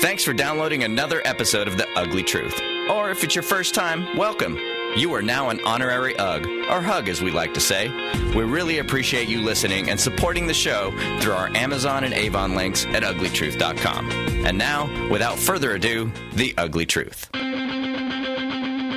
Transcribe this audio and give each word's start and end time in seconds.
Thanks 0.00 0.24
for 0.24 0.32
downloading 0.32 0.84
another 0.84 1.20
episode 1.26 1.68
of 1.68 1.76
The 1.76 1.86
Ugly 1.94 2.22
Truth. 2.22 2.58
Or 2.88 3.10
if 3.10 3.22
it's 3.22 3.34
your 3.34 3.42
first 3.42 3.74
time, 3.74 4.16
welcome. 4.16 4.56
You 4.96 5.12
are 5.14 5.20
now 5.20 5.50
an 5.50 5.60
honorary 5.64 6.16
UG, 6.16 6.46
or 6.70 6.80
HUG 6.80 7.08
as 7.10 7.20
we 7.20 7.30
like 7.30 7.52
to 7.54 7.60
say. 7.60 7.88
We 8.34 8.44
really 8.44 8.78
appreciate 8.78 9.28
you 9.28 9.42
listening 9.42 9.90
and 9.90 10.00
supporting 10.00 10.46
the 10.46 10.54
show 10.54 10.90
through 11.20 11.34
our 11.34 11.48
Amazon 11.54 12.04
and 12.04 12.14
Avon 12.14 12.54
links 12.54 12.86
at 12.86 13.02
uglytruth.com. 13.02 14.10
And 14.46 14.56
now, 14.56 14.88
without 15.10 15.38
further 15.38 15.72
ado, 15.72 16.10
The 16.32 16.54
Ugly 16.56 16.86
Truth. 16.86 17.28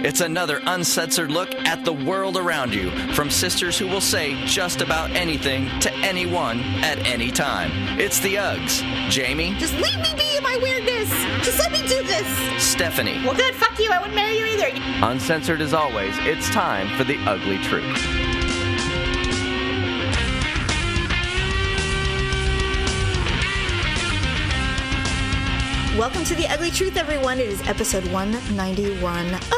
It's 0.06 0.22
another 0.22 0.62
uncensored 0.66 1.32
look 1.32 1.54
at 1.54 1.86
the 1.86 1.94
world 1.94 2.38
around 2.38 2.74
you 2.74 2.92
from 3.14 3.30
sisters 3.30 3.78
who 3.78 3.88
will 3.88 4.02
say 4.02 4.36
just 4.46 4.82
about 4.82 5.12
anything 5.12 5.68
to 5.82 5.94
anyone 5.96 6.60
at 6.84 6.98
any 7.00 7.30
time. 7.30 7.72
It's 8.00 8.20
the 8.20 8.36
Uggs. 8.36 8.82
Jamie, 9.10 9.54
Just 9.60 9.74
leave 9.76 10.00
me 10.00 10.14
be 10.18 10.33
in 10.54 10.62
my 10.62 10.64
weirdness. 10.64 11.10
Just 11.46 11.60
let 11.60 11.72
me 11.72 11.82
do 11.82 12.04
this. 12.04 12.64
Stephanie. 12.64 13.22
Well, 13.24 13.36
good. 13.36 13.56
Fuck 13.56 13.80
you. 13.80 13.90
I 13.92 14.00
wouldn't 14.00 14.16
marry 14.16 14.38
you 14.38 14.46
either. 14.46 14.70
Uncensored 15.06 15.62
as 15.62 15.74
always, 15.74 16.16
it's 16.20 16.50
time 16.50 16.96
for 16.98 17.04
the 17.04 17.18
ugly 17.26 17.58
truth. 17.60 17.84
Welcome 25.98 26.24
to 26.26 26.34
the 26.34 26.48
Ugly 26.48 26.72
Truth, 26.72 26.98
everyone. 26.98 27.40
It 27.40 27.48
is 27.48 27.62
episode 27.68 28.06
191. 28.08 29.28
Ugh, 29.28 29.34
ugh. 29.34 29.52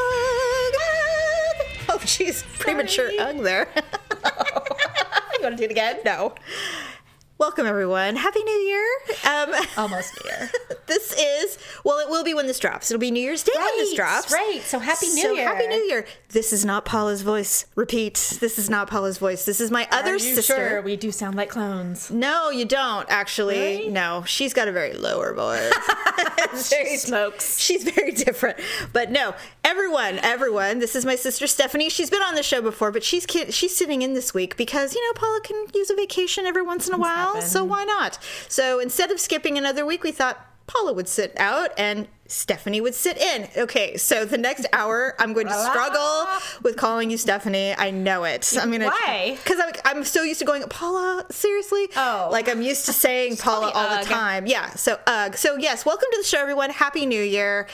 Oh, 1.88 1.98
jeez, 2.02 2.44
premature 2.60 3.10
ugh 3.20 3.38
there. 3.38 3.70
you 3.76 5.42
want 5.42 5.56
to 5.56 5.56
do 5.56 5.64
it 5.64 5.72
again? 5.72 6.00
No. 6.04 6.36
Welcome, 7.38 7.66
everyone. 7.68 8.16
Happy 8.16 8.42
New 8.42 8.52
Year. 8.52 8.88
Um, 9.30 9.54
Almost 9.78 10.14
New 10.24 10.30
Year. 10.32 10.50
this 10.88 11.12
is 11.20 11.58
well, 11.84 12.00
it 12.00 12.10
will 12.10 12.24
be 12.24 12.34
when 12.34 12.48
this 12.48 12.60
drops. 12.60 12.90
It'll 12.90 13.00
be 13.00 13.12
New 13.12 13.20
Year's 13.22 13.44
Day 13.44 13.52
when 13.58 13.76
this 13.76 13.94
drops. 13.94 14.32
right. 14.32 14.62
So 14.64 14.80
Happy 14.80 15.08
New 15.08 15.22
So 15.22 15.32
Year. 15.34 15.46
Happy 15.46 15.68
New 15.68 15.84
Year. 15.84 16.06
This 16.30 16.54
is 16.54 16.64
not 16.64 16.86
Paula's 16.86 17.24
voice. 17.24 17.66
Repeat. 17.76 18.38
This 18.40 18.58
is 18.58 18.70
not 18.70 18.90
Paula's 18.90 19.18
voice. 19.18 19.44
This 19.44 19.60
is 19.60 19.70
my 19.70 19.86
other 19.92 20.12
Are 20.12 20.14
you 20.14 20.20
sister. 20.36 20.56
sure 20.56 20.82
we 20.82 20.96
do 20.96 21.12
sound 21.12 21.36
like 21.36 21.50
clones? 21.50 22.10
No, 22.10 22.52
you 22.52 22.64
don't 22.64 23.06
actually. 23.10 23.60
Really? 23.60 23.90
No, 23.90 24.24
she's 24.26 24.54
got 24.54 24.70
a 24.70 24.72
very 24.72 24.94
lower 24.94 25.34
voice. 25.34 25.74
She 26.56 26.96
smokes. 26.96 27.60
She's 27.60 27.84
very 27.84 28.12
different. 28.14 28.58
But 28.94 29.12
no, 29.12 29.34
everyone, 29.66 30.20
everyone, 30.20 30.80
this 30.80 30.96
is 30.96 31.04
my 31.06 31.16
sister 31.16 31.48
Stephanie. 31.48 31.90
She's 31.90 32.10
been 32.10 32.22
on 32.22 32.36
the 32.36 32.44
show 32.44 32.62
before, 32.62 32.92
but 32.94 33.04
she's 33.04 33.26
she's 33.50 33.76
sitting 33.76 34.04
in 34.04 34.14
this 34.14 34.34
week 34.34 34.56
because, 34.56 34.96
you 34.96 35.06
know, 35.06 35.14
Paula 35.20 35.42
can 35.44 35.66
use 35.74 35.90
a 35.90 35.96
vacation 35.96 36.46
every 36.46 36.62
once 36.62 36.88
in 36.88 36.94
a 36.94 36.98
while, 36.98 37.25
happen. 37.34 37.42
so 37.50 37.64
why 37.64 37.84
not? 37.84 38.20
So 38.48 38.80
instead 38.80 39.12
of 39.12 39.20
skipping 39.20 39.58
another 39.58 39.86
week, 39.86 40.04
we 40.04 40.12
thought 40.12 40.46
Paula 40.68 40.94
would 40.94 41.08
sit 41.08 41.34
out 41.38 41.72
and 41.78 42.08
Stephanie 42.28 42.82
would 42.82 42.96
sit 42.96 43.18
in. 43.18 43.48
Okay, 43.56 43.98
so 43.98 44.26
the 44.26 44.38
next 44.38 44.66
hour, 44.74 45.16
I'm 45.20 45.34
going 45.34 45.48
to 45.48 45.54
struggle 45.54 46.26
with 46.64 46.76
calling 46.76 47.12
you 47.12 47.18
Stephanie. 47.18 47.76
I 47.78 47.92
know 47.92 48.24
it. 48.24 48.52
I 48.60 48.66
mean, 48.66 48.82
Why? 48.82 49.38
Because 49.44 49.60
I'm, 49.60 49.74
I'm 49.98 50.04
so 50.04 50.24
used 50.24 50.40
to 50.40 50.46
going, 50.46 50.64
Paula, 50.64 51.26
seriously? 51.30 51.88
Oh. 51.96 52.30
Like 52.32 52.50
I'm 52.50 52.64
used 52.64 52.88
to 52.88 52.94
saying 52.94 53.38
Paula 53.38 53.72
all 53.74 54.00
the 54.00 54.06
time. 54.06 54.48
Yeah. 54.48 54.72
So, 54.72 55.00
ugh. 55.06 55.36
So, 55.38 55.58
yes, 55.58 55.86
welcome 55.86 56.08
to 56.12 56.18
the 56.18 56.28
show, 56.28 56.40
everyone. 56.42 56.72
Happy 56.72 57.06
New 57.06 57.22
Year. 57.22 57.68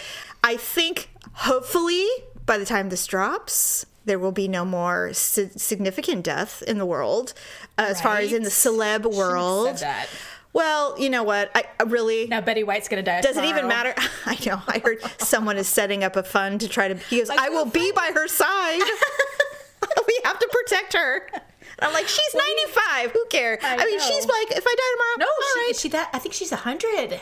I 0.44 0.58
think 0.58 1.10
hopefully 1.34 2.06
by 2.46 2.58
the 2.58 2.66
time 2.66 2.90
this 2.90 3.08
drops, 3.08 3.86
there 4.06 4.20
will 4.20 4.32
be 4.32 4.48
no 4.48 4.66
more 4.66 5.14
si- 5.14 5.50
significant 5.56 6.24
death 6.24 6.62
in 6.64 6.78
the 6.78 6.86
world, 6.86 7.34
uh, 7.78 7.86
as 7.90 8.02
far 8.02 8.18
as 8.18 8.32
in 8.34 8.44
the 8.44 8.50
celeb 8.50 9.06
world. 9.12 9.84
Well, 10.54 11.00
you 11.00 11.10
know 11.10 11.24
what? 11.24 11.50
I, 11.56 11.64
I 11.80 11.84
really. 11.84 12.28
Now 12.28 12.42
Betty 12.42 12.64
White's 12.64 12.90
gonna 12.90 13.04
die. 13.04 13.22
does 13.22 13.38
it 13.38 13.46
even 13.46 13.68
matter? 13.68 13.94
I 14.26 14.38
know. 14.46 14.62
I 14.68 14.80
heard 14.84 15.00
someone 15.20 15.58
is 15.58 15.68
setting 15.68 16.04
up 16.04 16.16
a 16.18 16.24
fund 16.24 16.60
to 16.62 16.68
try 16.68 16.90
to. 16.90 16.96
He 16.96 17.20
goes, 17.20 17.30
Like, 17.30 17.40
I 17.40 17.50
will 17.50 17.66
be 17.66 17.92
by 17.94 18.12
her 18.14 18.28
side. 18.28 18.82
we 20.08 20.20
have 20.26 20.38
to 20.40 20.50
protect 20.52 20.94
her. 20.94 21.28
I'm 21.80 21.94
like, 21.94 22.08
she's 22.08 22.36
95. 22.68 23.12
Who 23.12 23.26
cares? 23.30 23.60
I, 23.64 23.74
I 23.76 23.86
mean, 23.86 23.98
know. 23.98 24.04
she's 24.04 24.26
like, 24.28 24.52
if 24.52 24.64
I 24.68 24.76
die 24.76 24.94
tomorrow, 24.94 25.18
No, 25.20 25.26
she, 25.54 25.60
right. 25.60 25.76
she 25.76 25.90
that? 25.90 26.10
I 26.14 26.20
think 26.20 26.34
she's 26.36 26.52
hundred. 26.52 27.20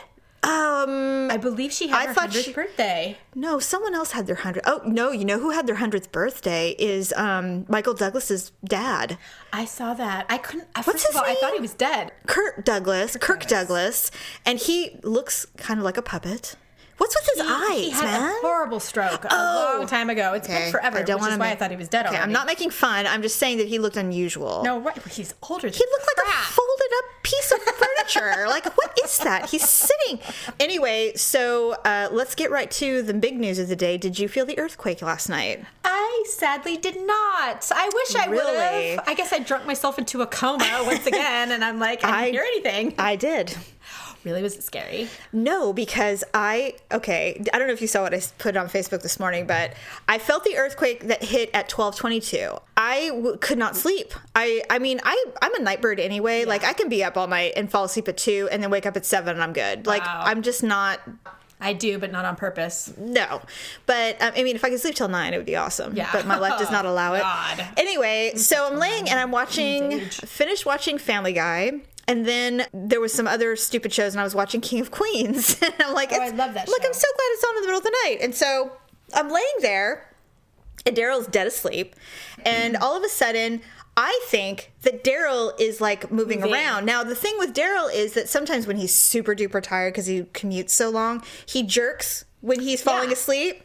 Um, 0.50 1.30
I 1.30 1.36
believe 1.36 1.72
she 1.72 1.88
had 1.88 2.02
I 2.02 2.06
her 2.06 2.14
hundredth 2.14 2.54
birthday. 2.54 3.16
no, 3.34 3.58
someone 3.58 3.94
else 3.94 4.12
had 4.12 4.26
their 4.26 4.36
hundred. 4.36 4.62
Oh 4.66 4.80
no, 4.84 5.12
you 5.12 5.24
know 5.24 5.38
who 5.38 5.50
had 5.50 5.66
their 5.66 5.76
hundredth 5.76 6.10
birthday 6.12 6.70
is 6.78 7.12
um 7.16 7.66
Michael 7.68 7.94
Douglas's 7.94 8.52
dad, 8.64 9.16
I 9.52 9.64
saw 9.64 9.94
that. 9.94 10.26
I 10.28 10.38
couldn't. 10.38 10.68
I, 10.74 10.80
What's 10.80 11.02
first 11.02 11.06
his 11.08 11.16
all, 11.16 11.24
I 11.24 11.34
thought 11.36 11.54
he 11.54 11.60
was 11.60 11.74
dead. 11.74 12.12
Kurt 12.26 12.64
Douglas. 12.64 13.16
Kirk 13.20 13.46
Douglas, 13.46 14.10
and 14.44 14.58
he 14.58 14.98
looks 15.02 15.46
kind 15.56 15.78
of 15.78 15.84
like 15.84 15.96
a 15.96 16.02
puppet. 16.02 16.56
What's 17.00 17.16
with 17.16 17.30
his 17.34 17.40
eyes, 17.46 17.78
he 17.78 17.90
had 17.90 18.04
man? 18.04 18.30
a 18.30 18.40
horrible 18.42 18.78
stroke 18.78 19.24
a 19.24 19.28
Oh. 19.32 19.76
long 19.78 19.86
time 19.86 20.10
ago. 20.10 20.34
It's 20.34 20.46
Okay, 20.46 20.64
been 20.64 20.70
forever, 20.72 20.98
I 20.98 21.02
don't 21.02 21.20
which 21.22 21.32
is 21.32 21.38
why 21.38 21.46
make- 21.46 21.52
I 21.54 21.56
thought 21.56 21.70
he 21.70 21.76
was 21.78 21.88
dead 21.88 22.04
Okay, 22.04 22.10
already. 22.14 22.22
I'm 22.24 22.32
not 22.32 22.46
making 22.46 22.70
fun. 22.70 23.06
I'm 23.06 23.22
just 23.22 23.36
saying 23.38 23.56
that 23.56 23.68
he 23.68 23.78
looked 23.78 23.96
unusual. 23.96 24.62
No, 24.62 24.78
right? 24.80 24.96
He's 25.08 25.32
older. 25.48 25.70
Than 25.70 25.78
He 25.78 25.84
looked 25.90 26.06
like 26.18 26.26
a 26.26 26.30
folded 26.30 26.92
up 26.98 27.04
piece 27.22 27.52
of 27.52 27.62
furniture. 27.62 28.44
like, 28.48 28.66
what 28.76 28.98
is 29.02 29.16
that? 29.18 29.48
He's 29.48 29.66
sitting. 29.66 30.20
Anyway, 30.60 31.12
so 31.16 31.72
uh, 31.86 32.08
let's 32.12 32.34
get 32.34 32.50
right 32.50 32.70
to 32.72 33.00
the 33.00 33.14
big 33.14 33.40
news 33.40 33.58
of 33.58 33.68
the 33.68 33.76
day. 33.76 33.96
Did 33.96 34.18
you 34.18 34.28
feel 34.28 34.44
the 34.44 34.58
earthquake 34.58 35.00
last 35.00 35.28
night? 35.30 35.64
I 35.84 36.24
sadly 36.28 36.76
did 36.76 36.96
not. 36.96 37.66
I 37.74 37.88
wish 37.94 38.14
I 38.14 38.28
would 38.28 38.44
have. 38.96 39.04
I 39.08 39.14
guess 39.14 39.32
I 39.32 39.38
drunk 39.38 39.64
myself 39.66 39.98
into 39.98 40.20
a 40.20 40.26
coma 40.26 40.82
once 40.84 41.06
again, 41.06 41.50
and 41.52 41.64
I'm 41.64 41.78
like, 41.78 42.04
I 42.04 42.26
didn't 42.26 42.34
hear 42.34 42.42
anything. 42.42 42.94
I 42.98 43.16
did. 43.16 43.56
Really, 44.24 44.42
was 44.42 44.56
it 44.56 44.62
scary? 44.62 45.08
No, 45.32 45.72
because 45.72 46.24
I 46.34 46.74
okay. 46.92 47.42
I 47.52 47.58
don't 47.58 47.66
know 47.66 47.72
if 47.72 47.80
you 47.80 47.86
saw 47.88 48.02
what 48.02 48.14
I 48.14 48.20
put 48.38 48.56
on 48.56 48.68
Facebook 48.68 49.02
this 49.02 49.18
morning, 49.20 49.46
but 49.46 49.74
I 50.08 50.18
felt 50.18 50.44
the 50.44 50.56
earthquake 50.56 51.06
that 51.08 51.22
hit 51.24 51.50
at 51.54 51.68
twelve 51.68 51.96
twenty 51.96 52.20
two. 52.20 52.56
I 52.76 53.08
w- 53.08 53.36
could 53.38 53.58
not 53.58 53.76
sleep. 53.76 54.12
I 54.34 54.62
I 54.70 54.78
mean 54.78 55.00
I 55.04 55.24
I'm 55.42 55.54
a 55.54 55.60
night 55.60 55.80
bird 55.82 56.00
anyway. 56.00 56.44
Like 56.44 56.64
I 56.64 56.72
can 56.72 56.88
be 56.88 57.02
up 57.04 57.16
all 57.16 57.26
night 57.26 57.54
and 57.56 57.70
fall 57.70 57.84
asleep 57.84 58.08
at 58.08 58.16
two, 58.16 58.48
and 58.50 58.62
then 58.62 58.70
wake 58.70 58.86
up 58.86 58.96
at 58.96 59.04
seven, 59.06 59.34
and 59.34 59.42
I'm 59.42 59.52
good. 59.52 59.86
Like 59.86 60.02
I'm 60.06 60.42
just 60.42 60.62
not. 60.62 61.00
I 61.62 61.74
do, 61.74 61.98
but 61.98 62.10
not 62.10 62.24
on 62.24 62.36
purpose. 62.36 62.90
No, 62.96 63.42
but 63.84 64.16
um, 64.22 64.32
I 64.34 64.42
mean, 64.44 64.56
if 64.56 64.64
I 64.64 64.70
could 64.70 64.80
sleep 64.80 64.94
till 64.94 65.08
nine, 65.08 65.34
it 65.34 65.36
would 65.36 65.44
be 65.44 65.56
awesome. 65.56 65.94
Yeah. 65.94 66.08
But 66.10 66.26
my 66.26 66.38
life 66.38 66.58
does 66.58 66.70
not 66.70 66.86
allow 66.86 67.12
it. 67.12 67.20
God. 67.20 67.66
Anyway, 67.76 68.32
so 68.36 68.66
I'm 68.66 68.78
laying 68.78 69.10
and 69.10 69.20
I'm 69.20 69.30
watching, 69.30 70.00
finished 70.00 70.64
watching 70.64 70.96
Family 70.96 71.34
Guy. 71.34 71.72
And 72.10 72.26
then 72.26 72.66
there 72.74 73.00
was 73.00 73.12
some 73.12 73.26
other 73.28 73.54
stupid 73.56 73.92
shows, 73.92 74.14
and 74.14 74.20
I 74.20 74.24
was 74.24 74.34
watching 74.34 74.60
King 74.60 74.80
of 74.80 74.90
Queens. 74.90 75.56
and 75.62 75.72
I'm 75.78 75.94
like, 75.94 76.10
Oh, 76.12 76.20
I 76.20 76.30
love 76.30 76.54
that 76.54 76.66
Look, 76.68 76.82
show. 76.82 76.88
I'm 76.88 76.94
so 76.94 77.06
glad 77.16 77.26
it's 77.32 77.44
on 77.44 77.56
in 77.56 77.62
the 77.62 77.66
middle 77.68 77.78
of 77.78 77.84
the 77.84 77.96
night. 78.04 78.18
And 78.20 78.34
so 78.34 78.72
I'm 79.14 79.28
laying 79.30 79.46
there, 79.60 80.12
and 80.84 80.96
Daryl's 80.96 81.26
dead 81.28 81.46
asleep. 81.46 81.94
And 82.44 82.76
all 82.76 82.96
of 82.96 83.04
a 83.04 83.08
sudden, 83.08 83.60
I 83.96 84.20
think 84.28 84.72
that 84.82 85.04
Daryl 85.04 85.52
is 85.60 85.80
like 85.80 86.10
moving, 86.10 86.40
Moving. 86.40 86.54
around. 86.54 86.84
Now, 86.86 87.04
the 87.04 87.14
thing 87.14 87.34
with 87.38 87.54
Daryl 87.54 87.92
is 87.92 88.14
that 88.14 88.28
sometimes 88.28 88.66
when 88.66 88.76
he's 88.76 88.94
super 88.94 89.34
duper 89.34 89.62
tired 89.62 89.92
because 89.92 90.06
he 90.06 90.22
commutes 90.22 90.70
so 90.70 90.90
long, 90.90 91.22
he 91.46 91.62
jerks 91.62 92.24
when 92.40 92.60
he's 92.60 92.82
falling 92.82 93.08
Yeah. 93.10 93.14
asleep. 93.14 93.62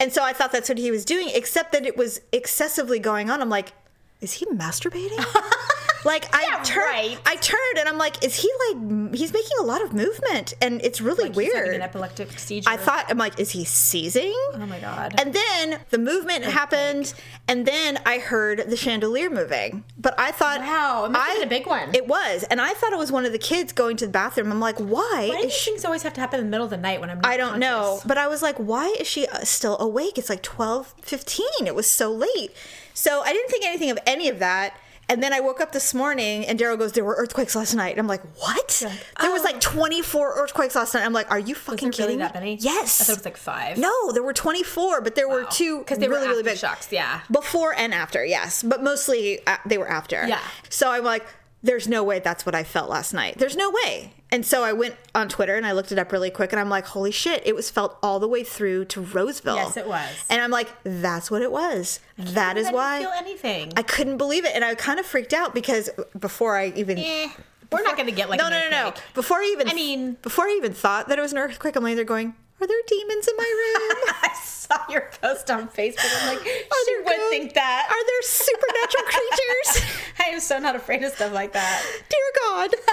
And 0.00 0.12
so 0.12 0.22
I 0.22 0.32
thought 0.32 0.52
that's 0.52 0.68
what 0.68 0.78
he 0.78 0.90
was 0.90 1.04
doing, 1.04 1.28
except 1.32 1.72
that 1.72 1.86
it 1.86 1.96
was 1.96 2.20
excessively 2.32 2.98
going 2.98 3.30
on. 3.30 3.40
I'm 3.40 3.48
like, 3.50 3.72
is 4.20 4.34
he 4.34 4.46
masturbating? 4.46 5.24
like 6.08 6.24
I 6.34 6.42
Yeah, 6.50 6.62
turned, 6.64 6.86
right. 6.90 7.18
I 7.26 7.36
turned, 7.36 7.78
and 7.78 7.88
I'm 7.88 7.98
like, 7.98 8.24
is 8.24 8.34
he 8.34 8.50
like? 8.66 9.14
He's 9.14 9.32
making 9.32 9.56
a 9.60 9.62
lot 9.62 9.82
of 9.82 9.92
movement, 9.92 10.54
and 10.60 10.80
it's 10.82 11.00
really 11.00 11.28
Like 11.28 11.36
weird. 11.36 11.74
an 11.74 11.82
epileptic 11.82 12.36
seizure. 12.38 12.68
I 12.68 12.76
thought, 12.76 13.04
I'm 13.08 13.18
like, 13.18 13.38
is 13.38 13.50
he 13.50 13.64
seizing? 13.64 14.34
Oh 14.54 14.66
my 14.66 14.80
god. 14.80 15.14
And 15.20 15.32
then 15.34 15.80
the 15.90 15.98
movement 15.98 16.44
happened, 16.44 17.14
and 17.46 17.64
then 17.66 17.98
I 18.04 18.18
heard 18.18 18.68
the 18.70 18.76
chandelier 18.76 19.30
moving. 19.30 19.84
But 19.96 20.14
I 20.18 20.30
thought, 20.32 20.60
Wow, 20.60 21.04
it 21.04 21.10
must 21.12 21.26
have 21.28 21.36
I- 21.36 21.38
been 21.40 21.48
a 21.48 21.50
big 21.50 21.66
one. 21.66 21.94
It 21.94 22.06
was, 22.08 22.42
and 22.50 22.60
I 22.60 22.72
thought 22.74 22.92
it 22.92 22.98
was 22.98 23.12
one 23.12 23.24
of 23.26 23.32
the 23.32 23.38
kids 23.38 23.72
going 23.72 23.96
to 23.98 24.06
the 24.06 24.12
bathroom. 24.12 24.50
I'm 24.50 24.60
like, 24.60 24.78
why? 24.78 25.28
Why 25.28 25.28
do 25.28 25.36
is 25.36 25.42
these 25.44 25.52
she? 25.52 25.70
things 25.72 25.84
always 25.84 26.02
have 26.02 26.14
to 26.14 26.20
happen 26.20 26.40
in 26.40 26.46
the 26.46 26.50
middle 26.50 26.64
of 26.64 26.70
the 26.70 26.76
night 26.76 27.00
when 27.00 27.10
I'm? 27.10 27.20
I 27.24 27.36
don't 27.36 27.58
know, 27.58 28.00
but 28.06 28.16
I 28.18 28.26
was 28.28 28.42
like, 28.42 28.56
why 28.56 28.94
is 28.98 29.06
she 29.06 29.26
uh, 29.28 29.40
still 29.44 29.76
awake? 29.78 30.16
It's 30.18 30.30
like 30.30 30.42
12, 30.42 30.94
15. 31.02 31.46
It 31.66 31.74
was 31.74 31.86
so 31.86 32.10
late. 32.12 32.50
So 32.94 33.20
I 33.22 33.32
didn't 33.32 33.50
think 33.50 33.64
anything 33.64 33.90
of 33.90 33.98
any 34.06 34.28
of 34.28 34.38
that. 34.40 34.74
And 35.10 35.22
then 35.22 35.32
I 35.32 35.40
woke 35.40 35.60
up 35.60 35.72
this 35.72 35.94
morning 35.94 36.44
and 36.46 36.58
Daryl 36.58 36.78
goes, 36.78 36.92
There 36.92 37.04
were 37.04 37.14
earthquakes 37.14 37.56
last 37.56 37.74
night. 37.74 37.92
And 37.92 38.00
I'm 38.00 38.06
like, 38.06 38.22
What? 38.38 38.82
like, 38.84 39.06
there 39.20 39.30
was 39.32 39.40
oh. 39.40 39.44
like 39.44 39.60
24 39.60 40.34
earthquakes 40.36 40.74
last 40.74 40.92
night. 40.94 41.04
I'm 41.04 41.12
like, 41.14 41.30
Are 41.30 41.38
you 41.38 41.54
Was 41.54 41.62
fucking 41.62 41.90
there 41.92 42.06
really 42.06 42.14
kidding 42.14 42.18
that 42.18 42.34
me? 42.34 42.40
many? 42.40 42.56
Yes. 42.56 43.00
I 43.00 43.04
thought 43.04 43.12
it 43.12 43.16
was 43.18 43.24
like 43.24 43.36
five. 43.38 43.78
No, 43.78 44.12
there 44.12 44.22
were 44.22 44.34
24, 44.34 45.00
but 45.00 45.14
there 45.14 45.28
were 45.28 45.44
two 45.44 45.78
because 45.78 45.98
they 45.98 46.08
were 46.08 46.16
really, 46.16 46.28
really 46.28 46.42
big 46.42 46.58
shocks. 46.58 46.88
yeah. 46.92 47.20
Before 47.30 47.74
and 47.74 47.94
after, 47.94 48.24
yes, 48.24 48.62
but 48.62 48.82
mostly 48.82 49.40
uh, 49.46 49.56
they 49.64 49.78
were 49.78 49.88
after. 49.88 50.26
Yeah. 50.26 50.40
So 50.68 50.90
I'm 50.90 51.04
like, 51.04 51.24
there's 51.62 51.88
no 51.88 52.04
way 52.04 52.18
that's 52.20 52.46
what 52.46 52.54
I 52.54 52.62
felt 52.64 52.88
last 52.88 53.12
night. 53.12 53.38
There's 53.38 53.56
no 53.56 53.70
way. 53.70 54.14
And 54.30 54.44
so 54.44 54.62
I 54.62 54.72
went 54.72 54.94
on 55.14 55.28
Twitter 55.28 55.54
and 55.56 55.66
I 55.66 55.72
looked 55.72 55.90
it 55.90 55.98
up 55.98 56.12
really 56.12 56.30
quick 56.30 56.52
and 56.52 56.60
I'm 56.60 56.68
like, 56.68 56.86
holy 56.86 57.10
shit, 57.10 57.42
it 57.46 57.54
was 57.54 57.70
felt 57.70 57.98
all 58.02 58.20
the 58.20 58.28
way 58.28 58.44
through 58.44 58.84
to 58.86 59.00
Roseville. 59.00 59.56
Yes, 59.56 59.76
it 59.76 59.86
was. 59.88 60.24
And 60.28 60.40
I'm 60.42 60.50
like, 60.50 60.68
that's 60.84 61.30
what 61.30 61.40
it 61.42 61.50
was. 61.50 62.00
That 62.18 62.56
is 62.58 62.66
I 62.66 62.70
didn't 62.70 62.74
why 62.74 62.98
feel 63.00 63.10
anything. 63.16 63.72
I 63.76 63.82
couldn't 63.82 64.18
believe 64.18 64.44
it. 64.44 64.52
And 64.54 64.64
I 64.64 64.74
kind 64.74 65.00
of 65.00 65.06
freaked 65.06 65.32
out 65.32 65.54
because 65.54 65.88
before 66.18 66.56
I 66.56 66.72
even 66.76 66.98
Eh. 66.98 67.28
We're 67.70 67.82
not 67.82 67.96
going 67.96 68.08
to 68.08 68.14
get 68.14 68.30
like 68.30 68.38
no, 68.38 68.48
no, 68.48 68.58
no, 68.60 68.70
no. 68.70 68.94
Before 69.14 69.38
I 69.38 69.50
even, 69.52 69.68
I 69.68 69.74
mean- 69.74 70.16
before 70.22 70.46
I 70.46 70.54
even 70.56 70.72
thought 70.72 71.08
that 71.08 71.18
it 71.18 71.22
was 71.22 71.32
an 71.32 71.38
earthquake, 71.38 71.76
I'm 71.76 71.84
laying 71.84 71.96
there 71.96 72.04
going, 72.04 72.34
"Are 72.60 72.66
there 72.66 72.82
demons 72.86 73.28
in 73.28 73.36
my 73.36 73.44
room? 73.44 74.14
I 74.22 74.34
saw 74.42 74.78
your 74.90 75.10
post 75.22 75.50
on 75.50 75.68
Facebook. 75.68 76.10
I'm 76.20 76.28
like, 76.36 76.40
Are 76.46 76.84
she 76.84 76.96
would 77.04 77.30
think 77.30 77.54
that. 77.54 77.86
Are 77.90 78.06
there 78.06 78.22
supernatural 78.22 79.04
creatures? 79.12 80.02
I 80.20 80.24
am 80.34 80.40
so 80.40 80.58
not 80.58 80.76
afraid 80.76 81.02
of 81.02 81.12
stuff 81.12 81.32
like 81.32 81.52
that. 81.52 81.82
Dear 82.08 82.42
God, 82.48 82.74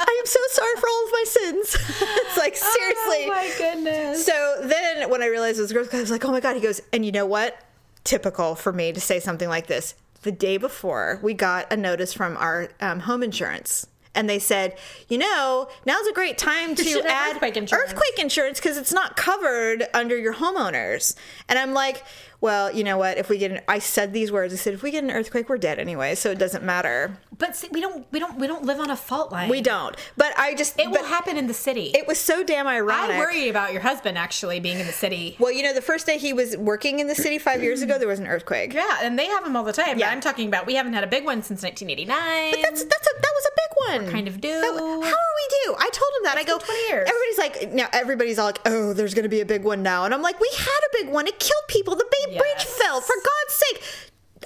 I 0.00 0.16
am 0.20 0.26
so 0.26 0.40
sorry 0.50 0.76
for 0.76 0.88
all 0.88 1.04
of 1.06 1.12
my 1.12 1.24
sins. 1.26 1.76
it's 2.00 2.36
like 2.38 2.56
seriously. 2.56 3.24
Oh 3.24 3.28
my 3.28 3.52
goodness. 3.58 4.24
So 4.26 4.56
then 4.62 5.10
when 5.10 5.22
I 5.22 5.26
realized 5.26 5.58
it 5.58 5.62
was 5.62 5.70
a 5.70 5.74
girl, 5.74 5.86
I 5.92 6.00
was 6.00 6.10
like, 6.10 6.24
oh 6.24 6.30
my 6.30 6.40
God. 6.40 6.54
He 6.56 6.62
goes, 6.62 6.80
and 6.92 7.04
you 7.04 7.12
know 7.12 7.26
what? 7.26 7.58
Typical 8.04 8.54
for 8.54 8.72
me 8.72 8.92
to 8.92 9.00
say 9.00 9.18
something 9.20 9.48
like 9.48 9.66
this. 9.66 9.94
The 10.22 10.32
day 10.32 10.56
before, 10.56 11.18
we 11.22 11.34
got 11.34 11.70
a 11.72 11.76
notice 11.76 12.12
from 12.14 12.36
our 12.38 12.70
um, 12.80 13.00
home 13.00 13.22
insurance. 13.22 13.86
And 14.14 14.28
they 14.28 14.38
said, 14.38 14.76
you 15.08 15.18
know, 15.18 15.68
now's 15.86 16.06
a 16.06 16.12
great 16.12 16.38
time 16.38 16.74
to 16.76 17.04
add 17.06 17.42
earthquake 17.42 18.18
insurance 18.18 18.60
because 18.60 18.76
it's 18.76 18.92
not 18.92 19.16
covered 19.16 19.84
under 19.94 20.16
your 20.16 20.34
homeowners. 20.34 21.16
And 21.48 21.58
I'm 21.58 21.72
like, 21.72 22.04
well, 22.44 22.70
you 22.70 22.84
know 22.84 22.98
what? 22.98 23.16
If 23.16 23.30
we 23.30 23.38
get 23.38 23.50
an, 23.52 23.60
I 23.66 23.78
said 23.78 24.12
these 24.12 24.30
words. 24.30 24.52
I 24.52 24.56
said, 24.58 24.74
if 24.74 24.82
we 24.82 24.90
get 24.90 25.02
an 25.02 25.10
earthquake, 25.10 25.48
we're 25.48 25.56
dead 25.56 25.78
anyway, 25.78 26.14
so 26.14 26.30
it 26.30 26.38
doesn't 26.38 26.62
matter. 26.62 27.16
But 27.38 27.56
see, 27.56 27.68
we 27.72 27.80
don't, 27.80 28.06
we 28.12 28.18
don't, 28.18 28.38
we 28.38 28.46
don't 28.46 28.66
live 28.66 28.80
on 28.80 28.90
a 28.90 28.96
fault 28.96 29.32
line. 29.32 29.48
We 29.48 29.62
don't. 29.62 29.96
But 30.18 30.38
I 30.38 30.54
just, 30.54 30.78
It 30.78 30.90
will 30.90 31.04
happen 31.04 31.38
in 31.38 31.46
the 31.46 31.54
city. 31.54 31.92
it 31.94 32.06
was 32.06 32.18
so 32.20 32.44
damn 32.44 32.66
ironic. 32.66 33.16
I 33.16 33.18
worry 33.18 33.48
about 33.48 33.72
your 33.72 33.80
husband 33.80 34.18
actually 34.18 34.60
being 34.60 34.78
in 34.78 34.86
the 34.86 34.92
city. 34.92 35.36
Well, 35.38 35.52
you 35.52 35.62
know, 35.62 35.72
the 35.72 35.80
first 35.80 36.04
day 36.04 36.18
he 36.18 36.34
was 36.34 36.54
working 36.58 37.00
in 37.00 37.06
the 37.06 37.14
city 37.14 37.38
five 37.38 37.62
years 37.62 37.80
ago, 37.80 37.98
there 37.98 38.08
was 38.08 38.20
an 38.20 38.26
earthquake. 38.26 38.74
Yeah, 38.74 38.98
and 39.02 39.18
they 39.18 39.26
have 39.26 39.42
them 39.42 39.56
all 39.56 39.64
the 39.64 39.72
time. 39.72 39.98
Yeah. 39.98 40.10
I'm 40.10 40.20
talking 40.20 40.46
about 40.46 40.66
we 40.66 40.74
haven't 40.74 40.92
had 40.92 41.02
a 41.02 41.06
big 41.08 41.24
one 41.24 41.42
since 41.42 41.62
1989. 41.62 42.50
But 42.52 42.60
That's 42.60 42.84
that's 42.84 43.06
a 43.06 43.14
that 43.22 43.32
was 43.34 43.46
a 43.46 43.54
big 43.56 43.70
one. 44.00 44.04
We're 44.06 44.12
kind 44.12 44.28
of 44.28 44.40
due. 44.42 44.60
That- 44.60 44.74
how 44.74 44.80
are 44.82 45.34
we 45.40 45.46
due? 45.64 45.74
I 45.78 45.88
told 45.92 46.10
him 46.18 46.22
that. 46.24 46.36
I 46.36 46.44
go. 46.44 46.58
20 46.58 46.80
years. 46.88 47.08
Everybody's 47.08 47.38
like, 47.38 47.72
now 47.72 47.88
everybody's 47.92 48.38
all 48.38 48.46
like, 48.46 48.60
oh, 48.66 48.92
there's 48.92 49.14
going 49.14 49.22
to 49.24 49.28
be 49.30 49.40
a 49.40 49.46
big 49.46 49.64
one 49.64 49.82
now, 49.82 50.04
and 50.04 50.12
I'm 50.12 50.20
like, 50.22 50.38
we 50.40 50.50
had 50.56 50.66
a 50.68 51.04
big 51.04 51.08
one. 51.12 51.26
It 51.26 51.38
killed 51.40 51.64
people. 51.68 51.94
The 51.96 52.04
Bay 52.34 52.38
Bridge 52.40 52.64
Yes. 52.66 52.78
fell. 52.78 53.00
For 53.00 53.14
God's 53.16 53.54
sake. 53.54 53.82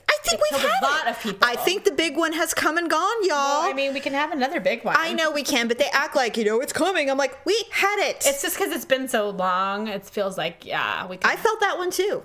I 0.09 0.17
think 0.23 0.35
It 0.35 0.41
we've 0.51 0.61
killed 0.61 0.73
a 0.73 0.87
had 0.87 0.91
lot 0.97 1.07
it. 1.07 1.11
of 1.11 1.23
people. 1.23 1.49
I 1.49 1.57
think 1.57 1.85
the 1.85 1.91
big 1.91 2.17
one 2.17 2.33
has 2.33 2.55
come 2.55 2.79
and 2.79 2.89
gone, 2.89 3.23
y'all. 3.25 3.63
Well, 3.63 3.71
I 3.71 3.73
mean, 3.75 3.93
we 3.95 4.01
can 4.01 4.15
have 4.15 4.31
another 4.33 4.61
big 4.61 4.85
one. 4.85 4.95
I 4.99 5.13
know 5.13 5.31
we 5.31 5.43
can, 5.43 5.69
but 5.69 5.79
they 5.79 5.89
act 5.93 6.15
like 6.17 6.37
you 6.37 6.45
know 6.45 6.61
it's 6.61 6.73
coming. 6.73 7.11
I'm 7.11 7.19
like, 7.19 7.45
we 7.45 7.55
had 7.73 7.99
it. 8.09 8.25
It's 8.27 8.43
just 8.43 8.57
because 8.57 8.73
it's 8.73 8.85
been 8.85 9.09
so 9.09 9.31
long. 9.31 9.89
It 9.89 10.05
feels 10.07 10.39
like 10.39 10.65
yeah, 10.65 11.07
we. 11.07 11.17
Could, 11.17 11.31
I 11.31 11.37
felt 11.37 11.61
that 11.61 11.79
one 11.79 11.91
too. 11.91 12.23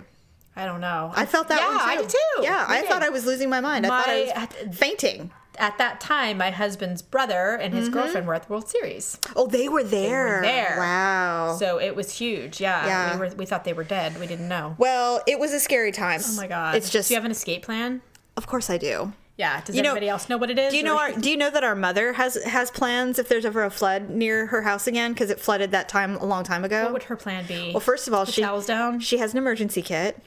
I 0.56 0.66
don't 0.66 0.82
know. 0.82 1.12
I 1.16 1.26
felt 1.26 1.48
that 1.48 1.60
yeah, 1.62 1.68
one 1.70 1.78
too. 1.80 1.84
I 1.92 1.96
did 1.98 2.10
too. 2.10 2.44
Yeah, 2.44 2.68
We 2.70 2.76
I 2.76 2.82
did. 2.82 2.90
thought 2.90 3.02
I 3.04 3.10
was 3.10 3.26
losing 3.26 3.50
my 3.50 3.60
mind. 3.60 3.86
I 3.88 3.90
thought 3.90 4.08
I 4.10 4.66
was 4.68 4.78
fainting. 4.78 5.32
At 5.60 5.78
that 5.78 6.02
time, 6.02 6.38
my 6.40 6.50
husband's 6.50 7.02
brother 7.02 7.56
and 7.62 7.74
his 7.74 7.86
mm-hmm. 7.86 7.94
girlfriend 8.00 8.26
were 8.28 8.34
at 8.34 8.48
the 8.48 8.52
World 8.52 8.68
Series, 8.68 9.20
Oh, 9.36 9.46
they 9.48 9.70
were 9.70 9.84
there. 9.84 10.42
there. 10.42 10.78
Wow. 10.80 11.56
so 11.60 11.80
it 11.80 11.96
was 11.96 12.12
huge. 12.18 12.60
Yeah, 12.60 12.86
Yeah. 12.86 13.14
we 13.14 13.20
were. 13.20 13.36
We 13.36 13.46
thought 13.46 13.64
they 13.64 13.74
were 13.74 13.84
dead. 13.84 14.20
We 14.20 14.28
didn't 14.28 14.48
know. 14.48 14.76
well, 14.78 15.22
it 15.28 15.38
was 15.40 15.54
a 15.54 15.60
scary 15.60 15.92
time. 15.92 16.22
Oh 16.24 16.36
my 16.36 16.48
god! 16.48 16.76
It's 16.76 16.90
just, 16.90 17.08
Do 17.10 17.14
you 17.14 17.18
have 17.18 17.26
an 17.26 17.32
escape 17.32 17.64
plan? 17.64 18.02
of 18.36 18.48
course 18.48 18.70
I 18.70 18.78
do. 18.80 19.14
Yeah. 19.38 19.62
Does 19.62 19.76
You 19.76 19.82
know- 19.82 19.96
else 19.96 20.30
know 20.30 20.38
what 20.38 20.50
it 20.52 20.60
is? 20.60 20.72
Do 20.72 20.78
you 20.78 20.84
know 20.84 20.98
our? 21.04 21.12
Do 21.12 21.30
you 21.30 21.38
know 21.38 21.50
that 21.50 21.64
our 21.64 21.76
mother 21.76 22.14
has 22.14 22.36
has 22.44 22.72
plans 22.72 23.20
if 23.20 23.30
there's 23.30 23.46
ever 23.46 23.64
a 23.64 23.70
flood 23.70 24.10
near 24.10 24.48
her 24.48 24.62
house 24.64 24.88
again 24.88 25.14
because 25.14 25.30
it 25.30 25.40
flooded 25.40 25.72
that 25.72 25.88
time 25.90 26.16
a 26.18 26.26
long 26.26 26.44
time 26.44 26.64
ago? 26.64 26.84
what 26.86 26.94
would 26.94 27.04
her 27.04 27.16
plan 27.16 27.46
be? 27.46 27.72
well, 27.72 27.80
first 27.80 28.08
of 28.08 28.14
all, 28.14 28.26
the 28.26 28.32
she 28.32 28.42
towels 28.42 28.66
down. 28.66 29.00
she 29.00 29.18
has 29.18 29.32
an 29.34 29.38
emergency 29.38 29.82
kit. 29.82 30.18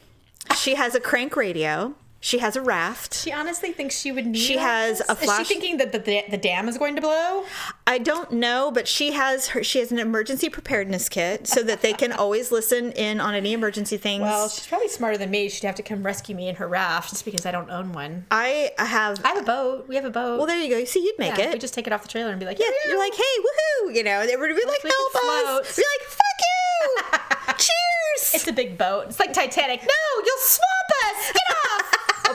She 0.56 0.74
has 0.76 0.94
a 0.94 1.00
crank 1.00 1.36
radio. 1.36 1.94
She 2.26 2.38
has 2.38 2.56
a 2.56 2.60
raft. 2.60 3.14
She 3.14 3.30
honestly 3.30 3.70
thinks 3.70 3.96
she 3.96 4.10
would 4.10 4.26
need. 4.26 4.40
She 4.40 4.56
has 4.56 4.98
this? 4.98 5.08
a 5.08 5.12
Is 5.12 5.36
she 5.36 5.44
thinking 5.44 5.76
that 5.76 5.92
the, 5.92 6.24
the 6.28 6.36
dam 6.36 6.68
is 6.68 6.76
going 6.76 6.96
to 6.96 7.00
blow? 7.00 7.44
I 7.86 7.98
don't 7.98 8.32
know, 8.32 8.72
but 8.74 8.88
she 8.88 9.12
has 9.12 9.46
her. 9.50 9.62
She 9.62 9.78
has 9.78 9.92
an 9.92 10.00
emergency 10.00 10.48
preparedness 10.48 11.08
kit 11.08 11.46
so 11.46 11.62
that 11.62 11.82
they 11.82 11.92
can 11.92 12.10
always 12.10 12.50
listen 12.50 12.90
in 12.90 13.20
on 13.20 13.34
any 13.34 13.52
emergency 13.52 13.96
things. 13.96 14.22
Well, 14.22 14.48
she's 14.48 14.66
probably 14.66 14.88
smarter 14.88 15.16
than 15.16 15.30
me. 15.30 15.48
She'd 15.48 15.68
have 15.68 15.76
to 15.76 15.84
come 15.84 16.02
rescue 16.02 16.34
me 16.34 16.48
in 16.48 16.56
her 16.56 16.66
raft 16.66 17.10
just 17.10 17.24
because 17.24 17.46
I 17.46 17.52
don't 17.52 17.70
own 17.70 17.92
one. 17.92 18.26
I 18.32 18.72
have. 18.76 19.24
I 19.24 19.28
have 19.28 19.38
a 19.38 19.46
boat. 19.46 19.86
We 19.86 19.94
have 19.94 20.04
a 20.04 20.10
boat. 20.10 20.38
well, 20.38 20.48
there 20.48 20.58
you 20.58 20.68
go. 20.68 20.78
You 20.78 20.86
see, 20.86 21.04
you'd 21.04 21.20
make 21.20 21.38
yeah, 21.38 21.50
it. 21.50 21.52
we 21.52 21.58
just 21.60 21.74
take 21.74 21.86
it 21.86 21.92
off 21.92 22.02
the 22.02 22.08
trailer 22.08 22.30
and 22.30 22.40
be 22.40 22.46
like, 22.46 22.58
Yeah, 22.58 22.66
yeah, 22.66 22.90
you're 22.90 22.98
like, 22.98 23.14
hey, 23.14 23.22
woohoo! 23.22 23.94
You 23.94 24.02
know, 24.02 24.18
everybody 24.18 24.52
would 24.52 24.62
be 24.62 24.68
like, 24.68 24.82
help 24.82 25.60
us! 25.62 25.76
Be 25.76 25.84
like, 26.00 26.08
fuck 26.10 26.40
you! 26.42 27.54
Cheers! 27.56 28.34
It's 28.34 28.48
a 28.48 28.52
big 28.52 28.76
boat. 28.76 29.04
It's 29.10 29.20
like 29.20 29.32
Titanic. 29.32 29.80
No, 29.82 30.22
you'll 30.24 30.42
swamp 30.42 30.90
us. 31.04 31.32
Get 31.32 31.56
off. 31.56 31.62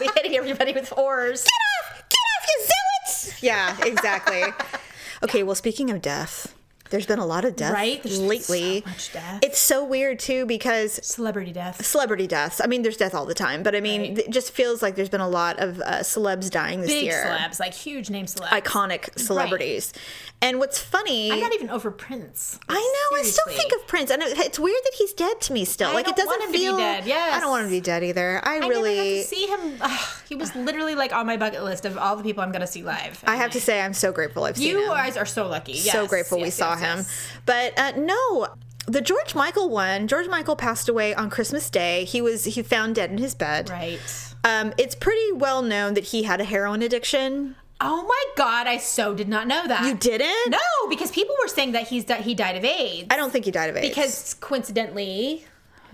Be 0.02 0.10
hitting 0.16 0.36
everybody 0.36 0.74
with 0.74 0.92
oars. 0.98 1.44
Get 1.44 1.52
off! 1.94 2.04
Get 2.10 2.18
off, 2.18 2.48
you 2.48 2.66
zealots! 2.66 3.44
Yeah, 3.44 3.78
exactly. 3.86 4.44
okay, 5.24 5.44
well, 5.44 5.54
speaking 5.54 5.92
of 5.92 6.02
death, 6.02 6.56
there's 6.92 7.06
been 7.08 7.20
a 7.20 7.26
lot 7.26 7.44
of 7.46 7.56
death 7.56 7.74
Right? 7.74 8.02
There's 8.04 8.20
lately. 8.20 8.82
so 8.82 8.90
much 8.90 9.14
death. 9.14 9.40
It's 9.42 9.60
so 9.60 9.84
weird 9.84 10.20
too 10.20 10.46
because 10.46 11.00
Celebrity 11.06 11.52
death. 11.52 11.84
celebrity 11.86 12.28
deaths. 12.28 12.62
I 12.64 12.68
mean, 12.68 12.84
there's 12.84 12.98
death 12.98 13.16
all 13.16 13.26
the 13.26 13.34
time, 13.34 13.64
but 13.64 13.76
I 13.76 13.80
mean, 13.82 14.02
Right. 14.02 14.18
it 14.20 14.30
just 14.30 14.52
feels 14.52 14.82
like 14.82 14.96
there's 14.96 15.10
been 15.10 15.22
a 15.22 15.28
lot 15.30 15.60
of 15.60 15.80
uh, 15.82 16.00
celebs 16.02 16.50
dying 16.52 16.82
this 16.82 16.90
Big 16.92 17.06
year. 17.06 17.24
celebs, 17.26 17.60
like 17.60 17.74
huge 17.74 18.10
name 18.10 18.26
celebs. 18.28 18.50
Iconic 18.50 19.18
celebrities. 19.20 19.94
And 20.44 20.58
what's 20.58 20.80
funny, 20.80 21.32
I'm 21.32 21.40
not 21.40 21.54
even 21.54 21.70
over 21.70 21.92
Prince. 21.92 22.60
I 22.68 22.74
know. 23.12 23.18
I 23.20 23.22
still 23.24 23.46
think 23.54 23.72
of 23.74 23.86
Prince, 23.88 24.10
and 24.10 24.24
it's 24.24 24.58
weird 24.58 24.76
that 24.84 24.94
he's 24.98 25.14
dead 25.14 25.40
to 25.42 25.54
me 25.54 25.66
still. 25.66 25.90
I 25.90 25.94
like 25.94 26.06
don't 26.06 26.14
it 26.14 26.18
doesn't 26.18 26.30
want 26.32 26.42
him 26.44 26.48
to 26.48 26.58
be 26.58 26.66
feel. 26.66 26.78
dead, 26.78 27.06
yes. 27.06 27.36
I 27.36 27.40
don't 27.40 27.52
want 27.52 27.64
him 27.66 27.70
to 27.70 27.76
be 27.76 27.82
dead 27.82 28.04
either. 28.04 28.42
I, 28.44 28.56
I 28.56 28.68
really. 28.68 28.96
never 28.96 29.10
got 29.10 29.22
to 29.22 29.24
see 29.24 29.46
him. 29.48 29.78
Ugh, 29.82 30.10
he 30.30 30.36
was 30.36 30.56
literally 30.56 30.96
like 30.96 31.14
on 31.14 31.28
my 31.28 31.38
bucket 31.38 31.64
list 31.64 31.86
of 31.86 31.96
all 31.98 32.16
the 32.16 32.24
people 32.24 32.42
I'm 32.44 32.52
going 32.52 32.62
to 32.62 32.68
see 32.68 32.82
live. 32.82 33.24
I 33.28 33.36
have 33.36 33.52
to 33.52 33.62
say, 33.62 33.82
I'm 33.82 33.94
so 33.94 34.12
grateful 34.12 34.44
I've 34.46 34.58
seen 34.58 34.70
you 34.78 34.88
guys 34.88 35.16
are 35.16 35.28
so 35.28 35.48
lucky. 35.48 35.76
so 35.76 36.02
Yes, 36.02 36.10
grateful 36.10 36.40
we 36.40 36.46
yes, 36.46 36.56
saw 36.56 36.72
yes, 36.74 36.81
him. 36.82 36.98
yes. 37.00 37.32
But 37.46 37.78
uh, 37.80 37.94
no, 37.98 38.48
the 38.88 39.02
George 39.02 39.36
Michael 39.36 39.70
one. 39.70 40.08
George 40.08 40.28
Michael 40.28 40.56
passed 40.56 40.90
away 40.90 41.14
on 41.16 41.30
Christmas 41.30 41.70
Day. 41.70 42.04
He 42.06 42.22
was 42.22 42.46
he 42.46 42.62
found 42.64 42.96
dead 42.96 43.12
in 43.12 43.18
his 43.18 43.34
bed. 43.36 43.70
Right. 43.70 44.00
Um, 44.44 44.74
it's 44.78 44.96
pretty 44.96 45.32
well 45.34 45.62
known 45.62 45.94
that 45.94 46.06
he 46.06 46.24
had 46.24 46.42
a 46.42 46.44
heroin 46.44 46.82
addiction. 46.82 47.56
Oh 47.84 48.04
my 48.08 48.24
god, 48.36 48.68
I 48.68 48.78
so 48.78 49.16
did 49.16 49.28
not 49.28 49.48
know 49.48 49.68
that. 49.68 49.84
You 49.86 49.96
didn't? 49.96 50.52
No, 50.52 50.88
because 50.90 51.10
people 51.12 51.36
were 51.42 51.48
saying 51.48 51.72
that 51.72 51.88
he's 51.88 52.06
di- 52.06 52.22
he 52.22 52.36
died 52.36 52.56
of 52.56 52.64
AIDS. 52.66 53.08
I 53.10 53.18
don't 53.18 53.32
think 53.32 53.46
he 53.46 53.52
died 53.52 53.70
of 53.72 53.78
AIDS. 53.78 53.90
because 53.90 54.34
coincidentally, 54.36 55.46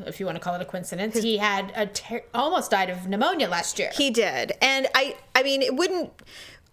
if 0.06 0.20
you 0.20 0.26
want 0.26 0.36
to 0.36 0.42
call 0.42 0.56
it 0.56 0.62
a 0.62 0.66
coincidence, 0.66 1.18
he 1.22 1.38
had 1.38 1.72
a 1.76 1.88
ter- 1.88 2.24
almost 2.34 2.72
died 2.72 2.90
of 2.90 3.08
pneumonia 3.08 3.48
last 3.48 3.80
year. 3.80 3.92
He 3.96 4.12
did, 4.12 4.52
and 4.62 4.88
I 4.96 5.16
I 5.36 5.44
mean 5.44 5.62
it 5.62 5.76
wouldn't. 5.76 6.12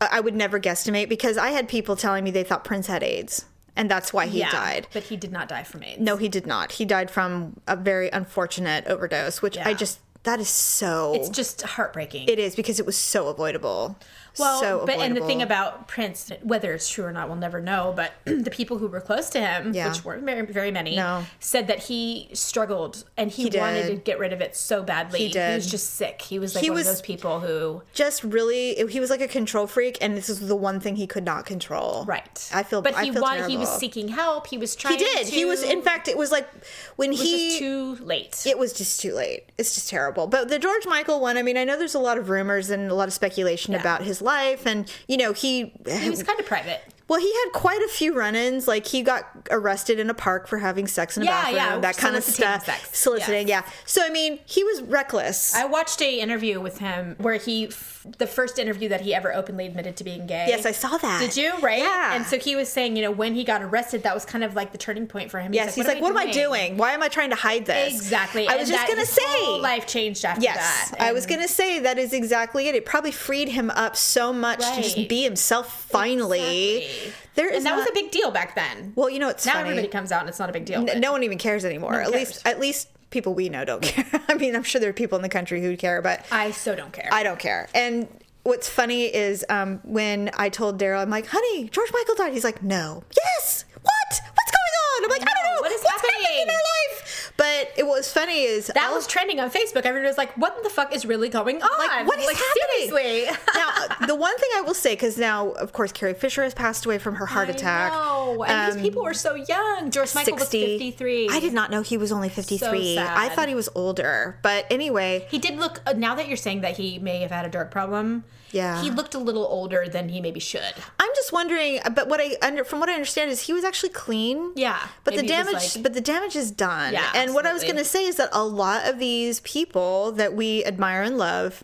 I 0.00 0.18
would 0.20 0.34
never 0.34 0.58
guesstimate 0.60 1.08
because 1.08 1.38
I 1.38 1.50
had 1.50 1.68
people 1.68 1.94
telling 1.96 2.24
me 2.24 2.30
they 2.32 2.42
thought 2.44 2.64
Prince 2.64 2.88
had 2.88 3.02
AIDS, 3.04 3.44
and 3.76 3.90
that's 3.90 4.12
why 4.12 4.26
he 4.26 4.40
yeah, 4.40 4.50
died. 4.50 4.86
but 4.92 5.04
he 5.04 5.16
did 5.16 5.32
not 5.32 5.48
die 5.48 5.62
from 5.62 5.82
AIDS. 5.82 6.00
No, 6.00 6.16
he 6.16 6.28
did 6.28 6.46
not. 6.46 6.72
He 6.72 6.84
died 6.84 7.10
from 7.10 7.60
a 7.66 7.76
very 7.76 8.08
unfortunate 8.10 8.86
overdose, 8.86 9.42
which 9.42 9.58
I 9.58 9.74
just 9.74 10.00
that 10.24 10.40
is 10.40 10.48
so. 10.48 11.14
it's 11.14 11.28
just 11.28 11.62
heartbreaking. 11.62 12.28
it 12.28 12.38
is 12.38 12.54
because 12.54 12.80
it 12.80 12.86
was 12.86 12.96
so 12.96 13.28
avoidable. 13.28 13.96
Well, 14.38 14.60
so 14.60 14.82
but 14.86 14.96
and 14.98 15.16
the 15.16 15.20
thing 15.20 15.42
about 15.42 15.86
Prince, 15.88 16.30
whether 16.42 16.72
it's 16.72 16.88
true 16.88 17.04
or 17.04 17.12
not, 17.12 17.28
we'll 17.28 17.36
never 17.38 17.60
know. 17.60 17.92
But 17.94 18.12
the 18.24 18.50
people 18.50 18.78
who 18.78 18.88
were 18.88 19.00
close 19.00 19.30
to 19.30 19.40
him, 19.40 19.72
Yeah. 19.74 19.88
which 19.88 20.04
weren't 20.04 20.24
very, 20.24 20.42
very 20.46 20.70
many, 20.70 20.96
No. 20.96 21.24
said 21.40 21.66
that 21.68 21.84
he 21.84 22.28
struggled 22.32 23.04
and 23.16 23.30
he, 23.30 23.48
He 23.48 23.58
wanted 23.58 23.86
to 23.88 23.94
get 23.96 24.18
rid 24.18 24.32
of 24.32 24.40
it 24.40 24.56
so 24.56 24.82
badly. 24.82 25.20
He 25.20 25.28
did. 25.32 25.54
was 25.56 25.70
just 25.70 25.94
sick. 25.94 26.22
He 26.22 26.38
was 26.38 26.54
like 26.54 26.64
He 26.64 26.70
one 26.70 26.78
was- 26.78 26.86
of 26.86 26.94
those 26.94 27.02
people 27.02 27.40
who, 27.40 27.82
just 27.92 28.24
really 28.24 28.74
he 28.88 29.00
was 29.00 29.10
like 29.10 29.20
a 29.20 29.28
control 29.28 29.66
freak, 29.66 29.98
and 30.00 30.16
this 30.16 30.28
is 30.28 30.40
the 30.40 30.56
one 30.56 30.80
thing 30.80 30.96
he 30.96 31.06
could 31.06 31.24
not 31.24 31.46
control. 31.46 32.04
right? 32.06 32.50
I 32.52 32.62
feel, 32.62 32.82
bad. 32.82 32.94
but 32.94 33.00
I 33.00 33.04
he 33.04 33.12
feel 33.12 33.22
wanted. 33.22 33.48
He 33.50 33.56
was 33.56 33.68
seeking 33.78 34.08
help. 34.08 34.46
He 34.48 34.58
was 34.58 34.74
trying. 34.74 34.98
To. 34.98 35.04
He 35.04 35.10
did. 35.14 35.26
To, 35.26 35.32
He 35.32 35.44
was. 35.44 35.62
In 35.62 35.82
fact, 35.82 36.08
it 36.08 36.16
was 36.18 36.30
like 36.32 36.48
when 36.96 37.10
it 37.10 37.18
was 37.18 37.22
he. 37.22 37.58
too 37.58 37.96
late. 37.96 38.42
it 38.46 38.58
was 38.58 38.72
just 38.72 39.00
too 39.00 39.14
late. 39.14 39.44
It's 39.58 39.74
just 39.74 39.88
terrible. 39.88 40.26
But 40.26 40.48
the 40.48 40.58
George 40.58 40.86
Michael 40.86 41.20
one, 41.20 41.36
I 41.36 41.42
mean, 41.42 41.56
I 41.56 41.64
know 41.64 41.76
there's 41.78 41.94
a 41.94 41.98
lot 41.98 42.18
of 42.18 42.28
rumors 42.28 42.70
and 42.70 42.90
a 42.90 42.94
lot 42.94 43.08
of 43.08 43.14
speculation 43.14 43.74
about 43.74 44.02
his 44.02 44.20
life, 44.24 44.66
and 44.66 44.90
you 45.06 45.16
know, 45.16 45.32
he 45.32 45.72
he 45.88 46.10
was 46.10 46.22
kind 46.22 46.40
of 46.40 46.46
private. 46.46 46.80
well, 47.08 47.20
he 47.20 47.32
had 47.32 47.52
quite 47.52 47.82
a 47.82 47.88
few 47.88 48.14
run-ins. 48.14 48.66
Like 48.66 48.86
he 48.86 49.02
got 49.02 49.24
arrested 49.50 49.98
in 50.00 50.08
a 50.10 50.14
park 50.14 50.48
for 50.48 50.58
having 50.58 50.86
sex 50.86 51.16
in 51.16 51.22
a 51.22 51.26
Yeah, 51.26 51.42
bathroom, 51.42 51.56
yeah, 51.56 51.78
that 51.80 51.96
kind 51.96 52.16
of 52.16 52.24
stuff. 52.24 52.64
sex. 52.64 52.98
Soliciting, 52.98 53.46
yeah. 53.46 53.62
So 53.84 54.02
I 54.04 54.10
mean, 54.10 54.40
he 54.46 54.64
was 54.64 54.82
reckless. 54.82 55.54
I 55.54 55.66
watched 55.66 56.00
a 56.02 56.18
interview 56.20 56.60
with 56.60 56.78
him 56.78 57.14
where 57.18 57.36
he, 57.36 57.70
the 58.18 58.26
first 58.26 58.58
interview 58.58 58.88
that 58.90 59.00
he 59.00 59.14
ever 59.14 59.34
openly 59.34 59.66
admitted 59.66 59.96
to 59.96 60.04
being 60.04 60.26
gay. 60.26 60.46
yes, 60.48 60.66
I 60.66 60.72
saw 60.72 60.96
that. 60.98 61.20
Did 61.20 61.36
you? 61.36 61.52
Right? 61.60 61.78
Yeah. 61.78 62.14
And 62.16 62.26
so 62.26 62.38
he 62.38 62.54
was 62.54 62.68
saying, 62.68 62.96
you 62.96 63.02
know, 63.02 63.10
when 63.10 63.34
he 63.34 63.44
got 63.44 63.62
arrested, 63.62 64.02
that 64.02 64.14
was 64.14 64.24
kind 64.24 64.44
of 64.44 64.54
like 64.54 64.72
the 64.72 64.78
turning 64.78 65.06
point 65.06 65.30
for 65.30 65.40
him. 65.40 65.54
yes, 65.54 65.74
he's 65.74 65.86
like, 65.86 66.00
"What 66.02 66.10
am 66.10 66.16
I 66.18 66.30
doing? 66.30 66.76
Why 66.76 66.92
am 66.92 67.02
I 67.02 67.08
trying 67.08 67.30
to 67.30 67.36
hide 67.36 67.64
this?" 67.66 67.94
Exactly. 67.94 68.46
I 68.46 68.56
was 68.56 68.68
And 68.68 68.76
just 68.76 68.80
that 68.82 68.88
gonna 68.88 69.00
his 69.00 69.08
say, 69.10 69.22
whole 69.44 69.60
life 69.60 69.86
changed 69.86 70.24
after 70.24 70.42
Yes, 70.42 70.90
that. 70.90 71.00
I 71.00 71.12
was 71.12 71.24
gonna 71.26 71.48
say 71.48 71.78
that 71.80 71.98
is 71.98 72.12
exactly 72.12 72.68
it. 72.68 72.74
It 72.74 72.84
probably 72.84 73.10
freed 73.12 73.48
him 73.48 73.70
up 73.70 73.96
so 73.96 74.32
much 74.32 74.60
to 74.60 74.82
just 74.82 75.08
be 75.08 75.22
himself. 75.22 75.82
Finally, 75.90 76.78
Exactly. 76.84 77.12
there 77.36 77.48
is 77.50 77.56
and 77.58 77.66
that 77.66 77.70
not, 77.70 77.78
was 77.78 77.88
a 77.88 77.92
big 77.94 78.10
deal 78.10 78.30
back 78.30 78.54
then. 78.54 78.92
Well, 78.96 79.08
you 79.08 79.18
know, 79.18 79.28
it's 79.28 79.46
now 79.46 79.52
funny. 79.54 79.70
everybody 79.70 79.88
comes 79.88 80.12
out 80.12 80.20
and 80.20 80.28
it's 80.28 80.38
not 80.38 80.50
a 80.50 80.52
big 80.52 80.64
deal. 80.64 80.84
but- 80.84 80.98
no 80.98 81.12
one 81.12 81.22
even 81.22 81.38
cares 81.38 81.64
anymore. 81.64 81.92
one 81.92 82.00
at 82.00 82.10
cares. 82.12 82.14
least, 82.28 82.46
at 82.46 82.60
least 82.60 82.88
people 83.14 83.32
we 83.32 83.48
know 83.48 83.64
don't 83.64 83.82
care. 83.94 84.04
I 84.28 84.34
mean, 84.34 84.54
I'm 84.54 84.62
sure 84.64 84.78
there 84.80 84.90
are 84.90 84.92
people 84.92 85.16
in 85.16 85.22
the 85.22 85.30
country 85.30 85.62
who 85.62 85.74
care, 85.78 86.02
but 86.02 86.26
I 86.30 86.50
so 86.50 86.74
don't 86.74 86.92
care. 86.92 87.08
I 87.10 87.22
don't 87.22 87.38
care. 87.38 87.68
And 87.74 88.08
what's 88.42 88.68
funny 88.68 89.04
is 89.04 89.44
um, 89.48 89.80
when 89.84 90.30
I 90.36 90.50
told 90.50 90.78
Daryl, 90.78 91.00
I'm 91.00 91.08
like, 91.08 91.26
honey, 91.26 91.68
George 91.70 91.90
Michael 91.92 92.16
died. 92.16 92.34
He's 92.34 92.44
like, 92.44 92.62
no. 92.62 93.02
Yes. 93.16 93.64
What? 93.80 94.10
What's 94.10 94.52
going 94.52 94.74
on? 94.84 95.04
I'm 95.04 95.10
like, 95.10 95.22
I, 95.22 95.32
don't 95.32 95.54
know. 95.54 95.60
What 95.62 95.72
is 95.72 95.80
What's 95.82 96.02
happening? 96.02 96.42
in 96.42 96.48
our 96.50 96.54
life? 96.54 97.03
But 97.36 97.72
it 97.76 97.84
was 97.86 98.12
funny 98.12 98.42
is 98.44 98.68
That 98.68 98.92
was 98.92 99.06
trending 99.08 99.40
on 99.40 99.50
Facebook. 99.50 99.82
Everyone 99.82 100.06
was 100.06 100.16
like, 100.16 100.36
"What 100.36 100.62
the 100.62 100.70
fuck 100.70 100.94
is 100.94 101.04
really 101.04 101.28
going 101.28 101.60
on? 101.62 101.68
like 101.78 102.06
what 102.06 102.18
is 102.20 102.26
happening? 102.30 102.90
Seriously. 102.90 103.36
now, 103.56 104.06
the 104.06 104.14
one 104.14 104.36
thing 104.38 104.50
I 104.56 104.60
will 104.60 104.74
say, 104.74 104.94
because 104.94 105.18
now, 105.18 105.48
of 105.50 105.72
course, 105.72 105.90
Carrie 105.90 106.14
Fisher 106.14 106.44
has 106.44 106.54
passed 106.54 106.86
away 106.86 106.98
from 106.98 107.16
her 107.16 107.26
heart 107.26 107.48
attack. 107.48 107.92
No, 107.92 108.44
and 108.44 108.70
Um, 108.72 108.76
these 108.78 108.88
people 108.88 109.02
were 109.02 109.14
so 109.14 109.34
young. 109.34 109.90
George 109.90 110.14
Michael 110.14 110.38
60. 110.38 110.62
was 110.62 110.70
53. 110.80 111.28
I 111.30 111.40
did 111.40 111.52
not 111.52 111.70
know 111.72 111.82
he 111.82 111.96
was 111.96 112.12
only 112.12 112.28
53. 112.28 112.94
sad. 112.94 113.16
I 113.18 113.28
thought 113.34 113.48
he 113.48 113.54
was 113.56 113.68
older. 113.74 114.38
But 114.42 114.66
anyway, 114.70 115.26
He 115.28 115.38
did 115.38 115.58
look. 115.58 115.80
Uh, 115.86 115.94
now 115.94 116.14
that 116.14 116.28
you're 116.28 116.36
saying 116.36 116.60
that 116.60 116.76
he 116.76 116.98
may 117.00 117.18
have 117.20 117.30
had 117.32 117.44
a 117.44 117.48
drug 117.48 117.70
problem, 117.72 118.24
Yeah. 118.52 118.80
he 118.80 118.90
looked 118.90 119.14
a 119.14 119.18
little 119.18 119.44
older 119.44 119.86
than 119.88 120.08
he 120.10 120.20
maybe 120.20 120.38
should. 120.40 120.74
I'm 121.14 121.16
just 121.16 121.32
wondering. 121.32 121.78
But 121.94 122.08
what 122.08 122.20
I 122.20 122.36
under 122.42 122.64
from 122.64 122.80
what 122.80 122.88
I 122.88 122.94
understand 122.94 123.30
is 123.30 123.42
he 123.42 123.52
was 123.52 123.62
actually 123.64 123.90
clean. 123.90 124.52
Yeah, 124.56 124.78
But 125.04 125.14
the 125.14 125.22
maybe 125.22 125.32
it 125.32 125.38
was 125.38 125.46
damage, 125.46 125.74
like- 125.76 125.82
but 125.82 125.94
the 125.94 126.00
damage 126.00 126.36
is 126.36 126.50
done. 126.50 126.92
Yeah, 126.92 127.10
and 127.14 127.34
what 127.34 127.46
I 127.46 127.52
was 127.52 127.62
going 127.62 127.76
to 127.76 127.84
say 127.84 128.04
is 128.06 128.16
that 128.16 128.30
a 128.32 128.44
lot 128.44 128.88
of 128.88 128.98
these 128.98 129.40
people 129.40 130.12
that 130.12 130.34
we 130.34 130.64
admire 130.64 131.02
and 131.02 131.16
love, 131.16 131.62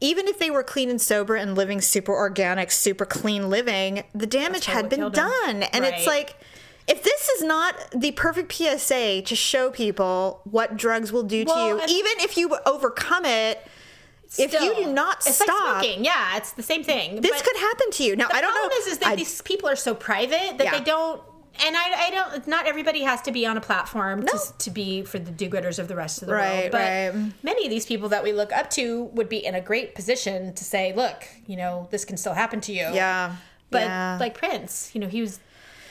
even 0.00 0.26
if 0.26 0.38
they 0.38 0.50
were 0.50 0.62
clean 0.62 0.88
and 0.90 1.00
sober 1.00 1.34
and 1.36 1.54
living 1.54 1.80
super 1.80 2.12
organic, 2.14 2.70
super 2.70 3.04
clean 3.04 3.50
living, 3.50 4.04
the 4.14 4.26
damage 4.26 4.64
had 4.66 4.88
been 4.88 5.10
done. 5.10 5.62
And 5.64 5.84
it's 5.84 6.06
like, 6.06 6.36
if 6.88 7.04
this 7.04 7.28
is 7.28 7.42
not 7.42 7.74
the 7.94 8.10
perfect 8.12 8.52
PSA 8.52 9.22
to 9.22 9.36
show 9.36 9.70
people 9.70 10.40
what 10.44 10.76
drugs 10.76 11.12
will 11.12 11.22
do 11.22 11.44
to 11.44 11.50
you, 11.52 11.76
even 11.88 12.12
if 12.18 12.36
you 12.36 12.56
overcome 12.66 13.24
it, 13.24 13.64
if 14.38 14.52
you 14.52 14.74
do 14.74 14.92
not 14.92 15.18
it's 15.26 15.36
stop, 15.36 15.48
like 15.48 15.84
smoking. 15.84 16.04
Yeah, 16.04 16.36
it's 16.36 16.52
the 16.52 16.62
same 16.62 16.82
thing. 16.84 17.20
this 17.20 17.30
But 17.30 17.44
could 17.44 17.56
happen 17.60 17.90
to 17.92 18.04
you. 18.04 18.16
Now, 18.16 18.28
I 18.32 18.40
don't 18.40 18.42
know. 18.42 18.48
The 18.48 18.68
problem 18.68 18.78
is, 18.80 18.86
is 18.92 18.98
that 18.98 19.08
I- 19.08 19.16
these 19.16 19.42
people 19.42 19.68
are 19.68 19.76
so 19.76 19.94
private 19.94 20.58
that 20.58 20.64
Yeah. 20.64 20.78
they 20.78 20.84
don't. 20.84 21.22
And 21.66 21.76
I, 21.76 22.06
I 22.06 22.10
don't. 22.10 22.46
Not 22.46 22.66
everybody 22.66 23.02
has 23.02 23.20
to 23.22 23.30
be 23.30 23.44
on 23.44 23.58
a 23.58 23.60
platform 23.60 24.20
No. 24.20 24.32
to, 24.32 24.38
to 24.58 24.70
be 24.70 25.02
for 25.02 25.18
the 25.18 25.30
do-gooders 25.30 25.78
of 25.78 25.86
the 25.86 25.94
rest 25.94 26.22
of 26.22 26.28
the 26.28 26.34
Right, 26.34 26.60
world. 26.60 26.72
But 26.72 27.14
right. 27.14 27.32
many 27.42 27.66
of 27.66 27.70
these 27.70 27.84
people 27.84 28.08
that 28.08 28.22
we 28.24 28.32
look 28.32 28.52
up 28.52 28.70
to 28.70 29.04
would 29.12 29.28
be 29.28 29.44
in 29.44 29.54
a 29.54 29.60
great 29.60 29.94
position 29.94 30.54
to 30.54 30.64
say, 30.64 30.94
"Look, 30.94 31.24
you 31.46 31.56
know, 31.56 31.88
this 31.90 32.06
can 32.06 32.16
still 32.16 32.32
happen 32.32 32.60
to 32.62 32.72
you." 32.72 32.88
yeah. 32.94 33.36
But 33.70 33.82
yeah. 33.82 34.16
like 34.18 34.34
Prince, 34.34 34.90
you 34.94 35.00
know, 35.02 35.08
he 35.08 35.20
was 35.20 35.40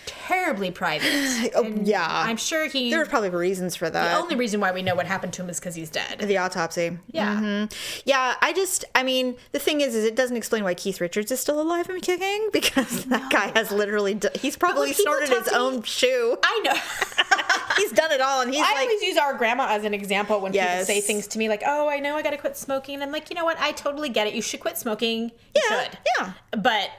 terribly 0.06 0.72
private. 0.72 1.10
Oh, 1.56 1.64
yeah. 1.84 2.06
I'm 2.08 2.38
sure 2.38 2.68
he. 2.68 2.90
There 2.90 3.00
There's 3.00 3.10
probably 3.10 3.30
reasons 3.30 3.76
for 3.76 3.90
that. 3.90 4.14
the 4.16 4.22
only 4.24 4.36
reason 4.36 4.60
why 4.60 4.72
we 4.72 4.82
know 4.82 4.96
what 4.96 5.06
happened 5.06 5.34
to 5.34 5.42
him 5.44 5.50
is 5.50 5.60
because 5.60 5.76
he's 5.76 5.90
dead. 5.90 6.20
the 6.20 6.38
autopsy. 6.38 6.98
Yeah. 7.12 7.36
Mm-hmm. 7.36 8.02
Yeah, 8.06 8.36
I 8.42 8.54
just, 8.54 8.86
I 8.96 9.04
mean, 9.04 9.36
the 9.52 9.60
thing 9.60 9.82
is, 9.82 9.96
is 9.96 10.06
it 10.06 10.16
doesn't 10.16 10.38
explain 10.38 10.64
why 10.64 10.74
Keith 10.74 11.02
Richards 11.02 11.32
is 11.32 11.40
still 11.40 11.60
alive 11.62 11.90
and 11.90 12.02
kicking 12.02 12.50
because 12.54 13.06
that 13.06 13.30
guy 13.32 13.52
has 13.56 13.72
literally, 13.72 14.14
d- 14.14 14.30
he's 14.40 14.56
probably 14.56 14.94
snorted 14.94 15.30
his 15.30 15.46
to 15.46 15.52
me- 15.52 15.58
own 15.58 15.82
shoe. 15.84 16.38
I 16.44 16.60
know. 16.64 17.76
he's 17.78 17.92
done 17.92 18.12
it 18.12 18.22
all, 18.22 18.42
and 18.42 18.52
he's 18.52 18.62
I 18.62 18.72
like, 18.74 18.80
always 18.88 19.02
use 19.02 19.18
our 19.18 19.34
grandma 19.34 19.68
as 19.70 19.84
an 19.84 19.94
example 19.94 20.40
when 20.40 20.54
Yes. 20.54 20.88
people 20.88 20.96
say 20.96 21.02
things 21.02 21.28
to 21.28 21.38
me 21.40 21.50
like, 21.50 21.64
"Oh, 21.66 21.90
I 21.90 22.00
know 22.00 22.16
I 22.16 22.22
got 22.22 22.32
to 22.32 22.38
quit 22.38 22.56
smoking." 22.58 22.96
And 22.96 23.04
I'm 23.04 23.12
like, 23.12 23.30
"You 23.30 23.36
know 23.36 23.46
what? 23.46 23.60
I 23.60 23.72
totally 23.72 24.10
get 24.10 24.28
it. 24.28 24.34
You 24.34 24.42
should 24.42 24.60
quit 24.60 24.78
smoking. 24.78 25.32
You 25.56 25.62
Yeah, 25.70 25.84
should." 25.84 25.98
yeah. 26.20 26.34
But 26.58 26.90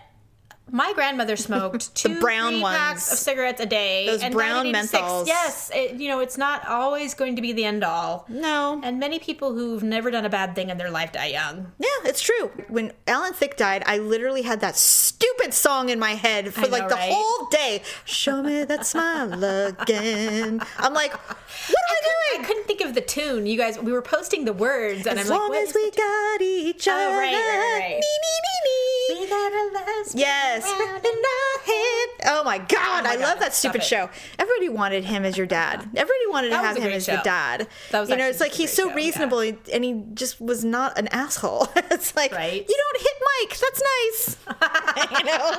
my 0.72 0.92
grandmother 0.94 1.36
smoked 1.48 1.94
two 1.94 2.18
brown 2.18 2.60
packs 2.60 3.12
of 3.12 3.18
cigarettes 3.18 3.60
a 3.60 3.66
day. 3.66 4.06
Those 4.06 4.22
and 4.22 4.34
brown 4.34 4.64
died 4.64 4.74
at 4.74 4.78
86. 4.84 5.02
menthols. 5.02 5.26
Yes, 5.28 5.70
it, 5.74 6.00
you 6.00 6.08
know 6.08 6.18
it's 6.20 6.36
not 6.38 6.66
always 6.66 7.14
going 7.14 7.36
to 7.36 7.42
be 7.42 7.52
the 7.52 7.64
end 7.64 7.84
all. 7.84 8.24
no. 8.28 8.80
And 8.82 8.98
many 8.98 9.18
people 9.20 9.52
who've 9.54 9.82
never 9.82 10.10
done 10.10 10.24
a 10.24 10.30
bad 10.30 10.54
thing 10.56 10.70
in 10.70 10.78
their 10.78 10.90
life 10.90 11.12
die 11.12 11.26
young. 11.26 11.70
Yeah, 11.78 11.88
it's 12.04 12.20
true. 12.22 12.50
When 12.68 12.92
Alan 13.06 13.32
Thicke 13.34 13.56
died, 13.56 13.82
I 13.86 13.98
literally 13.98 14.42
had 14.42 14.60
that 14.60 14.76
stupid 14.76 15.52
song 15.54 15.88
in 15.90 15.98
my 15.98 16.12
head 16.14 16.52
for 16.54 16.62
I 16.62 16.64
like 16.64 16.88
the 16.88 16.94
right? 16.94 17.12
whole 17.12 17.46
day. 17.48 17.82
Show 18.04 18.42
me 18.42 18.64
that 18.64 18.86
smile 18.86 19.32
again. 19.44 20.60
I'm 20.78 20.94
like, 20.94 21.12
what 21.12 21.36
am 21.36 21.36
I, 21.90 22.00
I 22.00 22.00
doing? 22.02 22.44
I 22.44 22.48
couldn't 22.48 22.66
think 22.66 22.80
of 22.80 22.94
the 22.94 23.00
tune. 23.02 23.46
You 23.46 23.56
guys, 23.58 23.78
we 23.78 23.92
were 23.92 24.02
posting 24.02 24.44
the 24.46 24.52
words, 24.54 25.06
and 25.06 25.18
As 25.18 25.30
I'm 25.30 25.36
like, 25.38 25.48
long 25.50 25.54
as 25.54 25.74
we 25.74 25.90
got 25.90 26.40
each 26.40 26.88
other. 26.88 27.00
Oh, 27.02 27.18
right, 27.18 27.32
right, 27.32 27.78
right. 27.80 27.90
Me, 27.90 27.94
me, 28.24 28.34
me, 28.46 28.56
me. 28.64 28.91
Last 29.11 30.14
Yes. 30.14 30.64
In 30.66 30.71
our 30.76 31.64
head. 31.64 32.09
Oh 32.26 32.42
my 32.44 32.59
god, 32.59 33.06
I 33.06 33.16
God, 33.16 33.21
love 33.21 33.38
that 33.40 33.54
stupid 33.54 33.80
it. 33.80 33.85
show. 33.85 34.09
Everybody 34.38 34.68
wanted 34.68 35.04
him 35.04 35.25
as 35.25 35.37
your 35.37 35.47
dad. 35.47 35.80
Everybody 35.97 36.26
wanted 36.28 36.52
That 36.52 36.61
to 36.62 36.66
have 36.68 36.76
him 36.76 36.92
as 36.92 37.06
your 37.06 37.16
show. 37.18 37.23
dad. 37.23 37.68
That 37.90 38.00
was 38.00 38.11
you 38.11 38.16
know, 38.16 38.26
it's 38.28 38.40
like 38.40 38.52
he's 38.52 38.73
so 38.73 38.88
show, 38.88 38.94
reasonable 38.94 39.40
and 39.40 39.85
he 39.85 40.02
just 40.14 40.40
was 40.40 40.64
not 40.64 40.99
an 40.99 41.09
asshole. 41.09 41.68
it's 41.76 42.14
like 42.16 42.32
Right. 42.32 42.64
you 42.68 42.76
don't 42.76 43.02
hit 43.02 43.16
Mike. 43.40 43.59
That's 43.59 43.82
nice. 43.82 45.18
you 45.18 45.25
know? 45.25 45.56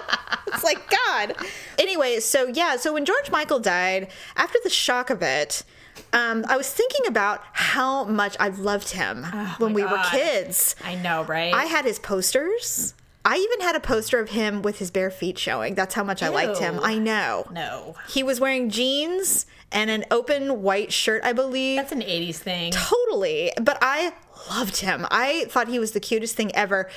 It's 0.48 0.64
like 0.64 0.90
God. 0.90 1.36
Anyway, 1.80 2.20
so 2.20 2.48
yeah, 2.48 2.78
so 2.78 2.94
when 2.94 3.06
George 3.06 3.30
Michael 3.32 3.60
died, 3.60 4.10
after 4.36 4.60
the 4.64 4.70
shock 4.70 5.10
of 5.10 5.22
it, 5.22 5.64
um, 6.12 6.44
I 6.48 6.58
was 6.58 6.72
thinking 6.72 7.06
about 7.08 7.42
how 7.54 8.04
much 8.06 8.36
I 8.40 8.50
loved 8.50 8.90
him 8.92 9.24
when 9.58 9.74
my 9.74 9.76
we 9.76 9.84
were 9.84 10.02
kids. 10.10 10.76
I 10.84 10.96
know, 10.96 11.24
right? 11.24 11.54
I 11.54 11.66
had 11.66 11.86
his 11.86 12.00
posters. 12.00 12.94
I 13.26 13.38
even 13.38 13.62
had 13.66 13.76
a 13.76 13.80
poster 13.80 14.20
of 14.20 14.30
him 14.30 14.62
with 14.62 14.80
his 14.80 14.92
bare 14.92 15.10
feet 15.10 15.38
showing. 15.38 15.76
That's 15.76 15.96
how 15.96 16.04
much 16.04 16.22
I 16.22 16.28
liked 16.28 16.58
him. 16.60 16.80
I 16.82 16.98
know. 16.98 17.48
no. 17.52 17.96
He 18.10 18.22
was 18.22 18.40
wearing 18.40 18.70
jeans 18.70 19.46
and 19.72 19.90
an 19.90 20.04
open 20.12 20.62
white 20.62 20.92
shirt, 20.92 21.24
I 21.24 21.32
believe. 21.34 21.78
That's 21.78 21.92
an 21.94 22.02
80s 22.02 22.36
thing. 22.36 22.72
totally. 22.74 23.52
But 23.62 23.78
I 23.82 24.14
loved 24.50 24.78
him. 24.78 25.08
I 25.10 25.46
thought 25.46 25.70
he 25.70 25.80
was 25.80 25.94
the 25.94 26.00
cutest 26.02 26.36
thing 26.36 26.54
ever. 26.54 26.90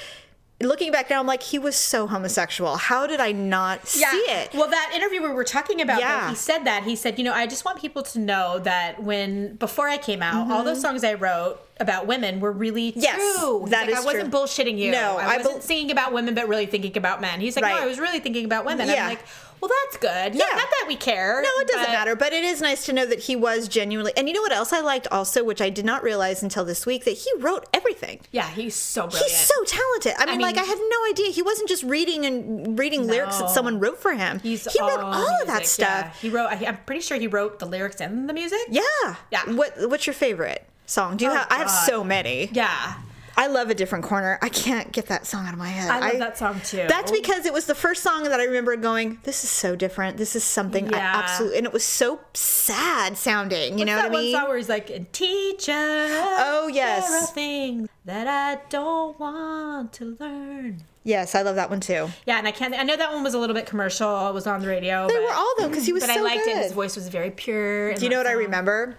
Looking 0.59 0.91
back 0.91 1.11
now, 1.11 1.21
I'm 1.21 1.27
like, 1.27 1.43
he 1.43 1.59
was 1.59 1.77
so 1.77 2.07
homosexual. 2.07 2.77
How 2.77 3.07
did 3.07 3.21
I 3.21 3.31
not 3.33 3.87
see 3.87 4.01
it? 4.05 4.55
Well, 4.55 4.71
that 4.71 4.93
interview 4.97 5.23
we 5.23 5.29
were 5.29 5.45
talking 5.45 5.83
about, 5.83 6.01
Yeah. 6.01 6.31
he 6.31 6.35
said 6.35 6.65
that. 6.65 6.85
He 6.85 6.97
said, 6.97 7.19
you 7.19 7.25
know, 7.25 7.33
I 7.35 7.47
just 7.47 7.67
want 7.67 7.79
people 7.79 8.03
to 8.05 8.19
know 8.19 8.59
that 8.61 9.03
when, 9.03 9.57
before 9.57 9.87
I 9.87 9.99
came 9.99 10.23
out, 10.23 10.51
all 10.51 10.65
those 10.65 10.81
songs 10.81 11.05
I 11.05 11.13
wrote 11.13 11.61
about 11.79 12.07
women 12.07 12.41
were 12.41 12.53
really 12.53 12.93
Mm-hmm. 12.93 13.01
Yes, 13.01 13.17
true. 13.39 13.67
That 13.69 13.83
like, 13.83 13.91
is 13.91 14.03
I 14.03 14.05
wasn't 14.07 14.31
true. 14.33 14.41
bullshitting 14.41 14.79
you. 14.79 14.93
No, 14.93 15.19
I 15.19 15.35
I 15.35 15.37
wasn't 15.37 15.57
bel- 15.57 15.61
singing 15.61 15.91
about 15.91 16.15
women, 16.15 16.33
but 16.35 16.49
really 16.49 16.65
thinking 16.65 16.97
about 16.97 17.21
men. 17.21 17.39
He's 17.41 17.55
like, 17.55 17.63
Right. 17.65 17.77
no, 17.77 17.83
I 17.83 17.87
was 17.87 17.99
really 17.99 18.21
thinking 18.21 18.47
about 18.47 18.65
women. 18.65 18.89
Yeah. 18.89 19.03
I'm 19.03 19.09
like, 19.11 19.25
well, 19.61 19.71
that's 19.85 19.97
good. 19.97 20.35
No, 20.35 20.45
Yeah. 20.49 20.57
not 20.57 20.69
that 20.71 20.85
we 20.89 20.97
care. 20.97 21.41
No, 21.43 21.49
it 21.61 21.69
doesn't 21.69 21.87
but- 21.87 21.93
matter, 21.93 22.17
but 22.17 22.33
it 22.33 22.45
is 22.45 22.61
nice 22.61 22.85
to 22.87 22.93
know 22.93 23.07
that 23.07 23.21
he 23.21 23.37
was 23.37 23.69
genuinely. 23.69 24.13
And 24.17 24.29
you 24.29 24.35
know 24.35 24.43
what 24.43 24.53
else 24.53 24.73
I 24.73 24.81
liked 24.81 25.07
also, 25.11 25.43
which 25.45 25.61
I 25.61 25.71
did 25.71 25.85
not 25.85 26.03
realize 26.03 26.43
until 26.43 26.65
this 26.65 26.87
week, 26.87 27.05
that 27.05 27.13
he 27.19 27.31
wrote 27.39 27.67
everything. 27.75 28.21
Yeah, 28.33 28.49
he's 28.49 28.75
so 28.75 29.07
brilliant. 29.07 29.31
He's 29.31 29.41
so 29.41 29.65
talented. 29.65 30.15
I 30.19 30.27
mean, 30.27 30.39
mean- 30.39 30.47
like 30.47 30.59
I 30.59 30.65
had 30.65 30.79
no 30.79 31.11
idea 31.11 31.31
he 31.33 31.43
wasn't 31.43 31.69
just 31.69 31.83
reading 31.83 32.25
and 32.27 32.79
reading 32.79 33.07
lyrics 33.07 33.39
that 33.39 33.51
someone 33.51 33.81
wrote 33.81 34.01
for 34.01 34.13
him. 34.15 34.41
He's 34.41 34.71
he 34.71 34.81
wrote 34.81 35.01
all 35.01 35.41
of 35.41 35.47
that 35.47 35.67
stuff. 35.67 35.89
yeah. 35.89 36.11
He 36.21 36.29
wrote. 36.29 36.47
I- 36.51 36.67
I'm 36.67 36.79
pretty 36.87 37.01
sure 37.03 37.19
he 37.19 37.27
wrote 37.27 37.59
the 37.59 37.67
lyrics 37.67 38.01
and 38.01 38.29
the 38.29 38.33
music. 38.35 38.59
Yeah. 38.69 38.83
Yeah. 39.31 39.43
What 39.53 39.73
What's 39.91 40.07
your 40.07 40.15
favorite 40.15 40.67
song? 40.87 41.17
Do 41.17 41.25
you 41.25 41.31
Oh, 41.31 41.35
have? 41.35 41.47
I 41.51 41.57
have 41.59 41.71
so 41.71 42.05
many. 42.05 42.51
Yeah. 42.53 42.95
I 43.39 43.49
love 43.49 43.69
a 43.69 43.75
different 43.75 44.05
corner. 44.05 44.39
I 44.41 44.49
can't 44.49 44.93
get 44.93 45.07
that 45.07 45.27
song 45.27 45.47
out 45.47 45.53
of 45.53 45.59
my 45.59 45.69
head. 45.69 45.91
I 45.91 46.09
love 46.11 46.19
that 46.19 46.39
song, 46.39 46.61
too. 46.65 46.87
That's 46.89 47.11
because 47.13 47.45
it 47.45 47.53
was 47.53 47.67
the 47.67 47.75
first 47.75 48.03
song 48.03 48.23
that 48.25 48.41
I 48.41 48.45
remember 48.45 48.75
going. 48.77 49.19
This 49.25 49.45
is 49.45 49.51
so 49.51 49.77
different. 49.77 50.17
This 50.17 50.35
is 50.37 50.43
something 50.43 50.93
I 50.95 50.97
Yeah. 50.97 51.13
absolutely, 51.23 51.59
and 51.59 51.67
it 51.67 51.73
was 51.73 51.85
so 51.85 52.21
sad 52.33 53.19
sounding. 53.19 53.79
You 53.79 53.85
know 53.85 53.97
that 53.97 54.11
what 54.11 54.19
I 54.19 54.23
mean? 54.23 54.33
one 54.33 54.41
song 54.41 54.49
where 54.49 54.57
he's 54.59 54.69
like, 54.71 55.13
teacher. 55.13 55.73
Oh, 55.73 56.71
yes. 56.73 57.09
There 57.09 57.23
are 57.23 57.27
things 57.27 57.89
that 58.07 58.27
I 58.27 58.61
don't 58.71 59.19
want 59.21 59.93
to 59.95 60.17
learn. 60.19 60.85
yes, 61.05 61.35
I 61.35 61.43
love 61.43 61.57
that 61.57 61.69
one 61.71 61.81
too. 61.81 62.09
Yeah, 62.25 62.39
and 62.39 62.49
I 62.49 62.53
can't. 62.53 62.75
I 62.75 62.83
know 62.85 62.97
that 62.97 63.13
one 63.13 63.23
was 63.23 63.35
a 63.35 63.39
little 63.39 63.55
bit 63.55 63.67
commercial. 63.67 64.29
It 64.29 64.33
was 64.35 64.47
on 64.47 64.61
the 64.61 64.67
radio. 64.69 65.07
They 65.09 65.15
but, 65.15 65.23
were 65.23 65.33
all 65.33 65.55
though 65.59 65.69
because 65.69 65.85
he 65.87 65.93
was 65.93 66.03
so 66.03 66.09
But 66.09 66.15
so 66.15 66.21
I 66.21 66.25
liked 66.25 66.45
good. 66.45 66.57
it. 66.57 66.63
His 66.65 66.73
voice 66.73 66.97
was 66.97 67.09
very 67.09 67.31
pure. 67.31 67.95
Do 67.95 68.03
you 68.05 68.11
know 68.11 68.17
what 68.19 68.27
I 68.27 68.33
remember? 68.33 68.97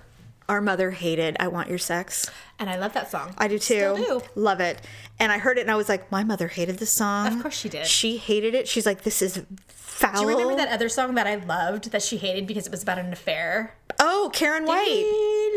Our 0.50 0.62
mother 0.62 0.92
hated 0.92 1.36
"I 1.39 1.48
Want 1.50 1.70
Your 1.70 1.77
Sex." 1.77 2.30
And 2.60 2.70
I 2.70 2.77
love 2.77 2.94
that 2.94 3.12
song. 3.12 3.34
I 3.38 3.48
do 3.48 3.60
too. 3.60 3.75
Still 3.75 4.20
do. 4.20 4.22
Love 4.36 4.60
it. 4.62 4.82
And 5.20 5.32
I 5.32 5.38
heard 5.38 5.58
it 5.60 5.62
and 5.62 5.70
I 5.72 5.75
was 5.75 5.88
like, 5.89 6.12
my 6.12 6.24
mother 6.24 6.48
hated 6.48 6.80
this 6.80 6.89
song. 6.89 7.27
Of 7.27 7.42
course 7.44 7.56
she 7.56 7.70
did. 7.70 7.86
She 7.86 8.18
hated 8.18 8.56
it. 8.56 8.68
She's 8.68 8.86
like, 8.86 9.04
this 9.04 9.22
is 9.22 9.44
foul. 9.68 10.13
Do 10.13 10.22
you 10.22 10.27
remember 10.30 10.56
that 10.56 10.70
other 10.70 10.89
song 10.89 11.13
that 11.16 11.27
I 11.27 11.36
loved 11.36 11.92
that 11.92 12.01
she 12.01 12.18
hated 12.18 12.48
because 12.48 12.66
it 12.66 12.72
was 12.72 12.82
about 12.82 12.98
an 12.98 13.13
affair? 13.13 13.75
Oh, 14.00 14.32
Karen 14.34 14.66
White. 14.66 15.06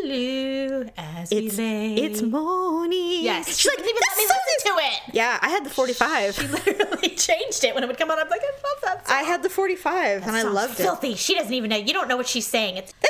Lulu, 0.05 0.89
as 0.97 1.31
It's 1.33 1.57
it's 1.59 2.23
morning. 2.23 3.23
Yes. 3.25 3.47
She's 3.49 3.61
She 3.61 3.69
like, 3.69 3.79
even 3.81 3.95
let 3.95 4.17
me 4.19 4.25
listen 4.25 4.37
is-" 4.59 4.63
to 4.65 4.71
it. 4.79 5.15
Yeah, 5.15 5.39
I 5.41 5.49
had 5.49 5.65
the 5.65 5.71
45. 5.71 6.35
She 6.35 6.47
literally 6.49 7.09
changed 7.17 7.65
it 7.65 7.75
when 7.75 7.83
it 7.85 7.87
would 7.87 7.99
come 7.99 8.11
on. 8.11 8.19
I'm 8.19 8.29
like, 8.29 8.41
I 8.43 8.51
love 8.53 8.81
that 8.83 9.09
song. 9.09 9.17
I 9.17 9.23
had 9.23 9.43
the 9.43 9.51
45 9.51 10.27
and 10.27 10.37
I 10.37 10.43
loved 10.43 10.75
it. 10.81 10.83
filthy. 10.83 11.15
She 11.15 11.35
doesn't 11.35 11.53
even 11.53 11.71
know. 11.71 11.77
You 11.77 11.93
don't 11.93 12.09
know 12.09 12.17
what 12.17 12.29
she's 12.29 12.47
saying. 12.47 12.77
It's 12.77 12.93
It's 13.03 13.10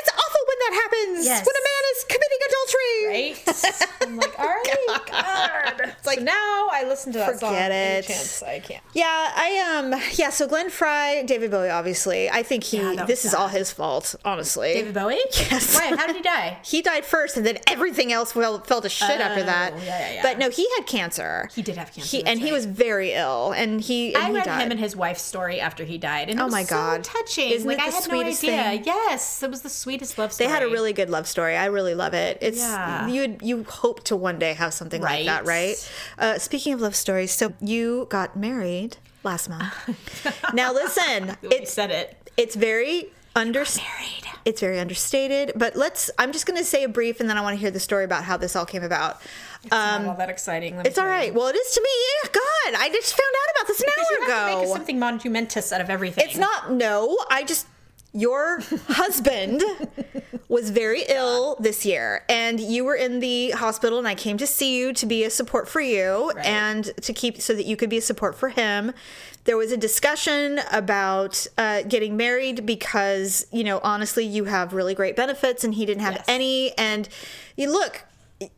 that 0.61 0.73
happens. 0.77 1.25
Yes. 1.25 1.41
When 1.41 1.57
a 1.57 1.65
man 1.65 1.83
is 1.93 1.99
committing 2.05 2.40
tree. 2.71 3.07
Right? 3.07 3.93
I'm 4.01 4.17
like, 4.17 4.39
all 4.39 4.45
right, 4.47 4.99
God. 5.11 5.93
It's 5.97 6.05
like, 6.05 6.19
so 6.19 6.23
now 6.23 6.67
I 6.71 6.85
listen 6.87 7.11
to 7.13 7.19
that 7.19 7.39
song. 7.39 7.49
forget 7.49 7.71
it. 7.71 8.05
Chance 8.05 8.43
I 8.43 8.59
can't. 8.59 8.83
Yeah, 8.93 9.05
I 9.07 9.77
um 9.77 9.93
yeah, 10.15 10.29
so 10.29 10.47
Glenn 10.47 10.69
Frey, 10.69 11.23
David 11.25 11.51
Bowie 11.51 11.69
obviously. 11.69 12.29
I 12.29 12.43
think 12.43 12.63
he 12.63 12.77
Yeah, 12.77 13.05
this 13.05 13.25
is 13.25 13.33
all 13.33 13.47
his 13.47 13.71
fault, 13.71 14.15
honestly. 14.25 14.73
David 14.73 14.93
Bowie? 14.93 15.19
Yes. 15.51 15.75
Why? 15.75 15.95
How 15.95 16.07
did 16.07 16.15
he 16.15 16.21
die? 16.21 16.59
he 16.63 16.81
died 16.81 17.03
first 17.05 17.35
and 17.37 17.45
then 17.45 17.57
everything 17.67 18.11
else 18.13 18.31
fell, 18.33 18.59
fell 18.61 18.81
to 18.81 18.89
shit 18.89 19.19
after 19.19 19.43
that. 19.43 19.73
Oh, 19.73 19.77
yeah, 19.77 19.83
yeah, 19.85 20.13
yeah. 20.15 20.21
But 20.23 20.37
no, 20.39 20.49
he 20.49 20.67
had 20.77 20.85
cancer. 20.85 21.49
He 21.53 21.61
did 21.61 21.77
have 21.77 21.91
cancer, 21.93 22.17
He, 22.17 22.23
and 22.25 22.39
he 22.39 22.51
was 22.51 22.65
very 22.65 23.13
ill 23.13 23.51
and 23.51 23.81
he 23.81 24.13
and 24.13 24.23
I 24.23 24.27
he 24.29 24.35
read 24.35 24.45
died. 24.45 24.61
him 24.63 24.71
and 24.71 24.79
his 24.79 24.95
wife's 24.95 25.21
story 25.21 25.59
after 25.59 25.83
he 25.83 25.97
died, 25.97 26.29
and 26.29 26.39
it 26.39 26.41
Oh 26.41 26.45
was 26.45 26.53
my 26.53 26.63
so 26.63 26.75
God. 26.75 27.03
touching. 27.03 27.51
Isn't 27.51 27.67
like 27.67 27.77
it 27.79 27.83
I 27.83 27.87
the 27.87 27.91
had 27.95 28.03
sweetest 28.03 28.43
no 28.43 28.49
idea. 28.49 28.63
thing? 28.63 28.83
Yes, 28.85 29.43
it 29.43 29.49
was 29.49 29.61
the 29.61 29.69
sweetest 29.69 30.17
love 30.17 30.31
story. 30.31 30.47
they 30.47 30.53
had 30.53 30.63
a 30.63 30.67
really 30.67 30.93
good 30.93 31.09
love 31.09 31.27
story. 31.27 31.55
I 31.57 31.65
really 31.65 31.95
love 31.95 32.13
it. 32.13 32.37
It's 32.41 32.60
Yeah. 32.61 33.07
you 33.07 33.37
you 33.41 33.63
hope 33.63 34.03
to 34.05 34.15
one 34.15 34.39
day 34.39 34.53
have 34.53 34.73
something 34.73 35.01
like 35.01 35.25
that, 35.25 35.45
Right. 35.45 35.75
right? 35.77 35.91
Uh, 36.17 36.39
speaking 36.39 36.73
of 36.73 36.81
love 36.81 36.95
stories, 36.95 37.31
so 37.31 37.53
you 37.61 38.07
got 38.09 38.35
married 38.35 38.97
last 39.23 39.49
month. 39.49 39.73
now 40.53 40.73
listen, 40.73 41.37
it 41.43 41.67
said 41.67 41.91
it. 41.91 42.31
it's 42.37 42.55
very 42.55 43.11
under 43.33 43.59
Married. 43.59 44.25
it's 44.43 44.59
very 44.59 44.77
understated 44.77 45.53
but 45.55 45.73
let's 45.77 46.11
i'm 46.19 46.33
just 46.33 46.45
going 46.45 46.57
to 46.59 46.65
say 46.65 46.83
a 46.83 46.89
brief 46.89 47.21
and 47.21 47.29
then 47.29 47.37
i 47.37 47.41
want 47.41 47.55
to 47.55 47.61
hear 47.61 47.71
the 47.71 47.79
story 47.79 48.03
about 48.03 48.25
how 48.25 48.35
this 48.35 48.57
all 48.57 48.65
came 48.65 48.83
about 48.83 49.21
It's 49.63 49.71
not 49.71 50.05
all 50.05 50.15
that 50.17 50.27
exciting. 50.29 50.77
Um, 50.77 50.85
it's 50.85 50.97
all 50.97 51.07
right 51.07 51.27
you. 51.31 51.33
well 51.39 51.47
it 51.47 51.55
is 51.55 51.71
to 51.75 51.81
me 51.81 51.89
yeah 52.25 52.29
god 52.33 52.81
i 52.83 52.89
just 52.89 53.11
found 53.15 53.33
out 53.41 53.55
about 53.55 53.67
this 53.69 53.79
an 53.79 53.85
Because 53.87 54.05
hour 54.11 54.17
to 54.17 54.45
make 54.57 54.63
ago 54.65 54.73
something 54.73 54.99
monumentous 54.99 55.71
out 55.71 55.79
of 55.79 55.89
everything. 55.89 56.25
it's 56.27 56.35
not 56.37 56.73
no 56.73 57.17
i 57.31 57.41
just 57.45 57.67
your 58.13 58.61
husband 58.87 59.63
was 60.49 60.69
very 60.69 61.03
ill 61.09 61.55
this 61.59 61.85
year 61.85 62.23
and 62.27 62.59
you 62.59 62.83
were 62.83 62.95
in 62.95 63.19
the 63.21 63.51
hospital 63.51 63.97
and 63.97 64.07
i 64.07 64.13
came 64.15 64.37
to 64.37 64.45
see 64.45 64.77
you 64.77 64.91
to 64.91 65.05
be 65.05 65.23
a 65.23 65.29
support 65.29 65.67
for 65.69 65.79
you 65.79 66.31
Right. 66.35 66.45
and 66.45 66.83
to 67.01 67.13
keep 67.13 67.41
so 67.41 67.53
that 67.55 67.65
you 67.65 67.77
could 67.77 67.89
be 67.89 67.97
a 67.97 68.01
support 68.01 68.35
for 68.35 68.49
him 68.49 68.91
there 69.45 69.55
was 69.57 69.71
a 69.71 69.77
discussion 69.77 70.59
about 70.71 71.47
uh, 71.57 71.81
getting 71.83 72.15
married 72.17 72.65
because 72.65 73.47
you 73.51 73.63
know 73.63 73.79
honestly 73.81 74.25
you 74.25 74.43
have 74.45 74.73
really 74.73 74.93
great 74.93 75.15
benefits 75.15 75.63
and 75.63 75.73
he 75.75 75.85
didn't 75.85 76.03
have 76.03 76.15
Yes. 76.15 76.25
any 76.27 76.77
and 76.77 77.07
you 77.55 77.71
look 77.71 78.03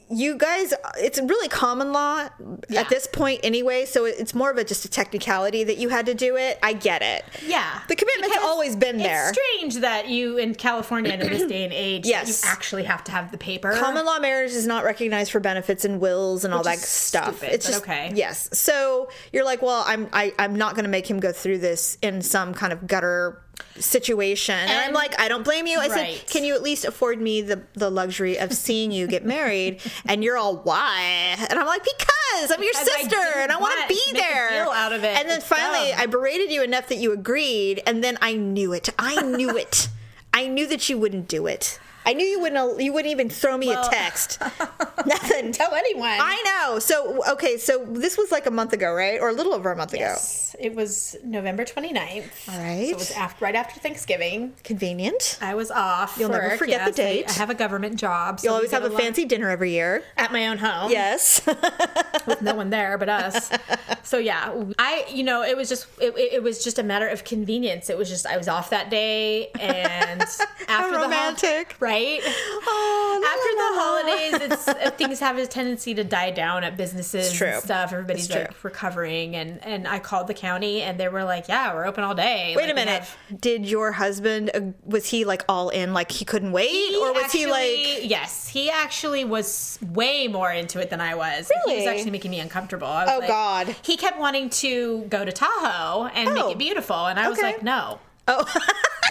you 0.09 0.37
guys 0.37 0.73
it's 0.97 1.19
really 1.19 1.47
common 1.49 1.91
law 1.91 2.27
Yeah. 2.69 2.81
at 2.81 2.89
this 2.89 3.07
point 3.07 3.41
anyway 3.43 3.85
so 3.85 4.05
it's 4.05 4.33
more 4.33 4.49
of 4.51 4.57
a 4.57 4.63
just 4.63 4.85
a 4.85 4.89
technicality 4.89 5.63
that 5.63 5.77
you 5.77 5.89
had 5.89 6.05
to 6.05 6.13
do 6.13 6.37
it 6.37 6.57
i 6.63 6.73
get 6.73 7.01
it 7.01 7.25
Yeah. 7.45 7.81
the 7.89 7.95
commitment's 7.95 8.35
Because 8.35 8.45
always 8.47 8.75
been 8.75 8.97
there 8.97 9.29
It's 9.29 9.37
strange 9.39 9.75
that 9.81 10.07
you 10.07 10.37
in 10.37 10.55
California 10.55 11.11
in 11.13 11.19
this 11.19 11.43
day 11.47 11.63
and 11.65 11.73
age, 11.73 12.05
Yes. 12.05 12.43
you 12.43 12.49
actually 12.49 12.83
have 12.83 13.03
to 13.05 13.11
have 13.11 13.31
the 13.31 13.37
paper. 13.37 13.73
common 13.73 14.05
law 14.05 14.19
marriage 14.19 14.51
is 14.51 14.65
not 14.67 14.83
recognized 14.83 15.31
for 15.31 15.39
benefits 15.39 15.83
and 15.85 15.99
wills 15.99 16.45
and 16.45 16.53
all 16.53 16.61
Which 16.61 16.65
that 16.65 16.77
is 16.77 16.85
stuff 16.87 17.37
stupid, 17.37 17.53
it's 17.53 17.65
just 17.67 17.81
okay. 17.83 18.11
yes 18.15 18.49
so 18.53 19.09
you're 19.33 19.45
like 19.45 19.61
well 19.61 19.83
i'm 19.85 20.07
I, 20.13 20.33
i'm 20.39 20.55
not 20.55 20.75
going 20.75 20.85
to 20.85 20.89
make 20.91 21.09
him 21.09 21.19
go 21.19 21.31
through 21.31 21.57
this 21.59 21.97
in 22.01 22.21
some 22.21 22.53
kind 22.53 22.71
of 22.71 22.87
gutter 22.87 23.42
situation. 23.79 24.55
And, 24.55 24.71
i'm 24.71 24.93
like 24.93 25.19
i 25.19 25.27
don't 25.27 25.43
blame 25.43 25.67
you. 25.67 25.79
I 25.79 25.87
said 25.87 26.27
can 26.27 26.43
you 26.43 26.53
at 26.55 26.61
least 26.63 26.85
afford 26.85 27.19
me 27.21 27.41
the 27.41 27.61
the 27.73 27.89
luxury 27.89 28.37
of 28.37 28.53
seeing 28.53 28.91
you 28.91 29.07
get 29.07 29.25
married? 29.25 29.81
And 30.05 30.23
you're 30.23 30.37
all 30.37 30.57
why? 30.57 31.35
And 31.49 31.57
i'm 31.59 31.65
like 31.65 31.83
because 31.83 32.51
i'm 32.51 32.61
your 32.63 32.73
I 32.75 32.83
sister 32.83 33.09
didn't 33.09 33.37
and 33.43 33.51
i 33.51 33.57
want 33.57 33.73
to 33.81 33.87
be 33.87 33.99
to 34.07 34.13
make 34.13 34.23
a 34.23 34.25
there. 34.27 34.67
out 34.71 34.91
of 34.93 35.03
it. 35.03 35.17
and 35.17 35.29
then 35.29 35.37
It's 35.37 35.47
finally 35.47 35.91
dumb. 35.91 35.99
i 36.01 36.05
berated 36.07 36.51
you 36.51 36.61
enough 36.63 36.87
that 36.89 36.97
you 36.97 37.11
agreed 37.13 37.81
and 37.85 38.03
then 38.03 38.17
i 38.21 38.33
knew 38.35 38.73
it. 38.73 38.89
I 38.99 39.21
knew 39.21 39.55
it. 39.65 39.87
I 40.33 40.47
knew 40.47 40.67
that 40.67 40.89
you 40.89 40.97
wouldn't 40.97 41.27
do 41.27 41.45
it 41.47 41.79
I 42.05 42.13
knew 42.13 42.25
you 42.25 42.39
wouldn't. 42.39 42.81
You 42.81 42.91
wouldn't 42.93 43.11
even 43.11 43.29
throw 43.29 43.57
me 43.57 43.67
Well- 43.67 43.87
a 43.87 43.91
text. 43.91 44.39
Nothing. 45.05 45.51
Tell 45.51 45.73
anyone. 45.73 46.09
I 46.09 46.41
know. 46.67 46.79
So 46.79 47.23
okay, 47.33 47.57
so 47.57 47.85
this 47.89 48.17
was 48.17 48.31
like 48.31 48.45
a 48.45 48.51
month 48.51 48.73
ago, 48.73 48.93
right? 48.93 49.19
Or 49.19 49.29
a 49.29 49.33
little 49.33 49.53
over 49.53 49.71
a 49.71 49.75
month 49.75 49.93
ago. 49.93 50.01
Yes, 50.03 50.55
it 50.59 50.73
was 50.75 51.15
November 51.23 51.65
29th. 51.65 52.49
All 52.53 52.59
right. 52.59 52.85
So 52.87 52.91
it 52.91 52.95
was 52.97 53.11
after, 53.11 53.45
right 53.45 53.55
after 53.55 53.79
Thanksgiving. 53.79 54.53
Convenient. 54.63 55.37
I 55.41 55.55
was 55.55 55.71
off. 55.71 56.17
You'll 56.19 56.29
never 56.29 56.57
forget 56.57 56.81
the 56.93 57.01
yes, 57.01 57.07
I- 57.09 57.13
date. 57.13 57.29
I, 57.29 57.33
have 57.33 57.49
a 57.49 57.53
government 57.55 57.97
job. 57.99 58.39
So 58.39 58.45
You 58.47 58.51
we 58.51 58.55
always 58.55 58.71
have 58.71 58.83
a 58.83 58.89
lot- 58.89 59.01
fancy 59.01 59.25
dinner 59.25 59.49
every 59.49 59.71
year. 59.71 60.03
at 60.17 60.31
my 60.31 60.47
own 60.47 60.57
home. 60.59 60.91
Yes. 60.91 61.45
with 62.27 62.41
no 62.41 62.55
one 62.55 62.69
there 62.69 62.97
but 62.97 63.09
us. 63.09 63.49
So 64.05 64.17
yeah, 64.17 64.53
I 64.77 65.05
you 65.09 65.23
know 65.23 65.43
it 65.43 65.55
was 65.55 65.69
just 65.69 65.87
it, 65.99 66.13
it 66.17 66.43
was 66.43 66.61
just 66.63 66.77
a 66.77 66.83
matter 66.83 67.07
of 67.07 67.23
convenience. 67.23 67.89
It 67.89 67.97
was 67.97 68.09
just 68.09 68.27
I 68.27 68.35
was 68.37 68.47
off 68.49 68.69
that 68.71 68.89
day 68.89 69.47
and 69.59 70.21
after 70.21 70.91
the 70.91 70.97
hol- 70.97 71.03
romantic. 71.03 71.75
right? 71.79 71.92
Oh, 71.95 73.21
After 73.33 73.51
the 73.55 74.41
holidays, 74.41 74.51
it's 74.51 74.67
uh, 74.67 74.91
things 74.91 75.19
have 75.19 75.37
a 75.37 75.45
tendency 75.47 75.93
to 75.95 76.03
die 76.03 76.31
down 76.31 76.63
at 76.63 76.75
businesses 76.77 77.31
true. 77.33 77.47
and 77.47 77.63
stuff. 77.63 77.91
Everybody's 77.93 78.25
It's 78.25 78.33
true. 78.33 78.43
like 78.43 78.63
recovering, 78.63 79.35
and 79.35 79.63
and 79.63 79.87
I 79.87 79.99
called 79.99 80.27
the 80.27 80.33
county, 80.33 80.81
and 80.81 80.99
they 80.99 81.07
were 81.09 81.23
like, 81.23 81.47
"Yeah, 81.47 81.73
we're 81.73 81.85
open 81.85 82.03
all 82.03 82.15
day." 82.15 82.53
Wait 82.55 82.63
Like, 82.63 82.71
a 82.71 82.75
minute. 82.75 83.03
have- 83.03 83.41
Did 83.41 83.65
your 83.69 83.91
husband 83.93 84.51
uh, 84.53 84.61
was 84.85 85.05
he 85.09 85.25
like 85.25 85.43
all 85.47 85.69
in, 85.69 85.93
like 85.93 86.11
he 86.11 86.25
couldn't 86.25 86.51
wait, 86.51 86.95
or 86.95 87.13
was 87.13 87.31
he 87.31 87.45
like? 87.47 88.09
yes 88.09 88.47
he 88.47 88.69
actually 88.69 89.23
was 89.25 89.79
way 89.81 90.27
more 90.27 90.51
into 90.51 90.79
it 90.79 90.89
than 90.89 90.99
i 91.01 91.15
was 91.15 91.49
Really, 91.65 91.79
he 91.79 91.85
was 91.87 91.93
actually 91.95 92.11
making 92.11 92.31
me 92.31 92.39
uncomfortable 92.39 92.87
I 92.87 93.05
was 93.05 93.13
Oh, 93.15 93.19
like- 93.19 93.27
God. 93.27 93.75
he 93.83 93.97
kept 93.97 94.19
wanting 94.19 94.49
to 94.49 95.03
go 95.09 95.23
to 95.25 95.31
tahoe 95.31 96.05
and 96.13 96.29
Oh. 96.29 96.33
make 96.33 96.55
it 96.55 96.57
beautiful 96.57 97.05
and 97.07 97.19
i 97.19 97.29
was 97.29 97.39
like 97.41 97.63
no 97.63 97.99
Oh, 98.27 98.45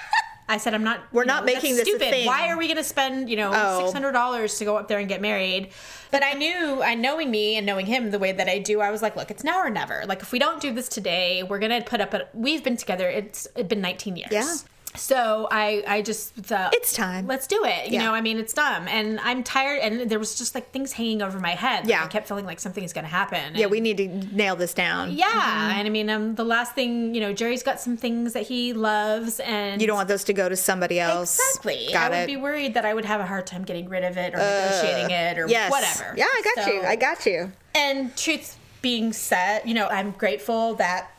I 0.48 0.58
said, 0.58 0.74
I'm 0.74 0.84
not. 0.84 1.00
We're 1.12 1.24
not 1.24 1.46
know, 1.46 1.52
making 1.52 1.76
this 1.76 1.82
a 1.82 1.90
stupid. 1.90 2.10
thing. 2.10 2.26
Why 2.26 2.48
are 2.48 2.58
we 2.58 2.66
going 2.66 2.76
to 2.76 2.84
spend, 2.84 3.30
you 3.30 3.36
know, 3.36 3.52
Oh. 3.54 3.80
six 3.80 3.92
hundred 3.92 4.12
dollars 4.12 4.58
to 4.58 4.64
go 4.64 4.76
up 4.76 4.88
there 4.88 4.98
and 4.98 5.08
get 5.08 5.20
married? 5.20 5.70
But 6.10 6.22
I 6.22 6.32
knew, 6.34 6.82
I 6.82 6.94
knowing 6.94 7.30
me 7.30 7.56
and 7.56 7.64
knowing 7.64 7.86
him 7.86 8.10
the 8.10 8.18
way 8.18 8.32
that 8.32 8.48
I 8.48 8.58
do, 8.58 8.80
I 8.80 8.90
was 8.90 9.00
like, 9.02 9.16
look, 9.16 9.30
it's 9.30 9.44
now 9.44 9.58
or 9.60 9.70
never. 9.70 10.02
Like, 10.06 10.20
if 10.20 10.32
we 10.32 10.38
don't 10.38 10.60
do 10.60 10.72
this 10.74 10.88
today, 10.88 11.42
we're 11.42 11.58
going 11.60 11.80
to 11.82 11.88
put 11.88 12.00
up. 12.00 12.12
A, 12.12 12.26
we've 12.34 12.62
been 12.62 12.76
together. 12.76 13.08
It's, 13.08 13.46
it's 13.56 13.68
been 13.68 13.80
19 13.80 14.16
years. 14.16 14.28
Yeah. 14.30 14.54
So 14.94 15.48
I, 15.50 15.82
I 15.86 16.02
just 16.02 16.34
thought 16.34 16.74
It's 16.74 16.92
time. 16.92 17.26
Let's 17.26 17.46
do 17.46 17.64
it. 17.64 17.86
You 17.88 17.94
Yeah. 17.94 18.04
know, 18.04 18.14
I 18.14 18.20
mean, 18.20 18.38
it's 18.38 18.52
dumb, 18.52 18.86
and 18.88 19.18
I'm 19.20 19.42
tired. 19.42 19.80
And 19.80 20.10
there 20.10 20.18
was 20.18 20.36
just 20.36 20.54
like 20.54 20.70
things 20.70 20.92
hanging 20.92 21.22
over 21.22 21.40
my 21.40 21.52
head. 21.52 21.86
Yeah. 21.86 22.04
I 22.04 22.08
kept 22.08 22.28
feeling 22.28 22.44
like 22.44 22.60
something 22.60 22.84
is 22.84 22.92
going 22.92 23.04
to 23.04 23.10
happen. 23.10 23.54
yeah, 23.54 23.62
And- 23.62 23.70
we 23.70 23.80
need 23.80 23.96
to 23.96 24.08
nail 24.36 24.54
this 24.56 24.74
down. 24.74 25.12
yeah, 25.12 25.76
and 25.78 25.86
I 25.86 25.90
mean, 25.90 26.10
um, 26.10 26.34
the 26.34 26.44
last 26.44 26.74
thing 26.74 27.14
you 27.14 27.20
know, 27.20 27.32
Jerry's 27.32 27.62
got 27.62 27.80
some 27.80 27.96
things 27.96 28.34
that 28.34 28.42
he 28.44 28.72
loves, 28.74 29.40
and 29.40 29.80
You 29.80 29.86
don't 29.86 29.96
want 29.96 30.08
those 30.08 30.24
to 30.24 30.32
go 30.32 30.48
to 30.48 30.56
somebody 30.56 31.00
else. 31.00 31.38
Exactly. 31.38 31.88
Got 31.92 32.12
I 32.12 32.16
it. 32.16 32.20
would 32.20 32.26
be 32.26 32.36
worried 32.36 32.74
that 32.74 32.84
I 32.84 32.92
would 32.92 33.04
have 33.06 33.20
a 33.20 33.26
hard 33.26 33.46
time 33.46 33.64
getting 33.64 33.88
rid 33.88 34.04
of 34.04 34.16
it 34.18 34.34
or 34.34 34.38
negotiating 34.38 35.10
it 35.10 35.38
or 35.38 35.48
yes. 35.48 35.70
whatever. 35.70 36.14
Yeah, 36.16 36.26
I 36.26 36.42
got 36.54 36.64
So- 36.64 36.70
you. 36.72 36.82
I 36.82 36.96
got 36.96 37.24
you. 37.26 37.52
And 37.74 38.14
truth 38.16 38.58
being 38.82 39.12
said, 39.12 39.62
you 39.64 39.72
know, 39.74 39.86
I'm 39.86 40.10
grateful 40.10 40.74
that 40.74 41.11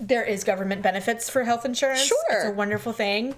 there 0.00 0.24
is 0.24 0.44
government 0.44 0.82
benefits 0.82 1.28
for 1.30 1.44
health 1.44 1.64
insurance. 1.64 2.02
Sure. 2.06 2.18
It's 2.30 2.44
a 2.46 2.50
wonderful 2.52 2.92
thing. 2.92 3.34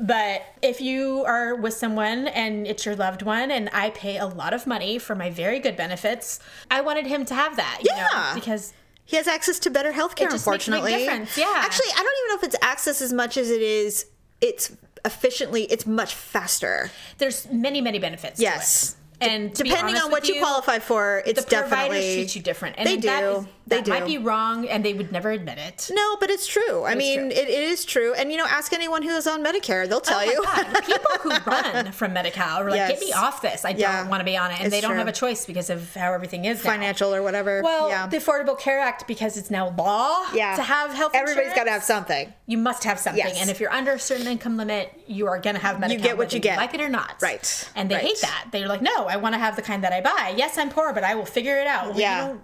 But 0.00 0.42
if 0.62 0.80
you 0.80 1.24
are 1.26 1.54
with 1.56 1.74
someone 1.74 2.28
and 2.28 2.66
it's 2.66 2.86
your 2.86 2.94
loved 2.94 3.22
one, 3.22 3.50
and 3.50 3.68
I 3.72 3.90
pay 3.90 4.18
a 4.18 4.26
lot 4.26 4.54
of 4.54 4.66
money 4.66 4.98
for 4.98 5.14
my 5.16 5.30
very 5.30 5.58
good 5.58 5.76
benefits, 5.76 6.38
I 6.70 6.80
wanted 6.80 7.06
him 7.06 7.24
to 7.26 7.34
have 7.34 7.56
that. 7.56 7.80
You 7.82 7.90
Yeah. 7.94 8.06
Know, 8.12 8.34
because 8.34 8.72
He 9.04 9.16
has 9.16 9.26
access 9.26 9.58
to 9.60 9.70
better 9.70 9.90
health 9.90 10.14
care, 10.14 10.28
It 10.28 10.30
just 10.30 10.46
makes 10.46 10.68
a 10.68 10.70
big 10.70 10.76
unfortunately. 10.78 11.04
difference, 11.04 11.36
yeah. 11.36 11.52
Actually, 11.56 11.88
I 11.92 11.96
don't 11.96 12.18
even 12.18 12.28
know 12.28 12.34
if 12.36 12.44
it's 12.44 12.56
access 12.62 13.02
as 13.02 13.12
much 13.12 13.36
as 13.36 13.50
it 13.50 13.60
is 13.60 14.06
it's 14.40 14.70
efficiently 15.04 15.64
it's 15.64 15.84
much 15.86 16.14
faster. 16.14 16.90
there's 17.18 17.48
many, 17.50 17.80
many 17.80 17.98
benefits. 17.98 18.36
to 18.36 18.42
Yes. 18.44 18.96
And 19.20 19.52
Depending 19.52 19.96
on 19.96 20.10
what 20.10 20.26
you, 20.28 20.38
qualify 20.40 20.78
for, 20.78 21.22
it's 21.26 21.44
the 21.44 21.50
providers 21.50 21.70
definitely 21.98 22.14
treat 22.14 22.36
you 22.36 22.42
different. 22.42 22.76
And 22.78 22.86
they 22.88 22.96
do. 22.96 23.46
They 23.70 23.76
that 23.76 23.84
do. 23.86 23.90
might 23.92 24.04
be 24.06 24.18
wrong, 24.18 24.68
and 24.68 24.84
they 24.84 24.92
would 24.92 25.10
never 25.12 25.30
admit 25.30 25.56
it. 25.58 25.88
no, 25.92 26.16
but 26.16 26.28
it's 26.28 26.46
true. 26.46 26.82
I 26.82 26.90
it's 26.92 26.98
mean, 26.98 27.18
true. 27.20 27.28
It, 27.30 27.48
it 27.48 27.62
is 27.62 27.84
true. 27.84 28.12
And 28.14 28.30
you 28.30 28.36
know, 28.36 28.44
ask 28.46 28.72
anyone 28.72 29.02
who 29.02 29.10
is 29.10 29.26
on 29.26 29.42
Medicare; 29.42 29.88
they'll 29.88 30.00
tell 30.00 30.20
Oh 30.20 30.26
my 30.26 30.32
you. 30.32 30.42
God. 30.42 30.84
People 30.84 31.10
who 31.22 31.30
run 31.50 31.92
from 31.92 32.12
Medi-Cal 32.12 32.58
are 32.62 32.70
like, 32.70 32.76
Yes. 32.76 32.90
get 32.90 33.00
me 33.00 33.12
off 33.12 33.40
this. 33.42 33.64
I 33.64 33.70
Yeah. 33.70 34.00
don't 34.00 34.10
want 34.10 34.20
to 34.20 34.24
be 34.24 34.36
on 34.36 34.50
it. 34.50 34.58
And 34.58 34.66
It's 34.66 34.74
they 34.74 34.80
don't 34.80 34.90
true. 34.90 34.98
have 34.98 35.08
a 35.08 35.12
choice 35.12 35.46
because 35.46 35.70
of 35.70 35.94
how 35.94 36.12
everything 36.12 36.44
is 36.44 36.62
now. 36.64 36.72
Financial 36.72 37.14
or 37.14 37.22
whatever. 37.22 37.62
Well, 37.62 37.88
yeah, 37.88 38.06
the 38.06 38.18
Affordable 38.18 38.58
Care 38.58 38.80
Act, 38.80 39.06
because 39.06 39.36
it's 39.36 39.50
now 39.50 39.72
law 39.78 40.26
yeah. 40.34 40.56
to 40.56 40.62
have 40.62 40.92
health 40.92 41.14
insurance. 41.14 41.30
Everybody's 41.30 41.56
got 41.56 41.64
to 41.64 41.70
have 41.70 41.84
something. 41.84 42.32
You 42.46 42.58
must 42.58 42.84
have 42.84 42.98
something. 42.98 43.22
Yes. 43.24 43.40
And 43.40 43.48
if 43.50 43.60
you're 43.60 43.72
under 43.72 43.92
a 43.92 43.98
certain 44.00 44.26
income 44.26 44.56
limit, 44.56 44.92
you 45.06 45.26
are 45.28 45.38
going 45.40 45.54
to 45.56 45.62
have 45.62 45.78
Medi-Cal. 45.80 46.02
get 46.04 46.18
what 46.18 46.32
you 46.32 46.40
get. 46.40 46.56
like 46.56 46.74
it 46.74 46.80
or 46.80 46.88
not. 46.88 47.14
Right. 47.22 47.70
And 47.76 47.88
they 47.88 47.94
Right. 47.94 48.04
hate 48.04 48.20
that. 48.22 48.48
They're 48.50 48.66
like, 48.68 48.82
no, 48.82 49.06
I 49.06 49.16
want 49.16 49.34
to 49.34 49.38
have 49.38 49.54
the 49.56 49.62
kind 49.62 49.84
that 49.84 49.92
I 49.92 50.00
buy. 50.00 50.34
Yes, 50.36 50.58
I'm 50.58 50.70
poor, 50.70 50.92
but 50.92 51.04
I 51.04 51.14
will 51.14 51.24
figure 51.26 51.58
it 51.60 51.66
out. 51.68 51.90
Well, 51.90 52.00
Yeah. 52.00 52.34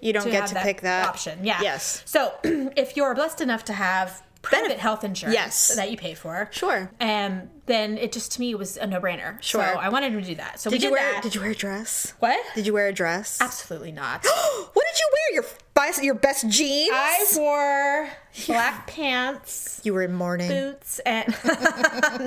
You 0.00 0.12
don't 0.12 0.24
get 0.24 0.26
You 0.26 0.32
don't 0.40 0.46
to 0.48 0.54
get 0.54 0.62
to 0.62 0.66
pick 0.66 0.80
that. 0.82 1.06
option. 1.08 1.38
Yeah. 1.42 1.60
Yes. 1.62 2.02
So 2.06 2.32
if 2.44 2.96
you're 2.96 3.14
blessed 3.14 3.40
enough 3.40 3.64
to 3.66 3.72
have 3.72 4.22
private 4.42 4.72
Benef- 4.72 4.78
health 4.78 5.04
insurance 5.04 5.34
Yes. 5.34 5.74
that 5.76 5.90
you 5.90 5.96
pay 5.96 6.14
for. 6.14 6.48
Sure. 6.52 6.90
Um, 7.00 7.50
then 7.66 7.96
it 7.98 8.12
just 8.12 8.32
to 8.32 8.40
me 8.40 8.54
was 8.54 8.76
a 8.76 8.86
no 8.86 9.00
brainer. 9.00 9.40
Sure. 9.42 9.64
So 9.64 9.78
I 9.78 9.88
wanted 9.88 10.12
him 10.12 10.20
to 10.20 10.26
do 10.26 10.34
that. 10.36 10.60
So 10.60 10.70
Did 10.70 10.76
we 10.80 10.84
you 10.84 10.90
did 10.90 10.92
wear? 10.92 11.12
that. 11.12 11.22
Did 11.22 11.34
you 11.34 11.40
wear 11.40 11.50
a 11.50 11.54
dress? 11.54 12.12
what? 12.18 12.44
Did 12.54 12.66
you 12.66 12.72
wear 12.72 12.88
a 12.88 12.92
dress? 12.92 13.40
Absolutely 13.40 13.92
not. 13.92 14.24
what 14.72 14.84
did 14.92 14.98
you 14.98 15.08
wear? 15.12 15.34
Your 15.34 15.44
best, 15.74 16.04
your 16.04 16.14
best 16.14 16.48
jeans. 16.48 16.90
I 16.92 17.24
wore 17.36 18.08
black 18.46 18.86
pants, 18.94 19.80
you 19.82 19.94
were 19.94 20.02
in 20.02 20.12
mourning. 20.12 20.48
boots, 20.48 20.98
and 21.00 21.26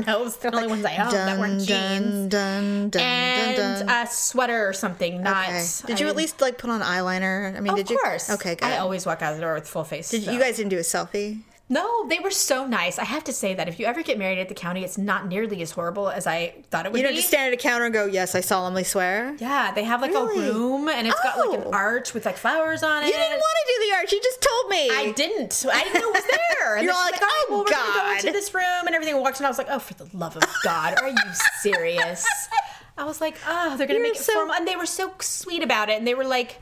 no, 0.08 0.22
it 0.22 0.24
was 0.24 0.38
the 0.38 0.54
only 0.54 0.68
ones 0.68 0.84
I 0.86 0.98
owned 0.98 1.12
that 1.14 1.40
weren't 1.40 1.60
jeans. 1.62 2.28
dun, 2.28 2.90
dun, 2.90 3.02
and 3.02 3.58
dun, 3.58 3.86
dun. 3.86 3.90
a 3.90 4.08
sweater 4.10 4.68
or 4.68 4.74
something. 4.74 5.22
Not. 5.22 5.50
Okay. 5.50 5.66
Did 5.86 6.00
you 6.00 6.08
I 6.08 6.10
at 6.10 6.16
least 6.16 6.42
like 6.42 6.58
put 6.58 6.70
on 6.70 6.82
eyeliner? 6.82 7.56
I 7.56 7.60
mean, 7.60 7.74
Of 7.74 7.78
did 7.78 7.90
you? 7.92 7.98
Of 7.98 8.02
course. 8.02 8.30
Okay, 8.32 8.56
good. 8.56 8.66
I 8.66 8.78
always 8.80 9.06
walk 9.06 9.22
out 9.22 9.36
the 9.36 9.42
door 9.42 9.54
with 9.54 9.68
full 9.68 9.84
face. 9.84 10.10
Did 10.10 10.24
so. 10.24 10.32
you 10.32 10.40
guys 10.40 10.58
didn't 10.58 10.70
do 10.70 10.78
a 10.78 10.82
selfie? 10.82 11.42
No, 11.70 12.08
they 12.08 12.20
were 12.20 12.32
so 12.32 12.66
nice. 12.66 12.98
I 12.98 13.04
have 13.04 13.26
to 13.26 13.34
say 13.34 13.54
that 13.54 13.68
if 13.68 13.78
you 13.78 13.86
ever 13.88 14.02
get 14.02 14.18
married 14.18 14.40
at 14.40 14.48
the 14.48 14.56
county, 14.56 14.86
it's 14.86 14.98
not 14.98 15.28
nearly 15.28 15.62
as 15.62 15.72
horrible 15.72 16.08
as 16.10 16.26
I 16.26 16.64
thought 16.72 16.86
it 16.86 16.94
would 16.94 16.96
be. 16.96 17.00
You 17.02 17.06
don't 17.06 17.12
be. 17.12 17.18
just 17.18 17.28
stand 17.28 17.48
at 17.48 17.54
a 17.54 17.62
counter 17.62 17.84
and 17.86 17.94
go, 17.94 18.06
"Yes, 18.06 18.36
I 18.36 18.40
solemnly 18.40 18.86
swear." 18.86 19.36
yeah, 19.40 19.72
they 19.74 19.84
have 19.84 20.02
like 20.02 20.12
Really? 20.12 20.48
a 20.48 20.54
room 20.54 20.88
and 20.88 21.06
it's 21.08 21.22
got 21.22 21.38
like 21.38 21.60
an 21.60 21.66
Oh. 21.68 21.72
arch 21.74 22.14
with 22.14 22.26
like 22.26 22.38
flowers 22.38 22.84
on 22.84 23.04
it. 23.04 23.08
You 23.08 23.12
didn't 23.12 23.32
want 23.32 23.58
to 23.66 23.74
do 23.74 23.88
the 23.90 23.96
arch. 23.98 24.12
You 24.14 24.22
just 24.24 24.42
told 24.42 24.70
me. 24.70 24.90
I 24.92 25.12
didn't. 25.12 25.66
I 25.70 25.84
didn't 25.84 26.02
know 26.02 26.10
it 26.10 26.14
was 26.14 26.24
there. 26.62 26.76
And 26.78 26.86
You're 26.86 26.94
she's 26.94 27.02
like, 27.04 27.22
like, 27.22 27.22
oh, 27.24 27.28
"Oh, 27.30 27.46
well, 27.50 27.60
we're 27.66 27.72
gonna 27.72 27.94
go 27.94 28.00
God." 28.00 28.20
into 28.20 28.32
this 28.32 28.54
room 28.54 28.64
and 28.86 28.96
everything. 28.96 29.16
I 29.16 29.20
walked 29.20 29.40
in. 29.42 29.46
I 29.46 29.50
was 29.50 29.58
like, 29.58 29.68
oh, 29.70 29.80
for 29.80 29.94
the 29.96 30.08
love 30.18 30.38
of 30.38 30.44
God, 30.64 30.98
are 31.02 31.10
you 31.10 31.18
serious? 31.62 32.26
I 32.98 33.04
was 33.04 33.20
like, 33.20 33.36
oh, 33.46 33.76
they're 33.78 33.88
gonna 33.88 34.00
You're 34.00 34.04
make 34.08 34.16
it 34.16 34.24
so- 34.24 34.34
formal, 34.34 34.56
and 34.56 34.66
they 34.68 34.78
were 34.78 34.86
so 34.86 35.12
sweet 35.20 35.62
about 35.64 35.90
it, 35.90 35.98
and 35.98 36.08
they 36.08 36.16
were 36.16 36.24
like. 36.26 36.62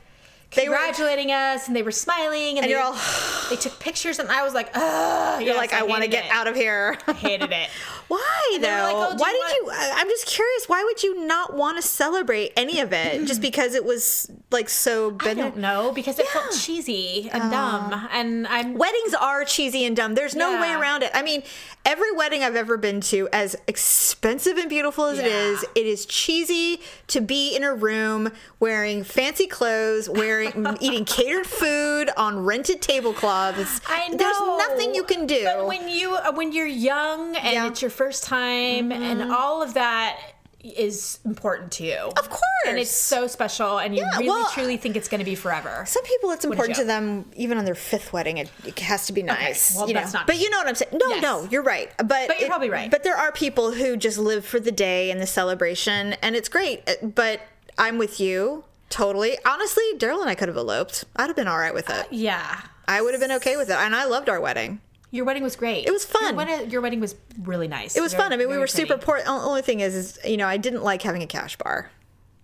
They 0.54 0.68
were- 0.68 0.76
Congratulating 0.76 1.32
us, 1.32 1.66
and 1.66 1.74
they 1.76 1.82
were 1.82 1.90
smiling, 1.90 2.50
and, 2.50 2.58
And 2.58 2.66
they, 2.66 2.70
you're 2.70 2.80
all- 2.80 2.96
they 3.50 3.56
took 3.56 3.78
pictures, 3.78 4.18
and 4.18 4.28
I 4.30 4.42
was 4.42 4.54
like, 4.54 4.70
"Oh, 4.74 5.38
You're 5.38 5.56
like, 5.56 5.72
I, 5.72 5.82
want 5.82 6.02
to 6.02 6.08
get 6.08 6.24
out 6.30 6.46
of 6.46 6.54
here. 6.54 6.96
I 7.06 7.12
hated 7.12 7.52
it. 7.52 7.68
Why 8.08 8.58
though? 8.60 8.66
like, 8.68 8.94
"Oh, 8.96 9.14
why 9.16 9.30
you 9.30 9.44
did 9.48 9.56
you? 9.64 9.70
I- 9.72 9.92
I'm 9.96 10.08
just 10.08 10.26
curious. 10.26 10.68
Why 10.68 10.82
would 10.84 11.02
you 11.02 11.26
not 11.26 11.54
want 11.54 11.76
to 11.76 11.82
celebrate 11.82 12.52
any 12.56 12.80
of 12.80 12.92
it 12.92 13.24
just 13.26 13.40
because 13.40 13.74
it 13.74 13.84
was 13.84 14.30
like 14.50 14.68
so? 14.68 15.08
I 15.20 15.24
Ben- 15.24 15.36
don't 15.36 15.56
know 15.56 15.92
because 15.92 16.18
it 16.18 16.26
felt 16.28 16.52
cheesy 16.52 17.28
and 17.32 17.50
dumb, 17.50 18.08
and 18.12 18.46
I'm 18.46 18.74
Weddings 18.74 19.14
are 19.14 19.44
cheesy 19.44 19.84
and 19.84 19.96
dumb. 19.96 20.14
There's 20.14 20.34
no 20.36 20.60
way 20.60 20.72
around 20.72 21.02
it. 21.02 21.10
I 21.14 21.22
mean, 21.22 21.42
every 21.84 22.12
wedding 22.12 22.42
I've 22.44 22.56
ever 22.56 22.76
been 22.76 23.00
to, 23.02 23.28
as 23.32 23.56
expensive 23.66 24.56
and 24.56 24.68
beautiful 24.68 25.06
as 25.06 25.18
it 25.18 25.26
Yeah. 25.26 25.36
is, 25.50 25.64
it 25.74 25.86
is 25.86 26.06
cheesy 26.06 26.80
to 27.08 27.20
be 27.20 27.56
in 27.56 27.64
a 27.64 27.74
room 27.74 28.30
wearing 28.60 29.02
fancy 29.04 29.46
clothes, 29.46 30.08
wearing 30.08 30.66
eating 30.80 31.04
catered 31.04 31.46
food 31.46 32.10
on 32.16 32.44
rented 32.44 32.82
tablecloths. 32.82 33.80
I 33.88 34.08
know. 34.08 34.16
There's 34.16 34.38
nothing 34.38 34.94
you 34.94 35.02
can 35.04 35.26
do. 35.26 35.42
But 35.44 35.66
when 35.66 35.88
you 35.88 36.14
uh, 36.14 36.32
when 36.32 36.52
you're 36.52 36.66
young 36.66 37.34
and 37.36 37.52
Yeah. 37.54 37.66
It's 37.66 37.82
your 37.82 37.90
first 37.96 38.24
time 38.24 38.92
and 38.92 39.32
all 39.32 39.62
of 39.62 39.74
that 39.74 40.18
is 40.62 41.20
important 41.24 41.70
to 41.70 41.84
you. 41.84 41.94
Of 41.96 42.28
course. 42.28 42.42
And 42.66 42.76
it's 42.78 42.90
so 42.90 43.28
special 43.28 43.78
and 43.78 43.94
you 43.94 44.02
Yeah, 44.02 44.10
really 44.16 44.28
well, 44.28 44.50
truly 44.52 44.76
think 44.76 44.96
it's 44.96 45.06
going 45.08 45.20
to 45.20 45.24
be 45.24 45.36
forever. 45.36 45.84
Some 45.86 46.02
people, 46.04 46.30
it's 46.32 46.44
important 46.44 46.76
to 46.78 46.84
them, 46.84 47.24
even 47.36 47.56
on 47.58 47.64
their 47.64 47.76
fifth 47.76 48.12
wedding. 48.12 48.38
It, 48.38 48.50
it 48.64 48.78
has 48.80 49.06
to 49.06 49.12
be 49.12 49.22
nice. 49.22 49.76
well, 49.76 49.86
you 49.86 49.94
know? 49.94 50.00
that's 50.00 50.12
not- 50.12 50.26
But 50.26 50.40
you 50.40 50.50
know 50.50 50.58
what 50.58 50.66
I'm 50.66 50.74
saying? 50.74 50.90
No, 50.94 51.08
Yes. 51.10 51.22
no, 51.22 51.44
you're 51.50 51.62
right. 51.62 51.90
But 51.98 52.08
But 52.08 52.38
you're 52.40 52.46
it- 52.46 52.48
probably 52.48 52.70
right. 52.70 52.90
But 52.90 53.04
there 53.04 53.16
are 53.16 53.30
people 53.30 53.72
who 53.72 53.96
just 53.96 54.18
live 54.18 54.44
for 54.44 54.58
the 54.58 54.72
day 54.72 55.10
and 55.12 55.20
the 55.20 55.26
celebration, 55.26 56.14
and 56.14 56.34
it's 56.34 56.48
great. 56.48 56.82
Uh, 56.88 56.94
But 57.06 57.42
I'm 57.78 57.96
with 57.98 58.18
you 58.18 58.64
totally. 58.90 59.38
Honestly, 59.46 59.84
Daryl 59.96 60.20
and 60.20 60.28
I 60.30 60.34
could 60.34 60.48
have 60.48 60.56
eloped. 60.56 61.04
I'd 61.14 61.28
have 61.28 61.36
been 61.36 61.48
all 61.48 61.58
right 61.58 61.74
with 61.74 61.88
it. 61.90 62.08
Yeah. 62.10 62.60
I 62.88 63.02
would 63.02 63.14
have 63.14 63.20
been 63.20 63.32
okay 63.32 63.56
with 63.56 63.68
it, 63.70 63.76
and 63.76 63.94
I 63.94 64.04
loved 64.04 64.28
our 64.28 64.40
wedding. 64.40 64.80
Your 65.10 65.24
wedding 65.24 65.42
was 65.42 65.56
great. 65.56 65.86
It 65.86 65.92
was 65.92 66.04
fun. 66.04 66.24
Your 66.24 66.34
wedding, 66.34 66.70
your 66.70 66.80
wedding 66.80 67.00
was 67.00 67.14
really 67.42 67.68
nice. 67.68 67.96
It 67.96 68.00
was 68.00 68.12
fun. 68.14 68.32
I 68.32 68.36
mean, 68.36 68.48
we 68.48 68.58
were 68.58 68.66
super 68.66 68.98
poor. 68.98 69.20
The 69.22 69.28
only 69.28 69.62
thing 69.62 69.80
is, 69.80 69.94
is 69.94 70.18
you 70.24 70.36
know, 70.36 70.46
I 70.46 70.56
didn't 70.56 70.82
like 70.82 71.02
having 71.02 71.22
a 71.22 71.26
cash 71.26 71.56
bar. 71.56 71.90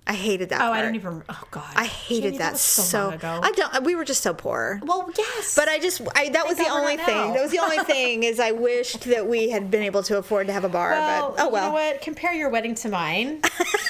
I 0.05 0.15
hated 0.15 0.49
that. 0.49 0.61
Oh, 0.61 0.65
part. 0.67 0.79
I 0.79 0.83
don't 0.83 0.95
even. 0.97 1.23
Oh 1.29 1.45
God. 1.53 1.73
I 1.77 1.85
hated 1.85 2.23
Jamie, 2.23 2.39
that, 2.39 2.53
was 2.53 2.61
so. 2.61 3.05
long 3.05 3.13
ago. 3.15 3.41
I 3.43 3.53
don't. 3.53 3.85
We 3.85 3.95
were 3.95 4.05
just 4.05 4.23
so 4.23 4.35
poor. 4.35 4.81
well, 4.83 5.09
yes. 5.17 5.55
But 5.55 5.69
I 5.69 5.79
just, 5.79 6.03
I, 6.17 6.29
that 6.31 6.47
was 6.47 6.57
the 6.57 6.69
only 6.69 6.97
thing. 6.97 7.35
That 7.35 7.43
was 7.43 7.53
the 7.53 7.61
only 7.61 7.79
thing 7.85 8.25
is 8.25 8.41
I 8.41 8.51
wished 8.51 9.03
that 9.03 9.29
we 9.29 9.51
had 9.51 9.71
been 9.71 9.83
able 9.83 10.03
to 10.05 10.19
afford 10.19 10.49
to 10.49 10.53
have 10.53 10.65
a 10.65 10.69
bar. 10.69 10.91
well, 10.91 11.35
but 11.37 11.45
oh 11.45 11.49
well. 11.51 11.63
You 11.63 11.69
know 11.69 11.75
what? 11.75 12.03
Compare 12.03 12.33
your 12.35 12.49
wedding 12.49 12.75
to 12.77 12.89
mine, 12.89 13.43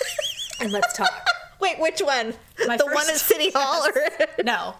and 0.60 0.70
let's 0.70 0.94
talk. 0.94 1.10
Wait, 1.60 1.78
which 1.78 2.00
one? 2.00 2.34
My 2.66 2.76
the 2.76 2.86
one 2.86 3.08
at 3.08 3.16
City 3.16 3.50
Hall 3.54 3.86
or 3.86 4.42
No, 4.44 4.74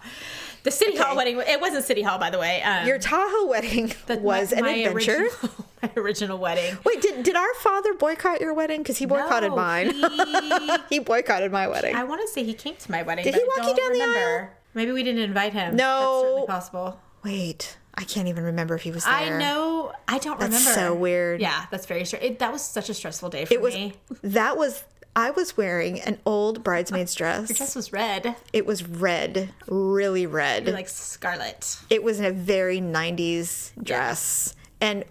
the 0.63 0.71
City 0.71 0.97
Hall 0.97 1.15
wedding. 1.15 1.39
It 1.45 1.61
wasn't 1.61 1.85
City 1.85 2.01
Hall, 2.01 2.17
by 2.17 2.29
the 2.29 2.39
way. 2.39 2.61
Um, 2.63 2.87
your 2.87 2.97
Tahoe 2.99 3.47
wedding 3.47 3.93
the- 4.07 4.17
was 4.17 4.51
my- 4.51 4.57
an 4.57 4.63
my 4.63 4.71
adventure. 4.71 5.17
Original, 5.23 5.51
my 5.83 5.91
original 5.97 6.37
wedding. 6.37 6.77
Wait, 6.85 7.01
did 7.01 7.23
did 7.23 7.35
our 7.35 7.53
father 7.55 7.93
boycott 7.93 8.41
your 8.41 8.53
wedding? 8.53 8.81
Because 8.81 8.97
he 8.97 9.05
boycotted 9.05 9.51
No, 9.51 9.55
mine. 9.57 9.91
he- 9.93 10.77
he 10.89 10.99
boycotted 10.99 11.51
my 11.51 11.67
wedding. 11.67 11.95
I 11.95 12.03
want 12.03 12.21
to 12.21 12.27
say 12.27 12.43
he 12.43 12.53
came 12.53 12.75
to 12.75 12.91
my 12.91 13.03
wedding. 13.03 13.23
Did 13.23 13.35
he 13.35 13.43
walk 13.57 13.67
you 13.67 13.75
down 13.75 13.93
the 13.93 14.01
aisle? 14.03 14.49
Maybe 14.73 14.91
we 14.91 15.03
didn't 15.03 15.21
invite 15.21 15.53
him. 15.53 15.75
No. 15.75 15.99
That's 15.99 16.21
certainly 16.23 16.47
possible. 16.47 16.99
Wait, 17.23 17.77
I 17.95 18.03
can't 18.05 18.27
even 18.27 18.43
remember 18.43 18.73
if 18.75 18.81
he 18.81 18.91
was 18.91 19.05
there. 19.05 19.13
I 19.13 19.29
know. 19.37 19.93
I 20.07 20.17
don't 20.17 20.33
remember. 20.35 20.55
That's 20.57 20.65
remember. 20.75 20.95
so 20.95 20.99
weird. 20.99 21.41
Yeah, 21.41 21.65
that's 21.71 21.85
very 21.85 22.05
strange. 22.05 22.39
That 22.39 22.51
was 22.51 22.61
such 22.63 22.89
a 22.89 22.93
stressful 22.93 23.29
day 23.29 23.45
for 23.45 23.53
It 23.53 23.61
was. 23.61 23.73
me. 23.75 23.93
That 24.23 24.57
was. 24.57 24.83
I 25.15 25.29
was 25.31 25.55
wearing 25.55 25.99
an 26.01 26.19
old 26.25 26.63
bridesmaid's 26.63 27.13
dress. 27.21 27.49
Your 27.49 27.55
dress 27.57 27.75
was 27.75 27.93
red, 27.93 28.35
It 28.51 28.65
was 28.65 28.83
red, 28.87 29.49
really 29.67 30.25
red. 30.25 30.67
like 30.67 30.89
scarlet. 30.89 31.77
it 31.89 32.03
was 32.03 32.19
in 32.19 32.25
a 32.25 32.31
very 32.31 32.79
90s 32.79 33.71
dress. 33.83 34.55
And 34.81 35.03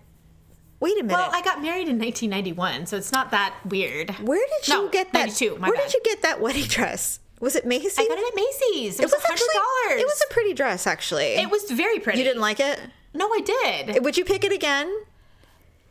wait 0.81 0.99
a 0.99 1.03
minute. 1.05 1.15
Well, 1.17 1.31
I 1.33 1.41
got 1.43 1.63
married 1.63 1.89
in 1.89 1.99
1991, 1.99 2.87
so 2.87 2.97
it's 2.97 3.13
not 3.13 3.31
that 3.31 3.55
weird. 3.65 4.11
where 4.19 4.45
did 4.61 4.69
you 4.69 4.75
No, 4.75 4.89
get 4.89 5.13
that? 5.13 5.19
92, 5.29 5.59
my 5.59 5.69
where 5.69 5.77
bad. 5.77 5.85
did 5.87 5.95
you 5.95 6.01
get 6.05 6.23
that 6.23 6.41
wedding 6.41 6.65
dress? 6.65 7.21
Was 7.41 7.57
it 7.57 7.67
Macy's? 7.67 7.99
I 7.99 8.07
got 8.07 8.19
it 8.19 8.27
at 8.29 8.35
Macy's. 8.37 9.01
It, 9.01 9.05
was 9.05 9.15
hundred 9.15 9.33
actually. 9.33 10.01
It 10.01 10.07
was 10.07 10.23
a 10.29 10.33
pretty 10.33 10.55
dress, 10.55 10.87
actually. 10.87 11.35
It 11.35 11.51
was 11.51 11.69
very 11.71 11.99
pretty. 11.99 12.19
You 12.19 12.25
didn't 12.25 12.41
like 12.41 12.61
it? 12.61 12.79
No, 13.15 13.27
I 13.29 13.41
did. 13.41 14.05
Would 14.05 14.17
you 14.17 14.25
pick 14.25 14.45
it 14.45 14.53
again? 14.53 14.93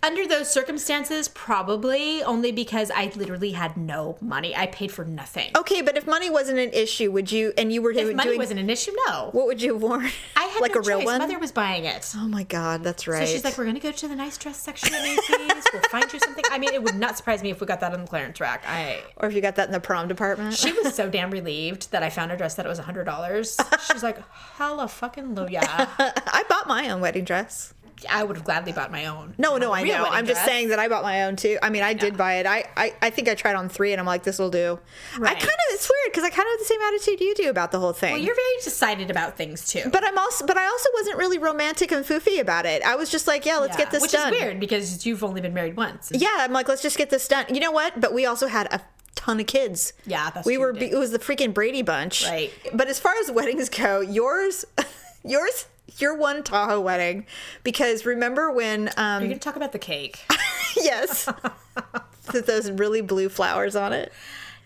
Under 0.03 0.25
those 0.27 0.51
circumstances, 0.51 1.27
probably 1.27 2.23
only 2.23 2.51
because 2.51 2.89
I 2.89 3.11
literally 3.15 3.51
had 3.51 3.77
no 3.77 4.17
money. 4.19 4.55
I 4.55 4.65
paid 4.65 4.91
for 4.91 5.05
nothing. 5.05 5.51
Okay, 5.55 5.81
but 5.83 5.95
if 5.95 6.07
money 6.07 6.27
wasn't 6.27 6.57
an 6.57 6.71
issue, 6.73 7.11
would 7.11 7.31
you? 7.31 7.53
And 7.55 7.71
you 7.71 7.83
were 7.83 7.91
if 7.91 7.97
doing. 7.97 8.15
money 8.15 8.35
wasn't 8.35 8.59
an 8.59 8.69
issue, 8.69 8.91
no. 9.07 9.29
what 9.31 9.45
would 9.45 9.61
you 9.61 9.73
have 9.73 9.83
worn? 9.83 10.09
I 10.35 10.45
had 10.45 10.59
like 10.61 10.73
no 10.73 10.81
a 10.81 10.83
real 10.83 10.97
choice. 10.99 11.05
one. 11.05 11.19
Mother 11.19 11.37
was 11.37 11.51
buying 11.51 11.85
it. 11.85 12.11
oh 12.15 12.27
my 12.27 12.43
god, 12.43 12.83
that's 12.83 13.07
right. 13.07 13.27
So 13.27 13.31
she's 13.31 13.43
like, 13.43 13.57
"We're 13.59 13.65
gonna 13.65 13.79
go 13.79 13.91
to 13.91 14.07
the 14.07 14.15
nice 14.15 14.39
dress 14.39 14.57
section 14.59 14.91
at 14.93 15.03
Macy's. 15.03 15.63
we'll 15.71 15.83
find 15.91 16.11
you 16.11 16.19
something." 16.19 16.45
I 16.49 16.57
mean, 16.57 16.73
it 16.73 16.81
would 16.81 16.95
not 16.95 17.15
surprise 17.15 17.43
me 17.43 17.51
if 17.51 17.61
we 17.61 17.67
got 17.67 17.79
that 17.81 17.93
on 17.93 18.01
the 18.01 18.07
clearance 18.07 18.39
rack. 18.39 18.63
I 18.67 19.01
or 19.17 19.27
if 19.27 19.35
you 19.35 19.41
got 19.41 19.55
that 19.57 19.67
in 19.67 19.71
the 19.71 19.79
prom 19.79 20.07
department. 20.07 20.55
she 20.55 20.71
was 20.73 20.95
so 20.95 21.09
damn 21.11 21.29
relieved 21.29 21.91
that 21.91 22.01
I 22.01 22.09
found 22.09 22.31
a 22.31 22.37
dress 22.37 22.55
that 22.55 22.65
it 22.65 22.69
was 22.69 22.79
hundred 22.79 23.03
dollars. 23.03 23.55
She's 23.91 24.01
like, 24.01 24.17
"Hella 24.55 24.87
fucking 24.87 25.35
loya!" 25.35 25.61
I 25.99 26.43
bought 26.49 26.67
my 26.67 26.89
own 26.89 27.01
wedding 27.01 27.23
dress. 27.23 27.75
I 28.09 28.23
would 28.23 28.35
have 28.37 28.45
gladly 28.45 28.71
bought 28.71 28.91
my 28.91 29.05
own. 29.05 29.33
No, 29.37 29.57
no, 29.57 29.73
I 29.73 29.83
know. 29.83 30.05
I'm 30.05 30.25
just 30.25 30.45
saying 30.45 30.69
that 30.69 30.79
I 30.79 30.87
bought 30.87 31.03
my 31.03 31.23
own 31.23 31.35
too. 31.35 31.57
I 31.61 31.69
mean, 31.69 31.83
I 31.83 31.93
did 31.93 32.17
buy 32.17 32.35
it. 32.35 32.45
I, 32.45 32.65
I, 32.75 32.93
I 33.01 33.09
think 33.09 33.27
I 33.29 33.35
tried 33.35 33.55
on 33.55 33.69
three, 33.69 33.91
and 33.91 33.99
I'm 33.99 34.05
like, 34.05 34.23
this 34.23 34.39
will 34.39 34.49
do. 34.49 34.79
I 35.15 35.19
kind 35.19 35.43
of 35.43 35.49
it's 35.73 35.89
weird 35.89 36.11
because 36.13 36.23
I 36.23 36.29
kind 36.29 36.47
of 36.47 36.51
have 36.51 36.59
the 36.59 36.65
same 36.65 36.81
attitude 36.81 37.21
you 37.21 37.35
do 37.35 37.49
about 37.49 37.71
the 37.71 37.79
whole 37.79 37.93
thing. 37.93 38.13
Well, 38.13 38.21
you're 38.21 38.35
very 38.35 38.47
decided 38.63 39.09
about 39.09 39.37
things 39.37 39.67
too. 39.67 39.89
but 39.91 40.05
I'm 40.05 40.17
also, 40.17 40.45
but 40.45 40.57
I 40.57 40.65
also 40.65 40.89
wasn't 40.93 41.17
really 41.17 41.37
romantic 41.37 41.91
and 41.91 42.05
foofy 42.05 42.39
about 42.39 42.65
it. 42.65 42.83
I 42.83 42.95
was 42.95 43.09
just 43.09 43.27
like, 43.27 43.45
yeah, 43.45 43.57
let's 43.57 43.73
Yeah, 43.73 43.85
get 43.85 43.91
this 43.91 44.01
which 44.01 44.11
done. 44.11 44.31
Which 44.31 44.39
is 44.39 44.45
weird 44.45 44.59
because 44.59 45.05
you've 45.05 45.23
only 45.23 45.41
been 45.41 45.53
married 45.53 45.77
once. 45.77 46.11
Yeah, 46.13 46.29
I'm 46.39 46.51
like, 46.53 46.67
let's 46.67 46.81
just 46.81 46.97
get 46.97 47.09
this 47.09 47.27
done. 47.27 47.45
You 47.53 47.59
know 47.59 47.71
what? 47.71 47.99
But 47.99 48.13
we 48.13 48.25
also 48.25 48.47
had 48.47 48.71
a 48.73 48.81
ton 49.15 49.39
of 49.39 49.47
kids. 49.47 49.93
Yeah, 50.05 50.29
that's 50.29 50.45
we 50.45 50.55
true, 50.55 50.65
were. 50.65 50.73
we. 50.73 50.91
It 50.91 50.97
was 50.97 51.11
the 51.11 51.19
freaking 51.19 51.53
Brady 51.53 51.81
bunch. 51.81 52.25
Right. 52.25 52.51
But 52.73 52.87
as 52.87 52.99
far 52.99 53.13
as 53.21 53.31
weddings 53.31 53.69
go, 53.69 54.01
yours, 54.01 54.65
yours, 55.23 55.65
your 55.99 56.15
one 56.15 56.43
Tahoe 56.43 56.79
wedding, 56.79 57.25
because 57.63 58.05
remember 58.05 58.51
when? 58.51 58.89
Um, 58.97 59.21
You're 59.23 59.29
gonna 59.29 59.39
talk 59.39 59.55
about 59.55 59.71
the 59.71 59.79
cake. 59.79 60.19
yes. 60.75 61.27
With 62.33 62.45
those 62.45 62.69
really 62.71 63.01
blue 63.01 63.29
flowers 63.29 63.75
on 63.75 63.93
it. 63.93 64.13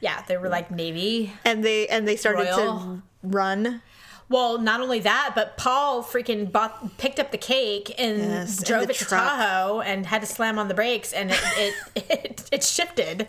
yeah, 0.02 0.24
they 0.28 0.38
were 0.38 0.50
like 0.50 0.70
navy. 0.72 1.32
and 1.46 1.64
they 1.64 1.88
and 1.88 2.08
they 2.08 2.16
started 2.16 2.46
to 2.48 3.02
run. 3.24 3.82
Well, 4.28 4.58
not 4.58 4.82
only 4.82 5.00
that, 5.02 5.34
but 5.36 5.56
Paul 5.56 6.04
freaking 6.04 6.52
bought, 6.52 6.98
picked 6.98 7.20
up 7.20 7.32
the 7.32 7.38
cake 7.38 7.94
and 8.00 8.18
Yes, 8.18 8.64
drove 8.64 8.90
it 8.90 8.96
to 8.96 9.06
truck. 9.06 9.22
Tahoe 9.24 9.82
and 9.82 10.04
had 10.06 10.22
to 10.22 10.28
slam 10.28 10.58
on 10.58 10.68
the 10.68 10.74
brakes, 10.74 11.14
and 11.14 11.30
it 11.32 11.40
it, 11.58 11.74
it 12.10 12.50
it 12.52 12.64
shifted, 12.64 13.28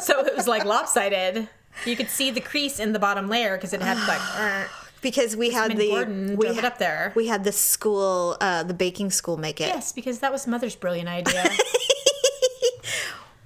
so 0.00 0.24
it 0.24 0.36
was 0.36 0.46
like 0.46 0.64
lopsided. 0.64 1.48
You 1.84 1.96
could 1.96 2.08
see 2.08 2.30
the 2.30 2.40
crease 2.40 2.78
in 2.80 2.92
the 2.92 2.98
bottom 3.00 3.28
layer 3.28 3.56
because 3.56 3.72
it 3.72 3.82
had 3.82 3.98
like. 4.08 4.68
Because 5.06 5.36
we 5.36 5.50
had 5.50 5.76
the 5.76 5.88
Gordon 5.88 6.36
we 6.36 6.46
drove 6.46 6.58
it 6.58 6.62
ha- 6.62 6.66
up 6.66 6.78
there. 6.78 7.12
We 7.14 7.28
had 7.28 7.44
the 7.44 7.52
school, 7.52 8.36
uh, 8.40 8.64
the 8.64 8.74
baking 8.74 9.10
school 9.12 9.36
make 9.36 9.60
it. 9.60 9.68
Yes, 9.68 9.92
because 9.92 10.18
that 10.18 10.32
was 10.32 10.48
Mother's 10.48 10.74
brilliant 10.74 11.08
idea. 11.08 11.44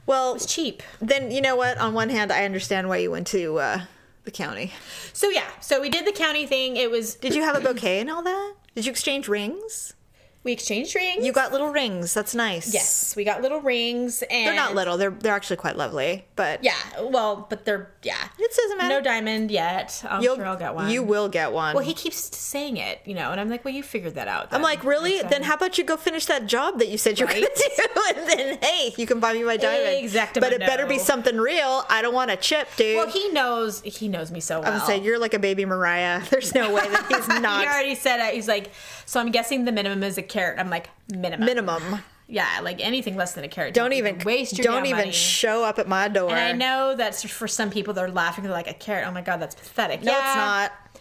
Well, 0.07 0.35
It's 0.37 0.47
cheap. 0.47 0.83
then 1.01 1.31
you 1.31 1.41
know 1.41 1.55
what? 1.55 1.79
On 1.79 1.93
one 1.95 2.09
hand, 2.09 2.33
I 2.33 2.45
understand 2.45 2.89
why 2.89 2.97
you 2.97 3.11
went 3.13 3.27
to 3.29 3.59
uh, 3.59 3.81
the 4.25 4.31
county. 4.33 4.73
So 5.13 5.29
yeah, 5.29 5.45
so 5.61 5.81
we 5.81 5.89
did 5.89 6.05
the 6.07 6.13
county 6.13 6.47
thing. 6.47 6.77
It 6.77 6.91
was 6.91 7.15
Did 7.15 7.35
you 7.35 7.43
have 7.45 7.57
a 7.57 7.61
bouquet 7.61 8.01
and 8.01 8.11
all 8.11 8.23
that? 8.23 8.55
Did 8.75 8.87
you 8.87 8.91
exchange 8.91 9.29
rings? 9.29 9.95
We 10.43 10.53
exchanged 10.53 10.95
rings. 10.95 11.25
You 11.25 11.33
got 11.33 11.53
little 11.53 11.69
rings. 11.69 12.15
That's 12.15 12.35
nice. 12.35 12.73
yes, 12.73 13.15
we 13.15 13.25
got 13.25 13.43
little 13.43 13.61
rings, 13.61 14.23
and 14.23 14.47
They're 14.47 14.55
not 14.55 14.75
little. 14.75 14.97
They're 14.97 15.11
they're 15.11 15.35
actually 15.35 15.57
quite 15.59 15.77
lovely. 15.77 16.25
But 16.35 16.65
Yeah, 16.65 16.73
well, 17.03 17.47
but 17.51 17.67
they're 17.67 17.91
yeah. 18.03 18.17
it 18.39 18.51
doesn't 18.57 18.79
matter. 18.79 18.89
No 18.95 19.01
diamond 19.03 19.51
yet. 19.51 20.03
I'm 20.09 20.23
You'll, 20.23 20.37
sure 20.37 20.47
I'll 20.47 20.57
get 20.57 20.75
one. 20.75 20.91
You 20.91 21.03
will 21.03 21.29
get 21.29 21.53
one. 21.53 21.75
Well, 21.75 21.85
he 21.85 21.93
keeps 21.93 22.35
saying 22.37 22.79
it, 22.79 23.01
you 23.05 23.15
know, 23.15 23.33
and 23.33 23.41
I'm 23.41 23.51
like, 23.51 23.67
well, 23.67 23.75
you 23.75 23.83
figured 23.83 24.15
that 24.15 24.29
out. 24.29 24.49
I'm 24.51 24.63
like, 24.63 24.83
really? 24.83 25.21
Then 25.21 25.43
how 25.43 25.55
about 25.55 25.77
you 25.77 25.85
go 25.85 25.99
finish 25.99 26.25
that 26.27 26.47
job 26.47 26.79
that 26.79 26.89
you 26.89 26.97
said 26.97 27.21
you 27.21 27.27
were 27.27 27.33
Right? 27.33 27.43
to 27.55 27.71
do, 27.77 28.01
and 28.19 28.29
then 28.31 28.59
hey, 28.63 28.95
you 28.97 29.07
can 29.07 29.21
buy 29.21 29.35
me 29.35 29.43
my 29.43 29.59
diamond. 29.59 30.03
Exactamo, 30.05 30.41
But 30.41 30.53
it 30.55 30.61
better 30.61 30.87
be 30.87 30.99
something 30.99 31.37
real. 31.37 31.85
I 31.91 32.01
don't 32.01 32.15
want 32.15 32.31
a 32.31 32.37
chip, 32.37 32.67
dude. 32.77 32.97
Well, 32.97 33.09
he 33.09 33.29
knows. 33.31 33.83
He 33.83 34.09
knows 34.09 34.31
me 34.31 34.41
so 34.41 34.61
well. 34.61 34.73
I'm 34.73 34.79
gonna 34.81 35.01
you're 35.05 35.19
like 35.19 35.35
a 35.35 35.39
baby 35.39 35.67
Mariah. 35.67 36.23
There's 36.31 36.55
no 36.55 36.73
way 36.73 36.89
that 36.89 37.07
he's 37.09 37.29
not. 37.43 37.61
he 37.63 37.67
already 37.67 37.95
said 37.95 38.27
it. 38.27 38.35
He's 38.35 38.49
like, 38.49 38.71
so 39.05 39.21
I'm 39.21 39.31
guessing 39.31 39.65
the 39.67 39.73
minimum 39.73 40.03
is 40.03 40.17
a 40.17 40.23
carat. 40.31 40.59
I'm 40.59 40.71
like, 40.71 40.89
minimum. 41.09 41.47
minimum. 41.47 42.03
Yeah, 42.33 42.61
like 42.63 42.79
anything 42.81 43.17
less 43.17 43.33
than 43.33 43.43
a 43.43 43.49
carat. 43.49 43.75
Don't 43.75 43.93
even 43.93 44.21
waste 44.25 44.57
your 44.57 44.63
don't 44.63 44.87
even 44.87 44.99
money. 44.99 45.11
show 45.11 45.65
up 45.65 45.81
at 45.81 45.89
my 45.89 46.07
door. 46.07 46.31
And 46.31 46.39
I 46.39 46.53
know 46.53 46.95
that's 46.95 47.25
for 47.25 47.49
some 47.49 47.71
people 47.71 47.93
they're 47.93 48.09
laughing. 48.09 48.45
They're 48.45 48.53
like 48.53 48.71
a 48.71 48.73
carat. 48.73 49.09
Oh 49.09 49.11
my 49.11 49.21
god, 49.21 49.39
that's 49.41 49.57
pathetic. 49.57 50.05
No, 50.05 50.13
yeah, 50.13 50.19
it's 50.19 50.37
not. 50.37 51.00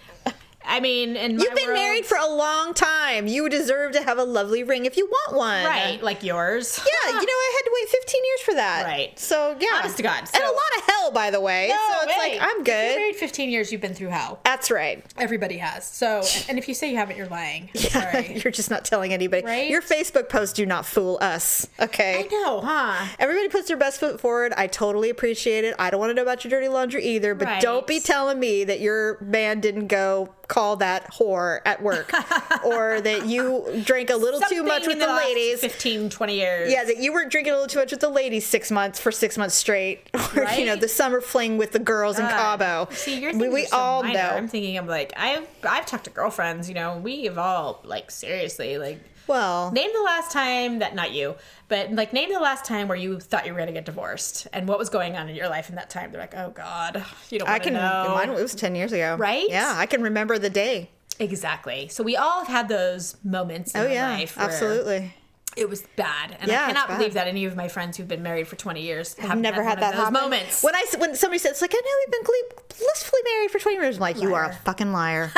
I 0.70 0.80
mean, 0.80 1.14
my 1.16 1.22
You've 1.22 1.56
been 1.56 1.66
world- 1.68 1.74
married 1.80 2.06
for 2.06 2.18
a 2.18 2.28
long 2.28 2.74
time. 2.74 3.28
You 3.28 3.50
deserve 3.50 3.92
to 3.94 4.04
have 4.04 4.18
a 4.18 4.24
lovely 4.24 4.64
ring 4.64 4.86
if 4.86 4.96
you 4.98 5.08
want 5.08 5.36
one. 5.36 5.66
right, 5.66 6.02
like 6.04 6.24
yours. 6.24 6.80
Yeah, 6.80 7.10
you 7.10 7.16
know, 7.20 7.22
I 7.22 7.54
had 7.58 7.66
to 7.66 7.72
wait 7.74 7.90
15 7.90 8.26
years 8.26 8.42
for 8.42 8.54
that. 8.54 8.86
Right. 8.86 9.20
So, 9.20 9.56
yeah. 9.60 9.68
Honest 9.80 9.98
to 9.98 10.04
God, 10.04 10.20
and 10.34 10.44
a 10.44 10.48
lot 10.48 10.78
of 10.78 10.84
hell, 10.86 11.12
by 11.12 11.32
the 11.32 11.42
way. 11.42 11.70
No, 11.70 11.76
so 12.02 12.08
it's 12.08 12.18
like, 12.18 12.34
I'm 12.42 12.62
If 12.62 12.68
you're 12.68 12.76
good. 12.76 12.96
married 13.00 13.16
15 13.16 13.50
years, 13.50 13.72
you've 13.72 13.82
been 13.82 13.94
through 13.96 14.10
hell. 14.10 14.40
That's 14.46 14.70
right. 14.72 15.04
Everybody 15.18 15.58
has. 15.58 15.86
So, 15.86 16.22
and 16.48 16.58
if 16.60 16.68
you 16.68 16.74
say 16.76 16.92
you 16.92 16.98
haven't, 16.98 17.18
you're 17.18 17.28
lying. 17.28 17.70
Sorry. 17.76 18.40
You're 18.44 18.52
just 18.52 18.70
not 18.70 18.86
telling 18.86 19.12
anybody. 19.14 19.46
Right? 19.46 19.70
Your 19.70 19.82
Facebook 19.82 20.30
posts 20.30 20.54
do 20.54 20.66
not 20.66 20.86
fool 20.86 21.18
us. 21.22 21.68
Okay. 21.80 22.20
I 22.20 22.28
know, 22.28 22.62
huh? 22.62 23.08
Everybody 23.18 23.50
puts 23.50 23.68
their 23.68 23.78
best 23.78 24.00
foot 24.00 24.20
forward. 24.22 24.54
I 24.56 24.68
totally 24.68 25.10
appreciate 25.10 25.64
it. 25.66 25.76
I 25.80 25.90
don't 25.90 26.00
want 26.00 26.12
to 26.12 26.14
know 26.14 26.22
about 26.22 26.44
your 26.44 26.52
dirty 26.52 26.68
laundry 26.68 27.04
either, 27.04 27.34
but 27.34 27.48
Right. 27.48 27.62
don't 27.62 27.88
be 27.88 28.00
telling 28.00 28.40
me 28.40 28.64
that 28.66 28.80
your 28.80 29.18
man 29.22 29.60
didn't 29.60 29.88
go 29.88 30.30
call 30.50 30.76
that 30.78 31.14
whore 31.14 31.62
at 31.64 31.82
work 31.82 32.12
or 32.66 33.00
that 33.00 33.26
you 33.26 33.82
drank 33.86 34.10
a 34.10 34.16
little 34.16 34.42
too 34.42 34.64
much 34.64 34.86
with 34.86 35.00
the, 35.00 35.06
last 35.06 35.26
ladies. 35.26 35.62
15, 35.62 36.10
20 36.10 36.36
years. 36.36 36.72
Yeah, 36.72 36.84
that 36.84 36.98
you 36.98 37.14
were 37.14 37.26
drinking 37.26 37.54
a 37.54 37.56
little 37.56 37.70
too 37.70 37.80
much 37.80 37.92
with 37.92 38.02
the 38.02 38.10
ladies 38.10 38.46
six 38.46 38.70
months 38.70 39.00
for 39.00 39.12
six 39.12 39.38
months 39.38 39.56
straight, 39.56 40.10
or 40.36 40.44
you 40.58 40.66
know 40.66 40.76
the 40.76 40.90
summer 40.90 41.22
fling 41.22 41.58
with 41.58 41.72
the 41.72 41.80
girls 41.80 42.20
in 42.20 42.26
Cabo. 42.26 42.90
See, 42.92 43.22
your 43.22 43.32
we, 43.32 43.40
things 43.40 43.54
we 43.54 43.64
are 43.64 43.68
so 43.68 43.78
all 43.78 44.04
minor. 44.04 44.20
know. 44.20 44.30
I'm 44.32 44.48
thinking, 44.48 44.78
I'm 44.78 44.88
like, 44.88 45.14
I've 45.16 45.48
I've 45.64 45.86
talked 45.86 46.06
to 46.06 46.10
girlfriends. 46.10 46.68
You 46.68 46.76
know, 46.76 46.98
we 46.98 47.24
have 47.26 47.38
all 47.38 47.80
like 47.86 48.12
seriously 48.12 48.78
like. 48.78 49.00
Well, 49.30 49.72
Name 49.72 49.92
the 49.94 50.02
last 50.02 50.32
time 50.32 50.80
that 50.80 50.96
not 50.96 51.12
you, 51.12 51.36
but 51.70 51.92
like 51.94 52.12
name 52.14 52.34
the 52.34 52.40
last 52.40 52.66
time 52.66 52.88
where 52.88 52.98
you 52.98 53.20
thought 53.20 53.46
you 53.46 53.54
were 53.54 53.60
gonna 53.60 53.72
get 53.72 53.86
divorced 53.86 54.48
and 54.52 54.68
what 54.68 54.78
was 54.80 54.90
going 54.90 55.16
on 55.16 55.30
in 55.30 55.36
your 55.36 55.48
life 55.48 55.70
in 55.70 55.76
that 55.76 55.90
time. 55.90 56.12
They're 56.12 56.20
like, 56.20 56.36
oh 56.36 56.50
god, 56.50 57.06
you 57.30 57.40
don't. 57.40 57.48
I 57.48 57.60
can. 57.60 57.74
know. 57.74 58.14
Mine 58.16 58.30
it 58.32 58.42
was 58.42 58.56
ten 58.56 58.74
years 58.76 58.92
ago, 58.92 59.16
Right? 59.20 59.46
Yeah, 59.48 59.74
I 59.78 59.86
can 59.86 60.02
remember 60.02 60.38
the 60.40 60.50
day. 60.50 60.90
exactly. 61.20 61.88
So 61.90 62.04
we 62.04 62.16
all 62.18 62.40
have 62.40 62.48
had 62.48 62.68
those 62.70 63.16
moments 63.24 63.76
in 63.76 63.82
Oh 63.82 63.88
yeah, 63.88 64.10
life. 64.10 64.36
where 64.36 64.46
absolutely. 64.48 65.14
It 65.60 65.70
was 65.70 65.84
bad, 65.96 66.38
and 66.40 66.50
Yeah, 66.50 66.64
I 66.64 66.68
cannot 66.68 66.88
believe 66.88 67.14
that 67.14 67.28
any 67.28 67.46
of 67.46 67.56
my 67.56 67.68
friends 67.68 67.98
who've 67.98 68.08
been 68.08 68.24
married 68.24 68.48
for 68.48 68.56
twenty 68.56 68.82
years 68.82 69.14
have 69.16 69.32
I've 69.32 69.38
never 69.40 69.62
had, 69.64 69.80
that 69.80 69.92
those 69.92 70.00
happen. 70.06 70.14
moments. 70.14 70.64
When 70.64 70.76
I 70.76 70.86
when 70.98 71.16
somebody 71.16 71.40
says 71.40 71.62
like 71.62 71.74
I 71.76 71.82
know 71.84 71.92
we've 72.06 72.12
been 72.24 72.78
blissfully 72.78 73.22
married 73.26 73.52
for 73.52 73.60
twenty 73.60 73.78
years, 73.78 73.96
I'm 73.98 74.02
like 74.02 74.22
you 74.22 74.34
are 74.36 74.46
a 74.46 74.54
fucking 74.54 74.92
liar. 74.92 75.32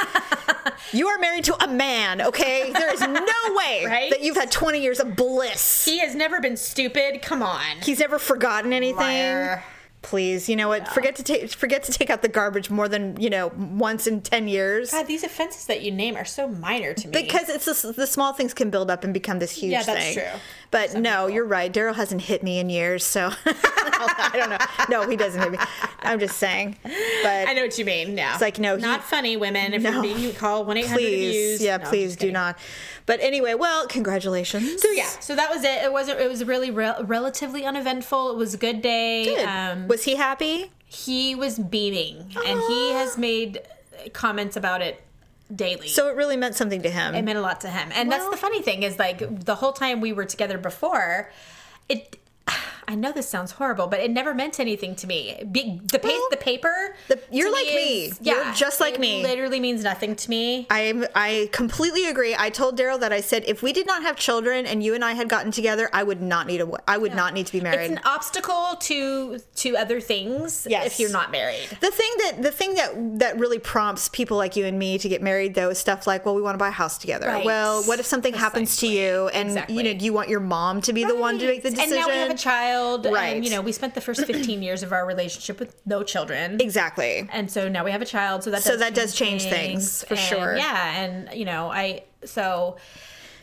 you 0.93 1.07
are 1.07 1.17
married 1.19 1.43
to 1.45 1.63
a 1.63 1.67
man. 1.67 2.21
Okay, 2.21 2.71
there 2.71 2.93
is 2.93 3.01
no 3.01 3.09
way 3.55 3.83
Right? 3.85 4.09
that 4.11 4.21
you've 4.21 4.37
had 4.37 4.51
twenty 4.51 4.81
years 4.81 4.99
of 4.99 5.15
bliss. 5.15 5.85
he 5.85 5.99
has 5.99 6.13
never 6.15 6.39
been 6.39 6.57
stupid. 6.57 7.21
Come 7.21 7.41
on. 7.41 7.61
He's 7.83 7.99
never 7.99 8.19
forgotten 8.19 8.73
anything. 8.73 8.97
Liar. 8.97 9.63
Please, 10.03 10.49
you 10.49 10.55
know 10.55 10.67
what? 10.67 10.87
Forget 10.87 11.15
to 11.17 11.23
take 11.23 11.51
forget 11.51 11.83
to 11.83 11.91
take 11.91 12.09
out 12.09 12.23
the 12.23 12.27
garbage 12.27 12.71
more 12.71 12.87
than 12.89 13.19
you 13.21 13.29
know 13.29 13.51
once 13.55 14.07
in 14.07 14.21
ten 14.21 14.47
years. 14.47 14.91
God, 14.91 15.05
these 15.05 15.23
offenses 15.23 15.65
that 15.67 15.83
you 15.83 15.91
name 15.91 16.15
are 16.17 16.25
so 16.25 16.47
minor 16.47 16.93
to 16.95 17.07
me. 17.07 17.21
Because 17.21 17.49
it's 17.49 17.65
the, 17.65 17.91
the 17.91 18.07
small 18.07 18.33
things 18.33 18.53
can 18.55 18.71
build 18.71 18.89
up 18.89 19.03
and 19.03 19.13
become 19.13 19.37
this 19.37 19.51
huge 19.51 19.73
Yeah, 19.73 19.83
that's 19.83 19.99
thing. 20.05 20.13
true. 20.15 20.39
But 20.71 20.95
no, 20.95 21.27
you're 21.27 21.45
right. 21.45 21.71
Daryl 21.71 21.93
hasn't 21.95 22.21
hit 22.21 22.43
me 22.43 22.57
in 22.57 22.69
years, 22.69 23.05
so 23.05 23.29
I 23.45 24.31
don't 24.33 24.49
know. 24.49 24.57
No, 24.89 25.09
he 25.09 25.17
doesn't 25.17 25.41
hit 25.41 25.51
me. 25.51 25.57
I'm 26.01 26.17
just 26.17 26.37
saying. 26.37 26.77
But 26.83 27.47
I 27.49 27.53
know 27.53 27.63
what 27.63 27.77
you 27.77 27.83
mean. 27.83 28.17
Yeah, 28.17 28.31
it's 28.31 28.41
like, 28.41 28.57
no, 28.57 28.77
he- 28.77 28.81
not 28.81 29.03
funny, 29.03 29.35
women. 29.35 29.73
If 29.73 29.81
No. 29.83 29.91
you're 29.91 30.01
being 30.01 30.33
call 30.33 30.63
one 30.65 30.77
eight 30.77 30.87
hundred 30.87 30.99
please, 31.01 31.61
yeah, 31.61 31.75
No, 31.77 31.89
please 31.89 32.15
do 32.15 32.31
not. 32.31 32.57
But 33.05 33.19
anyway, 33.19 33.53
well, 33.53 33.85
congratulations. 33.87 34.81
So 34.81 34.89
yeah, 34.91 35.07
so 35.19 35.35
that 35.35 35.49
was 35.49 35.63
it. 35.65 35.83
It 35.83 35.91
wasn't. 35.91 36.19
It 36.21 36.29
was 36.29 36.45
really 36.45 36.71
rel- 36.71 37.03
relatively 37.03 37.65
uneventful. 37.65 38.31
It 38.31 38.37
was 38.37 38.53
a 38.53 38.57
good 38.57 38.81
day. 38.81 39.25
Good. 39.25 39.45
Um, 39.45 39.87
Was 39.89 40.03
he 40.03 40.15
happy? 40.15 40.71
he 40.85 41.35
was 41.35 41.57
beaming, 41.59 42.33
and 42.45 42.59
he 42.67 42.91
has 42.91 43.17
made 43.17 43.61
comments 44.13 44.55
about 44.57 44.81
it 44.81 45.01
daily. 45.55 45.87
So 45.87 46.07
it 46.09 46.15
really 46.15 46.37
meant 46.37 46.55
something 46.55 46.81
to 46.83 46.89
him. 46.89 47.15
it 47.15 47.21
meant 47.23 47.37
a 47.37 47.41
lot 47.41 47.61
to 47.61 47.69
him. 47.69 47.89
And 47.93 48.11
that's 48.11 48.29
the 48.29 48.37
funny 48.37 48.61
thing 48.61 48.83
is 48.83 48.97
like 48.99 49.45
the 49.45 49.55
whole 49.55 49.73
time 49.73 50.01
we 50.01 50.13
were 50.13 50.25
together 50.25 50.57
before, 50.57 51.31
it. 51.89 52.17
I 52.87 52.95
know 52.95 53.11
this 53.11 53.27
sounds 53.29 53.53
horrible, 53.53 53.87
but 53.87 53.99
it 53.99 54.11
never 54.11 54.33
meant 54.33 54.59
anything 54.59 54.95
to 54.95 55.07
me. 55.07 55.43
Be, 55.51 55.79
the, 55.91 55.99
pa- 55.99 56.07
Well, 56.07 56.27
the 56.31 56.37
paper, 56.37 56.95
the- 57.07 57.19
you're 57.31 57.51
like 57.51 57.65
me. 57.67 58.05
is- 58.05 58.19
You're 58.21 58.51
just 58.53 58.79
like 58.79 58.95
it 58.95 58.99
me. 58.99 59.21
Literally 59.23 59.59
means 59.59 59.83
nothing 59.83 60.15
to 60.15 60.29
me. 60.29 60.67
I 60.69 61.07
I 61.15 61.49
completely 61.51 62.07
agree. 62.07 62.35
I 62.37 62.49
told 62.49 62.77
Daryl 62.77 62.99
that 62.99 63.13
I 63.13 63.21
said 63.21 63.43
if 63.47 63.61
we 63.61 63.71
did 63.73 63.85
not 63.87 64.01
have 64.03 64.15
children 64.15 64.65
and 64.65 64.83
you 64.83 64.93
and 64.95 65.03
I 65.05 65.13
had 65.13 65.29
gotten 65.29 65.51
together, 65.51 65.89
I 65.93 66.03
would 66.03 66.21
not 66.21 66.47
need 66.47 66.61
a 66.61 66.69
I 66.87 66.97
would 66.97 67.15
not 67.15 67.33
need 67.33 67.45
to 67.47 67.51
be 67.51 67.61
married. 67.61 67.91
It's 67.91 67.91
an 67.91 68.01
obstacle 68.05 68.75
to 68.81 69.39
to 69.57 69.77
other 69.77 69.99
things 70.01 70.65
Yes. 70.69 70.87
if 70.87 70.99
you're 70.99 71.11
not 71.11 71.31
married. 71.31 71.67
The 71.81 71.91
thing 71.91 72.11
that 72.19 72.41
the 72.41 72.51
thing 72.51 72.73
that 72.75 73.19
that 73.19 73.39
really 73.39 73.59
prompts 73.59 74.09
people 74.09 74.37
like 74.37 74.55
you 74.55 74.65
and 74.65 74.77
me 74.79 74.97
to 74.97 75.07
get 75.09 75.21
married 75.21 75.53
though 75.55 75.69
is 75.69 75.77
stuff 75.77 76.07
like, 76.07 76.25
well, 76.25 76.35
we 76.35 76.41
want 76.41 76.55
to 76.55 76.59
buy 76.59 76.69
a 76.69 76.71
house 76.71 76.97
together. 76.97 77.27
Right. 77.27 77.45
Well, 77.45 77.83
what 77.83 77.99
if 77.99 78.05
something 78.05 78.33
happens 78.33 78.77
to 78.77 78.87
you 78.87 79.27
and 79.29 79.49
Exactly. 79.49 79.75
you 79.77 79.83
know, 79.83 79.93
do 79.93 80.03
you 80.05 80.13
want 80.13 80.29
your 80.29 80.39
mom 80.39 80.81
to 80.81 80.93
be 80.93 81.03
the 81.03 81.15
one 81.15 81.37
to 81.39 81.45
make 81.45 81.63
the 81.63 81.69
decision? 81.69 81.93
And 81.93 82.01
now 82.01 82.07
we 82.07 82.13
have 82.15 82.31
a 82.31 82.35
child. 82.37 82.70
Right. 83.11 83.35
And, 83.35 83.45
you 83.45 83.51
know, 83.51 83.61
we 83.61 83.71
spent 83.71 83.93
the 83.95 84.01
first 84.01 84.25
15 84.25 84.61
years 84.67 84.83
of 84.83 84.91
our 84.91 85.05
relationship 85.05 85.59
with 85.59 85.75
no 85.85 86.03
children. 86.03 86.59
Exactly. 86.61 87.27
And 87.31 87.49
so 87.49 87.67
now 87.69 87.83
we 87.83 87.91
have 87.91 88.01
a 88.01 88.05
child. 88.05 88.43
So 88.43 88.51
that 88.51 88.63
So 88.63 88.71
does 88.71 88.79
that 88.79 88.93
does 88.93 89.13
change 89.15 89.43
things, 89.43 90.03
for 90.03 90.15
And, 90.15 90.19
sure. 90.23 90.55
Yeah. 90.57 91.01
And, 91.01 91.33
you 91.37 91.45
know, 91.45 91.71
I, 91.71 92.03
so 92.25 92.77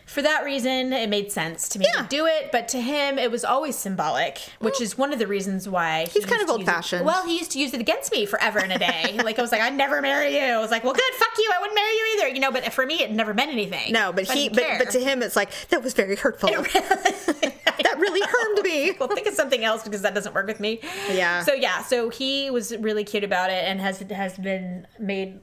for 0.09 0.23
that 0.23 0.45
reason, 0.45 0.93
it 0.93 1.09
made 1.09 1.31
sense 1.31 1.69
to 1.71 1.79
me 1.79 1.87
Yeah. 1.95 2.03
to 2.03 2.09
do 2.09 2.27
it. 2.27 2.51
But 2.51 2.67
to 2.69 2.81
him, 2.81 3.19
it 3.19 3.31
was 3.31 3.45
always 3.45 3.77
symbolic, 3.77 4.39
which 4.59 4.81
is 4.81 4.97
one 4.99 5.13
of 5.13 5.19
the 5.19 5.27
reasons 5.27 5.69
why 5.69 6.07
he 6.07 6.21
He's 6.21 6.25
kind 6.27 6.43
of 6.43 6.49
it- 6.49 6.53
old-fashioned. 6.53 7.05
Well, 7.05 7.25
he 7.27 7.37
used 7.39 7.51
to 7.53 7.59
use 7.59 7.75
it 7.75 7.81
against 7.81 8.11
me 8.11 8.25
forever 8.27 8.59
and 8.59 8.73
a 8.73 8.79
day. 8.79 9.19
like, 9.25 9.39
I 9.39 9.43
was 9.43 9.53
like, 9.53 9.61
I'd 9.61 9.75
never 9.77 10.01
marry 10.03 10.35
you. 10.35 10.41
I 10.45 10.59
was 10.59 10.71
like, 10.71 10.83
well, 10.83 10.95
good, 10.95 11.15
fuck 11.15 11.29
you. 11.39 11.51
I 11.55 11.61
wouldn't 11.61 11.75
marry 11.77 11.93
you 11.93 12.17
either. 12.17 12.29
You 12.29 12.41
know, 12.41 12.51
but 12.51 12.73
for 12.73 12.85
me, 12.87 13.03
it 13.03 13.11
never 13.13 13.35
meant 13.35 13.51
anything. 13.53 13.93
No, 13.93 14.13
but 14.13 14.29
I 14.31 14.35
he 14.35 14.49
but, 14.49 14.65
but 14.79 14.91
to 14.91 14.99
him 15.01 15.23
it's 15.23 15.37
like 15.37 15.51
that 15.69 15.83
was 15.83 15.93
very 15.95 16.17
hurtful. 16.17 16.49
that 16.53 17.95
really 17.99 18.21
harmed 18.25 18.63
me. 18.65 18.93
well, 18.99 19.09
think 19.09 19.27
of 19.27 19.35
something 19.35 19.65
else 19.65 19.83
because 19.83 20.03
that 20.03 20.15
doesn't 20.15 20.35
work 20.35 20.47
with 20.47 20.61
me. 20.61 20.81
Yeah. 21.11 21.43
So 21.43 21.53
yeah, 21.53 21.83
so 21.83 22.09
he 22.09 22.51
was 22.51 22.77
really 22.79 23.05
cute 23.05 23.25
about 23.25 23.51
it 23.51 23.65
and 23.65 23.81
has 23.81 24.01
has 24.11 24.37
been 24.39 24.87
made 24.99 25.41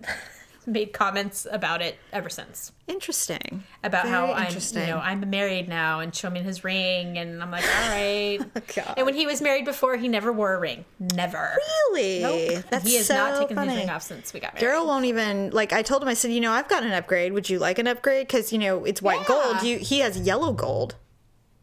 made 0.66 0.94
comments 0.94 1.46
about 1.52 1.82
it 1.82 1.98
ever 2.12 2.30
since 2.30 2.72
Interesting. 2.88 3.64
about 3.84 4.04
Very 4.06 4.14
how 4.16 4.34
I'm 4.34 4.54
you 4.54 4.88
know 4.88 4.98
I'm 4.98 5.30
married 5.30 5.68
now 5.70 6.00
and 6.00 6.14
show 6.16 6.30
me 6.30 6.42
his 6.42 6.64
ring 6.64 7.18
and 7.18 7.42
I'm 7.42 7.52
like 7.52 7.64
all 7.64 7.90
right. 7.90 8.40
Oh, 8.78 8.94
And 8.98 9.06
when 9.06 9.16
he 9.16 9.26
was 9.26 9.42
married 9.42 9.66
before, 9.66 9.96
he 9.98 10.08
never 10.08 10.32
wore 10.34 10.54
a 10.54 10.60
ring. 10.60 10.86
Never. 11.00 11.56
Really? 11.92 12.22
Nope. 12.22 12.66
That's 12.70 12.86
he 12.86 12.96
has 12.98 13.08
so 13.08 13.16
not 13.16 13.40
taken 13.40 13.56
funny. 13.56 13.72
his 13.72 13.80
ring 13.80 13.90
off 13.90 14.04
since 14.04 14.34
we 14.34 14.40
got 14.40 14.54
married. 14.54 14.66
Daryl 14.68 14.86
won't 14.86 15.06
even 15.06 15.50
like. 15.52 15.72
I 15.74 15.82
told 15.82 16.02
him. 16.04 16.10
I 16.10 16.14
said, 16.14 16.32
you 16.32 16.42
know, 16.42 16.52
I've 16.52 16.68
got 16.68 16.84
an 16.84 16.92
upgrade. 16.92 17.34
Would 17.34 17.50
you 17.50 17.58
like 17.60 17.80
an 17.80 17.88
upgrade? 17.88 18.28
Because 18.28 18.52
you 18.54 18.60
know 18.60 18.84
it's 18.86 19.02
white 19.02 19.22
Yeah. 19.22 19.28
gold. 19.28 19.64
You 19.64 19.78
he 19.80 20.00
has 20.00 20.18
yellow 20.20 20.54
gold. 20.54 20.96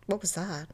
What 0.07 0.21
was 0.21 0.33
that? 0.35 0.67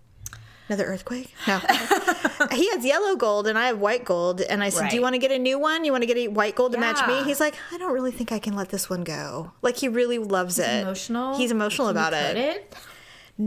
Another 0.69 0.85
earthquake? 0.85 1.35
No. 1.47 1.59
he 2.53 2.69
has 2.71 2.85
yellow 2.85 3.17
gold 3.17 3.47
and 3.47 3.59
I 3.59 3.69
have 3.69 3.79
white 3.79 4.05
gold. 4.05 4.41
And 4.43 4.63
I 4.63 4.69
said, 4.69 4.91
do 4.91 4.97
you 4.97 5.03
want 5.03 5.15
to 5.15 5.19
get 5.19 5.31
a 5.33 5.39
new 5.39 5.59
one? 5.59 5.85
You 5.85 5.93
want 5.93 6.03
to 6.03 6.07
get 6.07 6.17
a 6.19 6.29
white 6.29 6.55
gold 6.57 6.73
to 6.73 6.79
match 6.79 7.07
me? 7.09 7.23
He's 7.25 7.41
like, 7.41 7.55
I 7.73 7.79
don't 7.79 7.93
really 7.93 8.11
think 8.13 8.33
I 8.33 8.39
can 8.39 8.55
let 8.55 8.69
this 8.69 8.91
one 8.91 9.03
go. 9.03 9.53
Like 9.63 9.77
he 9.79 9.89
really 9.89 10.19
loves 10.19 10.59
it. 10.59 10.83
emotional. 10.83 11.37
He's 11.37 11.51
emotional 11.51 11.89
about 11.89 12.13
it. 12.13 12.37
it. 12.37 12.75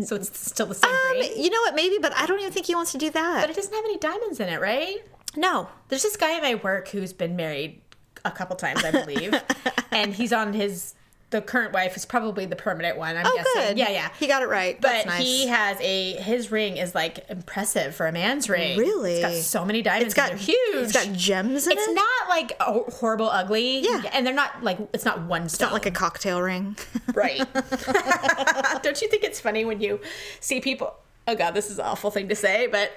So 0.07 0.15
it's 0.15 0.49
still 0.49 0.65
the 0.67 0.73
same 0.75 0.89
Um, 0.89 1.11
ring. 1.19 1.31
you 1.35 1.49
know 1.49 1.61
what? 1.61 1.75
Maybe, 1.75 1.97
but 2.01 2.13
I 2.15 2.25
don't 2.25 2.39
even 2.39 2.51
think 2.51 2.65
he 2.65 2.73
wants 2.75 2.93
to 2.93 2.97
do 2.97 3.09
that. 3.11 3.41
But 3.41 3.49
it 3.49 3.55
doesn't 3.55 3.73
have 3.73 3.85
any 3.85 3.97
diamonds 3.97 4.39
in 4.39 4.49
it, 4.49 4.59
right? 4.61 4.97
no. 5.35 5.67
There's 5.89 6.03
this 6.03 6.15
guy 6.17 6.37
at 6.37 6.41
my 6.41 6.55
work 6.55 6.87
who's 6.89 7.13
been 7.13 7.35
married 7.35 7.81
a 8.23 8.31
couple 8.31 8.55
times, 8.55 8.83
I 8.83 8.91
believe, 8.91 9.33
and 9.91 10.13
he's 10.13 10.31
on 10.31 10.53
his 10.53 10.93
the 11.31 11.41
current 11.41 11.73
wife 11.73 11.97
is 11.97 12.05
probably 12.05 12.45
the 12.45 12.55
permanent 12.55 12.97
one. 12.97 13.17
I'm 13.17 13.25
Oh, 13.25 13.33
guessing. 13.35 13.69
good. 13.69 13.77
Yeah, 13.77 13.89
yeah. 13.89 14.09
He 14.19 14.27
got 14.27 14.41
it 14.43 14.47
right. 14.49 14.79
But 14.79 14.89
That's 14.89 15.05
nice. 15.07 15.19
he 15.23 15.47
has 15.47 15.77
a 15.81 16.13
his 16.17 16.51
ring 16.51 16.77
is 16.77 16.93
like 16.93 17.25
impressive 17.29 17.95
for 17.95 18.05
a 18.07 18.11
man's 18.11 18.49
ring. 18.49 18.77
Really? 18.77 19.13
it's 19.21 19.21
got 19.21 19.33
so 19.35 19.65
many 19.65 19.81
diamonds. 19.81 20.07
It's 20.07 20.13
got 20.13 20.33
huge. 20.37 20.57
It's 20.75 20.91
got 20.93 21.11
gems 21.13 21.65
in 21.65 21.71
It's 21.71 21.81
it. 21.81 21.89
It's 21.89 21.93
not 21.93 22.29
like 22.29 22.51
oh, 22.59 22.83
horrible 22.91 23.29
ugly. 23.29 23.79
Yeah. 23.79 24.03
and 24.13 24.27
they're 24.27 24.33
not 24.33 24.63
like 24.63 24.77
it's 24.93 25.05
not 25.05 25.21
one 25.23 25.47
stone. 25.47 25.47
It's 25.47 25.59
not 25.61 25.73
like 25.73 25.85
a 25.85 25.91
cocktail 25.91 26.41
ring. 26.41 26.75
right. 27.15 27.41
Don't 28.83 29.01
you 29.01 29.07
think 29.07 29.23
it's 29.23 29.39
funny 29.39 29.65
when 29.65 29.81
you 29.81 29.99
see 30.39 30.59
people? 30.61 30.95
Oh 31.27 31.35
God, 31.35 31.51
this 31.51 31.69
is 31.69 31.79
an 31.79 31.85
awful 31.85 32.11
thing 32.11 32.27
to 32.29 32.35
say, 32.35 32.67
but. 32.67 32.91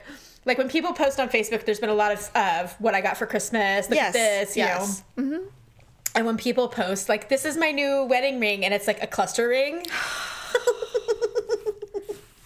Like 0.46 0.58
when 0.58 0.68
people 0.68 0.92
post 0.92 1.18
on 1.20 1.30
Facebook, 1.30 1.64
there's 1.64 1.80
been 1.80 1.88
a 1.88 1.94
lot 1.94 2.12
of 2.12 2.30
of 2.34 2.72
what 2.78 2.94
I 2.94 3.00
got 3.00 3.16
for 3.16 3.24
Christmas. 3.24 3.88
Look 3.88 3.96
Yes, 3.96 4.08
at 4.08 4.12
this, 4.12 4.56
you 4.58 4.62
yes. 4.64 5.02
know. 5.16 5.40
And 6.14 6.26
when 6.26 6.36
people 6.36 6.68
post 6.68 7.08
like 7.08 7.28
this 7.28 7.44
is 7.44 7.56
my 7.56 7.70
new 7.70 8.04
wedding 8.04 8.38
ring 8.38 8.64
and 8.64 8.72
it's 8.72 8.86
like 8.86 9.02
a 9.02 9.06
cluster 9.06 9.48
ring. 9.48 9.84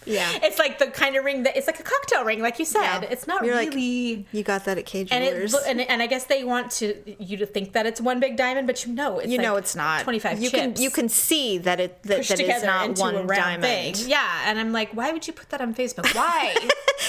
yeah. 0.09 0.39
It's 0.43 0.59
like 0.59 0.79
the 0.79 0.87
kind 0.87 1.15
of 1.15 1.23
ring 1.23 1.43
that 1.43 1.55
it's 1.55 1.67
like 1.67 1.79
a 1.79 1.83
cocktail 1.83 2.23
ring, 2.23 2.41
like 2.41 2.59
you 2.59 2.65
said. 2.65 2.81
Yeah. 2.81 3.01
It's 3.09 3.27
not 3.27 3.45
You're 3.45 3.55
like, 3.55 3.69
really 3.69 4.25
You 4.31 4.43
got 4.43 4.65
that 4.65 4.77
at 4.77 4.85
Cage 4.85 5.09
and 5.11 5.23
it 5.23 5.53
and, 5.67 5.81
and 5.81 6.01
I 6.01 6.07
guess 6.07 6.25
they 6.25 6.43
want 6.43 6.71
to 6.73 7.15
you 7.23 7.37
to 7.37 7.45
think 7.45 7.73
that 7.73 7.85
it's 7.85 8.01
one 8.01 8.19
big 8.19 8.35
diamond, 8.37 8.67
but 8.67 8.85
you 8.85 8.93
know 8.93 9.19
it's 9.19 9.31
you 9.31 9.37
know 9.37 9.55
it's 9.55 9.75
not. 9.75 10.03
25 10.03 10.39
you 10.41 10.49
chips 10.49 10.59
can 10.79 10.83
you 10.83 10.89
can 10.89 11.09
see 11.09 11.57
that 11.59 11.79
it 11.79 12.03
that, 12.03 12.25
that 12.27 12.39
it's 12.39 12.63
not 12.63 12.97
one 12.97 13.27
diamond. 13.27 13.63
thing. 13.97 14.09
Yeah, 14.09 14.43
and 14.45 14.59
I'm 14.59 14.71
like, 14.71 14.91
why 14.91 15.11
would 15.11 15.27
you 15.27 15.33
put 15.33 15.49
that 15.49 15.61
on 15.61 15.73
Facebook? 15.73 16.13
Why? 16.15 16.55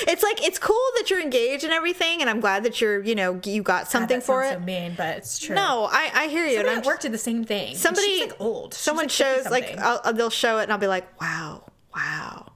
It's 0.06 0.22
like 0.22 0.42
it's 0.46 0.58
cool 0.58 0.76
that 0.96 1.10
you're 1.10 1.20
engaged 1.20 1.64
and 1.64 1.72
everything, 1.72 2.20
and 2.20 2.30
I'm 2.30 2.40
glad 2.40 2.62
that 2.64 2.80
you're 2.80 3.02
you 3.02 3.14
know 3.14 3.40
you 3.44 3.62
got 3.62 3.88
something 3.90 4.18
that 4.20 4.24
for 4.24 4.44
it. 4.44 4.52
So 4.54 4.60
mean, 4.60 4.94
but 4.96 5.18
it's 5.18 5.38
true. 5.38 5.54
no, 5.56 5.88
I 5.90 6.10
I 6.14 6.28
hear 6.28 6.46
you. 6.46 6.56
somebody 6.56 6.76
and 6.76 6.80
I'm 6.80 6.86
work 6.86 7.00
did 7.00 7.12
the 7.12 7.18
same 7.18 7.44
thing. 7.44 7.74
Somebody 7.76 8.20
like 8.20 8.40
old. 8.40 8.74
She's 8.74 8.80
Someone 8.82 9.04
like 9.04 9.10
shows 9.10 9.46
like 9.50 9.64
50-something. 9.64 9.84
I'll, 9.84 10.00
I'll- 10.04 10.12
they'll 10.14 10.30
show 10.30 10.58
it, 10.58 10.64
and 10.64 10.72
I'll 10.72 10.78
be 10.78 10.86
like, 10.86 11.20
wow, 11.20 11.64
wow. 11.94 12.49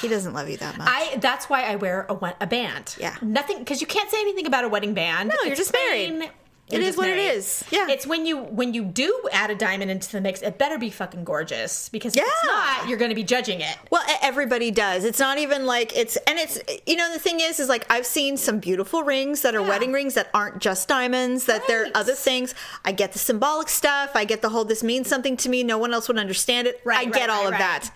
He 0.00 0.08
doesn't 0.08 0.32
love 0.32 0.48
you 0.48 0.56
that 0.58 0.76
much. 0.78 0.88
I 0.90 1.16
that's 1.18 1.48
why 1.48 1.62
I 1.64 1.76
wear 1.76 2.06
a 2.08 2.34
a 2.40 2.46
band. 2.46 2.96
Yeah. 2.98 3.16
nothing 3.22 3.58
because 3.58 3.80
you 3.80 3.86
can't 3.86 4.10
say 4.10 4.20
anything 4.20 4.46
about 4.46 4.64
a 4.64 4.68
wedding 4.68 4.94
band. 4.94 5.28
No, 5.30 5.36
you're 5.44 5.56
just 5.56 5.72
married. 5.72 6.30
It 6.70 6.80
is 6.80 6.96
what 6.96 7.08
it 7.08 7.18
is. 7.18 7.62
Yeah. 7.70 7.88
it's 7.90 8.06
when 8.06 8.24
you 8.24 8.38
when 8.38 8.72
you 8.72 8.84
do 8.84 9.28
add 9.32 9.50
a 9.50 9.54
diamond 9.54 9.90
into 9.90 10.10
the 10.10 10.20
mix, 10.20 10.40
it 10.40 10.56
better 10.56 10.78
be 10.78 10.88
fucking 10.88 11.22
gorgeous 11.22 11.90
because 11.90 12.16
if 12.16 12.22
it's 12.22 12.32
Yeah. 12.42 12.50
not, 12.50 12.88
you're 12.88 12.96
going 12.96 13.10
to 13.10 13.14
be 13.14 13.22
judging 13.22 13.60
it. 13.60 13.76
Well, 13.90 14.02
everybody 14.22 14.70
does. 14.70 15.04
It's 15.04 15.18
not 15.18 15.36
even 15.36 15.66
like 15.66 15.94
it's, 15.94 16.16
and 16.26 16.38
it's, 16.38 16.58
you 16.86 16.96
know, 16.96 17.12
the 17.12 17.18
thing 17.18 17.40
is, 17.40 17.60
is 17.60 17.68
like 17.68 17.84
I've 17.90 18.06
seen 18.06 18.38
some 18.38 18.60
beautiful 18.60 19.02
rings 19.02 19.42
that 19.42 19.54
are 19.54 19.60
Yeah. 19.60 19.68
wedding 19.68 19.92
rings 19.92 20.14
that 20.14 20.30
aren't 20.32 20.58
just 20.58 20.88
diamonds, 20.88 21.44
that 21.44 21.66
they're 21.68 21.88
other 21.94 22.14
things. 22.14 22.54
I 22.82 22.92
get 22.92 23.12
the 23.12 23.18
symbolic 23.18 23.68
stuff. 23.68 24.12
I 24.14 24.24
get 24.24 24.40
the 24.40 24.48
whole, 24.48 24.64
this 24.64 24.82
means 24.82 25.06
something 25.06 25.36
to 25.36 25.50
me. 25.50 25.64
No 25.64 25.76
one 25.76 25.92
else 25.92 26.08
would 26.08 26.18
understand 26.18 26.66
it. 26.66 26.80
Right, 26.82 27.06
I 27.06 27.10
get 27.10 27.28
right, 27.28 27.30
all 27.30 27.36
right, 27.44 27.46
of 27.46 27.52
right. 27.52 27.58
that. 27.82 27.90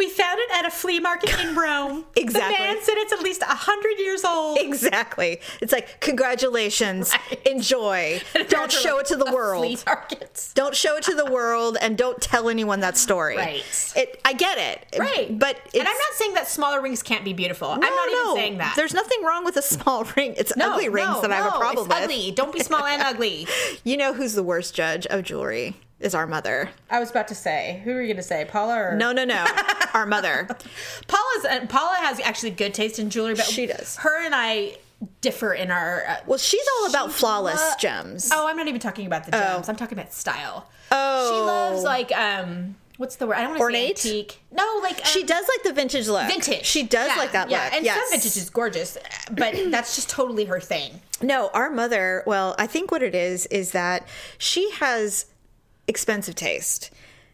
We 0.00 0.08
found 0.08 0.38
it 0.40 0.50
at 0.54 0.64
a 0.64 0.70
flea 0.70 0.98
market 0.98 1.38
in 1.38 1.54
Rome. 1.54 2.06
Exactly. 2.16 2.56
The 2.56 2.62
man 2.72 2.82
said 2.82 2.94
it's 2.96 3.12
at 3.12 3.20
least 3.20 3.42
hundred 3.42 3.98
years 3.98 4.24
old. 4.24 4.58
Exactly. 4.58 5.40
It's 5.60 5.72
like, 5.72 6.00
congratulations, 6.00 7.12
Right. 7.30 7.46
enjoy. 7.46 8.22
Don't 8.48 8.72
show 8.72 8.98
it 8.98 9.06
to 9.06 9.16
the 9.16 9.30
world. 9.30 9.84
Don't 10.54 10.74
show 10.74 10.96
it 10.96 11.02
to 11.04 11.14
the 11.14 11.26
world 11.30 11.76
and 11.82 11.98
don't 11.98 12.20
tell 12.20 12.48
anyone 12.48 12.80
that 12.80 12.96
story. 12.96 13.36
Right. 13.36 13.92
It, 13.94 14.20
I 14.24 14.32
get 14.32 14.56
it. 14.58 14.98
Right. 14.98 15.38
But 15.38 15.56
it's, 15.66 15.74
and 15.74 15.86
I'm 15.86 15.96
not 15.96 16.12
saying 16.14 16.32
that 16.34 16.48
smaller 16.48 16.80
rings 16.80 17.02
can't 17.02 17.24
be 17.24 17.32
beautiful. 17.34 17.68
I'm 17.68 17.80
No, 17.80 17.88
not 17.88 18.08
even 18.10 18.34
saying 18.36 18.58
that. 18.58 18.72
There's 18.76 18.94
nothing 18.94 19.22
wrong 19.22 19.44
with 19.44 19.56
a 19.58 19.62
small 19.62 20.04
ring. 20.16 20.34
It's 20.38 20.56
no, 20.56 20.72
ugly 20.72 20.88
rings 20.88 21.08
no, 21.16 21.20
that 21.22 21.30
I 21.32 21.36
have 21.36 21.46
a 21.46 21.58
problem 21.58 21.86
it's 21.86 21.94
with. 21.94 22.04
Ugly. 22.04 22.30
Don't 22.32 22.52
be 22.52 22.60
small 22.60 22.84
and 22.86 23.02
ugly. 23.02 23.46
You 23.84 23.96
know 23.98 24.14
who's 24.14 24.32
the 24.32 24.42
worst 24.42 24.74
judge 24.74 25.06
of 25.08 25.24
jewelry? 25.24 25.76
Is 26.00 26.14
our 26.14 26.26
mother. 26.26 26.70
I 26.88 26.98
was 26.98 27.10
about 27.10 27.28
to 27.28 27.34
say, 27.34 27.82
who 27.84 27.90
are 27.92 28.00
you 28.00 28.06
going 28.06 28.16
to 28.16 28.22
say, 28.22 28.46
Paula 28.46 28.74
or 28.74 28.96
No, 28.96 29.12
no, 29.12 29.22
no. 29.26 29.44
Our 29.94 30.06
mother. 30.06 30.46
Paula's? 31.08 31.44
Uh, 31.44 31.66
Paula 31.68 31.96
has 32.00 32.20
actually 32.20 32.50
good 32.50 32.74
taste 32.74 32.98
in 32.98 33.10
jewelry, 33.10 33.34
but 33.34 33.44
She 33.44 33.66
does. 33.66 33.96
Her 33.96 34.24
and 34.24 34.34
I 34.34 34.76
differ 35.20 35.52
in 35.54 35.70
our. 35.70 36.04
Uh, 36.06 36.16
Well, 36.26 36.38
she's 36.38 36.64
all 36.78 36.88
about 36.90 37.12
flawless 37.12 37.60
lo- 37.60 37.74
gems. 37.78 38.30
Oh, 38.32 38.46
I'm 38.46 38.56
not 38.56 38.68
even 38.68 38.80
talking 38.80 39.06
about 39.06 39.24
the 39.24 39.32
gems. 39.32 39.68
I'm 39.68 39.76
talking 39.76 39.98
about 39.98 40.12
style. 40.12 40.68
Oh. 40.92 41.30
She 41.30 41.40
loves 41.46 41.82
like 41.84 42.12
um, 42.16 42.74
what's 42.96 43.16
the 43.16 43.26
word? 43.26 43.36
I 43.36 43.42
don't 43.42 43.58
want 43.58 43.72
to 43.72 43.78
say 43.78 43.88
antique. 43.88 44.40
No, 44.52 44.80
like 44.82 44.98
um, 44.98 45.04
She 45.04 45.22
does 45.22 45.46
like 45.48 45.62
the 45.62 45.72
vintage 45.72 46.08
look. 46.08 46.26
vintage. 46.26 46.66
She 46.66 46.82
does 46.82 47.08
Yeah, 47.08 47.16
like 47.16 47.32
that 47.32 47.48
look. 47.48 47.52
yeah. 47.56 47.64
look. 47.64 47.74
And 47.74 47.84
yes. 47.84 47.96
some 47.96 48.10
vintage 48.10 48.36
is 48.36 48.50
gorgeous, 48.50 48.98
but 49.30 49.54
that's 49.70 49.94
just 49.96 50.10
totally 50.10 50.44
her 50.46 50.60
thing. 50.60 51.00
No, 51.22 51.48
our 51.54 51.70
mother, 51.70 52.22
well, 52.26 52.54
I 52.58 52.66
think 52.66 52.90
what 52.90 53.02
it 53.02 53.14
is 53.14 53.46
is 53.46 53.70
that 53.72 54.06
she 54.38 54.70
has 54.72 55.26
expensive 55.86 56.34
taste 56.34 56.90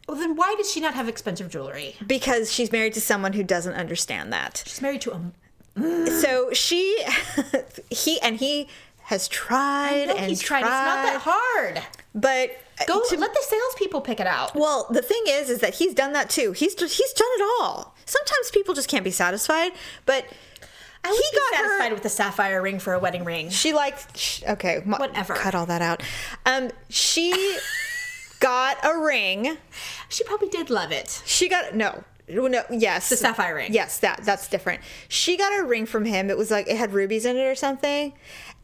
Well, 0.08 0.16
then 0.16 0.36
why 0.36 0.54
does 0.56 0.70
she 0.70 0.80
not 0.80 0.94
have 0.94 1.08
expensive 1.08 1.50
jewelry? 1.50 1.96
because 2.06 2.52
she's 2.52 2.70
married 2.70 2.94
to 2.94 3.00
someone 3.00 3.32
who 3.32 3.42
doesn't 3.42 3.74
understand 3.74 4.32
that. 4.32 4.62
She's 4.66 4.80
married 4.82 5.00
to 5.02 5.12
a. 5.12 6.10
So 6.22 6.52
she 6.52 7.04
he 7.90 8.20
and 8.20 8.36
he 8.36 8.68
has 9.04 9.28
tried 9.28 10.08
and 10.08 10.30
he's 10.30 10.40
trying. 10.40 10.62
It's 10.64 10.70
not 10.70 11.02
that 11.04 11.20
hard. 11.24 11.82
But 12.14 12.58
Go 12.86 13.02
to- 13.08 13.16
let 13.18 13.32
the 13.34 13.42
salespeople 13.42 14.00
pick 14.00 14.20
it 14.20 14.26
out. 14.26 14.54
Well, 14.54 14.86
the 14.90 15.02
thing 15.02 15.22
is, 15.28 15.50
is 15.50 15.60
that 15.60 15.74
he's 15.74 15.92
done 15.94 16.12
that 16.14 16.30
too. 16.30 16.52
He's 16.52 16.74
he's 16.74 17.12
done 17.12 17.28
it 17.32 17.60
all. 17.60 17.94
Sometimes 18.06 18.50
people 18.52 18.74
just 18.74 18.88
can't 18.88 19.04
be 19.04 19.10
satisfied, 19.10 19.72
but 20.06 20.24
I 21.04 21.10
would 21.10 21.16
he 21.30 21.36
got 21.38 21.54
satisfied 21.54 21.88
her. 21.88 21.94
with 21.94 22.04
a 22.04 22.08
sapphire 22.08 22.62
ring 22.62 22.78
for 22.78 22.94
a 22.94 22.98
wedding 22.98 23.24
ring. 23.24 23.50
She 23.50 23.72
liked. 23.72 24.42
Okay, 24.48 24.80
Whatever. 24.84 25.34
Cut 25.34 25.54
all 25.54 25.66
that 25.66 25.82
out. 25.82 26.02
Um, 26.46 26.70
she 26.88 27.32
got 28.40 28.78
a 28.84 28.98
ring. 28.98 29.58
She 30.08 30.24
probably 30.24 30.48
did 30.48 30.70
love 30.70 30.92
it. 30.92 31.22
She 31.26 31.48
got 31.48 31.74
no. 31.74 32.04
No, 32.28 32.64
yes, 32.72 33.08
The 33.08 33.16
sapphire 33.16 33.54
ring. 33.54 33.72
Yes, 33.72 34.00
that 34.00 34.22
that's 34.24 34.48
different. 34.48 34.80
She 35.08 35.36
got 35.36 35.56
a 35.60 35.62
ring 35.62 35.86
from 35.86 36.04
him. 36.04 36.28
It 36.28 36.36
was 36.36 36.50
like 36.50 36.66
it 36.66 36.76
had 36.76 36.92
rubies 36.92 37.24
in 37.24 37.36
it 37.36 37.44
or 37.44 37.54
something, 37.54 38.14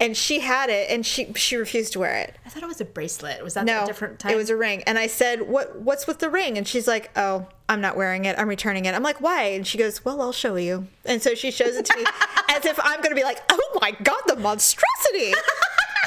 and 0.00 0.16
she 0.16 0.40
had 0.40 0.68
it, 0.68 0.90
and 0.90 1.06
she 1.06 1.32
she 1.34 1.54
refused 1.56 1.92
to 1.92 2.00
wear 2.00 2.16
it. 2.16 2.34
I 2.44 2.48
thought 2.48 2.64
it 2.64 2.68
was 2.68 2.80
a 2.80 2.84
bracelet. 2.84 3.40
Was 3.44 3.54
that 3.54 3.64
No, 3.64 3.84
a 3.84 3.86
different 3.86 4.18
type? 4.18 4.32
it 4.32 4.36
was 4.36 4.50
a 4.50 4.56
ring. 4.56 4.82
And 4.84 4.98
I 4.98 5.06
said, 5.06 5.42
"What? 5.42 5.78
What's 5.80 6.08
with 6.08 6.18
the 6.18 6.28
ring?" 6.28 6.58
And 6.58 6.66
she's 6.66 6.88
like, 6.88 7.12
"Oh, 7.14 7.46
I'm 7.68 7.80
not 7.80 7.96
wearing 7.96 8.24
it. 8.24 8.36
I'm 8.36 8.48
returning 8.48 8.84
it." 8.86 8.96
I'm 8.96 9.02
like, 9.04 9.20
"Why?" 9.20 9.44
And 9.44 9.64
she 9.64 9.78
goes, 9.78 10.04
"Well, 10.04 10.20
I'll 10.20 10.32
show 10.32 10.56
you." 10.56 10.88
And 11.04 11.22
so 11.22 11.36
she 11.36 11.52
shows 11.52 11.76
it 11.76 11.84
to 11.84 11.96
me 11.96 12.04
as 12.50 12.64
if 12.66 12.80
I'm 12.82 12.96
going 12.96 13.10
to 13.10 13.14
be 13.14 13.22
like, 13.22 13.38
"Oh 13.48 13.78
my 13.80 13.92
god, 13.92 14.22
the 14.26 14.34
monstrosity!" 14.34 15.34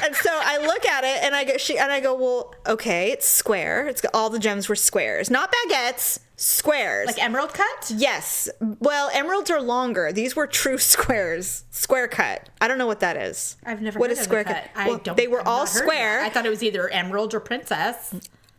and 0.04 0.14
so 0.16 0.30
I 0.32 0.58
look 0.58 0.86
at 0.86 1.04
it 1.04 1.22
and 1.24 1.34
I 1.34 1.44
go, 1.44 1.56
"She," 1.56 1.78
and 1.78 1.90
I 1.92 2.00
go, 2.00 2.14
"Well, 2.14 2.54
okay, 2.66 3.10
it's 3.12 3.26
square. 3.28 3.86
It's 3.88 4.02
all 4.14 4.30
the 4.30 4.38
gems 4.38 4.68
were 4.68 4.76
squares, 4.76 5.30
not 5.30 5.52
baguettes, 5.52 6.18
squares." 6.36 7.06
like 7.06 7.22
emerald 7.22 7.54
cut. 7.54 7.92
Yes. 7.94 8.48
Well, 8.60 9.10
emeralds 9.12 9.50
are 9.50 9.60
longer. 9.60 10.12
These 10.12 10.36
were 10.36 10.46
true 10.46 10.78
squares. 10.94 11.64
Square 11.70 12.08
cut. 12.08 12.48
I 12.60 12.68
don't 12.68 12.78
know 12.78 12.86
what 12.86 13.00
that 13.00 13.16
is. 13.16 13.56
I've 13.64 13.80
never 13.82 13.98
What 13.98 14.10
heard 14.10 14.12
is 14.14 14.18
of 14.20 14.24
square 14.24 14.44
the 14.44 14.54
cut. 14.54 14.64
I 14.74 14.88
Well, 14.88 14.98
don't. 14.98 15.16
they 15.16 15.28
were 15.28 15.40
I've 15.40 15.46
all 15.46 15.58
not 15.64 15.68
heard 15.70 15.80
of 15.82 15.88
square. 15.88 16.20
I 16.22 16.28
thought 16.30 16.46
it 16.46 16.50
was 16.50 16.62
either 16.62 16.88
emerald 16.88 17.34
or 17.34 17.40
princess. 17.40 18.14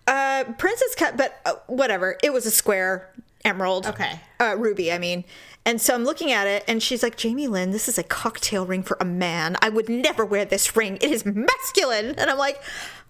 Uh, 0.08 0.45
princess 0.58 0.95
cut, 0.95 1.17
but 1.17 1.39
uh, 1.45 1.54
whatever. 1.67 2.17
It 2.23 2.32
was 2.32 2.45
a 2.45 2.52
square 2.52 3.12
emerald. 3.43 3.86
Okay. 3.88 4.19
Uh, 4.39 4.56
ruby, 4.58 4.91
I 4.91 4.97
mean. 4.97 5.23
And 5.68 5.82
so 5.82 5.94
I'm 5.94 6.06
looking 6.06 6.32
at 6.32 6.48
it, 6.48 6.64
and 6.66 6.82
she's 6.82 7.04
like, 7.04 7.18
Jamie 7.18 7.50
Lynn, 7.50 7.72
this 7.72 7.90
is 7.90 7.98
a 7.98 8.04
cocktail 8.04 8.66
ring 8.66 8.84
for 8.84 8.96
a 9.02 9.06
man. 9.06 9.58
I 9.62 9.68
would 9.68 9.90
never 9.90 10.24
wear 10.24 10.46
this 10.46 10.78
ring. 10.78 10.98
It 11.02 11.12
is 11.12 11.26
masculine. 11.26 12.16
And 12.18 12.30
I'm 12.30 12.38
like, 12.38 12.64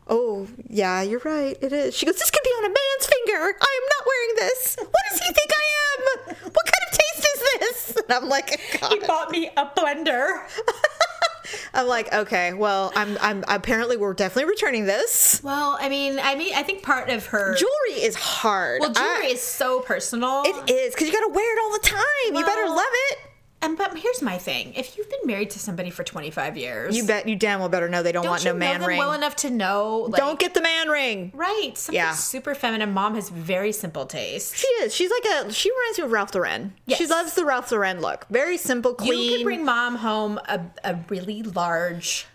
oh, 0.08 0.48
yeah, 0.68 1.04
you're 1.04 1.22
right. 1.24 1.56
It 1.62 1.72
is. 1.72 1.96
She 1.96 2.08
goes, 2.08 2.16
this 2.16 2.32
could 2.32 2.42
be 2.44 2.50
on 2.50 2.66
a 2.66 2.70
man's 2.70 3.06
finger. 3.06 3.56
I 3.62 3.80
am 3.80 3.88
not 3.94 4.08
wearing 4.08 4.36
this. 4.50 4.76
What 4.80 5.04
does 5.08 5.20
he 5.20 5.34
think 5.34 5.52
I 5.54 5.66
am? 5.86 6.36
What 6.52 6.66
kind 6.66 6.84
of 6.92 6.98
taste 6.98 7.28
is 7.36 7.60
this? 7.60 7.98
And 8.08 8.24
I'm 8.24 8.30
like, 8.30 8.60
God. 8.80 8.92
He 8.92 9.00
bought 9.06 9.30
me 9.30 9.52
a 9.56 9.66
blender. 9.78 10.48
I'm 11.74 11.88
like, 11.88 12.14
okay, 12.14 12.54
well, 12.54 12.92
I'm, 12.96 13.18
I'm 13.22 13.44
apparently 13.48 13.98
we're 13.98 14.14
definitely 14.14 14.50
returning 14.50 14.86
this. 14.86 15.42
Well, 15.44 15.78
I 15.80 15.90
mean, 15.90 16.20
I 16.20 16.36
mean, 16.36 16.54
I 16.56 16.64
think 16.64 16.84
part 16.84 17.10
of 17.10 17.28
her 17.28 17.56
Jewelry 17.56 17.72
is 18.00 18.16
hard. 18.16 18.82
well, 18.82 18.92
jewelry 18.94 19.28
I- 19.28 19.30
is 19.34 19.42
so 19.42 19.82
personal. 19.82 20.44
It 20.46 20.70
is 20.70 20.94
because 20.94 21.08
you 21.08 21.14
got 21.14 21.28
to 21.28 21.34
wear 21.34 21.58
it 21.58 21.62
all 21.64 21.72
the 21.74 21.80
time. 21.88 22.36
you 22.36 22.46
better 22.46 22.68
love 22.70 22.86
it. 23.12 23.18
And 23.60 23.76
but 23.76 23.98
here's 23.98 24.22
my 24.22 24.38
thing: 24.38 24.74
if 24.76 24.96
you've 24.98 25.10
been 25.10 25.22
married 25.26 25.50
to 25.50 25.60
somebody 25.60 25.90
for 25.90 26.04
25 26.04 26.58
years, 26.58 26.96
You 26.96 27.06
bet 27.08 27.28
you 27.28 27.36
damn 27.36 27.60
well 27.60 27.70
better 27.70 27.90
know 27.90 28.04
they 28.04 28.12
don't, 28.12 28.22
don't 28.22 28.30
want 28.30 28.46
no 28.46 28.52
know 28.52 28.58
man 28.60 28.82
them 28.82 28.88
ring. 28.88 29.00
well 29.00 29.14
enough 29.14 29.36
to 29.38 29.50
know? 29.50 30.06
Like, 30.12 30.20
don't 30.22 30.40
get 30.40 30.54
the 30.54 30.62
man 30.62 30.90
ring. 30.90 31.32
right. 31.34 31.72
Something 31.76 31.96
Yeah. 31.96 32.12
super 32.14 32.54
feminine. 32.54 32.92
Mom 32.94 33.16
has 33.16 33.30
very 33.30 33.72
simple 33.72 34.06
taste. 34.06 34.56
She 34.56 34.68
is. 34.84 34.94
She's 34.94 35.10
like 35.10 35.26
a. 35.48 35.52
She 35.52 35.72
reminds 35.72 35.98
me 35.98 36.04
of 36.06 36.12
Ralph 36.12 36.36
Lauren. 36.36 36.76
She 36.88 37.08
loves 37.08 37.34
the 37.34 37.46
Ralph 37.46 37.72
Lauren 37.72 38.00
look. 38.00 38.28
Very 38.30 38.58
simple, 38.58 38.94
clean. 38.94 39.20
You 39.32 39.38
could 39.38 39.44
bring 39.44 39.66
mom 39.66 39.96
home 39.96 40.40
a, 40.48 40.62
a 40.84 41.00
really 41.10 41.42
large 41.42 42.28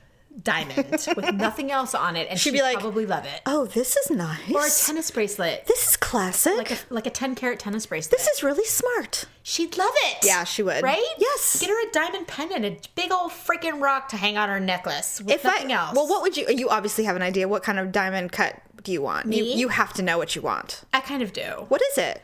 diamond 0.42 1.06
with 1.16 1.34
nothing 1.34 1.70
else 1.70 1.94
on 1.94 2.16
it, 2.16 2.28
and 2.30 2.38
she'd, 2.38 2.52
be 2.52 2.62
like, 2.62 2.78
probably 2.80 3.06
love 3.06 3.24
it. 3.24 3.40
oh, 3.46 3.66
this 3.66 3.96
is 3.96 4.10
nice. 4.10 4.50
Or 4.52 4.64
a 4.64 4.70
tennis 4.70 5.10
bracelet, 5.10 5.66
this 5.66 5.90
is 5.90 5.96
classic. 5.96 6.56
like 6.56 6.70
a 6.70 6.76
like 6.90 7.06
a 7.06 7.10
10 7.10 7.34
carat 7.34 7.58
tennis 7.58 7.86
bracelet. 7.86 8.10
this 8.18 8.28
is 8.28 8.42
really 8.42 8.64
smart. 8.64 9.24
She'd 9.42 9.76
love 9.76 9.92
it. 9.94 10.18
Yeah, 10.24 10.44
she 10.44 10.62
would. 10.62 10.82
Right? 10.82 11.04
Yes. 11.18 11.58
Get 11.60 11.68
her 11.70 11.88
a 11.88 11.90
diamond 11.92 12.28
pendant, 12.28 12.64
a 12.64 12.78
big 12.94 13.10
old 13.12 13.32
freaking 13.32 13.80
rock 13.82 14.08
to 14.10 14.16
hang 14.16 14.36
on 14.38 14.48
her 14.48 14.60
necklace 14.60 15.20
with 15.20 15.34
If 15.34 15.44
nothing 15.44 15.72
I 15.72 15.86
else. 15.86 15.96
well, 15.96 16.08
what 16.08 16.22
would 16.22 16.36
you? 16.36 16.46
You 16.48 16.68
obviously 16.68 17.04
have 17.04 17.16
an 17.16 17.22
idea 17.22 17.48
what 17.48 17.62
kind 17.62 17.78
of 17.78 17.90
diamond 17.92 18.32
cut 18.32 18.60
do 18.82 18.92
you 18.92 19.02
want? 19.02 19.26
You, 19.26 19.42
Me? 19.44 19.54
you 19.54 19.68
have 19.68 19.92
to 19.94 20.02
know 20.02 20.18
what 20.18 20.34
you 20.36 20.42
want. 20.42 20.82
I 20.92 21.00
kind 21.00 21.22
of 21.22 21.32
do. 21.32 21.66
What 21.68 21.82
is 21.92 21.98
it? 21.98 22.22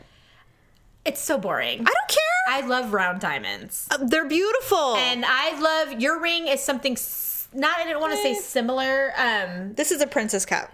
It's 1.05 1.21
so 1.21 1.37
boring. 1.37 1.79
I 1.79 1.83
don't 1.83 2.07
care. 2.07 2.19
I 2.49 2.67
love 2.67 2.91
round 2.93 3.21
diamonds. 3.21 3.87
Uh, 3.89 3.97
They're 4.01 4.27
beautiful. 4.27 4.95
And 4.95 5.23
I 5.25 5.59
love 5.59 6.01
your 6.01 6.19
ring 6.21 6.47
is 6.47 6.61
something 6.61 6.93
s- 6.93 7.28
not 7.53 7.79
I 7.79 7.85
don't 7.91 8.01
want 8.01 8.13
to 8.13 8.21
say 8.21 8.31
Eh. 8.31 8.39
similar. 8.39 9.13
Um 9.17 9.73
this 9.75 9.91
is 9.91 10.01
a 10.01 10.07
princess 10.07 10.45
cup. 10.45 10.71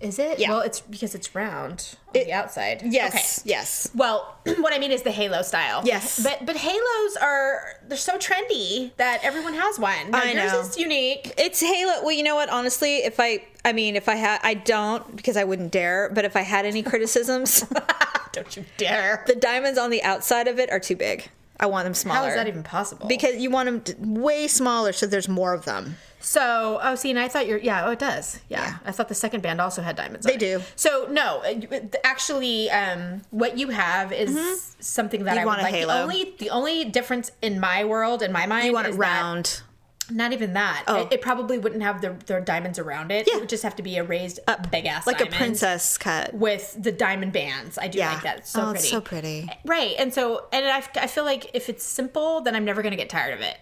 is 0.00 0.18
it? 0.18 0.38
Yeah. 0.38 0.50
Well, 0.50 0.60
it's 0.60 0.80
because 0.80 1.14
it's 1.14 1.34
round 1.34 1.96
on 2.08 2.12
the 2.12 2.32
outside. 2.32 2.82
Yes. 2.84 3.40
Okay. 3.40 3.50
Yes. 3.50 3.88
Well, 3.94 4.36
what 4.44 4.72
I 4.74 4.78
mean 4.78 4.92
is 4.92 5.02
the 5.02 5.10
halo 5.10 5.40
style. 5.42 5.80
Yes. 5.84 6.22
But 6.22 6.44
but 6.44 6.56
halos 6.56 7.16
are 7.20 7.62
they're 7.88 7.96
so 7.96 8.18
trendy 8.18 8.94
that 8.98 9.20
everyone 9.24 9.54
has 9.54 9.78
one. 9.78 10.10
Now, 10.10 10.20
I 10.22 10.32
yours 10.32 10.52
know. 10.52 10.60
is 10.60 10.76
unique. 10.76 11.32
It's 11.38 11.60
Halo. 11.60 12.02
Well, 12.02 12.12
you 12.12 12.22
know 12.22 12.34
what? 12.34 12.50
Honestly, 12.50 12.96
if 12.98 13.18
I, 13.18 13.44
I 13.64 13.72
mean, 13.72 13.96
if 13.96 14.08
I 14.08 14.16
had, 14.16 14.40
I 14.42 14.54
don't 14.54 15.16
because 15.16 15.36
I 15.36 15.44
wouldn't 15.44 15.72
dare. 15.72 16.10
But 16.12 16.24
if 16.24 16.36
I 16.36 16.42
had 16.42 16.66
any 16.66 16.82
criticisms, 16.82 17.64
Don't 18.32 18.54
you 18.56 18.64
dare. 18.76 19.24
the 19.26 19.34
diamonds 19.34 19.78
on 19.78 19.88
the 19.90 20.02
outside 20.02 20.46
of 20.46 20.58
it 20.58 20.70
are 20.70 20.80
too 20.80 20.94
big. 20.96 21.28
I 21.58 21.66
want 21.66 21.84
them 21.84 21.94
smaller. 21.94 22.20
How 22.20 22.26
is 22.26 22.34
that 22.34 22.46
even 22.48 22.62
possible? 22.62 23.06
Because 23.08 23.36
you 23.36 23.50
want 23.50 23.86
them 23.86 24.14
way 24.14 24.46
smaller, 24.46 24.92
so 24.92 25.06
there's 25.06 25.28
more 25.28 25.54
of 25.54 25.64
them. 25.64 25.96
So, 26.20 26.80
oh, 26.82 26.94
see, 26.96 27.10
and 27.10 27.18
I 27.18 27.28
thought 27.28 27.46
you're, 27.46 27.58
yeah, 27.58 27.86
oh, 27.86 27.92
it 27.92 27.98
does. 27.98 28.40
Yeah. 28.48 28.62
Yeah. 28.64 28.76
I 28.84 28.90
thought 28.92 29.08
the 29.08 29.14
second 29.14 29.42
band 29.42 29.60
also 29.60 29.80
had 29.80 29.94
diamonds. 29.96 30.26
They 30.26 30.32
on 30.32 30.36
it. 30.36 30.40
do. 30.40 30.62
So, 30.74 31.06
no, 31.10 31.42
uh, 31.44 31.78
actually, 32.04 32.68
um, 32.70 33.22
what 33.30 33.56
you 33.56 33.68
have 33.68 34.12
is 34.12 34.74
something 34.80 35.24
that 35.24 35.36
Mm-hmm. 35.36 35.36
You 35.36 35.42
I 35.42 35.44
would 35.44 35.48
want 35.48 35.60
a 35.60 35.64
like. 35.64 35.74
halo. 35.74 35.94
The 35.94 36.02
only, 36.02 36.34
the 36.38 36.50
only 36.50 36.84
difference 36.84 37.30
in 37.42 37.60
my 37.60 37.84
world, 37.84 38.22
in 38.22 38.32
my 38.32 38.46
mind, 38.46 38.66
You 38.66 38.72
want 38.72 38.86
it 38.88 38.90
is 38.90 38.96
that- 38.96 39.00
round. 39.00 39.62
Not 40.10 40.32
even 40.32 40.52
that. 40.54 40.84
Oh. 40.86 41.02
It, 41.02 41.14
it 41.14 41.20
probably 41.20 41.58
wouldn't 41.58 41.82
have 41.82 42.00
the, 42.00 42.16
the 42.26 42.40
diamonds 42.40 42.78
around 42.78 43.10
it. 43.10 43.26
Yeah. 43.26 43.36
It 43.36 43.40
would 43.40 43.48
just 43.48 43.62
have 43.62 43.76
to 43.76 43.82
be 43.82 43.96
a 43.96 44.04
raised, 44.04 44.40
big 44.70 44.86
ass 44.86 45.06
like 45.06 45.20
a 45.20 45.26
princess 45.26 45.98
cut. 45.98 46.34
with 46.34 46.76
the 46.78 46.92
diamond 46.92 47.32
bands. 47.32 47.78
I 47.78 47.88
do 47.88 47.98
Yeah. 47.98 48.12
like 48.14 48.22
that. 48.22 48.38
It's 48.38 48.50
so 48.50 48.60
oh, 48.60 48.64
pretty. 48.64 48.78
it's 48.78 48.90
so 48.90 49.00
pretty. 49.00 49.50
Right, 49.64 49.94
and 49.98 50.12
so 50.12 50.46
and 50.52 50.66
I, 50.66 50.82
I 51.00 51.06
feel 51.06 51.24
like 51.24 51.50
if 51.54 51.68
it's 51.68 51.84
simple, 51.84 52.40
then 52.40 52.54
I'm 52.54 52.64
never 52.64 52.82
gonna 52.82 52.96
get 52.96 53.08
tired 53.10 53.34
of 53.34 53.40
it. 53.40 53.56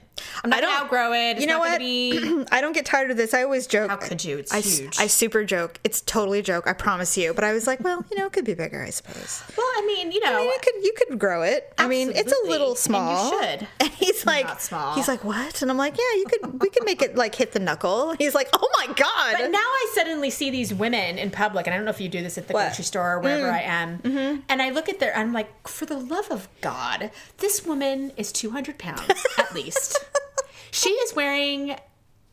I'm 0.45 0.51
not 0.51 0.59
I 0.59 0.61
don't- 0.61 0.83
outgrow 0.85 1.13
it. 1.15 1.31
It's 1.33 1.41
you 1.41 1.47
know 1.47 1.59
what? 1.59 1.79
Be, 1.79 2.45
I 2.53 2.61
don't 2.61 2.73
get 2.75 2.85
tired 2.87 3.11
of 3.11 3.17
this. 3.17 3.33
I 3.35 3.43
always 3.43 3.67
joke. 3.67 3.91
How 3.91 3.97
could 3.97 4.23
you? 4.25 4.39
It's 4.39 4.53
I, 4.53 4.61
huge. 4.61 4.99
I 5.01 5.07
super 5.07 5.43
joke. 5.45 5.81
It's 5.85 6.01
totally 6.03 6.41
a 6.41 6.43
joke. 6.43 6.67
I 6.67 6.75
promise 6.75 7.17
you. 7.17 7.33
But 7.35 7.45
I 7.45 7.53
was 7.55 7.67
like, 7.67 7.81
well, 7.81 8.05
you 8.11 8.19
know, 8.19 8.27
it 8.27 8.33
could 8.33 8.45
be 8.45 8.55
bigger, 8.55 8.83
I 8.83 8.91
suppose. 8.91 9.43
well, 9.57 9.67
I 9.67 9.85
mean, 9.87 10.13
you 10.13 10.21
know, 10.21 10.35
I 10.35 10.41
mean, 10.41 10.47
you 10.51 10.59
could 10.63 10.75
you 10.85 10.93
could 10.97 11.19
grow 11.19 11.43
it. 11.43 11.73
I 11.79 11.89
mean, 11.89 12.11
it's 12.11 12.19
a 12.19 12.21
Absolutely. 12.25 12.51
little 12.51 12.67
And 12.69 12.77
you 12.77 12.81
small. 12.83 13.31
should. 13.43 13.69
And 13.81 13.91
he's 13.91 14.27
like, 14.27 14.45
Not 14.47 14.61
small. 14.63 14.95
he's 14.95 15.09
like, 15.09 15.25
what? 15.25 15.63
And 15.63 15.71
I'm 15.71 15.79
like, 15.79 15.97
yeah, 15.97 16.19
you 16.19 16.27
could. 16.29 16.61
We 16.63 16.69
could 16.69 16.85
make 16.85 17.01
it 17.03 17.17
like 17.17 17.35
hit 17.35 17.53
the 17.53 17.59
knuckle. 17.59 18.11
And 18.11 18.19
he's 18.21 18.35
like, 18.35 18.49
oh 18.53 18.69
my 18.77 18.87
god. 18.95 19.37
But 19.39 19.51
now 19.51 19.59
I 19.59 19.91
suddenly 19.95 20.29
see 20.31 20.51
these 20.51 20.75
women 20.75 21.17
in 21.19 21.31
public, 21.31 21.67
and 21.67 21.73
I 21.73 21.77
don't 21.79 21.85
know 21.87 21.91
if 21.91 22.01
you 22.01 22.09
do 22.11 22.23
this 22.23 22.37
at 22.37 22.49
the 22.49 22.53
What? 22.55 22.65
Mm. 22.65 22.69
grocery 22.69 22.85
store 22.85 23.13
or 23.15 23.21
wherever 23.21 23.51
I 23.51 23.61
am. 23.63 23.99
Mm-hmm. 24.01 24.41
And 24.51 24.61
I 24.63 24.71
look 24.71 24.89
at 24.91 25.01
their, 25.01 25.17
I'm 25.17 25.33
like, 25.33 25.67
for 25.67 25.87
the 25.87 25.97
love 25.99 26.31
of 26.31 26.49
God, 26.61 27.11
this 27.39 27.65
woman 27.65 28.13
is 28.19 28.31
200 28.33 28.79
pounds 28.79 29.25
at 29.39 29.55
least. 29.55 30.05
She 30.75 30.91
is 30.91 31.15
wearing 31.15 31.77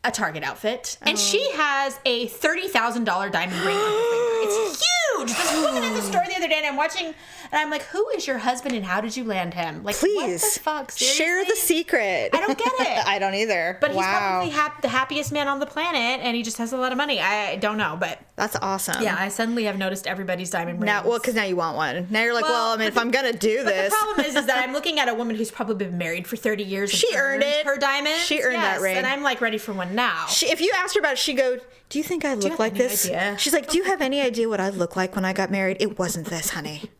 a 0.02 0.10
Target 0.10 0.42
outfit, 0.42 0.98
and 1.02 1.16
she 1.16 1.46
Oh. 1.52 1.56
has 1.58 1.98
a 2.04 2.26
thirty 2.26 2.66
thousand 2.66 3.04
dollar 3.04 3.30
diamond 3.30 3.60
ring 3.62 3.76
on 3.76 3.82
her 3.82 4.10
finger. 4.10 4.34
It's 4.42 4.84
huge. 5.16 5.28
This 5.28 5.52
woman 5.62 5.84
at 5.84 5.94
the 5.94 6.02
store 6.02 6.24
the 6.28 6.34
other 6.34 6.48
day, 6.48 6.56
and 6.58 6.66
I'm 6.66 6.76
watching, 6.76 7.14
and 7.52 7.60
I'm 7.60 7.70
like, 7.70 7.82
"Who 7.82 8.08
is 8.16 8.26
your 8.26 8.38
husband, 8.38 8.74
and 8.74 8.84
how 8.84 9.00
did 9.00 9.16
you 9.16 9.22
land 9.24 9.54
him? 9.54 9.84
Like, 9.84 9.96
Please 9.96 10.42
what 10.42 10.54
the 10.54 10.60
fuck? 10.60 10.90
share 10.90 11.44
the 11.44 11.54
secret. 11.54 12.30
I 12.32 12.40
don't 12.40 12.58
get 12.58 12.72
it. 12.80 13.06
I 13.06 13.18
don't 13.18 13.34
either. 13.34 13.78
But 13.80 13.92
he's 13.92 14.00
probably 14.02 14.50
hap- 14.50 14.82
the 14.82 14.88
happiest 14.88 15.30
man 15.32 15.46
on 15.48 15.60
the 15.60 15.66
planet, 15.66 16.20
and 16.24 16.34
he 16.34 16.42
just 16.42 16.56
has 16.58 16.72
a 16.72 16.76
lot 16.78 16.90
of 16.92 16.98
money. 16.98 17.20
I 17.20 17.56
don't 17.56 17.76
know, 17.76 17.96
but 18.00 18.18
that's 18.36 18.56
awesome. 18.56 19.02
yeah, 19.02 19.16
I 19.18 19.28
suddenly 19.28 19.64
have 19.64 19.78
noticed 19.78 20.06
everybody's 20.06 20.50
diamond 20.50 20.80
rings. 20.80 20.86
Now, 20.86 21.06
well, 21.06 21.18
because 21.18 21.34
now 21.34 21.44
you 21.44 21.56
want 21.56 21.76
one. 21.76 22.06
Now 22.10 22.22
you're 22.22 22.34
like, 22.34 22.44
well, 22.44 22.52
Well, 22.52 22.74
I 22.74 22.76
mean, 22.78 22.88
if 22.88 22.94
but 22.94 23.00
I'm 23.02 23.10
gonna 23.10 23.32
do 23.32 23.62
But 23.64 23.74
this, 23.74 23.92
the 23.92 23.96
problem 23.98 24.26
is, 24.26 24.34
is 24.36 24.46
that 24.46 24.64
I'm 24.64 24.72
looking 24.78 24.98
at 24.98 25.08
a 25.08 25.14
woman 25.14 25.36
who's 25.36 25.50
probably 25.50 25.74
been 25.76 25.98
married 25.98 26.26
for 26.26 26.36
30 26.36 26.62
years. 26.64 26.90
and 26.90 26.98
She 26.98 27.14
earned 27.16 27.42
it. 27.42 27.66
Her 27.66 27.76
diamond. 27.76 28.16
She 28.20 28.40
earned 28.40 28.56
that 28.56 28.80
ring. 28.80 28.96
and 28.96 29.06
I'm 29.06 29.22
like 29.22 29.40
ready 29.40 29.58
for 29.58 29.72
one 29.72 29.94
now. 29.94 30.26
She, 30.28 30.46
if 30.50 30.60
you 30.60 30.72
asked 30.76 30.94
her 30.94 31.00
about 31.00 31.12
it, 31.12 31.18
she'd 31.18 31.34
go, 31.36 31.58
Do 31.90 31.98
you 31.98 32.02
think 32.04 32.24
I 32.24 32.34
look 32.34 32.58
like 32.58 32.74
this? 32.74 33.04
idea? 33.06 33.36
She's 33.38 33.52
like, 33.52 33.68
Do 33.68 33.76
you 33.76 33.84
have 33.84 34.00
any 34.00 34.20
idea 34.22 34.48
what 34.48 34.60
I 34.60 34.70
look 34.70 34.96
like 34.96 35.14
when 35.14 35.24
I 35.26 35.32
got 35.34 35.50
married? 35.50 35.76
It 35.80 35.98
wasn't 35.98 36.26
this, 36.28 36.50
honey. 36.50 36.90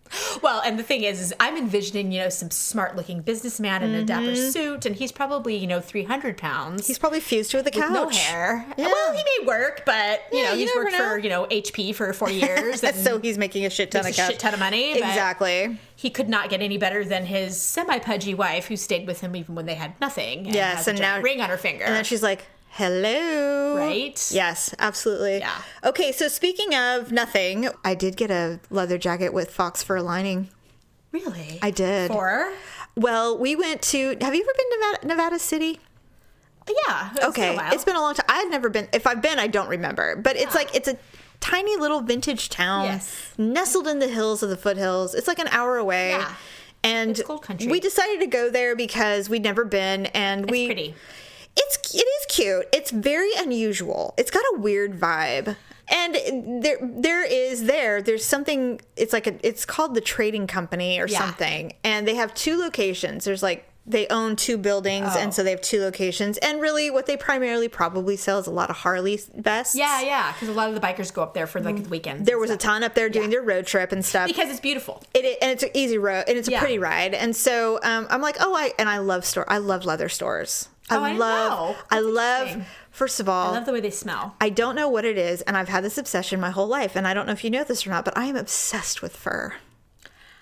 Well, 0.43 0.61
and 0.65 0.79
the 0.79 0.83
thing 0.83 1.03
is, 1.05 1.21
is 1.21 1.33
I'm 1.41 1.57
envisioning, 1.57 2.13
you 2.13 2.21
know, 2.21 2.29
some 2.29 2.51
smart-looking 2.51 3.23
businessman 3.23 3.83
in 3.83 3.95
a 3.95 4.05
dapper 4.05 4.35
suit, 4.37 4.85
and 4.87 4.95
he's 4.97 5.13
probably, 5.13 5.57
you 5.57 5.67
know, 5.67 5.81
300 5.81 6.37
pounds. 6.37 6.83
Mm-hmm. 6.83 6.87
He's 6.87 6.99
probably 6.99 7.21
fused 7.21 7.51
to 7.53 7.63
the 7.63 7.71
couch. 7.71 7.93
no 7.93 8.09
hair. 8.09 8.67
Yeah. 8.77 8.87
Well, 8.89 9.13
he 9.17 9.23
may 9.41 9.47
work, 9.47 9.83
but 9.87 10.23
you 10.33 10.39
Yeah, 10.41 10.51
know, 10.51 10.57
he's 10.57 10.67
never 10.69 10.81
worked 10.85 10.93
know. 10.99 11.09
for 11.11 11.19
you 11.19 11.29
know 11.31 11.47
HP 11.47 11.95
for 11.95 12.13
four 12.13 12.31
years. 12.43 12.83
And 12.83 12.95
so 12.97 13.19
he's 13.19 13.39
making 13.39 13.65
a 13.67 13.71
shit 13.71 13.91
ton 13.91 14.01
of 14.01 14.07
a 14.07 14.13
cash. 14.13 14.31
shit 14.31 14.39
ton 14.39 14.53
of 14.55 14.61
money. 14.61 14.93
Exactly. 14.99 15.79
He 15.97 16.11
could 16.11 16.29
not 16.29 16.51
get 16.51 16.61
any 16.61 16.79
better 16.79 17.05
than 17.05 17.27
his 17.27 17.61
semi-pudgy 17.61 18.35
wife, 18.35 18.67
who 18.67 18.77
stayed 18.77 19.07
with 19.07 19.21
him 19.21 19.37
even 19.37 19.55
when 19.55 19.67
they 19.67 19.75
had 19.75 19.99
nothing. 20.01 20.47
And 20.47 20.55
Yes, 20.55 20.77
has 20.79 20.89
and 20.89 20.99
now- 21.01 21.21
ring 21.21 21.41
on 21.41 21.49
her 21.49 21.57
finger. 21.57 21.85
And 21.85 21.95
then 21.95 22.05
she's 22.05 22.23
like, 22.23 22.45
Hello. 22.77 23.77
Right? 23.77 24.31
Yes, 24.33 24.75
absolutely. 24.79 25.41
Yeah. 25.41 25.61
Okay, 25.85 26.11
so 26.11 26.27
speaking 26.27 26.75
of 26.75 27.13
nothing, 27.13 27.69
I 27.85 27.95
did 27.95 28.17
get 28.17 28.31
a 28.31 28.61
leather 28.71 28.97
jacket 28.97 29.35
with 29.35 29.51
fox 29.51 29.83
fur 29.83 30.01
lining. 30.01 30.49
really, 31.11 31.59
I 31.61 31.71
did. 31.71 32.11
For 32.11 32.51
Well, 32.97 33.37
we 33.37 33.57
went 33.57 33.83
to. 33.83 34.17
Have 34.23 34.35
you 34.35 34.41
ever 34.43 34.53
been 34.57 34.71
to 34.71 34.77
Nevada, 34.81 35.07
Nevada 35.07 35.39
City? 35.39 35.81
Uh, 36.67 36.73
yeah. 36.89 37.11
It's 37.11 37.19
been 37.21 37.29
Okay, 37.29 37.57
while. 37.57 37.75
it's 37.75 37.85
been 37.85 37.97
a 37.97 38.01
long 38.01 38.15
time. 38.15 38.25
I 38.31 38.39
had 38.39 38.51
never 38.51 38.71
been. 38.71 38.89
If 38.95 39.07
I've 39.07 39.21
been, 39.21 39.39
I 39.39 39.49
don't 39.49 39.69
remember. 39.69 40.17
But 40.17 40.37
it's 40.37 40.55
ah. 40.55 40.59
like 40.59 40.75
it's 40.75 40.89
a 40.89 40.97
tiny 41.41 41.77
little 41.77 42.01
vintage 42.01 42.49
town 42.49 42.87
Yes. 42.87 43.35
nestled 43.37 43.87
in 43.87 43.99
the 43.99 44.09
hills 44.09 44.43
of 44.43 44.49
the 44.49 44.57
foothills. 44.57 45.15
It's 45.15 45.29
like 45.29 45.39
an 45.39 45.49
hour 45.49 45.77
away. 45.77 46.13
Yeah. 46.13 46.35
And 46.85 47.19
It's 47.19 47.67
we 47.67 47.81
decided 47.81 48.21
to 48.21 48.27
go 48.27 48.49
there 48.51 48.75
because 48.75 49.29
we'd 49.29 49.43
never 49.43 49.65
been, 49.67 50.07
and 50.07 50.51
we 50.51 50.67
pretty. 50.67 50.95
It's 51.57 51.95
it 51.95 51.99
is 52.07 52.27
cute. 52.29 52.67
It's 52.73 52.91
very 52.91 53.31
unusual. 53.37 54.15
It's 54.17 54.31
got 54.31 54.43
a 54.55 54.59
weird 54.59 54.99
vibe. 54.99 55.57
And 55.91 56.63
there 56.63 56.79
there 56.81 57.25
is 57.25 57.65
there 57.65 58.01
there's 58.01 58.25
something 58.25 58.81
it's 58.97 59.13
like 59.13 59.27
a 59.27 59.47
it's 59.47 59.65
called 59.67 59.95
the 59.95 60.01
trading 60.01 60.47
company 60.47 60.99
or 61.01 61.07
Yeah. 61.07 61.19
something. 61.19 61.75
And 61.85 62.09
they 62.09 62.15
have 62.15 62.33
two 62.35 62.59
locations. 62.59 63.25
There's 63.25 63.43
like 63.43 63.69
they 63.85 64.07
own 64.09 64.37
two 64.37 64.57
buildings 64.57 65.09
Oh. 65.11 65.19
and 65.19 65.35
so 65.35 65.43
they 65.43 65.51
have 65.51 65.61
two 65.61 65.81
locations. 65.81 66.39
And 66.39 66.61
really 66.61 66.89
what 66.89 67.07
they 67.07 67.17
primarily 67.17 67.67
probably 67.69 68.17
sell 68.17 68.39
is 68.39 68.47
a 68.47 68.51
lot 68.53 68.71
of 68.71 68.77
Harley 68.77 69.21
vests. 69.35 69.75
Yeah, 69.75 70.01
yeah, 70.03 70.33
because 70.33 70.49
a 70.49 70.53
lot 70.53 70.69
of 70.69 70.77
the 70.77 70.81
bikers 70.81 71.13
go 71.13 71.21
up 71.21 71.35
there 71.35 71.49
for 71.49 71.61
like 71.61 71.83
the 71.83 71.89
weekends. 71.89 72.25
There 72.25 72.39
was 72.39 72.51
a 72.51 72.57
ton 72.57 72.85
up 72.85 72.95
there 72.95 73.09
doing 73.11 73.29
their 73.31 73.43
road 73.43 73.67
trip 73.67 73.91
and 73.91 74.05
stuff. 74.05 74.29
because 74.29 74.49
it's 74.51 74.61
beautiful. 74.61 75.03
It, 75.15 75.37
and 75.43 75.51
it's 75.51 75.65
an 75.65 75.71
easy 75.75 75.99
road 75.99 76.25
and 76.29 76.39
it's 76.39 76.47
a 76.47 76.53
Yeah. 76.53 76.61
pretty 76.61 76.79
ride. 76.79 77.13
And 77.13 77.35
so 77.35 77.81
um, 77.83 78.07
I'm 78.09 78.23
like, 78.23 78.37
oh, 78.41 78.55
I 78.55 78.73
and 78.79 78.89
I 78.89 78.99
love 78.99 79.25
store. 79.27 79.45
I 79.51 79.59
love 79.59 79.85
leather 79.85 80.09
stores. 80.09 80.69
I 80.91 80.97
Oh, 80.97 81.03
I 81.05 81.13
love. 81.15 81.77
I 81.91 82.01
love. 82.01 82.67
First 82.91 83.21
of 83.21 83.29
all, 83.29 83.51
I 83.53 83.57
love 83.57 83.67
the 83.67 83.73
way 83.73 83.81
they 83.81 83.91
smell. 83.91 84.37
I 84.41 84.51
don't 84.51 84.75
know 84.75 84.89
what 84.89 85.05
it 85.05 85.17
is, 85.17 85.41
and 85.43 85.57
I've 85.57 85.69
had 85.69 85.83
this 85.85 85.97
obsession 85.97 86.41
my 86.41 86.51
whole 86.51 86.67
life, 86.67 86.95
and 86.97 87.07
I 87.07 87.15
don't 87.15 87.27
know 87.27 87.33
if 87.33 87.43
you 87.45 87.51
know 87.51 87.65
this 87.65 87.87
or 87.87 87.91
not, 87.91 88.05
but 88.05 88.17
I 88.19 88.27
am 88.27 88.37
obsessed 88.37 89.01
with 89.01 89.17
fur. 89.17 89.55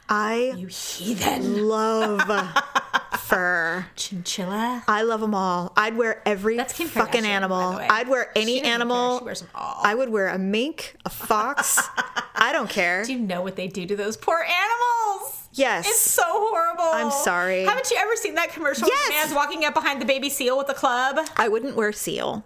I 0.09 0.55
You 0.57 0.67
heathen. 0.67 1.69
love 1.69 2.23
fur. 3.21 3.87
Chinchilla. 3.95 4.83
I 4.89 5.03
love 5.03 5.21
them 5.21 5.37
all. 5.37 5.73
I'd 5.77 5.97
wear 5.97 6.21
every 6.27 6.57
That's 6.57 6.73
Kim 6.73 6.89
fucking 6.89 7.23
Kardashian, 7.23 7.27
animal. 7.27 7.79
I'd 7.81 8.09
wear 8.09 8.33
any 8.35 8.61
care. 8.61 8.73
animal. 8.75 9.19
She 9.21 9.25
wears 9.25 9.41
them 9.43 9.51
all. 9.55 9.81
I 9.85 9.95
would 9.95 10.09
wear 10.09 10.27
a 10.29 10.39
mink, 10.39 10.97
a 11.05 11.11
fox. 11.11 11.79
I 12.35 12.53
don't 12.53 12.69
care. 12.69 13.05
Do 13.05 13.13
you 13.13 13.21
know 13.21 13.43
what 13.43 13.55
they 13.55 13.69
do 13.69 13.87
to 13.87 13.95
those 13.95 14.17
poor 14.17 14.39
animals? 14.45 15.40
Yes. 15.53 15.87
It's 15.87 16.01
so 16.01 16.23
horrible. 16.27 16.85
I'm 16.85 17.11
sorry. 17.11 17.65
Haven't 17.65 17.91
you 17.91 17.97
ever 17.99 18.15
seen 18.17 18.35
that 18.37 18.53
commercial? 18.53 18.87
the 18.87 18.93
Yes. 18.93 19.09
man's 19.11 19.35
walking 19.35 19.65
up 19.65 19.75
behind 19.75 20.01
the 20.01 20.05
baby 20.07 20.31
seal 20.31 20.57
with 20.57 20.69
a 20.69 20.75
club. 20.75 21.19
I 21.37 21.49
wouldn't 21.49 21.75
wear 21.77 21.93
seal. 21.93 22.45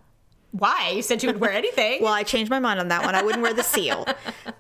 Why? 0.53 0.93
You 0.95 1.03
said 1.03 1.23
you 1.23 1.29
would 1.29 1.41
wear 1.41 1.53
anything. 1.53 2.01
Well, 2.03 2.13
I 2.13 2.23
changed 2.23 2.49
my 2.51 2.61
mind 2.61 2.79
on 2.81 2.89
that 2.89 3.05
one. 3.05 3.15
I 3.15 3.23
wouldn't 3.23 3.43
wear 3.43 3.53
the 3.53 3.63
seal. 3.65 4.07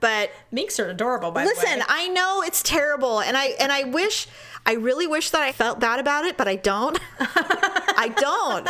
But 0.00 0.30
Minks 0.50 0.78
are 0.80 0.88
adorable, 0.90 1.30
by 1.30 1.44
the 1.44 1.50
way. 1.50 1.54
listen. 1.56 1.82
I 1.88 2.08
know 2.08 2.42
it's 2.42 2.62
terrible 2.62 3.20
and 3.20 3.36
I 3.36 3.54
and 3.60 3.70
I 3.72 3.84
wish 3.84 4.26
I 4.66 4.72
really 4.74 5.06
wish 5.06 5.30
that 5.30 5.42
I 5.42 5.52
felt 5.52 5.78
bad 5.80 6.00
about 6.00 6.24
it, 6.24 6.36
but 6.36 6.48
I 6.48 6.56
don't. 6.56 6.98
I 7.20 8.08
don't. 8.16 8.68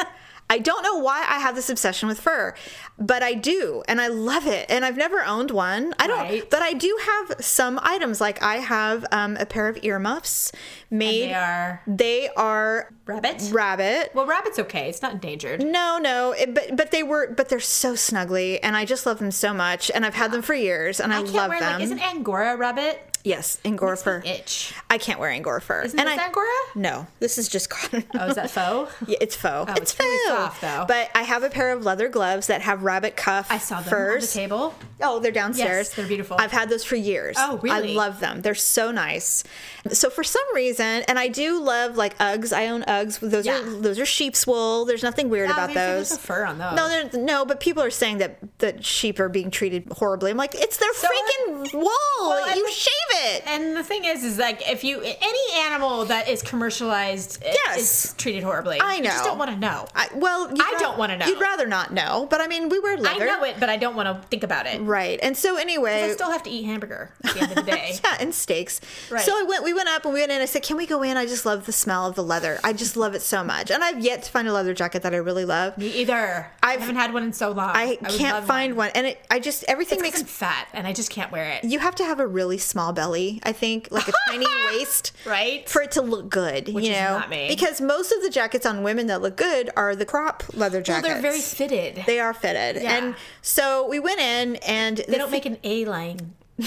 I 0.51 0.59
don't 0.59 0.83
know 0.83 0.99
why 0.99 1.25
I 1.29 1.39
have 1.41 1.55
this 1.55 1.71
obsession 1.71 2.07
with 2.09 2.21
fur, 2.21 2.55
but 2.99 3.23
I 3.23 3.33
do, 3.35 3.83
and 3.89 4.01
I 4.01 4.09
love 4.09 4.47
it. 4.47 4.67
And 4.71 4.85
I've 4.85 4.97
never 4.97 5.25
owned 5.25 5.51
one. 5.51 5.95
I 5.99 6.07
don't, 6.07 6.19
Right. 6.19 6.49
but 6.51 6.61
I 6.63 6.75
do 6.75 6.97
have 7.07 7.43
some 7.45 7.81
items. 7.83 8.21
Like 8.21 8.43
I 8.43 8.57
have 8.57 9.05
um, 9.11 9.37
a 9.39 9.47
pair 9.47 9.69
of 9.69 9.83
earmuffs 9.83 10.53
made. 10.91 11.31
they 11.31 11.35
are 11.35 11.83
They 11.87 12.29
are 12.37 12.93
rabbit. 13.07 13.43
rabbit. 13.53 14.11
well, 14.15 14.27
rabbit's 14.27 14.59
okay. 14.61 14.89
It's 14.89 15.01
not 15.03 15.13
endangered. 15.15 15.63
No, 15.65 15.99
no, 16.01 16.33
it- 16.33 16.55
but 16.55 16.77
but 16.77 16.91
they 16.91 17.03
were, 17.03 17.33
but 17.33 17.49
they're 17.49 17.59
so 17.61 17.95
snuggly, 17.95 18.59
and 18.63 18.77
I 18.77 18.85
just 18.85 19.07
love 19.07 19.19
them 19.19 19.31
so 19.31 19.55
much, 19.55 19.91
and 19.95 20.05
I've 20.05 20.15
had 20.15 20.31
them 20.31 20.43
for 20.43 20.55
years, 20.55 21.01
and 21.01 21.13
I, 21.13 21.17
I 21.21 21.23
can't 21.23 21.35
love 21.35 21.49
wear 21.49 21.61
them. 21.61 21.73
like 21.75 21.83
isn't 21.83 21.99
Angora 22.01 22.57
rabbit? 22.57 23.14
Yes, 23.25 23.59
Angora 23.65 23.97
fur. 23.97 24.23
Itch. 24.25 24.75
I 24.91 24.99
can't 24.99 25.19
wear 25.19 25.31
Angora 25.31 25.61
fur. 25.63 25.83
Isn't 25.83 25.97
this 25.97 26.19
I, 26.19 26.27
Angora? 26.27 26.47
No, 26.75 27.07
this 27.21 27.39
is 27.39 27.49
just 27.49 27.71
cotton. 27.71 28.05
Oh, 28.15 28.27
is 28.27 28.35
that 28.35 28.51
faux? 28.51 28.93
Yeah, 29.07 29.17
it's 29.21 29.35
faux. 29.35 29.71
Oh, 29.71 29.75
it's 29.81 29.99
really 29.99 30.19
faux. 30.29 30.29
soft, 30.29 30.61
though. 30.61 30.85
But 30.87 31.11
I 31.15 31.23
have 31.23 31.43
a 31.43 31.49
pair 31.49 31.73
of 31.73 31.85
leather 31.85 32.11
gloves 32.11 32.49
that 32.49 32.61
have 32.61 32.83
rabbit 32.83 33.17
cuff 33.17 33.47
I 33.51 33.57
saw 33.57 33.81
them 33.81 33.89
furs. 33.89 34.15
on 34.37 34.43
the 34.43 34.47
table. 34.47 34.75
Oh, 35.03 35.21
they're 35.21 35.33
downstairs. 35.33 35.87
Yes, 35.89 35.95
they're 35.95 36.07
beautiful. 36.07 36.37
I've 36.39 36.53
had 36.53 36.69
those 36.69 36.85
for 36.85 36.97
years. 36.97 37.37
Oh, 37.39 37.59
really? 37.63 37.93
I 37.93 37.95
love 37.95 38.21
them. 38.21 38.43
They're 38.43 38.55
so 38.55 38.91
nice. 38.91 39.43
So 39.91 40.11
for 40.11 40.23
some 40.23 40.45
reason, 40.55 41.03
and 41.09 41.19
I 41.19 41.29
do 41.29 41.63
love 41.63 41.97
like 41.97 42.19
Uggs. 42.19 42.53
I 42.55 42.69
own 42.69 42.83
Uggs. 42.83 43.21
Those 43.21 43.47
Yeah. 43.47 43.59
are 43.63 43.71
those 43.81 43.99
are 43.99 44.07
sheep's 44.07 44.47
wool. 44.47 44.85
There's 44.85 45.03
nothing 45.03 45.31
weird 45.31 45.49
No, 45.49 45.55
about 45.55 45.69
we 45.71 45.75
feel 45.75 45.83
those. 45.87 46.09
there's 46.11 46.21
no 46.21 46.35
fur 46.35 46.45
on 46.45 46.59
those. 46.59 46.77
No, 47.15 47.23
no, 47.23 47.45
but 47.47 47.59
people 47.61 47.83
are 47.83 47.91
saying 47.91 48.19
that 48.19 48.37
that 48.59 48.85
sheep 48.85 49.19
are 49.19 49.31
being 49.31 49.51
treated 49.51 49.89
horribly. 49.93 50.31
I'm 50.31 50.37
like, 50.37 50.55
it's 50.55 50.77
their 50.77 50.93
So- 50.93 51.09
freaking 51.09 51.73
wool. 51.73 51.85
Well, 52.21 52.55
you 52.57 52.71
shave 52.71 52.93
it. 53.11 53.14
And 53.47 53.77
the 53.77 53.83
thing 53.85 54.05
is, 54.05 54.25
is 54.25 54.39
like 54.39 54.69
if 54.71 54.85
you 54.85 55.01
any 55.01 55.61
animal 55.67 56.05
that 56.07 56.29
is 56.29 56.43
commercialized 56.43 57.43
uh, 57.45 57.49
i- 57.49 57.57
Yes. 57.67 58.07
is 58.07 58.15
treated 58.15 58.43
horribly. 58.43 58.81
I 58.81 58.97
You 58.97 59.05
just 59.05 59.19
know. 59.25 59.31
don't 59.31 59.39
want 59.39 59.51
to 59.51 59.57
know. 59.57 59.87
I, 59.95 60.09
well, 60.15 60.49
I 60.49 60.73
ra- 60.73 60.79
don't 60.79 60.99
wanna 60.99 61.17
know. 61.17 61.27
You'd 61.27 61.41
rather 61.41 61.67
not 61.67 61.93
know, 61.93 62.27
but 62.31 62.41
I 62.41 62.47
mean, 62.47 62.69
we 62.69 62.79
wear 62.79 62.97
leather. 62.97 63.23
I 63.23 63.27
know 63.27 63.45
it, 63.45 63.57
but 63.61 63.69
I 63.69 63.77
don't 63.77 63.97
want 63.97 64.09
to 64.09 64.27
think 64.29 64.43
about 64.43 64.67
it. 64.67 64.81
Right. 64.81 65.19
And 65.23 65.37
so 65.37 65.57
anyway, 65.57 66.03
I 66.05 66.11
still 66.13 66.31
have 66.31 66.43
to 66.45 66.51
eat 66.51 66.65
hamburger 66.65 67.11
at 67.25 67.35
the 67.35 67.41
end 67.41 67.51
of 67.53 67.57
the 67.57 67.63
day. 67.71 67.99
yeah, 68.05 68.17
and 68.21 68.35
steaks. 68.35 68.81
Right. 69.11 69.23
So 69.25 69.33
I 69.39 69.43
went. 69.45 69.65
We 69.65 69.73
went 69.73 69.89
up 69.89 70.05
and 70.05 70.13
we 70.15 70.21
went 70.21 70.33
in. 70.33 70.41
I 70.43 70.47
said, 70.47 70.63
"Can 70.63 70.77
we 70.77 70.87
go 70.87 71.03
in?" 71.03 71.17
I 71.17 71.27
just 71.27 71.47
love 71.47 71.67
the 71.67 71.73
smell 71.73 72.07
of 72.07 72.15
the 72.15 72.23
leather. 72.25 72.59
I 72.65 72.73
just 72.73 72.97
love 72.97 73.15
it 73.15 73.23
so 73.23 73.43
much. 73.45 73.71
And 73.71 73.83
I've 73.85 74.01
yet 74.01 74.23
to 74.25 74.31
find 74.31 74.47
a 74.49 74.53
leather 74.53 74.75
jacket 74.75 75.03
that 75.03 75.15
I 75.15 75.19
really 75.19 75.45
love. 75.45 75.77
Me 75.79 75.89
either. 75.89 76.51
I 76.63 76.73
I've- 76.73 76.81
haven't 76.81 76.97
had 76.97 77.13
one 77.15 77.23
in 77.23 77.33
so 77.33 77.51
long. 77.51 77.71
I, 77.75 77.97
would 78.01 78.11
can't 78.11 78.45
find 78.47 78.77
one. 78.77 78.91
and 78.95 79.07
it. 79.07 79.25
I 79.31 79.39
just 79.39 79.65
everything 79.65 79.99
It's 79.99 80.03
makes. 80.03 80.21
I'm 80.21 80.27
fat, 80.27 80.69
and 80.73 80.87
I 80.87 80.93
just 80.93 81.11
can't 81.11 81.31
wear 81.33 81.45
it. 81.51 81.65
You 81.65 81.79
have 81.79 81.95
to 81.97 82.05
have 82.05 82.21
a 82.21 82.27
really 82.27 82.59
small 82.59 82.93
belly, 82.93 83.04
I 83.43 83.53
think, 83.53 83.89
like 83.91 84.09
a 84.09 84.13
tiny 84.29 84.47
waist, 84.67 85.13
Right? 85.27 85.69
for 85.69 85.83
it 85.83 85.93
to 85.93 86.03
look 86.03 86.29
good. 86.31 86.69
Which 86.73 86.85
you 86.87 86.93
is 86.93 86.97
know, 86.99 87.19
not 87.19 87.31
me. 87.31 87.49
because 87.49 87.81
most 87.81 88.13
of 88.13 88.23
the 88.23 88.31
jackets 88.31 88.65
on 88.67 88.83
women 88.83 89.07
that 89.09 89.21
look 89.23 89.37
good 89.37 89.71
are 89.77 89.95
the 89.97 90.07
crop 90.07 90.43
leather 90.55 90.79
Well, 90.79 90.85
jackets. 90.85 91.09
they're 91.09 91.23
very 91.23 91.41
fitted. 91.41 92.03
They 92.07 92.19
are 92.21 92.33
fitted, 92.35 92.83
Yeah. 92.83 92.97
and 92.97 93.15
so 93.43 93.87
we 93.89 93.99
went 94.01 94.21
in, 94.21 94.57
and 94.57 94.99
They 95.09 95.19
don't 95.19 95.31
make 95.31 95.47
an 95.47 95.59
A 95.65 95.85
line 95.85 96.35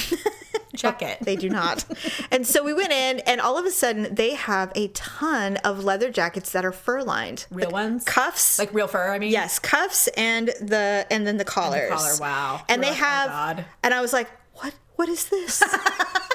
jacket. 0.76 1.18
They 1.22 1.36
do 1.36 1.50
not. 1.50 1.86
and 2.32 2.46
so 2.46 2.64
we 2.64 2.74
went 2.74 2.92
in, 2.92 3.20
and 3.22 3.42
all 3.42 3.58
of 3.58 3.66
a 3.66 3.72
sudden, 3.72 4.14
they 4.14 4.36
have 4.36 4.72
a 4.76 4.90
ton 4.90 5.58
of 5.58 5.84
leather 5.84 6.10
jackets 6.12 6.52
that 6.52 6.66
are 6.66 6.72
fur 6.72 7.02
lined. 7.04 7.46
Real 7.52 7.72
ones? 7.72 8.04
Cuffs. 8.04 8.60
like 8.60 8.74
real 8.74 8.88
fur. 8.88 9.12
I 9.12 9.20
mean, 9.20 9.32
yes, 9.32 9.60
cuffs 9.60 10.08
and 10.18 10.50
the 10.62 11.06
and 11.10 11.26
then 11.26 11.38
the 11.38 11.46
collars. 11.46 11.90
collar, 11.92 12.14
wow. 12.20 12.62
And 12.70 12.82
You're 12.84 12.92
they 12.94 13.00
like, 13.00 13.02
oh, 13.02 13.30
have. 13.30 13.66
And 13.84 13.94
I 13.94 14.02
was 14.02 14.14
like, 14.14 14.30
what? 14.56 14.74
What 14.98 15.10
is 15.10 15.26
this? 15.30 15.64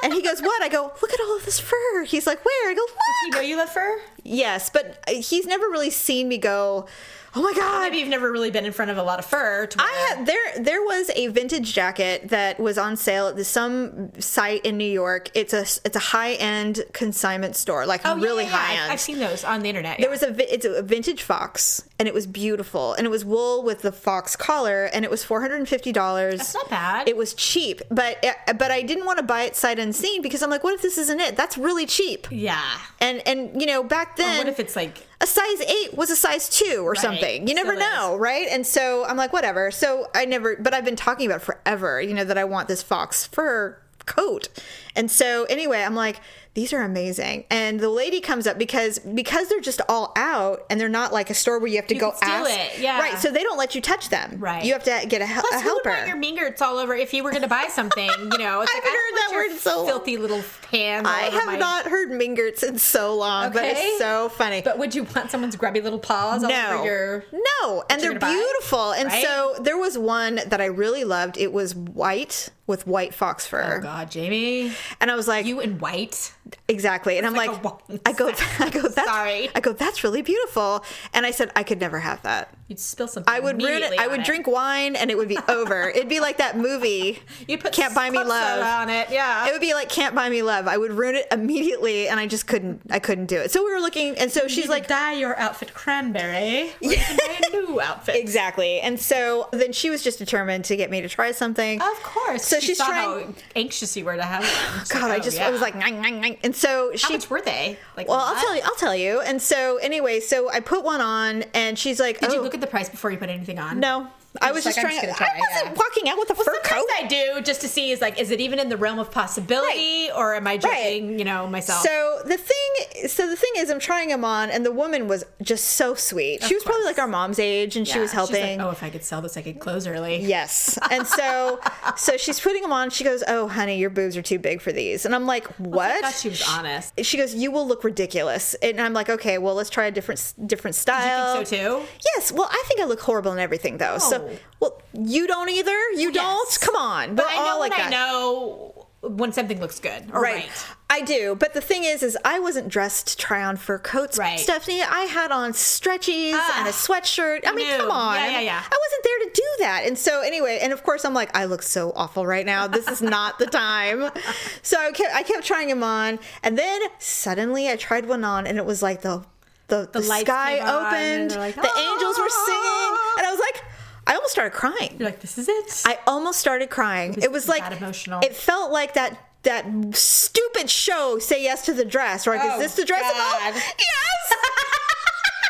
and 0.02 0.12
he 0.14 0.22
goes, 0.22 0.40
what? 0.40 0.62
I 0.62 0.68
go, 0.68 0.92
look 1.02 1.12
at 1.12 1.20
all 1.20 1.36
of 1.36 1.44
this 1.44 1.60
fur. 1.60 2.04
He's 2.04 2.26
like, 2.26 2.44
where? 2.44 2.70
I 2.70 2.74
go, 2.74 2.80
You 2.80 3.28
look. 3.30 3.34
know 3.34 3.40
you 3.40 3.56
love 3.56 3.68
fur. 3.68 4.00
Yes, 4.24 4.70
but 4.70 5.02
uh, 5.08 5.12
he's 5.20 5.46
never 5.46 5.66
really 5.66 5.90
seen 5.90 6.28
me 6.28 6.38
go. 6.38 6.86
Oh 7.34 7.40
my 7.42 7.52
god! 7.54 7.80
Maybe 7.82 7.96
you've 7.96 8.08
never 8.10 8.30
really 8.30 8.50
been 8.50 8.66
in 8.66 8.72
front 8.72 8.90
of 8.90 8.98
a 8.98 9.02
lot 9.02 9.18
of 9.18 9.24
fur. 9.24 9.66
I 9.78 10.14
had 10.16 10.26
there 10.26 10.62
there 10.62 10.82
was 10.82 11.10
a 11.14 11.28
vintage 11.28 11.72
jacket 11.72 12.28
that 12.28 12.60
was 12.60 12.76
on 12.76 12.96
sale 12.96 13.26
at 13.28 13.36
the, 13.36 13.44
some 13.44 14.12
site 14.20 14.64
in 14.66 14.76
New 14.76 14.84
York. 14.90 15.30
It's 15.34 15.54
a 15.54 15.62
it's 15.86 15.96
a 15.96 16.00
high 16.00 16.34
end 16.34 16.82
consignment 16.92 17.56
store, 17.56 17.86
like 17.86 18.02
Oh, 18.04 18.16
really 18.16 18.44
yeah, 18.44 18.50
yeah. 18.50 18.56
high 18.56 18.72
I've- 18.72 18.82
end. 18.82 18.92
I've 18.92 19.00
seen 19.00 19.18
those 19.18 19.44
on 19.44 19.60
the 19.62 19.68
internet. 19.70 19.98
there 19.98 20.10
was 20.10 20.22
a 20.22 20.52
it's 20.54 20.66
a 20.66 20.82
vintage 20.82 21.22
fox, 21.22 21.82
and 21.98 22.06
it 22.06 22.12
was 22.12 22.26
beautiful, 22.26 22.92
and 22.94 23.06
it 23.06 23.10
was 23.10 23.24
wool 23.24 23.62
with 23.62 23.80
the 23.80 23.92
fox 23.92 24.36
collar, 24.36 24.90
and 24.92 25.02
it 25.04 25.10
was 25.10 25.24
four 25.24 25.40
hundred 25.40 25.56
and 25.56 25.68
fifty 25.68 25.90
dollars. 25.90 26.36
That's 26.38 26.54
not 26.54 26.68
bad. 26.68 27.08
It 27.08 27.16
was 27.16 27.32
cheap, 27.32 27.80
but 27.90 28.18
eh, 28.22 28.34
but 28.58 28.70
I 28.70 28.82
didn't 28.82 29.06
want 29.06 29.16
to 29.18 29.24
buy 29.24 29.42
it 29.44 29.56
sight 29.56 29.78
unseen 29.78 30.20
because 30.20 30.42
I'm 30.42 30.50
like, 30.50 30.64
what 30.64 30.74
if 30.74 30.82
this 30.82 30.98
isn't 30.98 31.20
it? 31.20 31.36
That's 31.36 31.56
really 31.56 31.86
cheap. 31.86 32.26
yeah. 32.30 32.78
And 33.00 33.26
and 33.26 33.58
you 33.58 33.66
know 33.66 33.82
back 33.82 34.16
then, 34.16 34.36
What 34.36 34.48
if 34.48 34.60
it's 34.60 34.76
like 34.76 35.06
a 35.22 35.26
size 35.26 35.60
eight 35.62 35.94
was 35.96 36.10
a 36.10 36.16
size 36.16 36.48
two 36.48 36.82
or 36.84 36.94
something. 36.96 37.46
You 37.46 37.54
never 37.54 37.74
Still 37.76 37.86
is. 37.86 37.94
know, 37.94 38.16
right? 38.16 38.48
And 38.50 38.66
so 38.66 39.04
I'm 39.06 39.16
like, 39.16 39.32
whatever. 39.32 39.70
So 39.70 40.08
I 40.14 40.24
never, 40.24 40.56
but 40.56 40.74
I've 40.74 40.84
been 40.84 40.96
talking 40.96 41.26
about 41.26 41.40
it 41.42 41.44
forever, 41.44 42.00
you 42.02 42.12
know, 42.12 42.24
that 42.24 42.36
I 42.36 42.44
want 42.44 42.66
this 42.68 42.82
fox 42.82 43.24
fur 43.26 43.78
coat. 44.04 44.48
And 44.95 45.11
so 45.11 45.45
anyway, 45.45 45.82
I'm 45.82 45.95
like, 45.95 46.20
these 46.55 46.74
are 46.74 46.82
amazing. 46.82 47.45
And 47.49 47.80
the 47.80 47.88
lady 47.88 48.20
comes 48.20 48.47
up 48.47 48.59
because 48.59 48.99
because 48.99 49.49
they're 49.49 49.61
just 49.61 49.80
all 49.88 50.12
out 50.16 50.66
and 50.68 50.78
they're 50.78 50.88
not 50.90 51.11
like 51.11 51.30
a 51.30 51.34
store 51.34 51.59
where 51.59 51.68
you 51.68 51.76
have 51.76 51.86
to 51.86 51.95
You 51.95 52.01
go 52.01 52.12
ask. 52.20 52.51
it, 52.51 52.78
yeah. 52.78 52.99
Right. 53.01 53.18
So 53.18 53.30
they 53.30 53.43
don't 53.43 53.57
let 53.57 53.74
you 53.74 53.80
touch 53.80 54.11
them. 54.11 54.36
Right. 54.38 54.62
You 54.62 54.74
have 54.74 54.84
to 54.84 55.07
get 55.09 55.22
a, 55.22 55.26
Plus, 55.40 55.55
a 55.55 55.61
helper. 55.61 55.88
want 55.88 56.09
your 56.09 56.18
mingers 56.18 56.61
all 56.61 56.76
over 56.76 56.95
if 56.95 57.14
you 57.14 57.24
were 57.24 57.30
going 57.30 57.40
to 57.43 57.49
buy 57.49 57.68
something? 57.70 58.07
You 58.07 58.36
know, 58.38 58.61
it's 58.61 58.70
I 58.74 58.76
like, 58.76 58.82
haven't 58.84 58.84
I 58.84 58.90
heard 58.90 59.16
that 59.16 59.30
word 59.32 59.59
so 59.61 59.86
filthy 59.86 60.18
little 60.18 60.45
hands. 60.70 61.07
I 61.09 61.20
have 61.30 61.47
my- 61.47 61.57
not 61.57 61.86
heard 61.86 62.11
mingerts 62.11 62.62
in 62.62 62.78
so 62.78 63.16
long, 63.16 63.51
but 63.55 63.64
it's 63.64 63.99
so 63.99 64.28
funny. 64.28 64.61
But 64.61 64.78
would 64.78 64.95
you 64.95 65.05
want 65.05 65.30
someone's 65.30 65.57
grubby 65.57 65.80
little 65.80 65.99
paws 65.99 66.45
all 66.45 66.51
no, 66.51 66.72
over 66.74 66.84
your? 66.84 67.24
no, 67.32 67.82
and 67.88 67.99
they're 67.99 68.11
you're 68.11 68.20
buy? 68.20 68.30
beautiful. 68.30 68.93
And 68.93 69.09
Right? 69.09 69.24
so 69.24 69.55
there 69.61 69.78
was 69.78 69.97
one 69.97 70.38
that 70.47 70.61
I 70.61 70.66
really 70.66 71.05
loved. 71.05 71.38
It 71.38 71.51
was 71.55 71.74
white 71.74 72.51
with 72.66 72.86
white 72.86 73.12
fox 73.14 73.47
fur, 73.47 73.78
Oh 73.78 73.82
God, 73.82 74.11
Jamie, 74.11 74.72
and 75.00 75.10
I 75.10 75.14
was 75.14 75.28
like, 75.28 75.46
you 75.46 75.60
in 75.60 75.78
white. 75.78 76.32
exactly. 76.68 77.18
And 77.18 77.26
I'm 77.26 77.34
like 77.34 77.42
like, 77.42 78.00
I 78.06 78.12
go, 78.12 78.28
I 78.58 78.70
go, 78.70 78.82
that's, 78.82 79.08
Sorry. 79.08 79.48
I 79.54 79.60
go, 79.60 79.72
that's 79.72 80.04
really 80.04 80.22
beautiful. 80.22 80.84
And 81.12 81.26
I 81.26 81.30
said, 81.30 81.50
I 81.56 81.62
could 81.62 81.80
never 81.80 81.98
have 82.00 82.22
that. 82.22 82.54
You'd 82.72 82.80
spill 82.80 83.06
something. 83.06 83.30
I 83.30 83.38
would 83.38 83.60
ruin 83.62 83.82
it. 83.82 83.98
I 84.00 84.06
would 84.08 84.22
drink 84.22 84.46
wine, 84.46 84.96
and 84.96 85.10
it 85.10 85.18
would 85.18 85.28
be 85.28 85.36
over. 85.48 85.90
It'd 85.90 86.08
be 86.08 86.20
like 86.20 86.38
that 86.38 86.56
movie. 86.56 87.18
You 87.48 87.58
put 87.58 87.72
Can't 87.72 87.94
buy 87.94 88.08
me 88.08 88.18
love. 88.18 88.62
on 88.64 88.88
it. 88.88 89.10
Yeah. 89.10 89.46
It 89.48 89.52
would 89.52 89.60
be 89.60 89.74
like 89.74 89.88
Can't 89.90 90.14
Buy 90.14 90.28
Me 90.30 90.42
Love. 90.42 90.68
I 90.68 90.78
would 90.78 90.92
ruin 90.92 91.16
it 91.16 91.26
immediately, 91.30 92.08
and 92.08 92.18
I 92.20 92.26
just 92.26 92.46
couldn't. 92.46 92.80
I 92.88 92.98
couldn't 92.98 93.26
do 93.26 93.36
it. 93.36 93.50
So 93.50 93.62
we 93.64 93.72
were 93.74 93.80
looking, 93.80 94.16
and 94.16 94.30
so 94.30 94.48
she's 94.48 94.68
like, 94.68 94.86
dye 94.86 95.12
your 95.14 95.36
outfit 95.38 95.74
cranberry. 95.74 96.70
Or 96.70 96.72
you 96.80 96.96
can 96.96 97.16
buy 97.18 97.40
a 97.46 97.50
new 97.66 97.80
outfit. 97.80 98.16
Exactly. 98.16 98.80
And 98.80 98.98
so 98.98 99.48
then 99.52 99.72
she 99.72 99.90
was 99.90 100.02
just 100.02 100.18
determined 100.18 100.64
to 100.66 100.76
get 100.76 100.90
me 100.90 101.00
to 101.02 101.08
try 101.08 101.32
something. 101.32 101.80
Of 101.82 102.02
course. 102.02 102.44
So 102.46 102.58
she 102.60 102.68
she's 102.68 102.78
trying- 102.78 103.26
how 103.26 103.34
anxious 103.56 103.96
you 103.96 104.04
were 104.06 104.16
to 104.16 104.22
have 104.22 104.42
one. 104.44 104.84
God, 104.88 105.02
like, 105.02 105.12
I 105.12 105.16
oh, 105.16 105.18
just 105.20 105.36
yeah. 105.36 105.48
I 105.48 105.50
was 105.50 105.60
like, 105.60 105.74
"Nyang, 105.74 106.02
nyang, 106.02 106.22
nyang." 106.22 106.38
and 106.42 106.54
so 106.56 106.92
she 106.94 107.06
how 107.08 107.12
much 107.12 107.28
were 107.28 107.42
they? 107.42 107.76
Like, 107.96 108.08
Well, 108.08 108.18
I'll 108.18 108.40
tell 108.40 108.54
you. 108.56 108.62
I'll 108.64 108.76
tell 108.76 108.94
you. 108.96 109.20
And 109.20 109.42
so 109.42 109.76
anyway, 109.78 110.20
so 110.20 110.48
I 110.50 110.60
put 110.60 110.84
one 110.84 111.00
on, 111.02 111.42
and 111.54 111.78
she's 111.78 111.98
like, 112.00 112.20
Did 112.20 112.30
"Oh, 112.30 112.34
you 112.34 112.40
look 112.40 112.54
at 112.54 112.60
the 112.62 112.66
price 112.66 112.88
before 112.88 113.10
you 113.10 113.18
put 113.18 113.28
anything 113.28 113.58
on? 113.58 113.78
no." 113.78 114.08
I 114.40 114.46
You're 114.46 114.54
was 114.54 114.64
just 114.64 114.76
just 114.76 114.84
like, 114.84 114.94
I'm 114.94 114.98
trying. 115.00 115.10
just 115.10 115.18
gonna 115.18 115.30
I 115.30 115.38
wasn't 115.38 115.66
yeah. 115.76 115.82
walking 115.84 116.08
out 116.08 116.18
with 116.18 116.30
a 116.30 116.34
Well, 116.34 116.44
fur 116.44 116.60
coat. 116.64 116.86
I 116.98 117.06
do 117.06 117.40
just 117.42 117.60
to 117.60 117.68
see 117.68 117.90
is 117.90 118.00
like, 118.00 118.18
is 118.18 118.30
it 118.30 118.40
even 118.40 118.58
in 118.58 118.68
the 118.70 118.76
realm 118.78 118.98
of 118.98 119.10
possibility, 119.10 120.10
or 120.16 120.34
am 120.34 120.46
I 120.46 120.56
joking? 120.56 121.18
You 121.18 121.24
know 121.24 121.46
myself. 121.46 121.82
So 121.82 122.20
the 122.24 122.38
thing, 122.38 123.08
so 123.08 123.28
the 123.28 123.36
thing 123.36 123.50
is, 123.56 123.68
I'm 123.70 123.78
trying 123.78 124.08
them 124.08 124.24
on, 124.24 124.50
and 124.50 124.64
the 124.64 124.72
woman 124.72 125.06
was 125.08 125.24
just 125.42 125.64
so 125.70 125.94
sweet. 125.94 126.42
she 126.44 126.54
was 126.54 126.64
probably 126.64 126.84
like 126.84 126.98
our 126.98 127.06
mom's 127.06 127.38
age, 127.38 127.76
and 127.76 127.86
she 127.86 127.94
Yeah, 127.96 128.00
was 128.02 128.10
she's 128.10 128.16
like, 128.30 128.30
helping. 128.40 128.60
oh, 128.62 128.70
if 128.70 128.82
I 128.82 128.88
could 128.90 129.04
sell 129.04 129.20
this, 129.20 129.36
I 129.36 129.42
could 129.42 129.60
close 129.60 129.86
early. 129.86 130.16
Yes. 130.24 130.78
And 130.90 131.06
so 131.06 131.60
so 131.96 132.16
she's 132.16 132.40
putting 132.40 132.62
them 132.62 132.72
on. 132.72 132.88
She 132.90 133.04
goes, 133.04 133.22
"Oh, 133.28 133.48
honey, 133.48 133.76
your 133.78 133.90
boobs 133.90 134.16
are 134.16 134.22
too 134.22 134.38
big 134.38 134.60
for 134.62 134.72
these." 134.72 135.04
And 135.04 135.14
I'm 135.14 135.26
like, 135.26 135.48
I 135.50 135.54
"What?" 135.58 136.00
thought 136.02 136.14
she 136.14 136.28
was 136.30 136.42
honest. 136.48 136.94
she 137.04 137.16
goes, 137.18 137.34
"You 137.34 137.50
will 137.50 137.66
look 137.66 137.84
ridiculous." 137.84 138.54
And 138.62 138.80
I'm 138.80 138.94
like, 138.94 139.10
"Okay, 139.10 139.36
well, 139.38 139.54
let's 139.54 139.70
try 139.70 139.86
a 139.86 139.90
different 139.90 140.32
different 140.46 140.74
style." 140.74 141.38
You 141.38 141.44
think 141.44 141.48
so 141.48 141.80
too? 141.80 141.86
Yes. 142.16 142.32
Well, 142.32 142.48
I 142.50 142.64
think 142.66 142.80
I 142.80 142.84
look 142.84 143.00
horrible 143.00 143.32
in 143.32 143.38
everything, 143.38 143.76
though. 143.78 143.98
So, 143.98 144.21
Oh. 144.22 144.38
well, 144.60 144.82
you 144.92 145.26
don't 145.26 145.48
either. 145.50 145.76
You 145.92 146.10
Yes. 146.12 146.14
don't. 146.14 146.60
Come 146.60 146.76
on. 146.76 147.14
But 147.14 147.26
We're 147.26 147.32
I 147.32 147.36
know 147.44 147.50
all 147.52 147.58
like 147.60 147.72
that. 147.76 147.86
I 147.88 147.90
know 147.90 148.86
when 149.00 149.32
something 149.32 149.60
looks 149.60 149.80
good. 149.80 150.10
Right. 150.12 150.22
right. 150.44 150.66
I 150.88 151.00
do. 151.00 151.34
But 151.34 151.54
the 151.54 151.60
thing 151.60 151.84
is, 151.84 152.02
is 152.02 152.16
I 152.24 152.38
wasn't 152.38 152.68
dressed 152.68 153.08
to 153.08 153.16
try 153.16 153.42
on 153.42 153.56
fur 153.56 153.78
coats, 153.78 154.18
Right. 154.18 154.38
Stephanie. 154.38 154.82
I 154.82 155.00
had 155.02 155.32
on 155.32 155.52
stretchies 155.52 156.34
Ah, 156.34 156.60
and 156.60 156.68
a 156.68 156.70
sweatshirt. 156.70 157.40
I 157.46 157.52
mean, 157.52 157.68
no. 157.70 157.78
come 157.78 157.90
on. 157.90 158.14
Yeah, 158.16 158.22
I 158.22 158.26
yeah, 158.28 158.40
yeah. 158.40 158.62
I 158.62 158.76
wasn't 158.84 159.02
there 159.04 159.18
to 159.18 159.30
do 159.34 159.42
that. 159.60 159.82
And 159.86 159.98
so 159.98 160.20
anyway, 160.20 160.58
and 160.62 160.72
of 160.72 160.82
course 160.84 161.04
I'm 161.06 161.14
like, 161.14 161.34
I 161.34 161.46
look 161.46 161.62
so 161.62 161.92
awful 161.96 162.26
right 162.26 162.44
now. 162.46 162.66
This 162.68 162.86
is 162.88 163.00
not 163.02 163.38
the 163.38 163.46
time. 163.46 164.10
So 164.62 164.78
I 164.78 164.92
kept, 164.92 165.14
I 165.14 165.22
kept 165.24 165.44
trying 165.44 165.68
them 165.68 165.82
on, 165.82 166.18
and 166.44 166.56
then 166.56 166.80
suddenly 166.98 167.68
I 167.68 167.76
tried 167.76 168.06
one 168.06 168.22
on, 168.24 168.46
and 168.46 168.58
it 168.58 168.64
was 168.64 168.82
like 168.82 169.02
the 169.02 169.24
the, 169.68 169.88
the, 169.90 170.00
lights 170.00 170.28
sky 170.28 170.58
came 170.58 170.66
on, 170.68 170.94
and 170.94 171.32
opened, 171.32 171.40
like, 171.40 171.54
the 171.54 171.80
angels 171.80 172.18
were 172.18 172.28
singing, 172.28 172.60
"Ah." 172.62 173.14
and 173.18 173.26
I 173.26 173.30
was 173.30 173.40
like, 173.40 173.62
I 174.07 174.14
almost 174.14 174.32
started 174.32 174.53
crying. 174.53 174.96
You're 174.98 175.09
like, 175.09 175.20
this 175.20 175.38
is 175.38 175.48
it. 175.48 175.82
I 175.84 175.98
almost 176.07 176.38
started 176.40 176.70
crying. 176.70 177.14
It 177.22 177.30
was, 177.30 177.48
like 177.48 177.62
that 177.62 177.76
emotional. 177.76 178.20
It 178.22 178.34
felt 178.34 178.72
like 178.72 178.94
that 178.94 179.28
that 179.42 179.66
stupid 179.94 180.70
show. 180.70 181.18
Say 181.18 181.42
yes 181.42 181.64
to 181.66 181.74
the 181.74 181.84
dress. 181.84 182.26
Right? 182.26 182.40
Oh, 182.42 182.55
is 182.55 182.61
this 182.61 182.74
the 182.76 182.84
dress? 182.84 183.03
God. 183.03 183.55
Yes. 183.55 183.55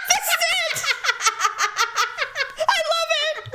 this 0.09 0.26
is 0.28 0.42
it. 0.53 0.84
I 2.59 2.80
love 2.92 3.11
it. 3.22 3.53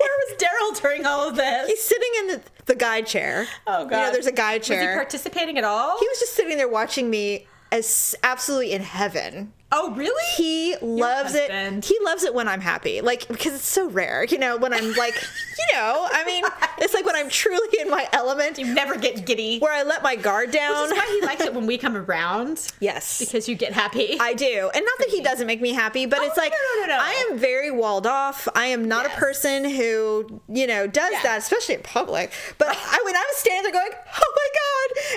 Where 0.00 0.16
was 0.20 0.38
Daryl 0.38 0.80
during 0.82 1.06
all 1.06 1.28
of 1.28 1.36
this? 1.36 1.68
He's 1.68 1.82
sitting 1.82 2.10
in 2.20 2.26
the, 2.28 2.42
the 2.66 2.74
guide 2.74 3.06
chair. 3.06 3.46
oh 3.66 3.84
You 3.84 3.90
know, 3.90 4.12
there's 4.12 4.26
a 4.26 4.32
guide 4.32 4.62
chair. 4.62 4.80
Was 4.80 4.88
he 4.88 4.94
participating 4.94 5.58
at 5.58 5.64
all? 5.64 5.98
he 5.98 6.08
was 6.08 6.18
just 6.18 6.34
sitting 6.34 6.56
there 6.56 6.68
watching 6.68 7.10
me 7.10 7.46
as 7.72 8.14
absolutely 8.22 8.72
in 8.72 8.82
heaven. 8.82 9.52
Oh, 9.72 9.92
really? 9.94 10.22
He 10.36 10.76
loves 10.80 11.34
it. 11.34 11.50
He 11.84 11.98
loves 12.04 12.22
it 12.22 12.32
when 12.32 12.46
I'm 12.46 12.60
happy, 12.60 13.00
like 13.00 13.26
because 13.26 13.54
it's 13.54 13.66
so 13.66 13.88
rare. 13.88 14.22
You 14.24 14.38
know, 14.38 14.56
when 14.56 14.72
I'm 14.72 14.92
like, 14.92 15.14
you 15.58 15.76
know, 15.76 16.06
I 16.12 16.24
mean, 16.24 16.44
it's 16.78 16.94
like 16.94 17.04
when 17.04 17.16
I'm 17.16 17.28
truly 17.28 17.78
in 17.80 17.90
my 17.90 18.06
element, 18.12 18.56
you 18.58 18.72
never 18.72 18.96
get 18.96 19.26
giddy. 19.26 19.58
where 19.58 19.72
I 19.72 19.82
let 19.82 20.02
my 20.04 20.14
guard 20.14 20.52
down. 20.52 20.82
Which 20.88 20.92
is 20.92 20.98
why 20.98 21.18
he 21.20 21.26
likes 21.26 21.40
it 21.42 21.54
when 21.54 21.66
we 21.66 21.76
come 21.78 21.96
around. 21.96 22.68
yes, 22.78 23.18
Because 23.18 23.48
you 23.48 23.56
get 23.56 23.72
happy. 23.72 24.16
I 24.20 24.34
do. 24.34 24.70
And 24.72 24.84
not 24.84 24.98
that 24.98 25.08
he 25.08 25.20
doesn't 25.20 25.46
make 25.46 25.60
me 25.60 25.72
happy, 25.72 26.06
but 26.06 26.20
Oh, 26.20 26.24
it's 26.26 26.36
like 26.36 26.52
no, 26.52 26.80
no, 26.82 26.86
no. 26.94 26.98
I 27.02 27.28
am 27.30 27.38
very 27.38 27.72
walled 27.72 28.06
off. 28.06 28.46
I 28.54 28.66
am 28.66 28.86
not 28.86 29.06
Yes. 29.06 29.16
a 29.16 29.18
person 29.20 29.64
who, 29.64 30.40
you 30.48 30.68
know, 30.68 30.86
does 30.86 31.12
Yeah. 31.14 31.22
that, 31.24 31.38
especially 31.38 31.74
in 31.76 31.82
public. 31.82 32.30
But 32.58 32.68
I 32.70 33.02
when 33.04 33.16
I 33.16 33.24
was 33.28 33.36
standing 33.38 33.72
there 33.72 33.72
going, 33.82 33.92
Oh 33.92 34.32
my 34.36 34.48
God 34.54 34.60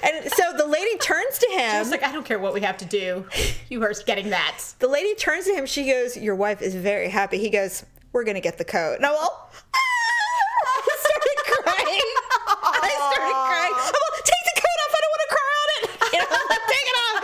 and 0.03 0.31
so 0.31 0.53
the 0.57 0.65
lady 0.65 0.97
turns 0.97 1.37
to 1.37 1.47
him. 1.51 1.77
was 1.79 1.91
like, 1.91 2.01
I 2.03 2.11
don't 2.11 2.25
care 2.25 2.39
what 2.39 2.53
we 2.55 2.61
have 2.61 2.77
to 2.77 2.85
do. 2.85 3.25
You 3.69 3.83
are 3.83 3.93
getting 4.05 4.29
that. 4.31 4.36
The 4.79 4.87
lady 4.87 5.15
turns 5.15 5.45
to 5.45 5.53
him, 5.53 5.65
she 5.65 5.85
goes, 5.85 6.17
Your 6.17 6.35
wife 6.35 6.61
is 6.61 6.75
very 6.75 7.09
happy. 7.09 7.37
He 7.37 7.49
goes, 7.49 7.85
We're 8.13 8.23
gonna 8.23 8.41
get 8.41 8.57
the 8.57 8.65
coat. 8.65 8.97
I'm 8.99 9.05
all 9.05 9.51
I 10.67 10.95
started 11.05 11.37
crying. 11.63 12.09
I 12.47 12.91
started 13.11 13.37
crying. 13.47 13.73
I'm 13.73 14.01
all, 14.03 14.13
take 14.23 14.45
the 14.45 14.55
coat 14.61 14.77
off. 14.83 14.93
I 14.93 14.99
don't 15.03 15.13
want 15.13 15.23
to 15.25 15.31
cry 15.35 15.51
on 15.61 15.67
it. 15.77 15.85
You 16.13 16.19
know, 16.19 16.29
I'm 16.31 16.47
like, 16.49 16.65
take 16.67 16.87
it 16.87 16.97
off. 17.03 17.23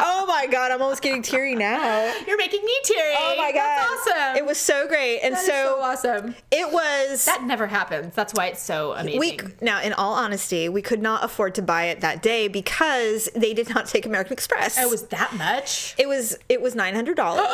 Oh 0.00 0.24
my 0.26 0.46
god, 0.46 0.70
I'm 0.70 0.80
almost 0.82 1.02
getting 1.02 1.22
teary 1.22 1.54
now. 1.54 2.12
You're 2.26 2.36
making 2.38 2.64
me 2.64 2.72
teary. 2.84 3.14
Oh 3.18 3.34
my 3.36 3.50
god, 3.52 3.88
That's 3.88 4.08
awesome. 4.08 4.36
It 4.36 4.46
was 4.46 4.58
so 4.58 4.86
great, 4.86 5.20
and 5.20 5.36
so, 5.36 5.46
so 5.46 5.80
awesome. 5.82 6.34
it 6.50 6.72
was. 6.72 7.24
That 7.24 7.42
never 7.44 7.66
happens. 7.66 8.14
That's 8.14 8.32
why 8.34 8.46
it's 8.46 8.62
so 8.62 8.92
amazing. 8.92 9.18
we 9.20 9.38
now, 9.60 9.80
in 9.82 9.92
all 9.92 10.14
honesty, 10.14 10.68
we 10.68 10.82
could 10.82 11.02
not 11.02 11.24
afford 11.24 11.54
to 11.56 11.62
buy 11.62 11.84
it 11.86 12.00
that 12.00 12.22
day 12.22 12.48
because 12.48 13.28
they 13.34 13.54
did 13.54 13.68
not 13.74 13.86
take 13.86 14.06
American 14.06 14.32
Express. 14.32 14.78
Oh, 14.78 14.82
it 14.82 14.90
was 14.90 15.02
that 15.08 15.34
much. 15.36 15.94
it 15.98 16.08
was 16.08 16.38
it 16.48 16.62
was 16.62 16.74
nine 16.74 16.94
hundred 16.94 17.16
dollars. 17.16 17.46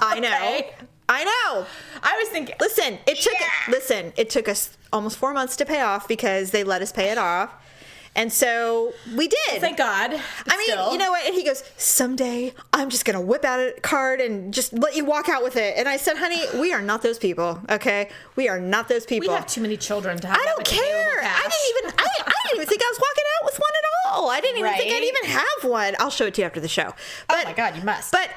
I 0.00 0.18
know, 0.20 0.28
Okay. 0.28 0.70
I 1.08 1.24
know. 1.24 1.66
I 2.02 2.16
was 2.18 2.28
thinking. 2.28 2.54
Listen, 2.60 2.98
it 3.06 3.18
took 3.18 3.32
Yeah. 3.40 3.46
listen, 3.72 4.12
it 4.16 4.30
took 4.30 4.48
us 4.48 4.76
almost 4.92 5.16
four 5.16 5.32
months 5.32 5.56
to 5.56 5.64
pay 5.64 5.80
off 5.80 6.06
because 6.08 6.50
they 6.50 6.64
let 6.64 6.82
us 6.82 6.92
pay 6.92 7.10
it 7.10 7.18
off, 7.18 7.50
and 8.14 8.32
so 8.32 8.92
we 9.16 9.28
did. 9.28 9.60
Thank 9.60 9.78
God. 9.78 10.12
I 10.48 10.56
mean, 10.56 10.66
still. 10.66 10.92
you 10.92 10.98
know 10.98 11.10
what? 11.10 11.24
And 11.26 11.34
he 11.34 11.44
goes, 11.44 11.62
someday 11.76 12.52
I'm 12.72 12.90
just 12.90 13.04
gonna 13.04 13.20
whip 13.20 13.44
out 13.44 13.60
a 13.60 13.74
card 13.80 14.20
and 14.20 14.52
just 14.52 14.72
let 14.72 14.96
you 14.96 15.04
walk 15.04 15.28
out 15.28 15.42
with 15.42 15.56
it. 15.56 15.76
And 15.76 15.88
I 15.88 15.96
said, 15.96 16.16
honey, 16.16 16.42
we 16.58 16.72
are 16.72 16.82
not 16.82 17.02
those 17.02 17.18
people. 17.18 17.60
Okay, 17.70 18.10
we 18.36 18.48
are 18.48 18.60
not 18.60 18.88
those 18.88 19.06
people. 19.06 19.28
we 19.28 19.34
have 19.34 19.46
too 19.46 19.60
many 19.60 19.76
children 19.76 20.18
to 20.18 20.26
have. 20.26 20.36
I 20.36 20.44
don't 20.44 20.64
care. 20.64 21.20
I 21.22 21.42
didn't 21.42 21.86
even. 21.86 21.98
I, 21.98 22.08
I 22.26 22.32
didn't 22.44 22.56
even 22.56 22.68
think 22.68 22.82
I 22.82 22.90
was 22.90 23.00
walking 23.00 23.24
out 23.36 23.44
with 23.44 23.58
one 23.58 23.70
at 23.70 24.12
all. 24.12 24.30
I 24.30 24.40
didn't 24.40 24.58
even 24.58 24.72
think 24.74 24.92
I'd 24.92 25.02
even 25.02 25.30
have 25.30 25.70
one. 25.70 25.94
I'll 25.98 26.10
show 26.10 26.26
it 26.26 26.34
to 26.34 26.42
you 26.42 26.46
after 26.46 26.60
the 26.60 26.68
show. 26.68 26.88
Oh 26.88 26.94
but, 27.28 27.38
Oh 27.38 27.44
my 27.44 27.52
God, 27.52 27.76
you 27.76 27.82
must. 27.82 28.12
But 28.12 28.30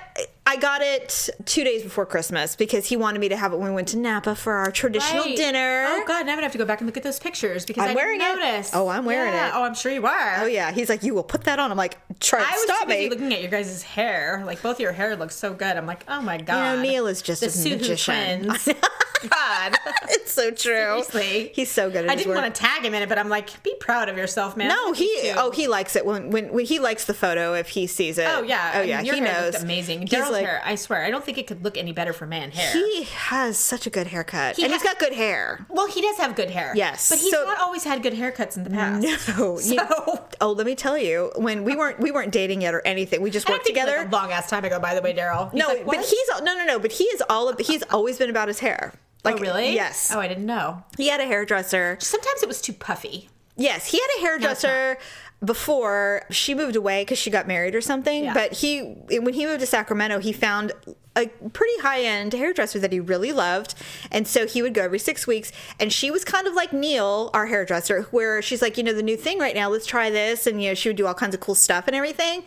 I 0.46 0.58
got 0.58 0.82
it 0.82 1.30
two 1.46 1.64
days 1.64 1.82
before 1.82 2.06
Christmas 2.06 2.56
because 2.58 2.88
he 2.88 2.98
wanted 2.98 3.20
me 3.20 3.30
to 3.30 3.38
have 3.38 3.54
it 3.54 3.58
when 3.60 3.70
we 3.70 3.76
went 3.76 3.88
to 3.90 3.98
Napa 3.98 4.36
for 4.36 4.54
our 4.54 4.70
traditional 4.72 5.24
Right. 5.24 5.38
dinner. 5.38 5.86
Oh 5.88 6.04
God, 6.06 6.26
now 6.26 6.34
I'm 6.34 6.38
gonna 6.38 6.42
have 6.42 6.52
to 6.52 6.58
go 6.58 6.66
back 6.66 6.82
and 6.82 6.88
look 6.88 6.98
at 6.98 7.04
those 7.04 7.20
pictures 7.20 7.66
because 7.66 7.84
I'm 7.84 7.92
I 7.92 7.94
wearing 7.96 8.20
it. 8.20 8.24
didn't 8.26 8.40
notice. 8.42 8.72
Oh, 8.74 8.90
I'm 8.90 9.06
wearing 9.06 9.34
Yeah. 9.34 9.48
it. 9.50 9.54
Oh, 9.56 9.64
I'm 9.64 9.76
sure 9.76 9.92
you 9.94 10.06
are. 10.06 10.38
Oh 10.42 10.46
yeah, 10.48 10.72
he's 10.72 10.90
like, 10.90 11.04
you 11.04 11.14
will 11.14 11.24
put 11.24 11.46
that 11.46 11.58
on. 11.60 11.72
I'm 11.72 11.78
like, 11.78 11.98
try 12.20 12.44
I 12.46 12.52
to 12.52 12.60
stop 12.60 12.88
me. 12.90 13.10
looking 13.10 13.32
at 13.34 13.42
your 13.42 13.50
guys' 13.52 13.82
hair. 13.84 14.44
Like 14.46 14.62
both 14.62 14.80
your 14.82 14.92
hair 14.92 15.16
looks 15.16 15.36
so 15.36 15.54
good. 15.54 15.78
I'm 15.78 15.86
like, 15.86 16.04
oh 16.10 16.22
my 16.22 16.38
god. 16.38 16.80
Neil 16.80 17.08
is 17.08 17.22
just 17.22 17.42
the 17.42 17.70
a 17.70 17.78
magician. 17.78 18.52
God. 19.30 19.76
it's 20.10 20.32
so 20.32 20.50
true. 20.52 21.04
Seriously. 21.04 21.52
he's 21.54 21.70
so 21.72 21.90
good 21.90 22.06
at 22.06 22.12
I 22.12 22.16
didn't 22.16 22.30
work. 22.34 22.42
want 22.42 22.56
to 22.56 22.62
tag 22.62 22.84
him 22.84 22.94
in 22.94 23.02
it, 23.02 23.10
but 23.10 23.18
I'm 23.18 23.30
like, 23.30 23.62
be 23.64 23.74
proud 23.80 24.10
of 24.10 24.18
yourself, 24.18 24.56
man. 24.58 24.70
no, 24.70 24.94
he 24.94 25.32
oh 25.38 25.52
he 25.52 25.68
likes 25.68 25.96
it 25.96 26.06
when, 26.06 26.30
when 26.32 26.52
when 26.54 26.66
he 26.66 26.80
likes 26.80 27.06
the 27.06 27.14
photo 27.14 27.54
if 27.54 27.70
he 27.70 27.88
sees 27.88 28.18
it. 28.18 28.28
Oh 28.28 28.42
yeah. 28.44 28.72
oh 28.76 28.78
I 28.78 28.82
mean, 28.82 28.90
yeah, 28.90 29.02
your 29.02 29.16
he 29.16 29.22
hair 29.22 29.42
knows. 29.42 29.62
amazing. 29.62 30.08
Daryl's 30.08 30.32
like- 30.32 30.46
hair, 30.46 30.62
I 30.66 30.76
swear, 30.76 31.04
I 31.04 31.12
don't 31.12 31.24
think 31.24 31.38
it 31.38 31.48
could 31.48 31.64
look 31.64 31.78
any 31.78 31.92
better 31.92 32.14
for 32.14 32.26
man 32.26 32.52
hair. 32.52 32.72
He 32.74 33.04
has 33.04 33.58
such 33.58 33.86
a 33.88 33.90
good 33.90 34.08
haircut, 34.08 34.56
He 34.58 34.64
and 34.64 34.72
he's 34.72 34.82
ha- 34.82 34.90
got 34.90 35.00
good 35.00 35.14
hair. 35.14 35.66
well, 35.70 35.88
he 35.88 36.02
does 36.02 36.18
have 36.18 36.36
good 36.36 36.50
hair. 36.50 36.74
Yes. 36.76 37.10
but 37.10 37.20
he's 37.20 37.32
So- 37.32 37.46
not 37.46 37.60
always 37.60 37.84
had 37.84 38.02
good 38.04 38.14
haircuts 38.14 38.58
in 38.58 38.64
the 38.64 38.70
past. 38.70 39.04
No, 39.38 39.54
you- 39.60 39.78
So- 39.78 40.26
oh, 40.42 40.52
let 40.52 40.66
me 40.66 40.76
tell 40.76 40.98
you, 40.98 41.32
when 41.36 41.64
we 41.64 41.76
weren't 41.76 42.00
we 42.00 42.12
weren't 42.12 42.32
dating 42.32 42.62
yet 42.62 42.74
or 42.74 42.82
anything, 42.86 43.22
we 43.22 43.30
just 43.30 43.50
worked 43.50 43.66
together. 43.66 43.98
Like 43.98 44.08
a 44.08 44.12
long 44.12 44.32
ass 44.32 44.50
time 44.50 44.66
ago, 44.66 44.80
by 44.80 44.96
the 44.96 45.02
way, 45.02 45.14
Daryl. 45.14 45.52
He's 45.52 45.60
no, 45.60 45.68
like, 45.68 45.86
but 45.86 46.00
he's 46.06 46.28
no, 46.42 46.56
no, 46.58 46.66
no. 46.66 46.80
But 46.80 46.92
he 46.94 47.04
is 47.06 47.22
all. 47.30 47.50
Of, 47.50 47.60
he's 47.60 47.84
always 47.92 48.18
been 48.18 48.30
about 48.30 48.48
his 48.48 48.60
hair. 48.60 48.94
Oh, 49.24 49.30
like 49.30 49.40
oh 49.40 49.42
really? 49.42 49.74
Yes. 49.74 50.12
Oh, 50.14 50.20
I 50.20 50.28
didn't 50.28 50.46
know. 50.46 50.84
He 50.98 51.10
had 51.10 51.20
a 51.20 51.26
hairdresser. 51.26 51.98
Sometimes 52.00 52.42
it 52.42 52.48
was 52.48 52.62
too 52.62 52.74
puffy. 52.74 53.30
Yes, 53.56 53.92
he 53.92 54.00
had 54.00 54.08
a 54.18 54.22
hairdresser 54.22 54.98
before 55.44 56.24
she 56.30 56.54
moved 56.54 56.76
away 56.76 57.02
because 57.04 57.18
she 57.18 57.30
got 57.30 57.48
married 57.48 57.76
or 57.76 57.82
something. 57.82 58.26
Yeah. 58.26 58.34
But 58.34 58.54
he, 58.54 58.82
when 58.82 59.34
he 59.34 59.46
moved 59.46 59.60
to 59.60 59.66
Sacramento, 59.66 60.20
he 60.20 60.32
found 60.34 60.72
a 61.16 61.28
pretty 61.28 61.82
high 61.82 62.02
end 62.02 62.34
hairdresser 62.34 62.80
that 62.80 62.92
he 62.92 63.00
really 63.00 63.34
loved, 63.34 63.76
and 64.12 64.28
so 64.28 64.48
he 64.48 64.62
would 64.62 64.74
go 64.74 64.84
every 64.84 65.00
six 65.00 65.28
weeks. 65.28 65.52
And 65.80 65.92
she 65.92 66.10
was 66.10 66.24
kind 66.24 66.48
of 66.48 66.54
like 66.54 66.72
Neil, 66.72 67.30
our 67.34 67.48
hairdresser, 67.48 68.04
where 68.12 68.42
she's 68.42 68.62
like, 68.62 68.78
you 68.78 68.84
know, 68.84 68.94
the 68.94 69.04
new 69.04 69.18
thing 69.18 69.38
right 69.38 69.54
now, 69.54 69.70
let's 69.70 69.86
try 69.86 70.10
this, 70.10 70.48
and 70.48 70.64
you 70.64 70.70
know, 70.70 70.74
she 70.74 70.90
would 70.90 70.96
do 70.96 71.06
all 71.08 71.14
kinds 71.14 71.36
of 71.36 71.42
cool 71.42 71.56
stuff 71.56 71.86
and 71.88 71.96
everything. 71.96 72.44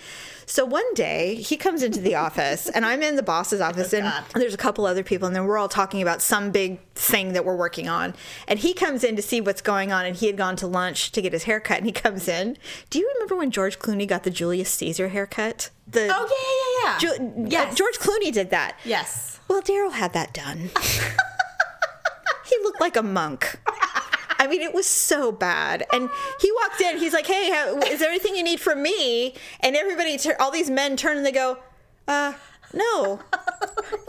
So 0.47 0.65
one 0.65 0.93
day 0.95 1.35
he 1.37 1.57
comes 1.57 1.83
into 1.83 2.01
the 2.01 2.15
office, 2.15 2.69
and 2.69 2.85
I'm 2.85 3.03
in 3.03 3.17
the 3.17 3.23
boss's 3.23 3.61
office, 3.69 3.93
and 3.93 4.05
God. 4.05 4.25
there's 4.35 4.55
a 4.55 4.59
couple 4.59 4.87
other 4.87 5.03
people, 5.03 5.27
and 5.27 5.35
then 5.35 5.45
we're 5.45 5.59
all 5.59 5.69
talking 5.69 6.03
about 6.03 6.21
some 6.23 6.51
big 6.51 6.81
thing 6.95 7.33
that 7.33 7.45
we're 7.45 7.57
working 7.57 7.89
on. 7.89 8.15
And 8.47 8.59
he 8.59 8.75
comes 8.75 9.05
in 9.05 9.17
to 9.17 9.23
see 9.23 9.41
what's 9.41 9.63
going 9.63 9.93
on, 9.93 10.05
and 10.07 10.17
he 10.17 10.27
had 10.27 10.37
gone 10.37 10.57
to 10.57 10.67
lunch 10.67 11.13
to 11.13 11.23
get 11.23 11.33
his 11.33 11.45
haircut, 11.45 11.79
and 11.79 11.87
he 11.87 11.93
comes 11.93 12.29
in. 12.29 12.57
Do 12.91 12.99
you 12.99 13.11
remember 13.15 13.37
when 13.37 13.51
George 13.51 13.79
Clooney 13.79 14.07
got 14.07 14.23
the 14.25 14.31
Julius 14.31 14.71
Caesar 14.71 15.09
haircut? 15.09 15.71
The 15.87 16.09
Oh 16.11 16.29
yeah, 16.31 16.89
yeah, 16.91 16.93
yeah. 16.93 16.99
Ju- 17.17 17.33
yeah. 17.51 17.63
yes. 17.65 17.73
uh, 17.73 17.75
George 17.77 17.99
Clooney 17.99 18.33
did 18.33 18.51
that. 18.51 18.79
Yes. 18.85 19.39
Well, 19.49 19.63
Daryl 19.63 19.93
had 19.93 20.13
that 20.15 20.33
done. 20.33 20.71
he 22.47 22.57
looked 22.63 22.81
like 22.81 22.97
a 22.97 23.03
monk. 23.03 23.59
I 24.45 24.47
mean, 24.47 24.63
it 24.63 24.75
was 24.75 24.87
so 24.87 25.33
bad. 25.33 25.87
And 25.93 26.09
he 26.41 26.53
walked 26.53 26.81
in. 26.81 26.99
He's 26.99 27.13
like, 27.13 27.27
"Hey, 27.27 27.51
how, 27.51 27.79
is 27.79 27.99
there 27.99 28.11
anything 28.11 28.37
you 28.37 28.43
need 28.43 28.61
from 28.61 28.83
me?" 28.83 29.35
And 29.61 29.75
everybody, 29.75 30.19
all 30.39 30.51
these 30.51 30.71
men, 30.71 30.97
turn 30.97 31.17
and 31.17 31.27
they 31.27 31.33
go, 31.33 31.59
"Uh, 32.07 32.35
no, 32.73 33.21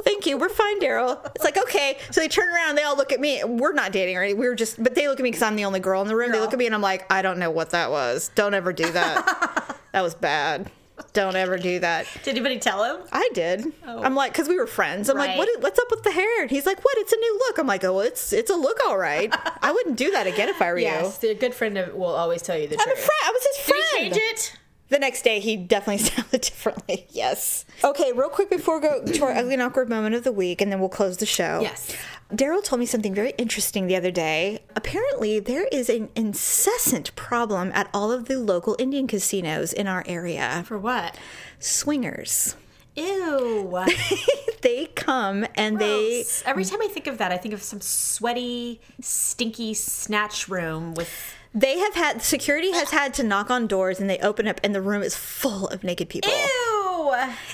thank 0.04 0.26
you. 0.26 0.38
We're 0.38 0.50
fine, 0.50 0.80
Daryl." 0.80 1.24
It's 1.36 1.44
like, 1.44 1.58
okay. 1.58 1.98
So 2.12 2.20
they 2.22 2.28
turn 2.28 2.50
around. 2.50 2.70
and 2.70 2.78
They 2.78 2.84
all 2.84 2.98
look 2.98 3.12
at 3.14 3.20
me. 3.20 3.44
We're 3.44 3.74
not 3.74 3.92
dating, 3.92 4.18
right? 4.18 4.38
We 4.38 4.48
were 4.48 4.56
just, 4.56 4.82
but 4.84 4.96
they 4.96 5.08
look 5.08 5.20
at 5.20 5.24
me 5.24 5.30
because 5.32 5.42
I'm 5.44 5.56
the 5.56 5.66
only 5.66 5.80
girl 5.80 6.02
in 6.02 6.08
the 6.08 6.16
room. 6.16 6.32
They 6.32 6.40
look 6.40 6.54
at 6.54 6.60
me 6.60 6.66
and 6.66 6.76
I'm 6.76 6.82
like, 6.82 7.12
I 7.12 7.22
don't 7.22 7.40
know 7.40 7.52
what 7.52 7.70
that 7.72 7.92
was. 7.92 8.30
Don't 8.36 8.54
ever 8.54 8.74
do 8.74 8.92
that. 8.92 9.78
that 9.94 10.02
was 10.02 10.16
bad. 10.16 10.70
Don't 11.14 11.36
ever 11.36 11.58
do 11.58 11.80
that. 11.80 12.08
Did 12.24 12.32
anybody 12.32 12.58
tell 12.60 12.84
him? 12.84 13.06
I 13.12 13.30
did. 13.34 13.66
Oh. 13.86 14.02
I'm 14.02 14.16
like, 14.16 14.32
because 14.32 14.48
we 14.48 14.56
were 14.58 14.68
friends. 14.68 15.10
I'm 15.10 15.18
like, 15.18 15.30
Right. 15.30 15.38
what? 15.38 15.50
is- 15.50 15.58
What's 15.60 15.80
up 15.80 15.88
with 15.92 16.04
the 16.04 16.12
hair? 16.12 16.42
And 16.42 16.50
he's 16.50 16.66
like, 16.66 16.84
what? 16.86 16.98
It's 17.00 17.12
a 17.12 17.18
new 17.18 17.38
look. 17.48 17.58
I'm 17.58 17.68
like, 17.68 17.84
oh, 17.84 17.94
well, 17.94 18.02
it's 18.06 18.32
it's 18.34 18.50
a 18.50 18.56
look, 18.56 18.80
all 18.88 18.98
right. 18.98 19.34
I 19.62 19.72
wouldn't 19.72 19.98
do 19.98 20.12
that 20.12 20.26
again 20.28 20.48
if 20.50 20.62
I 20.62 20.72
were 20.72 20.78
Yes. 20.80 21.20
you. 21.22 21.30
A 21.32 21.36
good 21.36 21.54
friend 21.54 21.78
of- 21.78 21.94
will 21.96 22.06
always 22.16 22.42
tell 22.42 22.58
you 22.58 22.68
the 22.68 22.76
truth. 22.76 22.88
I'm 22.88 22.94
a 22.94 22.96
friend. 22.96 23.22
I 23.26 23.32
was 23.32 23.44
his 23.44 23.66
Did 23.66 23.66
friend. 23.66 23.86
he 23.92 23.98
change 24.04 24.18
it? 24.34 24.58
The 24.88 25.00
next 25.00 25.24
day, 25.24 25.40
he 25.40 25.58
definitely 25.58 25.98
sounded 26.10 26.42
differently. 26.42 27.08
Yes. 27.10 27.66
Okay, 27.84 28.12
real 28.14 28.30
quick 28.30 28.50
before 28.52 28.80
we 28.80 28.88
go 28.88 29.04
to 29.04 29.24
our 29.24 29.32
ugly 29.32 29.54
and 29.54 29.62
awkward 29.64 29.90
moment 29.90 30.14
of 30.16 30.24
the 30.24 30.32
week, 30.32 30.62
and 30.62 30.72
then 30.72 30.80
we'll 30.80 30.90
close 30.90 31.18
the 31.18 31.26
show. 31.26 31.60
Yes. 31.62 31.96
Daryl 32.32 32.64
told 32.64 32.80
me 32.80 32.86
something 32.88 33.14
very 33.14 33.34
interesting 33.38 33.86
the 33.86 33.96
other 33.96 34.10
day. 34.10 34.60
Apparently, 34.76 35.40
there 35.40 35.68
is 35.72 35.90
an 35.90 36.10
incessant 36.16 37.16
problem 37.16 37.72
at 37.74 37.88
all 37.94 38.12
of 38.12 38.26
the 38.26 38.40
local 38.40 38.76
Indian 38.80 39.06
casinos 39.06 39.72
in 39.72 39.88
our 39.88 40.04
area. 40.08 40.64
For 40.66 40.78
what? 40.78 41.18
Swingers. 41.60 42.56
Ew. 42.96 43.86
they 44.62 44.88
come 44.96 45.46
and 45.56 45.78
they 45.78 46.26
Every 46.46 46.66
time 46.66 46.82
I 46.82 46.88
think 46.88 47.08
of 47.08 47.18
that, 47.20 47.32
I 47.32 47.38
think 47.38 47.54
of 47.54 47.62
some 47.62 47.82
sweaty, 47.82 48.82
stinky 49.02 49.74
snatch 49.74 50.50
room 50.50 50.94
with. 50.94 51.10
They 51.56 51.80
have 51.80 51.96
had 51.96 52.22
security 52.22 52.72
has 52.74 52.92
had 52.92 53.14
to 53.16 53.24
knock 53.24 53.50
on 53.50 53.66
doors 53.66 54.02
and 54.02 54.10
they 54.10 54.20
open 54.20 54.46
up 54.48 54.60
and 54.62 54.76
the 54.76 54.82
room 54.82 55.02
is 55.02 55.16
full 55.16 55.68
of 55.70 55.84
naked 55.86 56.10
people. 56.10 56.30
Ew. 56.30 57.14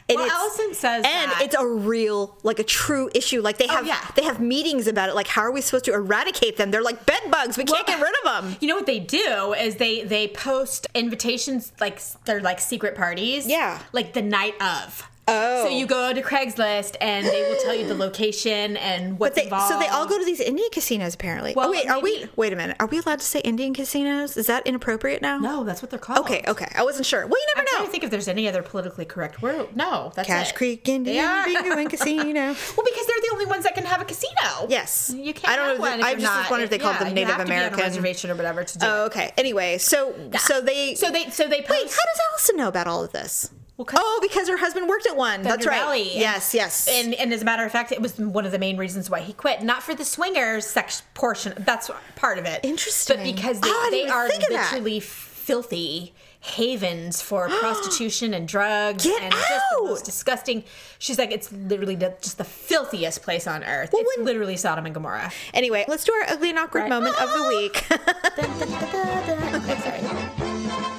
And 0.09 0.17
well, 0.17 0.29
Allison 0.29 0.73
says 0.73 1.05
and 1.05 1.31
that. 1.31 1.41
it's 1.43 1.55
a 1.55 1.65
real 1.67 2.37
like 2.41 2.57
a 2.57 2.63
true 2.63 3.09
issue. 3.13 3.41
Like 3.41 3.57
they 3.57 3.67
oh, 3.67 3.71
have 3.71 3.83
Oh, 3.83 3.87
yeah. 3.87 4.07
they 4.15 4.23
have 4.23 4.39
meetings 4.39 4.87
about 4.87 5.09
it. 5.09 5.15
Like 5.15 5.27
how 5.27 5.41
are 5.41 5.51
we 5.51 5.61
supposed 5.61 5.85
to 5.85 5.93
eradicate 5.93 6.57
them? 6.57 6.71
They're 6.71 6.81
like 6.81 7.05
bed 7.05 7.21
bugs. 7.29 7.57
We 7.57 7.63
can't 7.63 7.85
get 7.85 8.01
rid 8.01 8.13
of 8.23 8.43
them. 8.43 8.57
You 8.59 8.67
know 8.69 8.75
what 8.75 8.87
they 8.87 8.99
do 8.99 9.53
is 9.57 9.75
they 9.75 10.03
they 10.03 10.27
post 10.29 10.87
invitations 10.95 11.71
like 11.79 12.01
they're 12.25 12.41
like 12.41 12.59
secret 12.59 12.95
parties. 12.95 13.45
Yeah. 13.45 13.79
Like 13.91 14.13
the 14.13 14.21
night 14.23 14.59
of. 14.61 15.07
Oh. 15.31 15.65
So 15.65 15.69
you 15.69 15.85
oh. 15.85 15.87
go 15.87 16.13
to 16.13 16.21
Craigslist 16.21 16.95
and 17.01 17.25
they 17.25 17.41
will 17.49 17.57
tell 17.61 17.75
you 17.75 17.87
the 17.87 17.95
location 17.95 18.77
and 18.77 19.17
what's 19.19 19.35
they 19.35 19.43
involved. 19.43 19.71
so 19.71 19.79
they 19.79 19.87
all 19.87 20.07
go 20.07 20.17
to 20.17 20.25
these 20.25 20.39
Indian 20.39 20.69
casinos 20.71 21.13
apparently. 21.15 21.53
Oh, 21.53 21.59
well, 21.59 21.69
oh 21.69 21.71
wait, 21.71 21.87
are 21.89 21.99
we 21.99 22.27
wait 22.35 22.53
a 22.53 22.55
minute. 22.55 22.77
Are 22.79 22.87
we 22.87 22.99
allowed 22.99 23.19
to 23.19 23.25
say 23.25 23.39
Indian 23.41 23.73
casinos? 23.73 24.37
Is 24.37 24.47
that 24.47 24.65
inappropriate 24.67 25.21
now? 25.21 25.37
No, 25.37 25.63
that's 25.63 25.81
what 25.81 25.89
they're 25.91 25.99
called. 25.99 26.19
Okay, 26.19 26.43
okay. 26.47 26.67
I 26.75 26.83
wasn't 26.83 27.05
sure. 27.05 27.21
Well 27.25 27.39
you 27.39 27.47
I'm 27.55 27.63
never 27.65 27.77
know. 27.79 27.85
to 27.85 27.91
think 27.91 28.03
if 28.03 28.11
there's 28.11 28.27
any 28.27 28.47
other 28.47 28.61
politically 28.61 29.05
correct 29.05 29.41
word. 29.41 29.75
No, 29.75 30.11
that's 30.15 30.27
Cache 30.27 30.49
it. 30.51 30.55
Creek 30.55 30.87
Indian. 30.89 31.43
Bingo 31.45 31.77
and 31.77 31.89
Casino. 31.89 32.55
Well, 32.81 32.85
because 32.85 33.05
they're 33.05 33.21
the 33.21 33.29
only 33.33 33.45
ones 33.45 33.63
that 33.65 33.75
can 33.75 33.85
have 33.85 34.01
a 34.01 34.05
casino. 34.05 34.67
Yes. 34.69 35.13
You 35.15 35.33
can't. 35.33 35.51
I 35.51 35.55
don't 35.55 35.69
have 35.69 35.77
know 35.79 35.97
they- 35.97 36.03
I 36.03 36.13
just 36.13 36.23
not- 36.23 36.49
wondering 36.49 36.65
if 36.65 36.69
they 36.69 36.77
called 36.77 36.95
yeah, 36.95 36.99
them 36.99 37.07
you 37.09 37.15
Native 37.15 37.35
have 37.35 37.45
to 37.45 37.45
be 37.45 37.51
on 37.51 37.57
a 37.57 37.67
American. 37.67 37.79
reservation 37.79 38.31
or 38.31 38.35
whatever 38.35 38.63
to 38.63 38.77
do 38.77 38.85
Oh, 38.85 39.05
okay. 39.05 39.31
Anyway, 39.37 39.77
so 39.77 40.13
so 40.39 40.61
they 40.61 40.95
So 40.95 41.11
they 41.11 41.29
so 41.29 41.47
they 41.47 41.61
post. 41.61 41.69
Wait, 41.71 41.89
how 41.89 42.05
does 42.05 42.19
Allison 42.31 42.57
know 42.57 42.67
about 42.67 42.87
all 42.87 43.03
of 43.03 43.11
this? 43.11 43.51
Oh, 43.93 44.19
because 44.21 44.47
her 44.49 44.57
husband 44.57 44.87
worked 44.87 45.07
at 45.07 45.15
one. 45.15 45.41
That's 45.41 45.55
Thunder 45.65 45.69
right. 45.69 45.79
Valley. 45.81 46.17
Yes, 46.19 46.53
yes. 46.53 46.87
And, 46.89 47.13
and 47.15 47.33
as 47.33 47.41
a 47.41 47.45
matter 47.45 47.65
of 47.65 47.71
fact, 47.71 47.91
it 47.91 48.01
was 48.01 48.17
one 48.17 48.45
of 48.45 48.51
the 48.51 48.59
main 48.59 48.77
reasons 48.77 49.09
why 49.09 49.19
he 49.21 49.33
quit. 49.33 49.61
Not 49.63 49.83
for 49.83 49.95
the 49.95 50.05
swingers 50.05 50.65
sex 50.65 51.03
portion. 51.13 51.53
That's 51.59 51.89
part 52.15 52.37
of 52.37 52.45
it. 52.45 52.63
Interesting. 52.63 53.17
But 53.17 53.23
because 53.35 53.59
they, 53.59 53.69
Oh, 53.69 53.85
I 53.87 53.89
didn't 53.91 54.07
they 54.07 54.11
are 54.13 54.27
literally 54.73 54.99
filthy 54.99 56.13
havens 56.43 57.21
for 57.21 57.47
prostitution 57.59 58.33
and 58.33 58.47
drugs 58.47 59.03
Get 59.03 59.21
and 59.21 59.31
just 59.31 59.47
the 59.49 59.77
out! 59.77 59.83
most 59.85 60.05
disgusting. 60.05 60.63
She's 60.97 61.17
like, 61.19 61.31
it's 61.31 61.51
literally 61.51 61.95
the, 61.95 62.15
just 62.21 62.37
the 62.39 62.43
filthiest 62.43 63.21
place 63.21 63.45
on 63.47 63.63
earth. 63.63 63.91
Well, 63.93 64.01
it's 64.03 64.17
when- 64.17 64.25
literally 64.25 64.57
Sodom 64.57 64.85
and 64.85 64.93
Gomorrah. 64.93 65.31
anyway, 65.53 65.85
let's 65.87 66.03
do 66.03 66.13
our 66.13 66.23
ugly 66.29 66.49
and 66.49 66.57
awkward 66.59 66.81
Right. 66.81 66.89
moment 66.89 67.21
of 67.21 67.29
the 67.31 67.47
week. 67.47 67.85
Dun, 67.89 68.59
dun, 68.59 68.69
dun. 68.69 69.61
Okay, 69.61 69.79
sorry. 69.81 70.97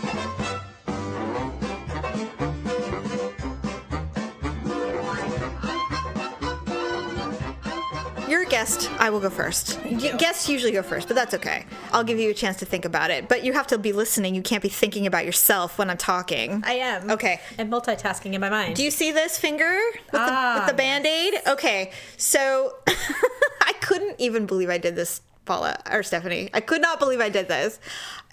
You're 8.33 8.45
a 8.45 8.47
guest. 8.47 8.91
I 8.99 9.11
will 9.11 9.20
go 9.20 9.28
first. 9.28 9.78
Guests 10.16 10.49
usually 10.49 10.72
go 10.72 10.83
first, 10.83 11.07
but 11.07 11.14
that's 11.14 11.35
okay. 11.35 11.66
I'll 11.93 12.03
give 12.03 12.18
you 12.18 12.30
a 12.30 12.35
chance 12.35 12.57
to 12.61 12.64
think 12.64 12.87
about 12.87 13.11
it. 13.11 13.28
But 13.28 13.45
you 13.45 13.53
have 13.53 13.66
to 13.66 13.76
be 13.76 13.93
listening. 13.93 14.35
You 14.35 14.41
can't 14.41 14.62
be 14.62 14.70
thinking 14.70 15.07
about 15.07 15.26
yourself 15.26 15.76
when 15.76 15.91
I'm 15.91 15.99
talking. 15.99 16.62
I 16.64 16.76
am. 16.76 17.11
Okay. 17.11 17.43
I'm 17.59 17.70
multitasking 17.70 18.33
in 18.33 18.41
my 18.41 18.49
mind. 18.49 18.74
Do 18.76 18.85
you 18.85 18.91
see 18.91 19.12
this 19.12 19.39
finger 19.39 19.78
with, 20.11 20.14
Ah, 20.14 20.55
the, 20.55 20.61
with 20.62 20.70
the 20.70 20.76
band 20.78 21.05
aid? 21.05 21.35
Okay, 21.47 21.93
so 22.16 22.76
I 22.87 23.74
couldn't 23.83 24.18
even 24.18 24.47
believe 24.47 24.70
I 24.70 24.78
did 24.78 24.97
this, 24.97 25.20
Paula 25.45 25.76
or 25.91 26.03
Stephanie. 26.03 26.49
I 26.55 26.61
could 26.61 26.80
not 26.80 26.99
believe 26.99 27.20
I 27.20 27.28
did 27.28 27.49
this. 27.49 27.80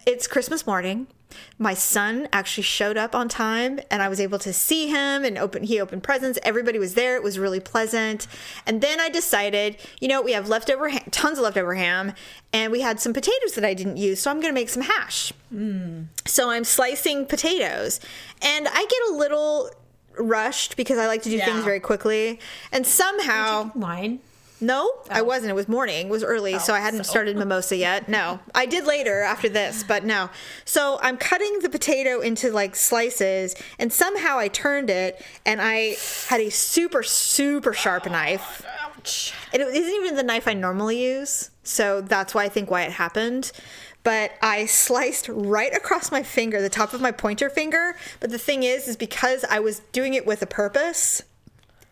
It's 0.07 0.27
Christmas 0.27 0.65
morning. 0.65 1.07
My 1.57 1.73
son 1.73 2.27
actually 2.33 2.63
showed 2.63 2.97
up 2.97 3.13
on 3.13 3.29
time, 3.29 3.79
and 3.91 4.01
I 4.01 4.07
was 4.09 4.19
able 4.19 4.39
to 4.39 4.51
see 4.53 4.87
him 4.87 5.23
and 5.23 5.37
open. 5.37 5.63
He 5.63 5.79
opened 5.79 6.03
presents. 6.03 6.39
Everybody 6.43 6.79
was 6.79 6.93
there. 6.95 7.15
It 7.15 7.23
was 7.23 7.37
really 7.37 7.59
pleasant. 7.59 8.27
And 8.65 8.81
then 8.81 8.99
I 8.99 9.09
decided, 9.09 9.77
you 9.99 10.07
know, 10.07 10.21
we 10.21 10.31
have 10.33 10.47
leftover, 10.49 10.89
ha- 10.89 11.03
tons 11.11 11.37
of 11.37 11.43
leftover 11.43 11.75
ham, 11.75 12.13
and 12.53 12.71
we 12.71 12.81
had 12.81 12.99
some 12.99 13.13
potatoes 13.13 13.53
that 13.55 13.65
I 13.65 13.73
didn't 13.73 13.97
use, 13.97 14.21
so 14.21 14.31
I'm 14.31 14.39
going 14.39 14.53
to 14.53 14.59
make 14.59 14.69
some 14.69 14.83
hash. 14.83 15.31
Hmm. 15.49 16.03
So 16.25 16.49
I'm 16.49 16.63
slicing 16.63 17.25
potatoes, 17.25 17.99
and 18.41 18.67
I 18.67 18.85
get 18.85 19.13
a 19.13 19.17
little 19.17 19.69
rushed 20.17 20.75
because 20.77 20.97
I 20.97 21.07
like 21.07 21.21
to 21.23 21.29
do 21.29 21.37
Yeah. 21.37 21.45
things 21.45 21.63
very 21.63 21.79
quickly. 21.79 22.39
And 22.71 22.85
somehow, 22.85 23.71
Wine. 23.75 24.19
No, 24.61 24.91
I 25.09 25.21
oh. 25.21 25.23
wasn't. 25.23 25.51
It 25.51 25.55
was 25.55 25.67
morning. 25.67 26.07
It 26.07 26.11
was 26.11 26.23
early, 26.23 26.59
so 26.59 26.73
I 26.73 26.79
oh, 26.79 26.81
hadn't 26.81 27.05
so. 27.05 27.11
started 27.11 27.37
mimosa 27.37 27.77
yet. 27.77 28.09
No, 28.09 28.39
I 28.53 28.65
did 28.65 28.85
later 28.85 29.21
after 29.21 29.49
this, 29.49 29.83
but 29.83 30.03
no. 30.03 30.29
So 30.65 30.99
I'm 31.01 31.17
cutting 31.17 31.59
the 31.59 31.69
potato 31.69 32.19
into 32.19 32.51
like 32.51 32.75
slices, 32.75 33.55
and 33.77 33.91
somehow 33.91 34.37
I 34.37 34.47
turned 34.47 34.89
it, 34.89 35.23
and 35.45 35.61
I 35.61 35.95
had 36.27 36.41
a 36.41 36.49
super 36.49 37.03
super 37.03 37.73
sharp 37.73 38.09
knife. 38.09 38.65
Ouch. 38.81 39.33
It 39.53 39.61
isn't 39.61 39.93
even 39.93 40.15
the 40.15 40.23
knife 40.23 40.47
I 40.47 40.53
normally 40.53 41.03
use, 41.03 41.51
so 41.63 42.01
that's 42.01 42.33
why 42.33 42.45
I 42.45 42.49
think 42.49 42.69
why 42.69 42.83
it 42.83 42.91
happened. 42.91 43.51
But 44.03 44.31
I 44.41 44.65
sliced 44.65 45.27
right 45.29 45.73
across 45.75 46.11
my 46.11 46.23
finger, 46.23 46.61
the 46.61 46.69
top 46.69 46.93
of 46.93 47.01
my 47.01 47.11
pointer 47.11 47.49
finger. 47.49 47.95
But 48.19 48.29
the 48.29 48.37
thing 48.37 48.63
is, 48.63 48.87
is 48.87 48.95
because 48.95 49.43
I 49.43 49.59
was 49.59 49.81
doing 49.91 50.13
it 50.13 50.25
with 50.25 50.41
a 50.41 50.47
purpose, 50.47 51.21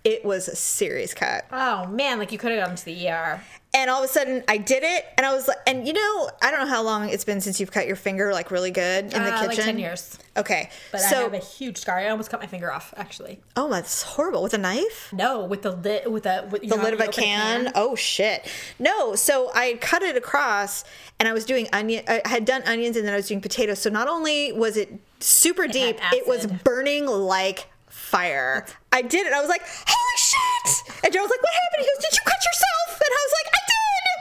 it 0.07 0.23
was 0.23 0.47
a 0.47 0.55
serious 0.55 1.13
cut. 1.13 1.45
Oh 1.51 1.85
man, 1.87 2.17
like 2.19 2.31
you 2.31 2.37
could 2.37 2.51
have 2.53 2.65
gone 2.65 2.75
to 2.77 2.85
the 2.85 3.09
ER. 3.09 3.41
And 3.73 3.89
all 3.91 4.01
of 4.01 4.09
a 4.09 4.11
sudden, 4.11 4.43
I 4.47 4.57
did 4.57 4.81
it, 4.83 5.05
and 5.17 5.25
I 5.25 5.33
was 5.35 5.47
like, 5.47 5.57
and 5.67 5.85
you 5.85 5.91
know, 5.93 6.29
I 6.41 6.49
don't 6.49 6.61
know 6.61 6.73
how 6.73 6.81
long 6.81 7.09
it's 7.09 7.25
been 7.25 7.41
since 7.41 7.59
you've 7.59 7.69
cut 7.71 7.85
your 7.85 7.97
finger 7.97 8.31
like 8.31 8.49
really 8.49 8.71
good 8.71 9.03
in 9.05 9.09
the 9.09 9.19
Uh, 9.33 9.41
kitchen. 9.41 9.47
like 9.47 9.57
ten 9.57 9.77
years. 9.77 10.17
Okay, 10.37 10.69
But 10.91 11.01
I 11.01 11.07
have 11.07 11.33
a 11.33 11.37
huge 11.39 11.77
scar. 11.77 11.97
I 11.99 12.07
almost 12.09 12.29
cut 12.31 12.39
my 12.39 12.47
finger 12.47 12.71
off, 12.71 12.93
actually. 12.95 13.39
oh, 13.57 13.69
that's 13.69 14.03
horrible 14.03 14.41
with 14.41 14.53
a 14.53 14.57
knife. 14.57 15.09
No, 15.11 15.43
with 15.43 15.61
the 15.63 15.71
lid, 15.71 16.07
with 16.07 16.25
a 16.25 16.47
with, 16.49 16.61
the 16.61 16.75
lid 16.77 16.93
of 16.93 17.01
a 17.01 17.03
you 17.03 17.09
open 17.09 17.23
can. 17.23 17.71
Oh 17.75 17.95
shit! 17.95 18.47
No, 18.79 19.15
so 19.15 19.51
I 19.53 19.73
cut 19.81 20.01
it 20.01 20.15
across, 20.15 20.85
and 21.19 21.27
I 21.27 21.33
was 21.33 21.43
doing 21.45 21.67
onion. 21.73 22.03
I 22.07 22.21
had 22.25 22.45
done 22.45 22.63
onions, 22.65 22.95
and 22.95 23.05
then 23.05 23.13
I 23.13 23.17
was 23.17 23.27
doing 23.27 23.41
potatoes. 23.41 23.79
So 23.79 23.89
not 23.89 24.07
only 24.07 24.53
was 24.53 24.77
it 24.77 24.97
super 25.19 25.67
deep, 25.67 25.97
it 26.13 26.25
was 26.25 26.47
burning 26.47 27.05
like 27.05 27.67
fire. 28.09 28.65
I 28.91 29.01
did 29.01 29.27
it. 29.27 29.33
I 29.33 29.39
was 29.41 29.49
like, 29.49 29.61
"Holy 29.63 30.17
shit!" 30.17 31.03
And 31.03 31.13
Joe 31.13 31.21
was 31.21 31.29
like, 31.29 31.41
"What 31.43 31.53
happened?" 31.53 31.85
He 31.85 31.89
goes, 31.95 32.03
"Did 32.09 32.15
you 32.17 32.23
cut 32.25 32.39
yourself?" 32.39 33.01
And 33.01 33.11
I 33.11 33.21
was 33.25 33.33
like, 33.43 33.53
"I 33.53 33.59
did." 33.67 33.73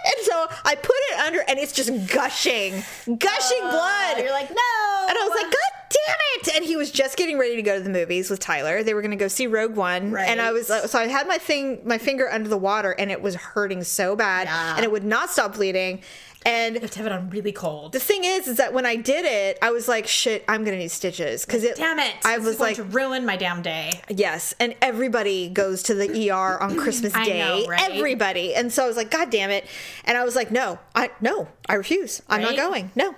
And 0.07 0.27
so 0.27 0.57
I 0.71 0.75
put 0.77 0.97
it 1.11 1.19
under, 1.21 1.41
and 1.49 1.59
it's 1.59 1.73
just 1.73 1.91
gushing, 2.13 2.73
gushing 3.19 3.61
blood. 3.63 4.19
You're 4.19 4.31
like 4.31 4.51
no, 4.51 5.07
And 5.09 5.19
I 5.19 5.27
was 5.29 5.35
like, 5.43 5.51
God 5.53 5.73
damn 5.91 6.17
it! 6.37 6.57
And 6.57 6.65
he 6.65 6.77
was 6.77 6.91
just 6.93 7.17
getting 7.17 7.39
ready 7.39 7.57
to 7.57 7.63
go 7.63 7.77
to 7.79 7.83
the 7.83 7.91
movies 7.91 8.31
with 8.31 8.39
Tyler. 8.39 8.83
They 8.85 8.95
were 8.95 9.01
going 9.03 9.11
to 9.11 9.17
go 9.17 9.27
see 9.29 9.47
Rogue 9.49 9.75
One, 9.75 10.13
Right. 10.13 10.29
and 10.29 10.41
I 10.41 10.53
was 10.53 10.71
uh, 10.71 10.87
so 10.87 10.99
I 11.01 11.09
had 11.09 11.27
my 11.27 11.39
thing, 11.39 11.81
my 11.85 11.99
finger 11.99 12.31
under 12.31 12.49
the 12.49 12.57
water, 12.59 12.93
and 12.93 13.11
it 13.11 13.21
was 13.21 13.35
hurting 13.35 13.83
so 13.83 14.15
bad, 14.15 14.47
Yeah. 14.47 14.77
and 14.77 14.85
it 14.85 14.93
would 14.93 15.05
not 15.05 15.31
stop 15.31 15.55
bleeding. 15.55 16.03
And 16.45 16.77
you 16.77 16.81
have 16.81 16.91
to 16.93 16.99
have 16.99 17.07
it 17.07 17.13
on 17.13 17.31
really 17.31 17.51
cold. 17.51 17.93
the 17.93 17.99
thing 17.99 18.23
is, 18.25 18.47
is 18.47 18.57
that 18.59 18.73
when 18.73 18.87
I 18.87 18.95
did 18.97 19.25
it, 19.25 19.59
I 19.63 19.71
was 19.71 19.89
like, 19.89 20.07
shit, 20.07 20.45
I'm 20.49 20.63
gonna 20.65 20.77
need 20.77 20.91
stitches 20.93 21.45
because 21.45 21.65
it. 21.65 21.77
Damn 21.77 21.99
it! 21.99 22.15
I 22.25 22.39
was 22.39 22.61
like, 22.61 22.77
to 22.77 22.85
ruin 22.85 23.27
my 23.27 23.37
damn 23.37 23.63
day. 23.63 24.01
Yes, 24.09 24.55
and 24.61 24.75
everybody 24.81 25.49
goes 25.49 25.83
to 25.85 25.95
the 25.95 26.31
ER 26.31 26.61
on 26.63 26.77
Christmas 26.81 27.13
Day. 27.13 27.39
know, 27.41 27.67
right? 27.67 27.91
Everybody, 27.91 28.55
and 28.55 28.73
so 28.73 28.85
I 28.85 28.87
was 28.87 28.97
like, 28.97 29.11
God 29.11 29.31
damn 29.31 29.51
it! 29.51 29.67
And 30.05 30.17
I 30.17 30.25
was 30.25 30.37
like, 30.37 30.51
No, 30.53 30.79
I 30.95 31.11
no, 31.21 31.49
I 31.69 31.75
refuse. 31.75 32.23
I'm 32.29 32.43
not 32.43 32.55
going. 32.57 32.93
No, 32.95 33.15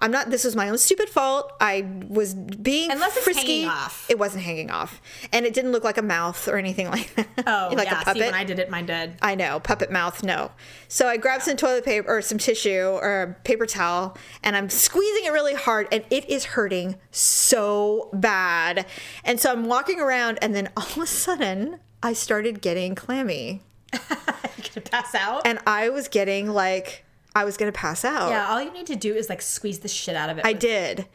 I'm 0.00 0.10
not. 0.10 0.30
This 0.30 0.44
was 0.44 0.54
my 0.54 0.68
own 0.68 0.78
stupid 0.78 1.08
fault. 1.08 1.52
I 1.60 1.86
was 2.08 2.34
being 2.34 2.90
Unless 2.90 3.16
it's 3.16 3.24
frisky. 3.24 3.62
hanging 3.62 3.68
off. 3.68 4.06
It 4.08 4.18
wasn't 4.18 4.44
hanging 4.44 4.70
off, 4.70 5.00
and 5.32 5.44
it 5.44 5.52
didn't 5.54 5.72
look 5.72 5.82
like 5.84 5.98
a 5.98 6.02
mouth 6.02 6.46
or 6.48 6.56
anything 6.56 6.88
like 6.90 7.14
that. 7.16 7.26
Oh, 7.46 7.70
like 7.74 7.88
yeah. 7.88 8.00
a 8.00 8.04
puppet. 8.04 8.22
See, 8.22 8.26
when 8.26 8.34
I 8.34 8.44
did 8.44 8.58
it, 8.58 8.70
mine 8.70 8.86
did. 8.86 9.16
I 9.22 9.34
know, 9.34 9.58
puppet 9.60 9.90
mouth, 9.90 10.22
no. 10.22 10.52
So 10.86 11.06
I 11.08 11.16
grabbed 11.16 11.42
some 11.42 11.56
toilet 11.56 11.84
paper 11.84 12.08
or 12.08 12.22
some 12.22 12.38
tissue 12.38 12.80
or 13.02 13.22
a 13.22 13.34
paper 13.44 13.66
towel 13.66 14.16
and 14.42 14.56
I'm 14.56 14.70
squeezing 14.70 15.24
it 15.24 15.32
really 15.32 15.54
hard 15.54 15.86
and 15.92 16.02
it 16.10 16.28
is 16.30 16.44
hurting 16.46 16.96
so 17.10 18.08
bad. 18.12 18.86
And 19.24 19.38
so 19.40 19.52
I'm 19.52 19.64
walking 19.66 20.00
around 20.00 20.38
and 20.40 20.54
then 20.54 20.70
all 20.76 20.84
of 20.84 20.98
a 20.98 21.06
sudden 21.06 21.80
I 22.02 22.12
started 22.14 22.60
getting 22.62 22.94
clammy 22.94 23.62
You're 23.92 24.18
gonna 24.74 24.80
pass 24.90 25.14
out. 25.14 25.42
and 25.46 25.58
I 25.66 25.88
was 25.90 26.08
getting 26.08 26.48
like, 26.50 27.04
I 27.40 27.44
was 27.44 27.56
to 27.72 27.78
pass 27.78 28.04
out. 28.04 28.30
yeah, 28.30 28.46
all 28.48 28.60
you 28.62 28.72
need 28.72 28.86
to 28.86 28.96
do 28.96 29.14
is 29.14 29.28
like 29.28 29.40
squeeze 29.42 29.78
the 29.80 29.88
shit 29.88 30.14
out 30.16 30.28
of 30.30 30.38
it. 30.38 30.44
I 30.46 30.52
did. 30.52 31.06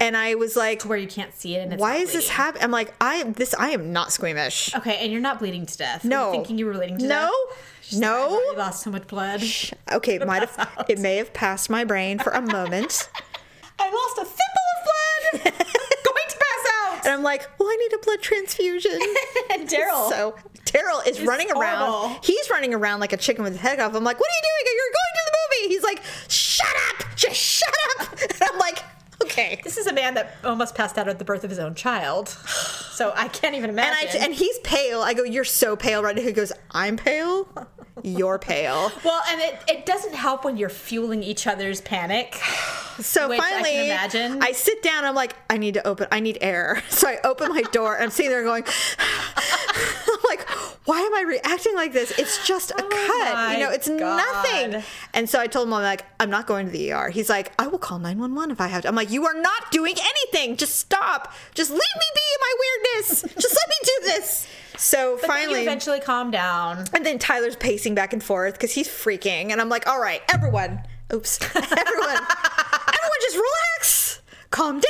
And 0.00 0.16
I 0.16 0.36
was 0.36 0.54
like, 0.54 0.78
to 0.80 0.88
where 0.88 0.96
you 0.98 1.08
can't 1.08 1.34
see 1.34 1.56
it, 1.56 1.62
and 1.64 1.72
it's 1.72 1.80
why 1.80 1.94
not 1.94 2.00
is 2.02 2.12
this 2.12 2.26
bleeding. 2.26 2.36
happening? 2.36 2.62
I'm 2.64 2.70
like, 2.70 2.94
I 3.00 3.14
am 3.16 3.32
this, 3.32 3.52
I 3.58 3.70
am 3.70 3.92
not 3.92 4.12
squeamish. 4.12 4.72
Okay, 4.76 4.96
and 4.98 5.10
you're 5.10 5.20
not 5.20 5.40
bleeding 5.40 5.66
to 5.66 5.76
death. 5.76 6.04
Were 6.04 6.10
you 6.10 6.16
No. 6.16 6.30
thinking 6.30 6.56
you 6.56 6.66
were 6.66 6.72
bleeding 6.74 6.98
to 6.98 7.08
death. 7.08 7.30
No, 7.30 7.32
death. 7.90 7.98
no. 8.00 8.30
You 8.30 8.54
lost 8.56 8.82
so 8.84 8.90
much 8.92 9.08
blood. 9.08 9.42
Okay, 9.90 10.14
it 10.20 10.24
might 10.26 10.40
have, 10.42 10.56
pass 10.56 10.68
out. 10.78 10.88
it 10.88 11.00
may 11.00 11.16
have 11.16 11.32
passed 11.34 11.68
my 11.68 11.82
brain 11.82 12.20
for 12.20 12.30
a 12.30 12.40
moment. 12.40 13.08
I 13.80 13.90
lost 13.90 14.18
a 14.18 14.24
thimble 14.24 14.68
of 14.76 14.84
blood. 14.84 15.54
Going 16.04 16.28
to 16.28 16.36
pass 16.36 16.72
out. 16.84 16.87
And 17.04 17.12
I'm 17.12 17.22
like, 17.22 17.48
well, 17.58 17.68
I 17.68 17.76
need 17.76 17.92
a 17.94 17.98
blood 18.04 18.20
transfusion. 18.22 18.98
And 19.52 19.68
Daryl. 19.68 20.08
So 20.10 20.34
Daryl 20.64 21.06
is 21.06 21.20
running 21.22 21.50
around. 21.50 21.90
horrible. 21.90 22.20
He's 22.22 22.50
running 22.50 22.74
around 22.74 23.00
like 23.00 23.12
a 23.12 23.16
chicken 23.16 23.42
with 23.44 23.52
his 23.54 23.62
head 23.62 23.80
off. 23.80 23.94
I'm 23.94 24.04
like, 24.04 24.18
what 24.20 24.28
are 24.28 24.36
you 24.36 24.42
doing? 24.42 24.76
You're 24.76 24.92
going 24.92 25.14
to 25.14 25.22
the 25.26 25.38
movie. 25.62 25.74
He's 25.74 25.82
like, 25.82 26.02
shut 26.28 26.76
up. 26.90 27.16
Just 27.16 27.36
shut 27.36 27.74
up. 28.00 28.08
And 28.40 28.42
I'm 28.52 28.58
like, 28.58 28.78
okay. 29.22 29.60
This 29.64 29.76
is 29.78 29.86
a 29.86 29.92
man 29.92 30.14
that 30.14 30.36
almost 30.44 30.74
passed 30.74 30.96
out 30.98 31.08
at 31.08 31.18
the 31.18 31.24
birth 31.24 31.42
of 31.44 31.50
his 31.50 31.58
own 31.58 31.74
child. 31.74 32.28
So 32.28 33.12
I 33.16 33.28
can't 33.28 33.54
even 33.54 33.70
imagine. 33.70 34.08
And 34.10 34.22
I 34.22 34.24
and 34.26 34.34
he's 34.34 34.58
pale. 34.60 35.00
I 35.00 35.14
go, 35.14 35.22
you're 35.24 35.44
so 35.44 35.76
pale 35.76 36.02
right 36.02 36.14
now. 36.14 36.22
He 36.22 36.32
goes, 36.32 36.52
I'm 36.70 36.96
pale. 36.96 37.48
You're 38.02 38.38
pale. 38.38 38.90
well, 39.04 39.22
and 39.30 39.40
it, 39.40 39.60
it 39.68 39.86
doesn't 39.86 40.14
help 40.14 40.44
when 40.44 40.56
you're 40.56 40.68
fueling 40.68 41.22
each 41.22 41.46
other's 41.46 41.80
panic. 41.80 42.38
So 43.00 43.30
I 43.30 43.38
finally, 43.38 43.86
imagine. 43.86 44.42
I 44.42 44.50
sit 44.50 44.82
down. 44.82 45.04
I'm 45.04 45.14
like, 45.14 45.36
I 45.48 45.56
need 45.56 45.74
to 45.74 45.86
open. 45.86 46.08
I 46.10 46.18
need 46.18 46.36
air. 46.40 46.82
So 46.90 47.06
I 47.08 47.18
open 47.22 47.48
my 47.50 47.62
door. 47.70 47.94
and 47.94 48.02
I'm 48.02 48.10
sitting 48.10 48.32
there 48.32 48.42
going, 48.42 48.64
I'm 48.98 50.18
like, 50.28 50.40
why 50.84 50.98
am 50.98 51.14
I 51.14 51.22
reacting 51.28 51.76
like 51.76 51.92
this? 51.92 52.10
It's 52.18 52.44
just 52.44 52.72
a 52.72 52.74
cut. 52.74 52.88
Oh 52.90 53.30
my 53.34 53.52
You 53.56 53.60
know, 53.64 53.70
it's 53.70 53.88
God. 53.88 54.00
nothing. 54.00 54.82
And 55.14 55.30
so 55.30 55.38
I 55.38 55.46
told 55.46 55.68
him, 55.68 55.74
I'm 55.74 55.82
like, 55.84 56.04
I'm 56.18 56.28
not 56.28 56.48
going 56.48 56.66
to 56.66 56.72
the 56.72 56.92
ER. 56.92 57.10
He's 57.10 57.28
like, 57.30 57.52
I 57.56 57.68
will 57.68 57.78
call 57.78 58.00
911 58.00 58.50
if 58.50 58.60
I 58.60 58.66
have 58.66 58.82
to. 58.82 58.88
I'm 58.88 58.96
like, 58.96 59.12
you 59.12 59.24
are 59.26 59.34
not 59.40 59.70
doing 59.70 59.94
anything. 59.96 60.56
Just 60.56 60.74
stop. 60.76 61.32
Just 61.54 61.70
leave 61.70 61.78
me 61.78 62.06
be 62.14 62.20
in 62.34 62.40
my 62.40 62.54
weirdness. 62.58 63.22
Just 63.40 63.54
let 63.56 63.68
me 63.68 63.76
do 63.84 63.92
this. 64.06 64.46
So 64.78 65.16
But 65.20 65.26
finally, 65.26 65.62
eventually 65.62 66.00
calm 66.00 66.30
down. 66.30 66.84
and 66.94 67.04
then 67.04 67.18
Tyler's 67.18 67.56
pacing 67.56 67.94
back 67.94 68.12
and 68.12 68.22
forth 68.22 68.54
because 68.54 68.72
he's 68.72 68.88
freaking. 68.88 69.50
And 69.50 69.60
I'm 69.60 69.68
like, 69.68 69.86
all 69.88 70.00
right, 70.00 70.22
everyone. 70.32 70.80
Oops. 71.12 71.38
everyone. 71.56 71.66
everyone 71.74 73.18
just 73.22 73.36
relax. 73.36 74.07
Calm 74.50 74.76
down. 74.76 74.84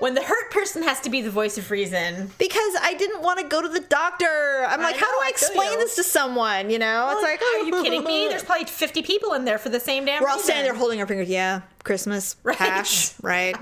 when 0.00 0.14
the 0.14 0.22
hurt 0.22 0.50
person 0.50 0.82
has 0.82 1.00
to 1.00 1.08
be 1.10 1.20
the 1.22 1.30
voice 1.30 1.56
of 1.56 1.70
reason. 1.70 2.30
because 2.38 2.74
I 2.82 2.94
didn't 2.94 3.22
want 3.22 3.38
to 3.38 3.46
go 3.46 3.62
to 3.62 3.68
the 3.68 3.80
doctor. 3.80 4.66
I'm 4.68 4.80
like, 4.82 4.96
how 4.96 5.06
do 5.10 5.16
I 5.22 5.26
I 5.26 5.30
explain 5.30 5.78
this 5.78 5.94
to 5.96 6.02
someone? 6.02 6.68
You 6.70 6.78
know, 6.78 7.10
it's 7.12 7.22
like, 7.22 7.40
are 7.40 7.58
you 7.66 7.82
kidding 7.82 8.04
me? 8.04 8.28
There's 8.28 8.42
probably 8.44 8.66
50 8.66 9.02
people 9.02 9.32
in 9.34 9.44
there 9.44 9.58
for 9.58 9.68
the 9.70 9.80
same 9.80 10.04
damn 10.04 10.22
We're 10.22 10.28
all 10.28 10.34
reason. 10.36 10.44
standing 10.46 10.64
there 10.64 10.74
holding 10.74 11.00
our 11.00 11.06
fingers. 11.06 11.28
Yeah, 11.28 11.62
Christmas, 11.84 12.36
Right. 12.42 12.56
hash, 12.56 13.14
right? 13.22 13.56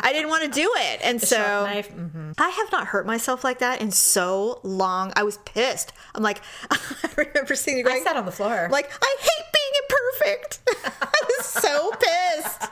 I 0.00 0.12
didn't 0.12 0.30
want 0.30 0.44
to 0.44 0.48
do 0.50 0.70
it, 0.76 1.00
and 1.04 1.20
so 1.20 1.36
Sharp 1.36 1.66
knife. 1.74 1.92
mhm. 1.94 2.34
I 2.38 2.48
have 2.48 2.72
not 2.72 2.86
hurt 2.88 3.06
myself 3.06 3.44
like 3.44 3.58
that 3.60 3.80
in 3.80 3.90
so 3.92 4.60
long. 4.64 5.12
I 5.14 5.22
was 5.22 5.38
pissed. 5.38 5.92
I'm 6.14 6.22
like, 6.22 6.40
I 6.70 6.78
remember 7.16 7.54
seeing 7.54 7.78
you 7.78 7.88
I 7.88 8.00
sat 8.00 8.16
on 8.16 8.24
the 8.26 8.32
floor. 8.32 8.68
Like, 8.70 8.90
I 9.02 9.16
hate 9.20 9.44
being 9.52 10.34
imperfect. 10.34 10.60
I 11.02 11.22
was 11.38 11.46
so 11.46 11.90
pissed. 11.92 12.70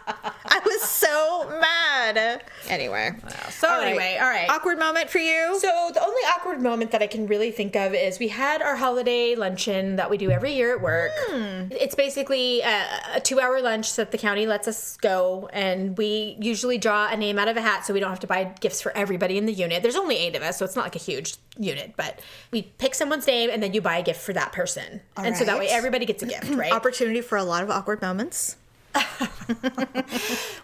Was 0.80 0.90
so 0.90 1.58
mad. 1.60 2.42
Anyway, 2.68 3.12
so 3.50 3.68
all 3.68 3.78
right. 3.78 3.88
anyway, 3.88 4.18
all 4.20 4.28
right. 4.28 4.48
Awkward 4.50 4.78
moment 4.78 5.10
for 5.10 5.18
you. 5.18 5.58
So 5.60 5.90
the 5.92 6.02
only 6.02 6.20
awkward 6.34 6.60
moment 6.60 6.90
that 6.90 7.02
I 7.02 7.06
can 7.06 7.26
really 7.26 7.50
think 7.50 7.76
of 7.76 7.94
is 7.94 8.18
we 8.18 8.28
had 8.28 8.62
our 8.62 8.76
holiday 8.76 9.34
luncheon 9.34 9.96
that 9.96 10.10
we 10.10 10.16
do 10.16 10.30
every 10.30 10.54
year 10.54 10.74
at 10.74 10.82
work. 10.82 11.12
Hmm. 11.28 11.68
It's 11.70 11.94
basically 11.94 12.60
a, 12.62 12.86
a 13.14 13.20
two-hour 13.20 13.60
lunch 13.62 13.96
that 13.96 14.10
the 14.10 14.18
county 14.18 14.46
lets 14.46 14.66
us 14.66 14.96
go, 14.98 15.48
and 15.52 15.96
we 15.96 16.36
usually 16.40 16.78
draw 16.78 17.08
a 17.10 17.16
name 17.16 17.38
out 17.38 17.48
of 17.48 17.56
a 17.56 17.62
hat 17.62 17.86
so 17.86 17.94
we 17.94 18.00
don't 18.00 18.10
have 18.10 18.20
to 18.20 18.26
buy 18.26 18.52
gifts 18.60 18.80
for 18.80 18.96
everybody 18.96 19.38
in 19.38 19.46
the 19.46 19.52
unit. 19.52 19.82
There's 19.82 19.96
only 19.96 20.16
eight 20.16 20.34
of 20.36 20.42
us, 20.42 20.58
so 20.58 20.64
it's 20.64 20.76
not 20.76 20.84
like 20.84 20.96
a 20.96 21.00
huge 21.00 21.36
unit, 21.58 21.94
but 21.96 22.20
we 22.50 22.62
pick 22.62 22.94
someone's 22.94 23.26
name 23.26 23.50
and 23.50 23.62
then 23.62 23.72
you 23.74 23.80
buy 23.80 23.98
a 23.98 24.02
gift 24.02 24.20
for 24.20 24.32
that 24.32 24.52
person, 24.52 25.00
and 25.16 25.36
so 25.36 25.44
that 25.44 25.58
way 25.58 25.68
everybody 25.68 26.06
gets 26.06 26.22
a 26.22 26.26
gift, 26.26 26.48
right? 26.54 26.72
Opportunity 26.72 27.20
for 27.20 27.38
a 27.38 27.44
lot 27.44 27.62
of 27.62 27.70
awkward 27.70 28.02
moments. 28.02 28.56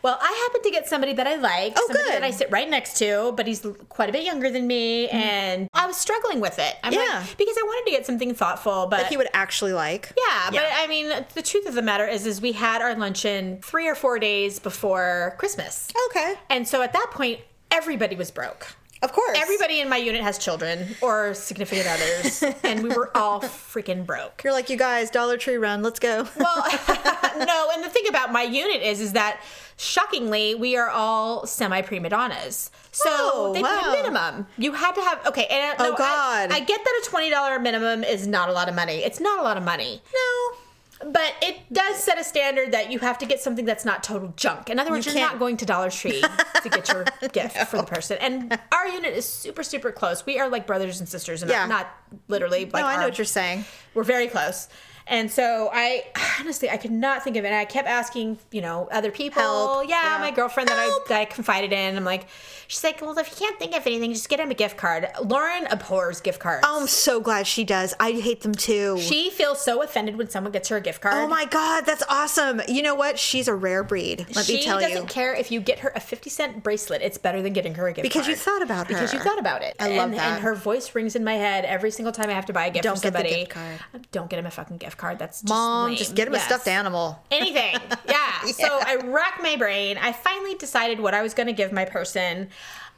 Well, 0.02 0.18
I 0.20 0.48
happen 0.48 0.62
to 0.62 0.70
get 0.70 0.88
somebody 0.88 1.12
that 1.14 1.26
I 1.26 1.36
like, 1.36 1.74
Oh, 1.76 1.84
somebody 1.88 2.04
good. 2.04 2.14
that 2.14 2.22
I 2.24 2.30
sit 2.30 2.50
right 2.50 2.68
next 2.68 2.96
to, 2.98 3.32
but 3.36 3.46
he's 3.46 3.66
quite 3.90 4.08
a 4.08 4.12
bit 4.12 4.24
younger 4.24 4.50
than 4.50 4.66
me, 4.66 5.08
and 5.08 5.68
I 5.74 5.86
was 5.86 5.96
struggling 5.98 6.40
with 6.40 6.58
it. 6.58 6.74
I'm 6.82 6.92
Mm-hmm. 6.92 7.00
Yeah. 7.02 7.18
like, 7.20 7.36
because 7.36 7.56
I 7.58 7.62
wanted 7.62 7.90
to 7.90 7.96
get 7.96 8.06
something 8.06 8.34
thoughtful, 8.34 8.86
but 8.86 8.98
That 8.98 9.06
he 9.08 9.16
would 9.18 9.28
actually 9.34 9.74
like. 9.74 10.12
yeah, 10.16 10.50
but 10.50 10.62
I 10.74 10.86
mean, 10.86 11.12
the 11.34 11.42
truth 11.42 11.66
of 11.66 11.74
the 11.74 11.82
matter 11.82 12.06
is, 12.06 12.26
is 12.26 12.40
we 12.40 12.52
had 12.52 12.80
our 12.80 12.94
luncheon 12.94 13.60
three 13.62 13.86
or 13.86 13.94
four 13.94 14.18
days 14.18 14.58
before 14.58 15.34
Christmas, 15.38 15.88
Okay. 16.06 16.34
and 16.48 16.66
so 16.66 16.80
at 16.82 16.94
that 16.94 17.08
point, 17.10 17.40
everybody 17.70 18.16
was 18.16 18.30
broke. 18.30 18.74
Of 19.02 19.12
course. 19.12 19.38
Everybody 19.40 19.80
in 19.80 19.88
my 19.88 19.96
unit 19.96 20.22
has 20.22 20.36
children 20.38 20.94
or 21.00 21.32
significant 21.32 21.86
others, 21.88 22.42
and 22.64 22.82
we 22.82 22.90
were 22.90 23.10
all 23.16 23.40
freaking 23.40 24.04
broke. 24.04 24.42
You're 24.44 24.52
like, 24.52 24.68
you 24.68 24.76
guys, 24.76 25.10
Dollar 25.10 25.38
Tree 25.38 25.56
run. 25.56 25.82
Let's 25.82 25.98
go. 25.98 26.28
Well, 26.36 26.56
no, 27.38 27.70
and 27.72 27.82
the 27.82 27.88
thing 27.88 28.06
about 28.08 28.30
my 28.30 28.42
unit 28.42 28.82
is, 28.82 29.00
is 29.00 29.12
that 29.12 29.40
shockingly, 29.78 30.54
we 30.54 30.76
are 30.76 30.90
all 30.90 31.46
semi 31.46 31.80
prima 31.80 32.10
donnas. 32.10 32.70
So 32.92 33.08
Oh, 33.10 33.52
they 33.54 33.62
put 33.62 33.70
wow. 33.70 33.88
a 33.88 33.92
minimum. 33.96 34.46
You 34.58 34.72
had 34.72 34.92
to 34.96 35.00
have 35.00 35.26
okay. 35.28 35.46
And 35.50 35.76
Oh, 35.78 35.84
no, 35.88 35.94
I- 35.94 35.96
God. 35.96 36.52
I, 36.52 36.60
get 36.60 36.84
that 36.84 37.02
a 37.02 37.08
twenty 37.08 37.30
dollar 37.30 37.58
minimum 37.58 38.04
is 38.04 38.26
not 38.26 38.50
a 38.50 38.52
lot 38.52 38.68
of 38.68 38.74
money. 38.74 38.96
It's 38.98 39.20
not 39.20 39.40
a 39.40 39.42
lot 39.42 39.56
of 39.56 39.62
money. 39.62 40.02
no. 40.14 40.56
But 41.04 41.32
it 41.40 41.56
does 41.72 41.96
set 41.96 42.18
a 42.20 42.24
standard 42.24 42.72
that 42.72 42.90
you 42.92 42.98
have 42.98 43.16
to 43.18 43.26
get 43.26 43.40
something 43.40 43.64
that's 43.64 43.84
not 43.86 44.02
total 44.02 44.34
junk. 44.36 44.68
In 44.68 44.78
other 44.78 44.90
words, 44.90 45.06
you 45.06 45.12
are 45.12 45.20
not 45.20 45.38
going 45.38 45.56
to 45.56 45.64
Dollar 45.64 45.88
Tree 45.90 46.20
to 46.62 46.68
get 46.68 46.88
your 46.92 47.04
gift 47.32 47.56
for 47.68 47.78
the 47.78 47.84
person. 47.84 48.18
And 48.20 48.58
our 48.70 48.86
unit 48.86 49.14
is 49.14 49.24
super, 49.26 49.62
super 49.62 49.92
close. 49.92 50.26
We 50.26 50.38
are 50.38 50.48
like 50.50 50.66
brothers 50.66 51.00
and 51.00 51.08
sisters, 51.08 51.40
and 51.42 51.50
Yeah. 51.50 51.64
not 51.66 51.88
literally. 52.28 52.66
Like 52.66 52.82
No, 52.82 52.86
I 52.88 52.96
know 52.96 53.02
our- 53.02 53.08
what 53.08 53.16
you're 53.18 53.24
saying. 53.24 53.64
we're 53.94 54.02
very 54.04 54.26
close. 54.28 54.68
And 55.10 55.30
so 55.30 55.68
I 55.72 56.04
honestly 56.40 56.70
I 56.70 56.76
could 56.76 56.92
not 56.92 57.22
think 57.24 57.36
of 57.36 57.44
it. 57.44 57.48
And 57.48 57.56
I 57.56 57.64
kept 57.66 57.88
asking, 57.88 58.38
you 58.52 58.60
know, 58.62 58.88
other 58.92 59.10
people. 59.10 59.42
Help. 59.42 59.88
Yeah, 59.88 60.14
Yeah. 60.14 60.18
my 60.20 60.30
girlfriend 60.30 60.68
that 60.68 60.78
I, 60.78 60.98
that 61.08 61.20
I 61.20 61.24
confided 61.24 61.72
in. 61.72 61.96
I'm 61.96 62.04
like, 62.04 62.26
she's 62.68 62.82
like, 62.84 63.02
well, 63.02 63.18
if 63.18 63.28
you 63.30 63.36
can't 63.36 63.58
think 63.58 63.74
of 63.76 63.84
anything, 63.86 64.12
just 64.12 64.28
get 64.28 64.38
him 64.40 64.50
a 64.50 64.54
gift 64.54 64.76
card. 64.76 65.08
Lauren 65.24 65.66
abhors 65.66 66.20
gift 66.20 66.38
cards. 66.38 66.64
Oh, 66.66 66.80
I'm 66.80 66.86
so 66.86 67.20
glad 67.20 67.46
she 67.46 67.64
does. 67.64 67.92
I 67.98 68.12
hate 68.12 68.42
them 68.42 68.54
too. 68.54 68.98
she 69.00 69.30
feels 69.30 69.60
so 69.60 69.82
offended 69.82 70.16
when 70.16 70.30
someone 70.30 70.52
gets 70.52 70.68
her 70.68 70.76
a 70.76 70.80
gift 70.80 71.00
card. 71.00 71.14
oh 71.16 71.26
my 71.26 71.44
god, 71.44 71.84
that's 71.84 72.04
awesome. 72.08 72.62
You 72.68 72.82
know 72.82 72.94
what? 72.94 73.18
She's 73.18 73.48
a 73.48 73.54
rare 73.54 73.82
breed. 73.82 74.26
Let 74.34 74.44
she 74.44 74.54
me 74.58 74.62
tell 74.62 74.80
you. 74.80 74.86
She 74.86 74.92
doesn't 74.94 75.08
care 75.08 75.34
if 75.34 75.50
you 75.50 75.60
get 75.60 75.80
her 75.80 75.92
a 75.96 76.00
50 76.00 76.30
cent 76.30 76.62
bracelet. 76.62 77.02
It's 77.02 77.18
better 77.18 77.42
than 77.42 77.52
getting 77.52 77.74
her 77.74 77.88
a 77.88 77.92
gift 77.92 77.96
card. 77.96 78.02
Because 78.04 78.22
card. 78.22 78.30
you 78.30 78.36
thought 78.36 78.62
about 78.62 78.86
her. 78.86 78.94
Because 78.94 79.12
you 79.12 79.18
thought 79.18 79.40
about 79.40 79.62
it. 79.62 79.74
I 79.80 79.88
love 79.88 80.10
and, 80.10 80.14
that. 80.14 80.34
And 80.34 80.42
her 80.42 80.54
voice 80.54 80.94
rings 80.94 81.16
in 81.16 81.24
my 81.24 81.34
head 81.34 81.64
every 81.64 81.90
single 81.90 82.12
time 82.12 82.30
I 82.30 82.34
have 82.34 82.46
to 82.46 82.52
buy 82.52 82.66
a 82.66 82.70
gift 82.70 82.84
Don't 82.84 82.94
get 83.02 83.12
the 83.12 83.18
somebody. 83.18 83.34
gift 83.40 83.50
card. 83.50 83.80
Don't 84.12 84.30
get 84.30 84.38
him 84.38 84.46
a 84.46 84.50
fucking 84.52 84.76
gift 84.76 84.98
card. 85.00 85.18
That's 85.18 85.40
just 85.40 85.48
Mom, 85.48 85.88
lame. 85.88 85.96
just 85.96 86.14
get 86.14 86.28
him 86.28 86.34
Yes. 86.34 86.42
a 86.44 86.46
stuffed 86.46 86.68
animal. 86.68 87.22
anything. 87.30 87.76
Yeah. 88.08 88.26
So 88.52 88.66
I 88.84 88.96
racked 88.96 89.42
my 89.42 89.56
brain. 89.56 89.98
I 89.98 90.12
finally 90.12 90.54
decided 90.54 90.98
what 91.00 91.12
I 91.14 91.22
was 91.22 91.34
going 91.34 91.46
to 91.48 91.52
give 91.52 91.72
my 91.72 91.84
person. 91.84 92.48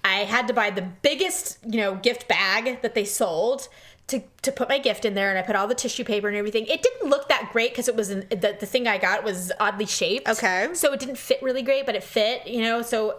I 0.05 0.19
had 0.35 0.47
to 0.49 0.55
buy 0.55 0.71
the 0.71 0.83
biggest, 0.83 1.59
you 1.67 1.79
know, 1.81 1.95
gift 1.97 2.27
bag 2.29 2.81
that 2.83 2.95
they 2.95 3.05
sold 3.05 3.69
to, 4.09 4.23
to 4.43 4.53
put 4.53 4.69
my 4.69 4.79
gift 4.79 5.05
in 5.05 5.15
there, 5.15 5.31
and 5.31 5.39
I 5.39 5.43
put 5.43 5.55
all 5.57 5.67
the 5.69 5.75
tissue 5.75 6.05
paper 6.05 6.29
and 6.29 6.37
everything. 6.37 6.67
It 6.67 6.83
didn't 6.83 7.09
look 7.09 7.29
that 7.29 7.51
great 7.53 7.71
because 7.71 7.89
it 7.89 7.97
was 7.97 8.11
in, 8.11 8.21
the 8.31 8.57
the 8.59 8.67
thing 8.67 8.87
I 8.89 8.99
got 8.99 9.23
was 9.25 9.53
oddly 9.61 9.87
shaped. 9.87 10.29
Okay. 10.29 10.69
So 10.75 10.93
it 10.93 11.01
didn't 11.01 11.19
fit 11.19 11.41
really 11.43 11.63
great, 11.63 11.87
but 11.87 11.95
it 11.95 12.03
fit, 12.05 12.47
you 12.47 12.63
know. 12.63 12.83
So 12.83 13.19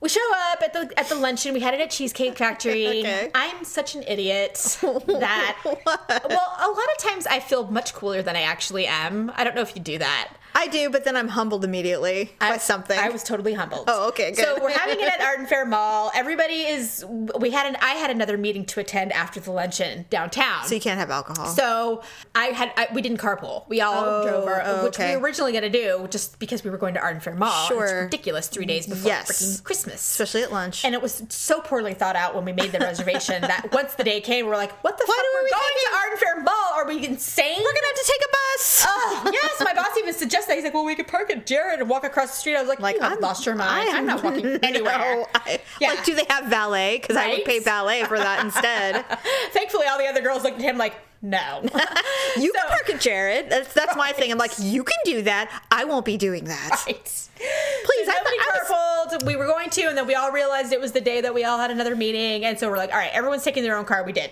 we 0.00 0.08
show 0.08 0.20
up 0.52 0.62
at 0.62 0.72
the 0.72 0.92
at 0.98 1.08
the 1.08 1.14
luncheon. 1.14 1.54
We 1.54 1.60
had 1.60 1.74
it 1.74 1.80
at 1.80 1.90
Cheesecake 1.90 2.36
Factory. 2.36 2.86
Okay. 3.08 3.30
I'm 3.34 3.64
such 3.64 3.94
an 3.94 4.02
idiot 4.06 4.54
that 4.82 5.58
well, 5.64 5.76
a 5.78 6.68
lot 6.68 6.88
of 6.96 6.98
times 6.98 7.26
I 7.26 7.40
feel 7.40 7.66
much 7.70 7.94
cooler 7.94 8.22
than 8.22 8.36
I 8.36 8.42
actually 8.42 8.86
am. 8.86 9.32
I 9.36 9.44
don't 9.44 9.54
know 9.54 9.62
if 9.62 9.74
you 9.76 9.82
do 9.82 9.98
that. 9.98 10.34
I 10.54 10.66
do, 10.66 10.90
but 10.90 11.04
then 11.04 11.16
I'm 11.16 11.28
humbled 11.28 11.64
immediately 11.64 12.32
by 12.40 12.56
something. 12.58 12.98
I 12.98 13.10
was 13.10 13.22
totally 13.22 13.54
humbled. 13.54 13.84
Oh, 13.88 14.08
okay, 14.08 14.32
good. 14.32 14.44
So 14.44 14.58
we're 14.60 14.70
having 14.76 14.98
it 15.00 15.06
at 15.08 15.20
Arden 15.28 15.48
Fair 15.48 15.64
Mall. 15.64 16.10
Everybody 16.14 16.62
is. 16.62 17.04
We 17.38 17.50
had 17.50 17.66
an. 17.66 17.76
I 17.80 17.92
had 17.94 18.10
another 18.10 18.36
meeting 18.36 18.64
to 18.66 18.80
attend 18.80 19.12
after 19.12 19.38
the 19.40 19.52
luncheon 19.52 20.06
downtown. 20.10 20.64
so 20.64 20.74
you 20.74 20.80
can't 20.80 20.98
have 20.98 21.10
alcohol. 21.10 21.46
So 21.46 22.02
I 22.34 22.46
had 22.46 22.72
I, 22.76 22.88
we 22.92 23.02
didn't 23.02 23.18
carpool. 23.18 23.68
We 23.68 23.80
all 23.80 24.04
Oh, 24.04 24.22
drove 24.28 24.48
our, 24.48 24.62
oh, 24.64 24.84
which 24.84 24.94
okay. 24.96 25.10
we 25.14 25.16
were 25.20 25.26
originally 25.26 25.52
going 25.52 25.62
to 25.62 25.70
do 25.70 26.08
just 26.10 26.38
because 26.38 26.64
we 26.64 26.70
were 26.70 26.78
going 26.78 26.94
to 26.94 27.00
Arden 27.00 27.22
Fair 27.22 27.34
Mall. 27.34 27.48
It's 27.60 27.68
Sure. 27.68 28.02
ridiculous. 28.04 28.48
Three 28.48 28.66
days 28.66 28.86
before 28.86 29.08
Yes. 29.08 29.30
freaking 29.30 29.62
Christmas. 29.64 29.94
Especially 30.00 30.42
at 30.42 30.50
lunch. 30.52 30.84
And 30.84 30.94
it 30.94 31.02
was 31.02 31.22
so 31.28 31.60
poorly 31.60 31.94
thought 31.94 32.16
out 32.16 32.34
when 32.34 32.44
we 32.44 32.52
made 32.52 32.72
the 32.72 32.78
reservation 32.80 33.42
that 33.42 33.70
once 33.72 33.94
the 33.94 34.04
day 34.04 34.20
came, 34.20 34.46
we're 34.46 34.56
like, 34.56 34.72
"What 34.82 34.96
the 34.98 35.04
Why 35.06 35.14
fuck? 35.14 35.24
do 35.24 35.30
We're 35.34 35.44
we 35.44 35.50
going 35.50 35.62
think 35.76 35.90
to 35.90 35.96
Arden 35.96 36.20
Fair 36.20 36.42
Mall? 36.42 36.72
Are 36.74 36.86
we 36.86 37.06
insane? 37.06 37.58
We're 37.58 37.72
gonna 37.74 37.86
have 37.86 37.96
to 37.96 38.06
take 38.12 38.22
a 38.24 38.32
bus. 38.32 38.84
Oh, 38.88 39.30
yes, 39.32 39.62
my 39.64 39.74
boss 39.74 39.96
even 39.98 40.14
suggested 40.14 40.37
that. 40.46 40.54
He's 40.54 40.64
like, 40.64 40.74
well, 40.74 40.84
we 40.84 40.94
could 40.94 41.08
park 41.08 41.30
at 41.30 41.46
Jared 41.46 41.80
and 41.80 41.88
walk 41.88 42.04
across 42.04 42.30
the 42.30 42.36
street. 42.36 42.56
I 42.56 42.60
was 42.60 42.68
like, 42.68 42.80
like 42.80 42.96
you 42.96 43.02
I'm 43.02 43.20
lost 43.20 43.44
your 43.46 43.54
mind. 43.54 43.90
I'm 43.90 44.06
not 44.06 44.22
walking 44.22 44.46
anywhere. 44.62 44.98
No, 44.98 45.26
I, 45.34 45.60
Yeah. 45.80 45.88
Like, 45.90 46.04
do 46.04 46.14
they 46.14 46.24
have 46.28 46.46
valet? 46.46 46.98
Because 47.00 47.16
I 47.16 47.28
would 47.30 47.44
pay 47.44 47.58
valet 47.58 48.04
for 48.04 48.18
that 48.18 48.44
instead. 48.44 49.04
Thankfully, 49.52 49.86
all 49.86 49.98
the 49.98 50.06
other 50.06 50.20
girls 50.22 50.42
looked 50.44 50.56
at 50.56 50.62
him 50.62 50.78
like, 50.78 50.94
no. 51.20 51.62
You 52.36 52.52
So- 52.54 52.60
can 52.60 52.68
park 52.68 52.90
at 52.90 53.00
Jared. 53.00 53.50
That's 53.50 53.72
that's 53.74 53.96
my 53.96 54.12
thing. 54.12 54.30
I'm 54.30 54.38
like, 54.38 54.52
you 54.60 54.84
can 54.84 54.98
do 55.04 55.22
that. 55.22 55.62
I 55.70 55.84
won't 55.84 56.04
be 56.04 56.16
doing 56.16 56.44
that. 56.44 56.82
Right. 56.86 57.02
Please, 57.04 58.06
So 58.06 58.12
I 58.12 58.16
nobody 58.18 58.38
thought 58.38 59.08
I 59.08 59.08
carpooled. 59.18 59.26
We 59.26 59.34
were 59.36 59.46
going 59.46 59.70
to, 59.70 59.82
and 59.88 59.96
then 59.98 60.06
we 60.06 60.14
all 60.14 60.30
realized 60.30 60.72
it 60.72 60.80
was 60.80 60.92
the 60.92 61.00
day 61.00 61.20
that 61.22 61.34
we 61.34 61.42
all 61.44 61.58
had 61.58 61.70
another 61.72 61.96
meeting, 61.96 62.44
and 62.44 62.58
so 62.58 62.68
we're 62.70 62.76
like, 62.76 62.90
all 62.92 62.98
right, 62.98 63.10
everyone's 63.12 63.42
taking 63.42 63.62
their 63.64 63.76
own 63.76 63.84
car. 63.84 64.04
We 64.04 64.12
did. 64.12 64.30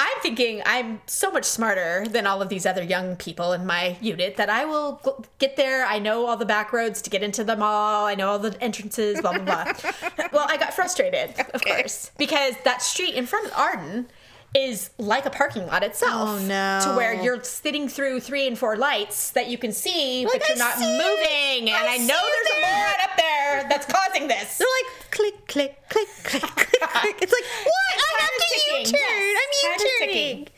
I'm 0.00 0.20
thinking 0.20 0.62
I'm 0.64 1.00
so 1.06 1.28
much 1.28 1.44
smarter 1.44 2.06
than 2.08 2.24
all 2.24 2.40
of 2.40 2.48
these 2.48 2.64
other 2.66 2.84
young 2.84 3.16
people 3.16 3.52
in 3.52 3.66
my 3.66 3.96
unit 4.00 4.36
that 4.36 4.48
I 4.48 4.64
will 4.64 5.02
get 5.40 5.56
there. 5.56 5.84
I 5.84 5.98
know 5.98 6.26
all 6.26 6.36
the 6.36 6.46
back 6.46 6.72
roads 6.72 7.02
to 7.02 7.10
get 7.10 7.24
into 7.24 7.42
the 7.42 7.56
mall. 7.56 8.06
I 8.06 8.14
know 8.14 8.28
all 8.28 8.38
the 8.38 8.56
entrances, 8.62 9.20
blah, 9.20 9.32
blah, 9.32 9.42
blah. 9.42 9.74
well, 10.32 10.46
I 10.48 10.56
got 10.56 10.72
frustrated, 10.72 11.34
of 11.52 11.64
course, 11.64 12.12
because 12.16 12.54
that 12.62 12.80
street 12.80 13.16
in 13.16 13.26
front 13.26 13.46
of 13.46 13.52
Arden 13.54 14.06
is 14.54 14.90
like 14.98 15.26
a 15.26 15.30
parking 15.30 15.66
lot 15.66 15.82
itself. 15.84 16.28
Oh, 16.28 16.38
no. 16.46 16.80
To 16.84 16.96
where 16.96 17.12
you're 17.14 17.42
sitting 17.44 17.88
through 17.88 18.20
three 18.20 18.46
and 18.46 18.56
four 18.58 18.76
lights 18.76 19.30
that 19.32 19.48
you 19.48 19.58
can 19.58 19.72
see, 19.72 20.24
Like, 20.24 20.40
but 20.40 20.48
you're 20.48 20.56
I 20.56 20.58
not 20.58 20.76
it. 20.78 20.92
moving. 20.92 21.74
I 21.74 21.78
and 21.78 21.88
I 21.88 21.96
know 21.98 22.16
it 22.18 22.32
there's 22.32 22.58
a 22.58 22.60
there. 22.60 22.76
moron 22.78 22.94
up 23.02 23.16
there 23.16 23.66
that's 23.68 23.86
causing 23.86 24.28
this. 24.28 24.58
They're 24.58 24.68
like 24.82 25.10
click, 25.10 25.46
click, 25.48 25.88
click, 25.90 26.08
click, 26.24 26.42
click, 26.42 26.54
click. 26.54 27.16
It's 27.22 27.32
like 27.32 27.44
what? 27.64 27.94
And 27.94 28.02
I 28.08 28.22
have 28.22 28.30
to. 28.30 28.78
U-turn. 28.78 28.92
Yes, 28.92 29.64
I'm 29.64 29.80
U-turning. 30.08 30.48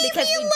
Leave 0.00 0.12
because 0.12 0.28
me 0.28 0.36
we 0.38 0.44
alone. 0.44 0.50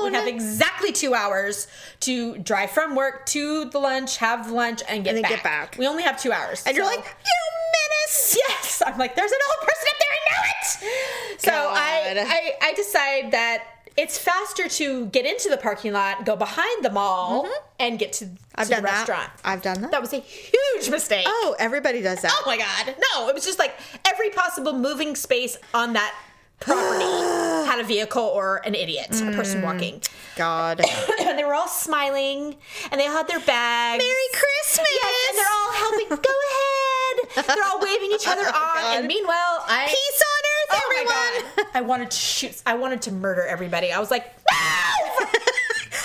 do 0.00 0.10
we 0.10 0.14
have 0.14 0.26
exactly 0.26 0.92
two 0.92 1.14
hours 1.14 1.66
to 2.00 2.36
drive 2.38 2.70
from 2.70 2.94
work 2.94 3.24
to 3.26 3.64
the 3.70 3.78
lunch, 3.78 4.18
have 4.18 4.50
lunch, 4.50 4.82
and 4.88 5.02
get 5.02 5.10
And 5.14 5.16
then 5.18 5.22
back. 5.22 5.30
get 5.30 5.42
back. 5.42 5.76
We 5.78 5.86
only 5.86 6.02
have 6.02 6.20
two 6.20 6.30
hours, 6.32 6.62
and 6.66 6.76
you're 6.76 6.84
like, 6.84 6.98
you 6.98 7.04
menace. 7.04 8.36
yes. 8.48 8.82
I'm 8.86 8.98
like, 8.98 9.16
there's 9.16 9.32
an 9.32 9.38
old 9.50 9.66
person 9.66 9.88
up 9.90 9.96
there. 9.98 10.05
I 10.82 10.84
know 10.84 11.34
it. 11.34 11.40
So 11.40 11.52
I, 11.52 12.54
I 12.62 12.68
I 12.68 12.72
decide 12.74 13.30
that. 13.32 13.64
It's 13.98 14.18
faster 14.18 14.68
to 14.68 15.06
get 15.06 15.24
into 15.24 15.48
the 15.48 15.56
parking 15.56 15.94
lot, 15.94 16.26
go 16.26 16.36
behind 16.36 16.84
the 16.84 16.90
mall, 16.90 17.48
and 17.80 17.98
get 17.98 18.12
to, 18.14 18.26
Mm-hmm. 18.26 18.34
I've 18.56 18.68
the 18.68 18.74
that. 18.74 18.82
restaurant. 18.84 19.30
I've 19.42 19.62
done 19.62 19.80
that. 19.80 19.90
That 19.90 20.02
was 20.02 20.12
a 20.12 20.18
huge 20.18 20.90
mistake. 20.90 21.24
Oh, 21.26 21.56
everybody 21.58 22.02
does 22.02 22.20
that. 22.20 22.30
Oh 22.34 22.42
my 22.44 22.58
god. 22.58 22.94
No, 23.14 23.30
it 23.30 23.34
was 23.34 23.46
just 23.46 23.58
like 23.58 23.72
every 24.06 24.28
possible 24.28 24.74
moving 24.74 25.16
space 25.16 25.56
on 25.72 25.94
that 25.94 26.14
property 26.60 27.04
had 27.70 27.78
a 27.80 27.84
vehicle 27.84 28.22
or 28.22 28.60
an 28.66 28.74
idiot, 28.74 29.06
a 29.22 29.32
person 29.32 29.62
Mm. 29.62 29.64
walking. 29.64 30.02
God. 30.36 30.82
and 31.20 31.38
they 31.38 31.44
were 31.44 31.54
all 31.54 31.66
smiling 31.68 32.56
and 32.90 33.00
they 33.00 33.06
all 33.06 33.14
had 33.16 33.28
their 33.28 33.40
bags. 33.40 34.04
Merry 34.04 34.28
Christmas. 34.34 34.88
Yes, 34.92 35.28
and 35.30 35.38
they're 35.38 35.54
all 35.54 35.72
helping. 35.72 36.08
Go 36.08 36.16
ahead. 36.16 36.75
They're 37.34 37.64
all 37.64 37.80
waving 37.80 38.10
each 38.12 38.26
other 38.28 38.42
oh 38.46 38.46
on, 38.46 38.82
God. 38.82 38.98
and 38.98 39.06
meanwhile, 39.08 39.64
I 39.66 39.86
Peace 39.88 40.22
on 40.22 40.42
earth, 40.52 40.82
Oh 40.82 41.42
everyone. 41.54 41.70
I 41.74 41.80
wanted 41.82 42.10
to 42.10 42.16
shoot. 42.16 42.62
I 42.66 42.74
wanted 42.74 43.02
to 43.02 43.12
murder 43.12 43.44
everybody. 43.46 43.92
I 43.92 43.98
was 44.00 44.10
like, 44.10 44.24
no! 44.24 44.56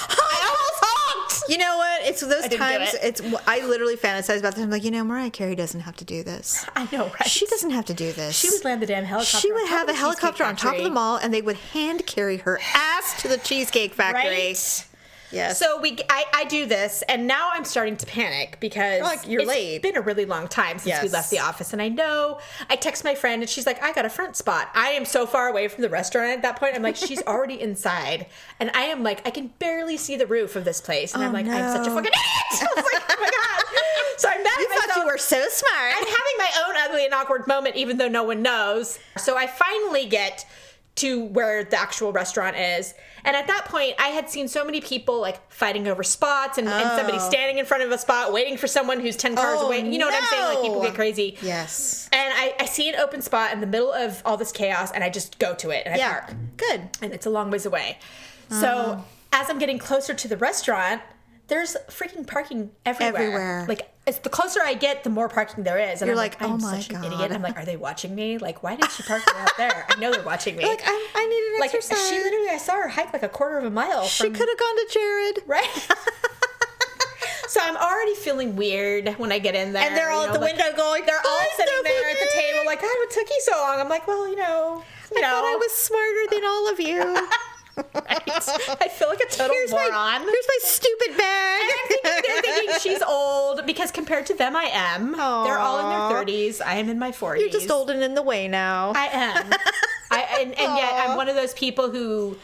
I 0.09 0.45
almost 0.45 0.79
honked. 0.83 1.49
You 1.49 1.57
know 1.57 1.77
what? 1.77 2.01
It's 2.03 2.21
those 2.21 2.47
times. 2.47 2.93
it. 2.93 2.99
It's 3.03 3.21
I 3.47 3.65
literally 3.65 3.95
fantasize 3.95 4.39
about 4.39 4.55
this. 4.55 4.63
I'm 4.63 4.69
like, 4.69 4.83
you 4.83 4.91
know, 4.91 5.03
Mariah 5.03 5.29
Carey 5.31 5.55
doesn't 5.55 5.81
have 5.81 5.95
to 5.97 6.05
do 6.05 6.23
this. 6.23 6.65
I 6.75 6.87
know, 6.91 7.05
right? 7.05 7.27
She 7.27 7.45
doesn't 7.47 7.71
have 7.71 7.85
to 7.85 7.93
do 7.93 8.11
this. 8.11 8.35
She 8.37 8.49
would 8.49 8.63
land 8.63 8.81
the 8.81 8.85
damn 8.85 9.03
helicopter. 9.03 9.37
She 9.37 9.51
would 9.51 9.67
have 9.67 9.89
a 9.89 9.93
helicopter 9.93 10.43
on 10.43 10.55
top 10.55 10.77
of 10.77 10.83
the 10.83 10.89
mall, 10.89 11.17
and 11.17 11.33
they 11.33 11.41
would 11.41 11.57
hand 11.57 12.05
carry 12.05 12.37
her 12.37 12.59
ass 12.73 13.21
to 13.21 13.27
the 13.27 13.37
Cheesecake 13.37 13.93
Factory. 13.93 14.29
Right. 14.29 14.87
Yes. 15.31 15.59
So 15.59 15.79
we, 15.79 15.97
I, 16.09 16.25
I 16.33 16.43
do 16.45 16.65
this, 16.65 17.03
and 17.07 17.27
now 17.27 17.49
I'm 17.53 17.63
starting 17.65 17.97
to 17.97 18.05
panic 18.05 18.57
because 18.59 19.01
Like, 19.01 19.27
you're 19.27 19.41
it's 19.41 19.49
late. 19.49 19.81
been 19.81 19.97
a 19.97 20.01
really 20.01 20.25
long 20.25 20.47
time 20.47 20.77
since 20.79 21.01
we 21.01 21.09
left 21.09 21.29
the 21.29 21.39
office, 21.39 21.73
and 21.73 21.81
I 21.81 21.87
know. 21.87 22.39
I 22.69 22.75
text 22.75 23.03
my 23.03 23.15
friend, 23.15 23.41
and 23.41 23.49
she's 23.49 23.65
like, 23.65 23.81
"I 23.81 23.93
got 23.93 24.05
a 24.05 24.09
front 24.09 24.35
spot." 24.35 24.69
I 24.73 24.89
am 24.89 25.05
so 25.05 25.25
far 25.25 25.47
away 25.47 25.67
from 25.67 25.81
the 25.81 25.89
restaurant 25.89 26.31
at 26.31 26.41
that 26.41 26.57
point. 26.57 26.75
I'm 26.75 26.81
like, 26.83 26.95
she's 26.95 27.21
already 27.27 27.59
inside, 27.61 28.27
and 28.59 28.71
I 28.73 28.83
am 28.83 29.03
like, 29.03 29.25
I 29.25 29.31
can 29.31 29.47
barely 29.59 29.97
see 29.97 30.15
the 30.17 30.27
roof 30.27 30.55
of 30.55 30.65
this 30.65 30.81
place, 30.81 31.13
and 31.13 31.23
I'm 31.23 31.29
oh, 31.29 31.33
like, 31.33 31.47
I'm 31.47 31.71
such 31.77 31.87
a 31.87 31.89
no. 31.89 31.95
fucking 31.95 32.11
idiot. 32.11 32.15
I 32.61 32.67
was 32.75 32.85
like, 32.93 33.03
oh 33.09 33.17
my 33.19 33.29
god. 33.29 33.65
So 34.17 34.29
I'm 34.29 34.43
mad 34.43 34.51
you 34.59 34.65
at 34.65 34.69
myself. 34.69 34.85
thought 34.91 34.97
you 35.01 35.05
were 35.07 35.17
so 35.17 35.43
smart. 35.49 35.93
I'm 35.95 36.05
having 36.05 36.37
my 36.37 36.51
own 36.67 36.75
ugly 36.89 37.05
and 37.05 37.13
awkward 37.13 37.47
moment, 37.47 37.75
even 37.75 37.97
though 37.97 38.07
no 38.07 38.23
one 38.23 38.41
knows. 38.43 38.99
So 39.17 39.35
I 39.35 39.47
finally 39.47 40.05
get 40.05 40.45
to 40.93 41.23
where 41.25 41.63
the 41.63 41.79
actual 41.79 42.11
restaurant 42.11 42.57
is. 42.57 42.93
And 43.23 43.35
at 43.35 43.47
that 43.47 43.65
point, 43.65 43.93
I 43.97 44.09
had 44.09 44.29
seen 44.29 44.47
so 44.47 44.65
many 44.65 44.81
people 44.81 45.21
like 45.21 45.49
fighting 45.51 45.87
over 45.87 46.03
spots 46.03 46.57
and, 46.57 46.67
and 46.67 46.89
somebody 46.97 47.17
Oh. 47.17 47.29
standing 47.29 47.59
in 47.59 47.65
front 47.65 47.83
of 47.83 47.91
a 47.91 47.97
spot 47.97 48.33
waiting 48.33 48.57
for 48.57 48.67
someone 48.67 48.99
who's 48.99 49.15
10 49.15 49.35
cars 49.35 49.59
Oh, 49.61 49.67
away. 49.67 49.79
You 49.89 49.97
know 49.99 50.07
what 50.07 50.15
I'm 50.15 50.23
saying? 50.29 50.43
Like 50.55 50.61
people 50.61 50.81
get 50.81 50.93
crazy. 50.93 51.37
yes. 51.41 52.09
And 52.11 52.33
I, 52.35 52.55
I 52.59 52.65
see 52.65 52.89
an 52.89 52.95
open 52.95 53.21
spot 53.21 53.53
in 53.53 53.61
the 53.61 53.67
middle 53.67 53.93
of 53.93 54.21
all 54.25 54.35
this 54.37 54.51
chaos 54.51 54.91
and 54.91 55.03
I 55.03 55.09
just 55.09 55.39
go 55.39 55.55
to 55.55 55.69
it 55.69 55.83
and 55.85 55.95
I 55.95 55.97
Yeah. 55.97 56.19
park. 56.19 56.33
Good. 56.57 56.89
And 57.01 57.13
it's 57.13 57.25
a 57.25 57.29
long 57.29 57.51
ways 57.51 57.65
away. 57.65 57.97
Uh-huh. 58.51 58.61
So 58.61 59.05
as 59.31 59.49
I'm 59.49 59.59
getting 59.59 59.79
closer 59.79 60.13
to 60.13 60.27
the 60.27 60.35
restaurant, 60.37 61.01
there's 61.51 61.75
freaking 61.89 62.25
parking 62.25 62.71
everywhere. 62.85 63.21
Everywhere. 63.21 63.65
Like 63.67 63.91
it's 64.07 64.19
the 64.19 64.29
closer 64.29 64.61
I 64.63 64.73
get, 64.73 65.03
the 65.03 65.09
more 65.09 65.27
parking 65.29 65.63
there 65.65 65.77
is. 65.77 66.01
And 66.01 66.07
You're 66.07 66.13
I'm 66.15 66.17
like, 66.17 66.41
I'm 66.41 66.53
"Oh 66.53 66.57
my 66.57 66.79
such 66.79 66.89
an 66.91 67.01
God." 67.01 67.13
idiot. 67.13 67.31
I'm 67.33 67.41
like, 67.43 67.57
are 67.57 67.65
they 67.65 67.75
watching 67.77 68.15
me? 68.15 68.37
Like, 68.37 68.63
why 68.63 68.75
did 68.77 68.89
she 68.89 69.03
park 69.03 69.21
me 69.27 69.33
out 69.35 69.51
there? 69.57 69.85
I 69.89 69.99
know 69.99 70.11
they're 70.11 70.23
watching 70.23 70.55
me. 70.55 70.63
Like 70.71 70.81
I, 70.85 71.07
I 71.13 71.25
need 71.27 71.53
an 71.53 71.59
Like, 71.59 71.73
exercise. 71.75 72.09
she 72.09 72.15
literally, 72.17 72.49
I 72.49 72.57
saw 72.57 72.75
her 72.77 72.87
hike 72.87 73.11
like 73.13 73.21
a 73.23 73.29
quarter 73.29 73.57
of 73.57 73.65
a 73.65 73.69
mile. 73.69 74.05
She 74.05 74.29
could 74.29 74.47
have 74.49 74.57
gone 74.57 74.75
to 74.77 74.87
Jared. 74.91 75.39
right. 75.45 75.87
so 77.47 77.59
I'm 77.61 77.75
already 77.75 78.15
feeling 78.15 78.55
weird 78.55 79.09
when 79.19 79.31
I 79.33 79.39
get 79.39 79.53
in 79.53 79.73
there. 79.73 79.83
And 79.83 79.95
they're 79.95 80.09
all 80.09 80.21
you 80.23 80.27
at 80.29 80.33
the 80.33 80.39
like, 80.39 80.55
window 80.57 80.75
going. 80.77 81.05
They're 81.05 81.19
all 81.27 81.45
sitting 81.57 81.73
there 81.83 82.09
at 82.11 82.17
the 82.19 82.29
table, 82.33 82.65
like, 82.65 82.81
God, 82.81 82.95
what 82.97 83.11
took 83.11 83.29
you 83.29 83.41
so 83.43 83.51
long? 83.57 83.79
I'm 83.81 83.89
like, 83.89 84.07
well, 84.07 84.25
you 84.27 84.37
know, 84.37 84.83
you 85.11 85.17
I 85.17 85.21
know, 85.21 85.27
thought 85.27 85.45
I 85.45 85.55
was 85.57 85.71
smarter 85.73 86.25
than 86.31 86.45
all 86.45 86.71
of 86.71 86.79
you. 86.79 87.27
I 87.77 88.87
feel 88.89 89.07
like 89.09 89.21
a 89.21 89.27
total 89.29 89.53
here's 89.55 89.71
moron. 89.71 89.91
my 89.91 90.19
here's 90.19 90.47
my 90.47 90.59
stupid 90.61 91.17
bag. 91.17 91.61
And 91.61 91.71
I'm 91.71 91.87
thinking 91.87 92.21
they're 92.23 92.41
thinking 92.41 92.79
she's 92.79 93.01
old 93.01 93.65
because 93.65 93.91
compared 93.91 94.25
to 94.27 94.33
them, 94.33 94.55
I 94.55 94.69
am. 94.73 95.11
They're 95.13 95.59
all 95.59 95.79
in 95.79 95.89
their 95.89 96.25
30s. 96.25 96.61
I 96.65 96.75
am 96.75 96.89
in 96.89 96.99
my 96.99 97.11
40s. 97.11 97.39
You're 97.39 97.49
just 97.49 97.71
old 97.71 97.89
and 97.89 98.03
in 98.03 98.13
the 98.15 98.21
way 98.21 98.47
now. 98.47 98.91
I 98.95 99.07
am. 99.07 99.53
I 100.11 100.21
and, 100.41 100.49
and 100.59 100.77
yet 100.77 100.93
I'm 100.95 101.15
one 101.15 101.29
of 101.29 101.35
those 101.35 101.53
people 101.53 101.89
who 101.89 102.37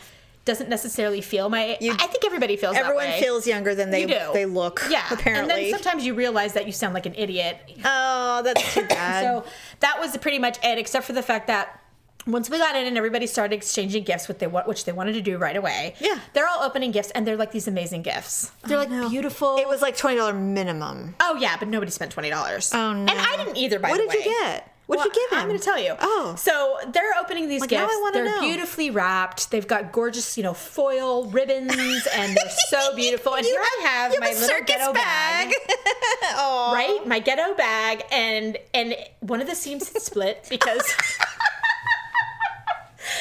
doesn't 0.45 0.69
necessarily 0.69 1.19
feel 1.19 1.49
my. 1.49 1.77
I 1.81 2.07
think 2.07 2.25
everybody 2.25 2.55
feels. 2.55 2.75
Everyone 2.77 3.03
that 3.03 3.15
way. 3.15 3.21
feels 3.21 3.45
younger 3.45 3.75
than 3.75 3.91
they 3.91 4.01
You 4.01 4.07
do. 4.07 4.29
they 4.33 4.45
look. 4.45 4.81
Yeah. 4.89 5.03
apparently. 5.11 5.53
And 5.53 5.63
then 5.65 5.71
sometimes 5.71 6.05
you 6.05 6.13
realize 6.13 6.53
that 6.53 6.65
you 6.65 6.71
sound 6.71 6.93
like 6.93 7.05
an 7.05 7.15
idiot. 7.15 7.59
oh, 7.83 8.41
that's 8.43 8.73
too 8.73 8.85
bad. 8.87 9.23
So 9.23 9.49
that 9.81 9.99
was 9.99 10.15
pretty 10.17 10.39
much 10.39 10.57
it, 10.63 10.77
except 10.77 11.05
for 11.05 11.13
the 11.13 11.21
fact 11.21 11.47
that 11.47 11.81
once 12.27 12.49
we 12.49 12.57
got 12.57 12.75
in 12.75 12.85
and 12.85 12.97
everybody 12.97 13.25
started 13.27 13.55
exchanging 13.55 14.03
gifts, 14.03 14.27
what 14.27 14.39
they 14.39 14.47
want, 14.47 14.67
which 14.67 14.85
they 14.85 14.91
wanted 14.91 15.13
to 15.13 15.21
do 15.21 15.37
right 15.37 15.55
away. 15.55 15.95
Yeah. 15.99 16.19
they're 16.33 16.47
all 16.47 16.63
opening 16.63 16.91
gifts, 16.91 17.11
and 17.11 17.25
they're 17.25 17.37
like 17.37 17.51
these 17.51 17.67
amazing 17.67 18.01
gifts. 18.03 18.51
They're 18.65 18.77
oh, 18.77 18.81
like 18.81 18.89
no. 18.89 19.09
beautiful. 19.09 19.57
it 19.57 19.67
was 19.67 19.81
like 19.81 19.95
twenty 19.97 20.17
dollar 20.17 20.33
minimum. 20.33 21.15
oh 21.19 21.35
yeah, 21.37 21.55
but 21.57 21.67
nobody 21.67 21.91
spent 21.91 22.11
twenty 22.11 22.29
dollars. 22.29 22.71
Oh, 22.73 22.93
no. 22.93 22.99
and 23.11 23.19
I 23.19 23.37
didn't 23.37 23.57
either. 23.57 23.79
By 23.79 23.89
What 23.89 23.97
the 24.01 24.07
did 24.13 24.25
you 24.25 24.31
get? 24.41 24.73
What 24.87 24.95
did 24.95 24.99
Well, 24.99 25.07
you 25.07 25.13
give 25.29 25.31
him? 25.37 25.43
I'm 25.43 25.47
going 25.49 25.59
to 25.59 25.65
tell 25.65 25.77
you. 25.79 25.95
Oh. 25.99 26.35
so 26.37 26.77
they're 26.93 27.13
opening 27.19 27.49
these 27.49 27.59
Like, 27.59 27.71
now 27.71 27.83
I 27.83 27.87
gifts. 27.87 28.11
They're 28.13 28.23
know. 28.23 28.39
beautifully 28.39 28.89
wrapped. 28.89 29.51
They've 29.51 29.67
got 29.67 29.91
gorgeous, 29.91 30.37
you 30.37 30.43
know, 30.43 30.53
foil 30.53 31.25
ribbons, 31.29 31.73
and 32.13 32.37
they're 32.37 32.49
so 32.69 32.95
beautiful. 32.95 33.33
And 33.35 33.45
You 33.45 33.51
here 33.51 33.61
I 33.61 33.87
have 33.87 34.13
you 34.13 34.19
my 34.21 34.27
a 34.27 34.31
little 34.31 34.47
circus 34.47 34.75
ghetto 34.77 34.93
bag. 34.93 35.53
Aw. 36.35 36.71
right? 36.73 37.05
My 37.05 37.19
ghetto 37.19 37.53
bag, 37.55 38.03
and 38.13 38.57
and 38.73 38.95
one 39.19 39.41
of 39.41 39.47
the 39.47 39.55
seams 39.55 39.91
had 39.91 40.01
split 40.01 40.45
because. 40.49 40.81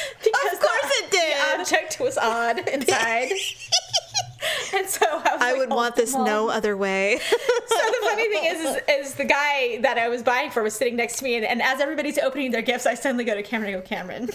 because 0.25 0.53
Of 0.53 0.61
course 0.61 0.93
it 1.01 1.11
did. 1.11 1.37
The 1.37 1.61
object 1.61 2.01
was 2.01 2.19
odd 2.19 2.59
inside, 2.69 3.31
and 4.75 4.87
so 4.89 5.07
I 5.09 5.15
was. 5.15 5.43
I 5.43 5.51
like, 5.53 5.59
would 5.59 5.73
"Oh, 5.73 5.77
want 5.77 5.97
this 5.97 6.13
Mom." 6.13 6.25
no 6.25 6.49
other 6.49 6.77
way. 6.77 7.19
So 7.19 7.77
the 7.77 7.99
funny 8.03 8.29
thing 8.29 8.45
is, 8.45 8.61
is, 8.61 8.83
is 9.09 9.15
the 9.15 9.25
guy 9.25 9.79
that 9.83 9.99
I 9.99 10.09
was 10.09 10.23
buying 10.23 10.51
for 10.51 10.63
was 10.63 10.75
sitting 10.75 10.97
next 10.97 11.19
to 11.19 11.25
me, 11.25 11.37
and, 11.37 11.45
and 11.45 11.61
as 11.63 11.81
everybody's 11.81 12.19
opening 12.19 12.51
their 12.53 12.63
gifts, 12.63 12.87
I 12.87 12.95
suddenly 12.95 13.25
go 13.25 13.35
to 13.35 13.43
Cameron 13.43 13.75
and 13.75 13.83
go, 13.83 13.89
Cameron, 13.89 14.31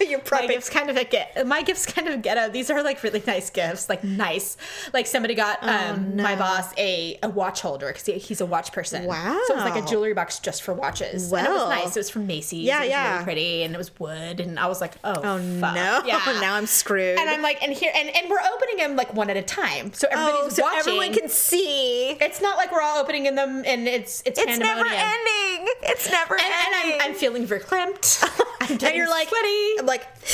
You're 0.08 0.20
my 0.30 0.46
gifts 0.46 0.70
kind 0.70 0.90
of 0.90 0.96
a 0.96 1.04
get. 1.04 1.46
My 1.46 1.62
gifts 1.62 1.86
kind 1.86 2.08
of 2.08 2.22
ghetto. 2.22 2.50
These 2.50 2.70
are 2.70 2.82
like 2.82 3.02
really 3.02 3.22
nice 3.26 3.50
gifts, 3.50 3.88
like 3.88 4.04
nice. 4.04 4.56
Like 4.92 5.06
somebody 5.06 5.34
got 5.34 5.58
um, 5.62 6.16
my 6.16 6.34
Oh, 6.34 6.36
boss 6.36 6.72
a, 6.78 7.18
a 7.22 7.28
watch 7.28 7.60
holder 7.60 7.88
because 7.88 8.04
he, 8.06 8.12
he's 8.14 8.40
a 8.40 8.46
watch 8.46 8.72
person. 8.72 9.04
Wow. 9.04 9.40
So 9.46 9.54
it 9.54 9.56
was 9.56 9.64
like 9.64 9.82
a 9.82 9.86
jewelry 9.86 10.14
box 10.14 10.38
just 10.38 10.62
for 10.62 10.72
watches. 10.74 11.32
and 11.32 11.46
it 11.46 11.50
was 11.50 11.68
nice. 11.68 11.96
It 11.96 12.00
was 12.00 12.10
from 12.10 12.26
Macy's. 12.26 12.64
Yeah, 12.64 12.78
it 12.78 12.86
was 12.86 12.88
yeah. 12.90 13.12
Really 13.12 13.24
pretty, 13.24 13.62
and 13.64 13.74
it 13.74 13.78
was 13.78 13.98
wood, 13.98 14.40
and 14.40 14.58
I 14.58 14.66
was 14.66 14.80
like, 14.80 14.94
oh, 15.04 15.14
Oh 15.16 15.38
fuck. 15.60 15.74
no! 15.74 16.02
Yeah. 16.06 16.20
now 16.40 16.54
I'm 16.54 16.66
screwed. 16.66 17.18
And 17.18 17.28
I'm 17.28 17.42
like, 17.42 17.62
and 17.62 17.72
here, 17.72 17.92
and, 17.94 18.08
and 18.14 18.28
we're 18.30 18.40
opening 18.54 18.76
them 18.76 18.96
like 18.96 19.12
one 19.14 19.30
at 19.30 19.36
a 19.36 19.42
time, 19.42 19.92
so 19.92 20.06
oh, 20.12 20.20
everybody's 20.28 20.56
so 20.56 20.62
watching. 20.62 20.78
everyone 20.80 21.12
can 21.12 21.28
see. 21.28 22.10
It's 22.20 22.40
not 22.40 22.56
like 22.56 22.70
we're 22.72 22.80
all 22.82 22.98
opening 22.98 23.26
in 23.26 23.34
them, 23.34 23.62
and 23.66 23.88
it's 23.88 24.22
it's, 24.24 24.38
It's 24.38 24.58
never 24.58 24.84
ending. 24.86 25.47
It's 25.82 26.10
never 26.10 26.34
And, 26.34 26.44
and 26.44 26.74
ending. 26.84 27.00
I'm, 27.00 27.10
I'm 27.10 27.14
feeling 27.14 27.46
verklempt. 27.46 28.22
I'm 28.60 28.72
and 28.72 28.96
you're 28.96 29.08
like 29.08 29.28
sweaty. 29.28 29.78
I'm 29.78 29.86
like, 29.86 30.06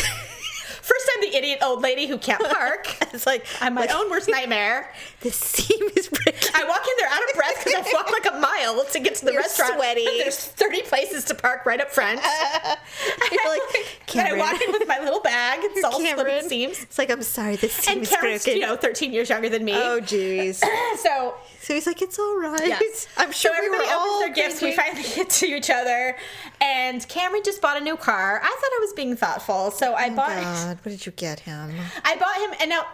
First, 0.85 1.11
I'm 1.15 1.31
the 1.31 1.35
idiot 1.37 1.61
old 1.63 1.81
lady 1.81 2.07
who 2.07 2.19
can't 2.19 2.43
park. 2.45 2.95
it's 3.15 3.27
like 3.27 3.47
I'm 3.63 3.73
my 3.75 3.83
like, 3.83 3.95
own 3.95 4.11
worst 4.11 4.29
nightmare. 4.29 4.93
The 5.25 5.31
seam 5.33 5.89
is 5.97 6.09
breaking. 6.09 6.51
I 6.55 6.65
walk 6.65 6.83
in 6.87 6.95
there 6.99 7.09
out 7.09 7.21
of 7.29 7.35
breath 7.35 7.65
because 7.65 7.75
I've 7.75 7.93
walked 7.93 8.13
like 8.13 8.27
a 8.33 8.39
mile 8.39 8.85
to 8.85 9.01
get 9.01 9.15
to 9.17 9.25
the 9.25 9.33
You're 9.33 9.41
restaurant. 9.41 9.75
sweaty. 9.75 10.05
There's 10.19 10.37
30 10.39 10.83
places 10.83 11.25
to 11.25 11.35
park 11.35 11.65
right 11.67 11.81
up 11.81 11.91
front. 11.91 12.21
You're 13.33 13.49
like, 13.49 13.61
and 14.15 14.21
I 14.29 14.33
walk 14.37 14.61
in 14.61 14.71
with 14.73 14.87
my 14.87 14.99
little 15.01 15.21
bag. 15.21 15.61
It's 15.63 15.83
all 15.83 15.93
split 15.93 16.17
Cameron. 16.17 16.49
seams. 16.49 16.83
It's 16.83 16.99
like 16.99 17.11
I'm 17.11 17.23
sorry. 17.23 17.57
The 17.57 17.69
seam 17.69 17.95
And 17.95 18.03
is 18.03 18.11
Cameron's, 18.11 18.45
broken. 18.45 18.61
you 18.61 18.67
know, 18.67 18.77
13 18.77 19.13
years 19.13 19.29
younger 19.31 19.49
than 19.49 19.65
me. 19.65 19.73
oh 19.75 20.01
jeez. 20.01 20.57
so 20.99 21.35
So 21.63 21.73
he's 21.75 21.87
like, 21.87 22.03
it's 22.03 22.19
all 22.19 22.39
right. 22.39 22.61
Yes. 22.69 23.09
I'm 23.17 23.33
sure 23.33 23.55
so 23.57 23.63
we 23.63 23.71
were 23.71 23.83
all 23.89 24.23
opens 24.23 24.37
their 24.37 24.49
gifts. 24.49 24.63
We 24.63 24.73
finally 24.77 25.03
get 25.15 25.31
to 25.31 25.47
each 25.47 25.71
other, 25.71 26.17
and 26.61 27.07
Cameron 27.09 27.41
just 27.45 27.63
bought 27.63 27.81
a 27.81 27.85
new 27.85 27.97
car. 27.97 28.39
I 28.43 28.47
thought 28.47 28.71
I 28.77 28.79
was 28.83 28.93
being 28.93 29.17
thoughtful, 29.17 29.71
so 29.71 29.95
I 29.95 30.09
oh, 30.11 30.15
bought. 30.15 30.31
Oh, 30.33 30.43
God, 30.43 30.79
what 30.83 30.91
did 30.93 31.07
you 31.07 31.13
get 31.13 31.41
him? 31.41 31.73
I 32.05 32.17
bought 32.17 32.37
him, 32.37 32.51
and 32.61 32.69
now 32.69 32.85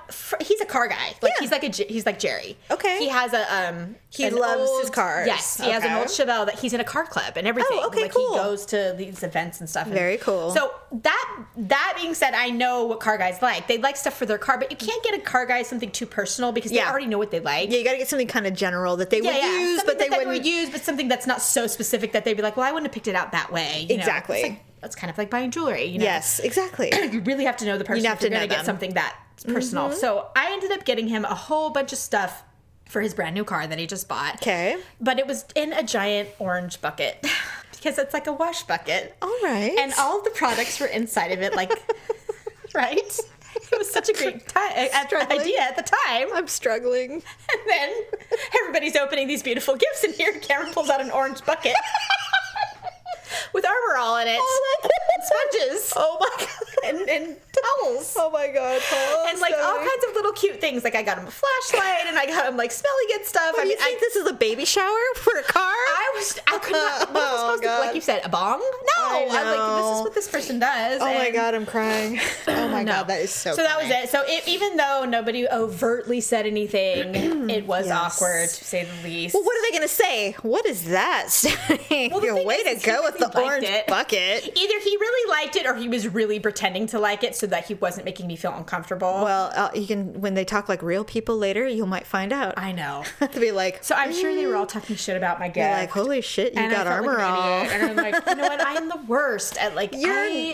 he's 0.40 0.60
a 0.60 0.66
car 0.66 0.86
guy. 0.86 1.14
Like 1.20 1.32
Yeah. 1.34 1.40
he's 1.40 1.50
like 1.50 1.64
a 1.64 1.68
he's 1.84 2.06
like 2.06 2.19
Jerry. 2.20 2.56
Okay. 2.70 2.98
He 3.00 3.08
has 3.08 3.32
a 3.32 3.52
um. 3.72 3.96
He 4.12 4.28
loves 4.28 4.68
old- 4.68 4.80
his 4.82 4.90
cars. 4.90 5.26
Yes, 5.26 5.56
he 5.60 5.70
has 5.70 5.84
an 5.84 5.90
Okay. 5.90 5.98
old 6.00 6.08
Chevelle 6.08 6.44
that 6.46 6.58
he's 6.58 6.72
in 6.72 6.80
a 6.80 6.84
car 6.84 7.04
club 7.06 7.36
and 7.36 7.46
everything. 7.46 7.78
Oh, 7.80 7.86
okay, 7.86 8.02
like 8.02 8.14
cool. 8.14 8.32
He 8.32 8.38
goes 8.38 8.66
to 8.66 8.94
these 8.98 9.22
events 9.22 9.60
and 9.60 9.70
stuff. 9.70 9.86
and- 9.86 9.94
Very 9.94 10.16
cool. 10.16 10.50
So 10.52 10.72
that 10.92 11.36
that 11.56 11.94
being 12.00 12.14
said, 12.14 12.34
I 12.34 12.50
know 12.50 12.84
what 12.86 13.00
car 13.00 13.16
guys 13.18 13.40
like. 13.40 13.66
They 13.68 13.78
like 13.78 13.96
stuff 13.96 14.14
for 14.16 14.26
their 14.26 14.38
car, 14.38 14.58
but 14.58 14.70
you 14.70 14.76
can't 14.76 15.02
get 15.04 15.14
a 15.14 15.20
car 15.20 15.46
guy 15.46 15.62
something 15.62 15.90
too 15.90 16.06
personal 16.06 16.50
because 16.52 16.72
Yeah. 16.72 16.84
they 16.86 16.90
already 16.90 17.06
know 17.06 17.18
what 17.18 17.30
they 17.30 17.40
like. 17.40 17.70
Yeah, 17.70 17.78
you 17.78 17.84
got 17.84 17.92
to 17.92 17.98
get 17.98 18.08
something 18.08 18.26
kind 18.26 18.46
of 18.46 18.54
general 18.54 18.96
that 18.96 19.10
they 19.10 19.18
Yeah, 19.20 19.32
would 19.32 19.36
yeah. 19.36 19.58
use, 19.60 19.78
something 19.78 19.86
but 19.94 19.98
they 20.00 20.08
that 20.08 20.18
wouldn't. 20.18 20.36
would 20.38 20.46
use, 20.46 20.70
but 20.70 20.82
something 20.84 21.08
that's 21.08 21.26
not 21.26 21.40
so 21.40 21.66
specific 21.66 22.12
that 22.12 22.24
they'd 22.24 22.34
be 22.34 22.42
like, 22.42 22.56
"Well, 22.56 22.66
I 22.66 22.72
wouldn't 22.72 22.88
have 22.88 22.94
picked 22.94 23.08
it 23.08 23.14
out 23.14 23.32
that 23.32 23.52
way." 23.52 23.86
you? 23.88 23.94
Exactly. 23.96 24.60
That's 24.80 24.96
kind 24.96 25.10
of 25.10 25.18
like 25.18 25.28
buying 25.30 25.50
jewelry. 25.50 25.84
You 25.84 25.98
know? 25.98 26.04
Yes, 26.04 26.38
exactly. 26.40 26.90
you 27.12 27.20
really 27.20 27.44
have 27.44 27.56
to 27.58 27.66
know 27.66 27.76
the 27.78 27.84
person. 27.84 28.04
have 28.06 28.16
if 28.16 28.22
you're 28.22 28.30
to 28.30 28.36
know 28.40 28.46
get 28.46 28.64
something 28.64 28.92
that's 28.94 29.14
personal. 29.44 29.88
Mm-hmm. 29.88 29.98
So 29.98 30.28
I 30.36 30.52
ended 30.52 30.72
up 30.72 30.84
getting 30.84 31.08
him 31.08 31.24
a 31.24 31.34
whole 31.34 31.70
bunch 31.70 31.92
of 31.92 31.98
stuff 31.98 32.42
for 32.88 33.00
his 33.00 33.14
brand 33.14 33.34
new 33.34 33.44
car 33.44 33.66
that 33.66 33.78
he 33.78 33.86
just 33.86 34.08
bought. 34.08 34.36
Okay. 34.36 34.76
But 35.00 35.18
it 35.18 35.26
was 35.26 35.44
in 35.54 35.72
a 35.72 35.82
giant 35.82 36.30
orange 36.38 36.80
bucket 36.80 37.24
because 37.72 37.98
it's 37.98 38.12
like 38.12 38.26
a 38.26 38.32
wash 38.32 38.64
bucket. 38.64 39.16
all 39.22 39.36
right. 39.42 39.76
And 39.78 39.92
all 39.98 40.18
of 40.18 40.24
the 40.24 40.30
products 40.30 40.80
were 40.80 40.86
inside 40.86 41.32
of 41.32 41.40
it, 41.40 41.54
like 41.54 41.72
right. 42.74 43.20
It 43.72 43.78
was 43.78 43.90
such 43.90 44.08
a 44.08 44.12
great 44.12 44.46
time, 44.48 44.72
idea 45.30 45.60
at 45.60 45.76
the 45.76 45.82
time. 45.82 46.28
I'm 46.34 46.46
struggling. 46.46 47.12
And 47.12 47.60
then 47.68 47.92
everybody's 48.60 48.96
opening 48.96 49.26
these 49.26 49.42
beautiful 49.42 49.76
gifts, 49.76 50.04
and 50.04 50.14
here 50.14 50.32
Cameron 50.34 50.72
pulls 50.72 50.88
out 50.88 51.00
an 51.00 51.10
orange 51.10 51.44
bucket 51.44 51.74
with 53.54 53.64
Armor 53.66 53.96
All 53.98 54.16
in 54.18 54.28
it. 54.28 54.38
Oh, 54.40 54.76
and 54.82 55.22
sponges. 55.24 55.92
Oh 56.00 56.16
my 56.20 56.46
god. 56.46 56.48
and, 56.94 57.08
and 57.10 57.36
towels. 57.52 58.16
Oh 58.18 58.30
my 58.30 58.48
god, 58.48 58.80
Paul. 58.88 59.26
and 59.28 59.38
like 59.40 59.52
all 59.54 59.76
kinds 59.78 60.04
of 60.08 60.14
little 60.14 60.32
cute 60.32 60.60
things. 60.60 60.82
Like 60.84 60.94
I 60.94 61.02
got 61.02 61.18
him 61.18 61.26
a 61.26 61.30
flashlight, 61.30 62.06
and 62.06 62.18
I 62.18 62.26
got 62.26 62.46
him 62.48 62.56
like 62.56 62.70
smelly 62.72 63.04
good 63.08 63.26
stuff. 63.26 63.52
What, 63.54 63.62
I 63.64 63.68
mean, 63.68 63.76
I, 63.80 63.96
this 64.00 64.16
is 64.16 64.26
a 64.26 64.32
baby 64.32 64.64
shower 64.64 64.98
for 65.16 65.36
a 65.38 65.42
car? 65.42 65.62
I 65.62 66.12
was, 66.16 66.38
I 66.46 66.58
could 66.58 66.72
not. 66.72 67.02
I 67.10 67.12
Oh, 67.14 67.36
supposed 67.56 67.62
to, 67.64 67.78
like 67.80 67.94
you 67.94 68.00
said, 68.00 68.22
a 68.24 68.28
bong? 68.28 68.60
No, 68.60 69.02
I 69.04 69.26
I'm 69.30 69.46
like, 69.46 69.82
this 69.82 69.98
is 69.98 70.02
what 70.02 70.14
this 70.14 70.28
person 70.28 70.58
does. 70.58 71.00
oh 71.02 71.12
my 71.12 71.30
god, 71.30 71.54
I'm 71.54 71.66
crying. 71.66 72.18
Oh 72.48 72.68
my 72.68 72.82
No. 72.82 72.92
god, 72.92 73.08
that 73.08 73.20
is 73.20 73.30
so. 73.32 73.54
So 73.54 73.62
that 73.62 73.80
was 73.80 73.90
it. 73.90 74.08
So 74.10 74.22
it, 74.26 74.46
even 74.46 74.76
though 74.76 75.04
nobody 75.08 75.46
overtly 75.48 76.20
said 76.20 76.46
anything, 76.46 77.14
it 77.50 77.66
was 77.66 77.86
Yes. 77.86 77.94
awkward 78.20 78.48
to 78.48 78.64
say 78.64 78.84
the 78.84 79.02
least. 79.08 79.34
Well, 79.34 79.44
what 79.44 79.56
are 79.56 79.70
they 79.72 79.78
to 79.80 79.88
say? 79.88 80.32
What 80.42 80.66
is 80.66 80.84
that? 80.86 81.28
Well, 81.90 82.20
the 82.20 82.26
Your 82.26 82.44
way 82.44 82.56
is, 82.56 82.80
to 82.82 82.86
go 82.86 83.02
with 83.02 83.18
the 83.20 83.26
liked 83.26 83.38
orange 83.38 83.64
it. 83.64 83.86
bucket. 83.86 84.44
Either 84.44 84.78
he 84.80 84.96
really 84.96 85.30
liked 85.30 85.56
it 85.56 85.66
or 85.66 85.74
he 85.74 85.88
was 85.88 86.08
really 86.08 86.40
pretending 86.40 86.86
to 86.88 86.98
like 86.98 87.22
it 87.24 87.36
so 87.36 87.46
that 87.46 87.66
he 87.66 87.74
wasn't 87.74 88.04
making 88.04 88.26
me 88.26 88.36
feel 88.36 88.52
uncomfortable. 88.54 89.22
Well, 89.22 89.52
uh, 89.54 89.70
you 89.74 89.86
can 89.86 90.20
when 90.20 90.34
they 90.34 90.44
talk 90.44 90.68
like 90.68 90.82
real 90.82 91.04
people 91.04 91.36
later, 91.38 91.66
you 91.66 91.86
might 91.86 92.06
find 92.06 92.32
out. 92.32 92.54
I 92.56 92.72
know. 92.72 93.04
to 93.20 93.40
be 93.40 93.52
like, 93.52 93.82
So 93.84 93.94
I'm 93.94 94.12
sure 94.12 94.34
they 94.34 94.46
were 94.46 94.56
all 94.56 94.66
talking 94.66 94.96
shit 94.96 95.16
about 95.16 95.38
my 95.38 95.46
gift. 95.48 95.56
you're 95.58 95.70
like, 95.76 95.90
holy 95.90 96.20
shit, 96.20 96.54
you 96.54 96.60
And 96.60 96.70
got 96.72 96.86
armor 96.86 97.14
like 97.14 97.18
an 97.20 97.24
all. 97.30 97.60
And 97.62 97.82
I'm 97.90 97.96
like, 97.96 98.26
you 98.26 98.34
know 98.34 98.42
what? 98.48 98.60
I 98.60 98.74
am 98.74 98.88
the 98.88 99.00
worst 99.08 99.56
at 99.58 99.74
like, 99.74 99.94
You're- 99.94 100.10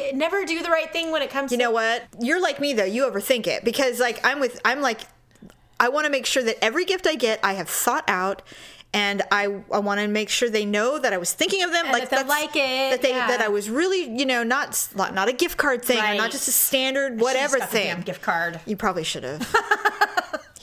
I 0.08 0.10
never 0.14 0.44
do 0.44 0.62
the 0.62 0.70
right 0.70 0.92
thing 0.92 1.10
when 1.12 1.22
it 1.22 1.30
comes 1.30 1.50
to 1.50 1.54
You 1.54 1.58
to 1.58 1.64
know 1.64 1.70
what? 1.70 2.04
You're 2.20 2.40
like 2.40 2.60
me 2.60 2.72
though. 2.74 2.84
You 2.84 3.04
overthink 3.10 3.46
it 3.46 3.64
because 3.64 4.00
like 4.00 4.20
I'm 4.24 4.40
with 4.40 4.60
I'm 4.64 4.80
like 4.80 5.00
I 5.78 5.90
want 5.90 6.06
to 6.06 6.10
make 6.10 6.24
sure 6.26 6.42
that 6.42 6.56
every 6.64 6.84
gift 6.86 7.06
I 7.06 7.16
get 7.16 7.38
I 7.42 7.52
have 7.54 7.68
thought 7.68 8.04
out 8.08 8.42
and 8.96 9.22
I 9.30 9.60
I 9.70 9.78
want 9.78 10.00
to 10.00 10.08
make 10.08 10.28
sure 10.30 10.48
they 10.48 10.64
know 10.64 10.98
that 10.98 11.12
I 11.12 11.18
was 11.18 11.32
thinking 11.32 11.62
of 11.62 11.70
them 11.70 11.84
And 11.84 11.92
like 11.92 12.08
that 12.10 12.26
like 12.26 12.56
it, 12.56 12.90
that 12.90 13.02
they 13.02 13.10
yeah. 13.10 13.26
that 13.28 13.40
I 13.42 13.48
was 13.48 13.68
really, 13.68 14.02
you 14.18 14.24
know, 14.26 14.42
not 14.42 14.88
not 14.96 15.28
a 15.28 15.32
gift 15.32 15.58
card 15.58 15.84
thing 15.84 15.98
or 15.98 16.14
not 16.14 16.30
just 16.30 16.48
a 16.48 16.52
standard 16.52 17.20
whatever 17.20 17.58
thing. 17.58 18.00
gift 18.00 18.22
card. 18.22 18.60
You 18.66 18.76
probably 18.76 19.04
should 19.04 19.24
have. 19.24 19.40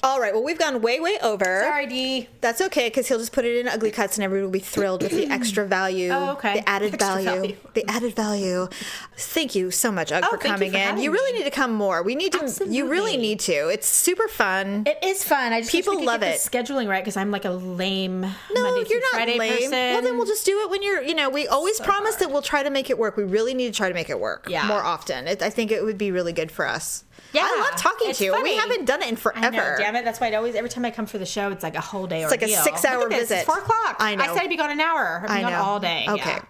All 0.04 0.20
right, 0.20 0.34
well 0.34 0.44
we've 0.44 0.60
gone 0.60 0.82
way 0.82 1.00
way 1.00 1.18
over. 1.22 1.46
Sorry, 1.64 1.88
D. 1.88 2.28
That's 2.42 2.60
okay 2.60 2.88
because 2.88 3.08
he'll 3.08 3.20
just 3.20 3.32
put 3.32 3.46
it 3.46 3.56
in 3.58 3.68
ugly 3.70 3.90
cuts 3.90 4.18
and 4.18 4.24
everyone 4.26 4.46
will 4.46 4.52
be 4.52 4.60
thrilled 4.60 5.02
with 5.02 5.12
the 5.14 5.28
extra 5.32 5.66
value. 5.66 6.10
Oh, 6.12 6.32
okay. 6.34 6.60
The 6.60 6.70
added 6.70 7.00
value, 7.00 7.24
value. 7.26 7.56
The 7.74 7.90
added 7.90 8.14
value. 8.16 8.68
Thank 9.16 9.56
you 9.56 9.72
so 9.72 9.92
much, 9.92 10.12
Ugg, 10.12 10.24
Oh, 10.26 10.32
for 10.32 10.38
thank 10.38 10.44
you 10.44 10.50
coming 10.52 10.72
for 10.74 10.78
in. 10.78 10.98
You 11.04 11.12
really 11.12 11.32
me. 11.32 11.38
need 11.40 11.46
to 11.46 11.52
come 11.52 11.74
more. 11.74 12.04
We 12.04 12.16
need 12.16 12.34
to. 12.34 12.66
You 12.68 12.90
really 12.90 13.16
need 13.16 13.40
to. 13.42 13.70
It's 13.70 13.88
super 13.88 14.28
fun. 14.28 14.84
It 14.86 14.98
is 15.04 15.24
fun. 15.24 15.54
I 15.54 15.62
just 15.62 15.72
People 15.72 15.94
wish 15.94 16.02
we 16.02 16.06
could 16.06 16.12
love 16.12 16.22
get 16.22 16.36
it. 16.36 16.42
The 16.42 16.50
scheduling 16.50 16.90
right 16.90 17.02
because 17.02 17.16
I'm 17.18 17.32
like 17.32 17.46
a 17.46 17.52
lame 17.52 18.22
no, 18.22 18.28
Monday 18.62 18.90
you're 18.90 19.00
not 19.00 19.12
Friday 19.12 19.38
lame. 19.40 19.54
person. 19.54 19.72
Well, 19.72 20.02
then 20.02 20.18
we'll 20.18 20.26
just 20.26 20.46
do 20.46 20.60
it 20.64 20.70
when 20.70 20.84
you're. 20.84 21.02
You 21.02 21.16
know, 21.16 21.30
we 21.30 21.48
always 21.48 21.78
So 21.78 21.86
promise 21.86 22.16
hard. 22.16 22.22
that 22.24 22.32
we'll 22.32 22.42
try 22.42 22.62
to 22.62 22.70
make 22.70 22.90
it 22.90 22.98
work. 22.98 23.16
We 23.16 23.24
really 23.24 23.54
need 23.54 23.74
to 23.74 23.78
try 23.78 23.88
to 23.88 23.94
make 23.96 24.10
it 24.10 24.20
work. 24.20 24.48
Yeah. 24.50 24.68
More 24.68 24.84
often. 24.84 25.28
It, 25.28 25.42
I 25.42 25.50
think 25.50 25.72
it 25.72 25.84
would 25.86 25.98
be 25.98 26.12
really 26.12 26.34
good 26.34 26.52
for 26.52 26.68
us. 26.68 27.06
Yeah, 27.34 27.42
I 27.44 27.70
love 27.70 27.80
talking 27.80 28.10
it's 28.10 28.20
to 28.20 28.26
you. 28.26 28.44
We 28.44 28.56
haven't 28.56 28.86
done 28.86 29.02
it 29.02 29.10
in 29.10 29.16
I 29.16 29.20
forever. 29.20 29.58
know, 29.58 29.76
damn 29.78 29.96
it. 29.96 30.06
That's 30.06 30.20
why 30.20 30.28
it 30.28 30.36
always 30.36 30.56
every 30.56 30.70
time 30.70 30.86
I 30.86 30.92
come 30.92 31.06
for 31.06 31.18
the 31.18 31.26
show, 31.26 31.50
it's 31.50 31.64
like 31.64 31.76
a 31.76 31.82
whole 31.82 32.08
day. 32.08 32.24
Or 32.24 32.30
something. 32.30 32.50
Like 32.50 32.60
a 32.60 32.64
six-hour 32.64 33.10
visit. 33.10 33.38
It's 33.38 33.46
four 33.46 33.58
o'clock. 33.58 33.98
I 34.00 34.16
know. 34.16 34.24
I 34.24 34.28
said 34.28 34.44
I'd 34.44 34.50
be 34.50 34.58
gone 34.58 34.72
an 34.72 34.80
hour. 34.80 35.26
I 35.28 35.42
gone 35.42 35.52
know. 35.52 35.62
all 35.62 35.80
day. 35.80 36.06
Okay. 36.08 36.30
yeah. 36.30 36.46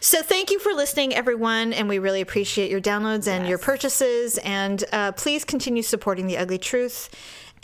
So 0.00 0.22
thank 0.22 0.50
you 0.50 0.58
for 0.58 0.72
listening, 0.72 1.14
everyone, 1.14 1.72
and 1.72 1.88
we 1.88 1.98
really 1.98 2.20
appreciate 2.20 2.70
your 2.70 2.80
downloads 2.80 3.26
and 3.26 3.48
your 3.48 3.58
purchases. 3.58 4.38
And 4.38 4.84
uh, 4.92 5.12
please 5.12 5.44
continue 5.44 5.82
supporting 5.82 6.26
the 6.26 6.36
Ugly 6.36 6.58
Truth. 6.58 7.10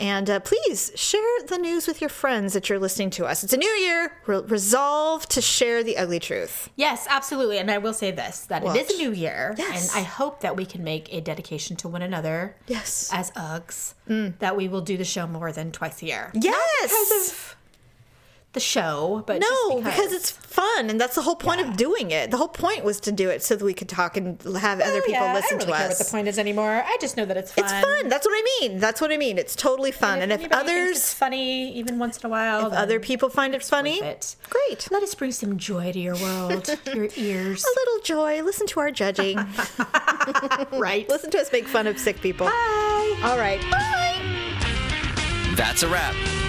And 0.03 0.29
uh, 0.29 0.41
please 0.41 0.91
share 0.95 1.21
the 1.47 1.57
news 1.57 1.87
with 1.87 2.01
your 2.01 2.09
friends 2.09 2.51
that 2.53 2.67
you're 2.67 2.77
listening 2.77 3.09
to 3.11 3.25
us. 3.25 3.41
It's 3.45 3.53
a 3.53 3.57
new 3.57 3.65
year. 3.69 4.11
Re- 4.27 4.41
resolve 4.41 5.25
to 5.29 5.41
share 5.41 5.81
the 5.81 5.95
ugly 5.97 6.19
truth. 6.19 6.69
Yes, 6.75 7.07
absolutely. 7.09 7.57
And 7.57 7.71
I 7.71 7.77
will 7.77 7.93
say 7.93 8.11
this: 8.11 8.41
that 8.47 8.63
What? 8.63 8.75
it 8.75 8.89
is 8.89 8.95
a 8.99 9.01
new 9.01 9.13
year, 9.13 9.55
Yes. 9.57 9.95
and 9.95 10.01
I 10.01 10.03
hope 10.05 10.41
that 10.41 10.57
we 10.57 10.65
can 10.65 10.83
make 10.83 11.13
a 11.13 11.21
dedication 11.21 11.77
to 11.77 11.87
one 11.87 12.01
another. 12.01 12.57
Yes. 12.67 13.09
Mm. 13.13 13.17
as 13.19 13.31
Uggs, 13.31 13.93
that 14.39 14.57
we 14.57 14.67
will 14.67 14.81
do 14.81 14.97
the 14.97 15.05
show 15.05 15.25
more 15.25 15.53
than 15.53 15.71
twice 15.71 16.01
a 16.01 16.05
year. 16.07 16.31
Yes. 16.33 16.89
because 16.91 17.31
of 17.31 17.55
the 18.53 18.59
show, 18.59 19.23
but 19.27 19.39
no, 19.41 19.81
just 19.81 19.83
because. 19.83 20.13
it's 20.13 20.31
fun, 20.31 20.89
and 20.89 21.01
that's 21.01 21.15
the 21.15 21.21
whole 21.23 21.35
point 21.35 21.59
of 21.61 21.75
doing 21.75 22.11
it. 22.11 22.29
The 22.31 22.37
whole 22.37 22.47
point 22.47 22.83
was 22.83 22.99
to 23.01 23.11
do 23.11 23.29
it 23.29 23.43
so 23.43 23.55
that 23.55 23.65
we 23.65 23.73
could 23.73 23.89
talk 23.89 24.15
and 24.15 24.39
have 24.57 24.79
other 24.79 24.97
Oh, 24.99 25.01
people 25.05 25.11
yeah, 25.25 25.33
listen 25.33 25.55
I 25.55 25.59
don't 25.59 25.67
to 25.69 25.73
care 25.75 25.87
us. 25.89 25.99
what 25.99 26.05
the 26.05 26.11
point 26.11 26.27
is 26.27 26.37
anymore. 26.37 26.83
I 26.85 26.97
just 27.01 27.17
know 27.17 27.25
that 27.25 27.35
it's 27.35 27.51
fun. 27.51 27.63
it's 27.65 27.73
fun. 27.73 28.07
That's 28.09 28.25
what 28.27 28.33
I 28.35 28.59
mean. 28.61 28.77
That's 28.79 29.01
what 29.01 29.11
I 29.11 29.17
mean. 29.17 29.37
It's 29.39 29.55
totally 29.55 29.91
fun. 29.91 30.21
And, 30.21 30.31
if, 30.31 30.39
anybody 30.39 30.65
thinks 30.67 30.71
others, 30.87 30.97
it's 30.97 31.13
funny, 31.13 31.73
even 31.73 31.97
once 31.97 32.17
in 32.19 32.25
a 32.27 32.29
while, 32.29 32.67
if 32.67 32.73
other 32.73 32.99
people 32.99 33.29
find 33.29 33.55
it 33.55 33.63
funny, 33.63 33.99
it. 33.99 34.35
great. 34.49 34.87
let 34.91 35.01
us 35.03 35.15
bring 35.15 35.31
some 35.31 35.57
joy 35.57 35.91
to 35.91 35.99
your 35.99 36.15
world, 36.17 36.69
your 36.93 37.09
ears. 37.17 37.63
A 37.65 37.79
little 37.79 37.99
joy. 38.03 38.41
Listen 38.43 38.67
to 38.67 38.79
our 38.79 38.91
judging. 38.91 39.37
right. 40.73 41.07
Listen 41.09 41.31
to 41.31 41.39
us 41.39 41.51
make 41.51 41.67
fun 41.67 41.87
of 41.87 41.97
sick 41.97 42.21
people. 42.21 42.45
Bye. 42.47 43.19
All 43.23 43.37
right. 43.37 43.59
Bye. 43.71 44.19
That's 45.55 45.83
a 45.83 45.87
wrap. 45.89 46.15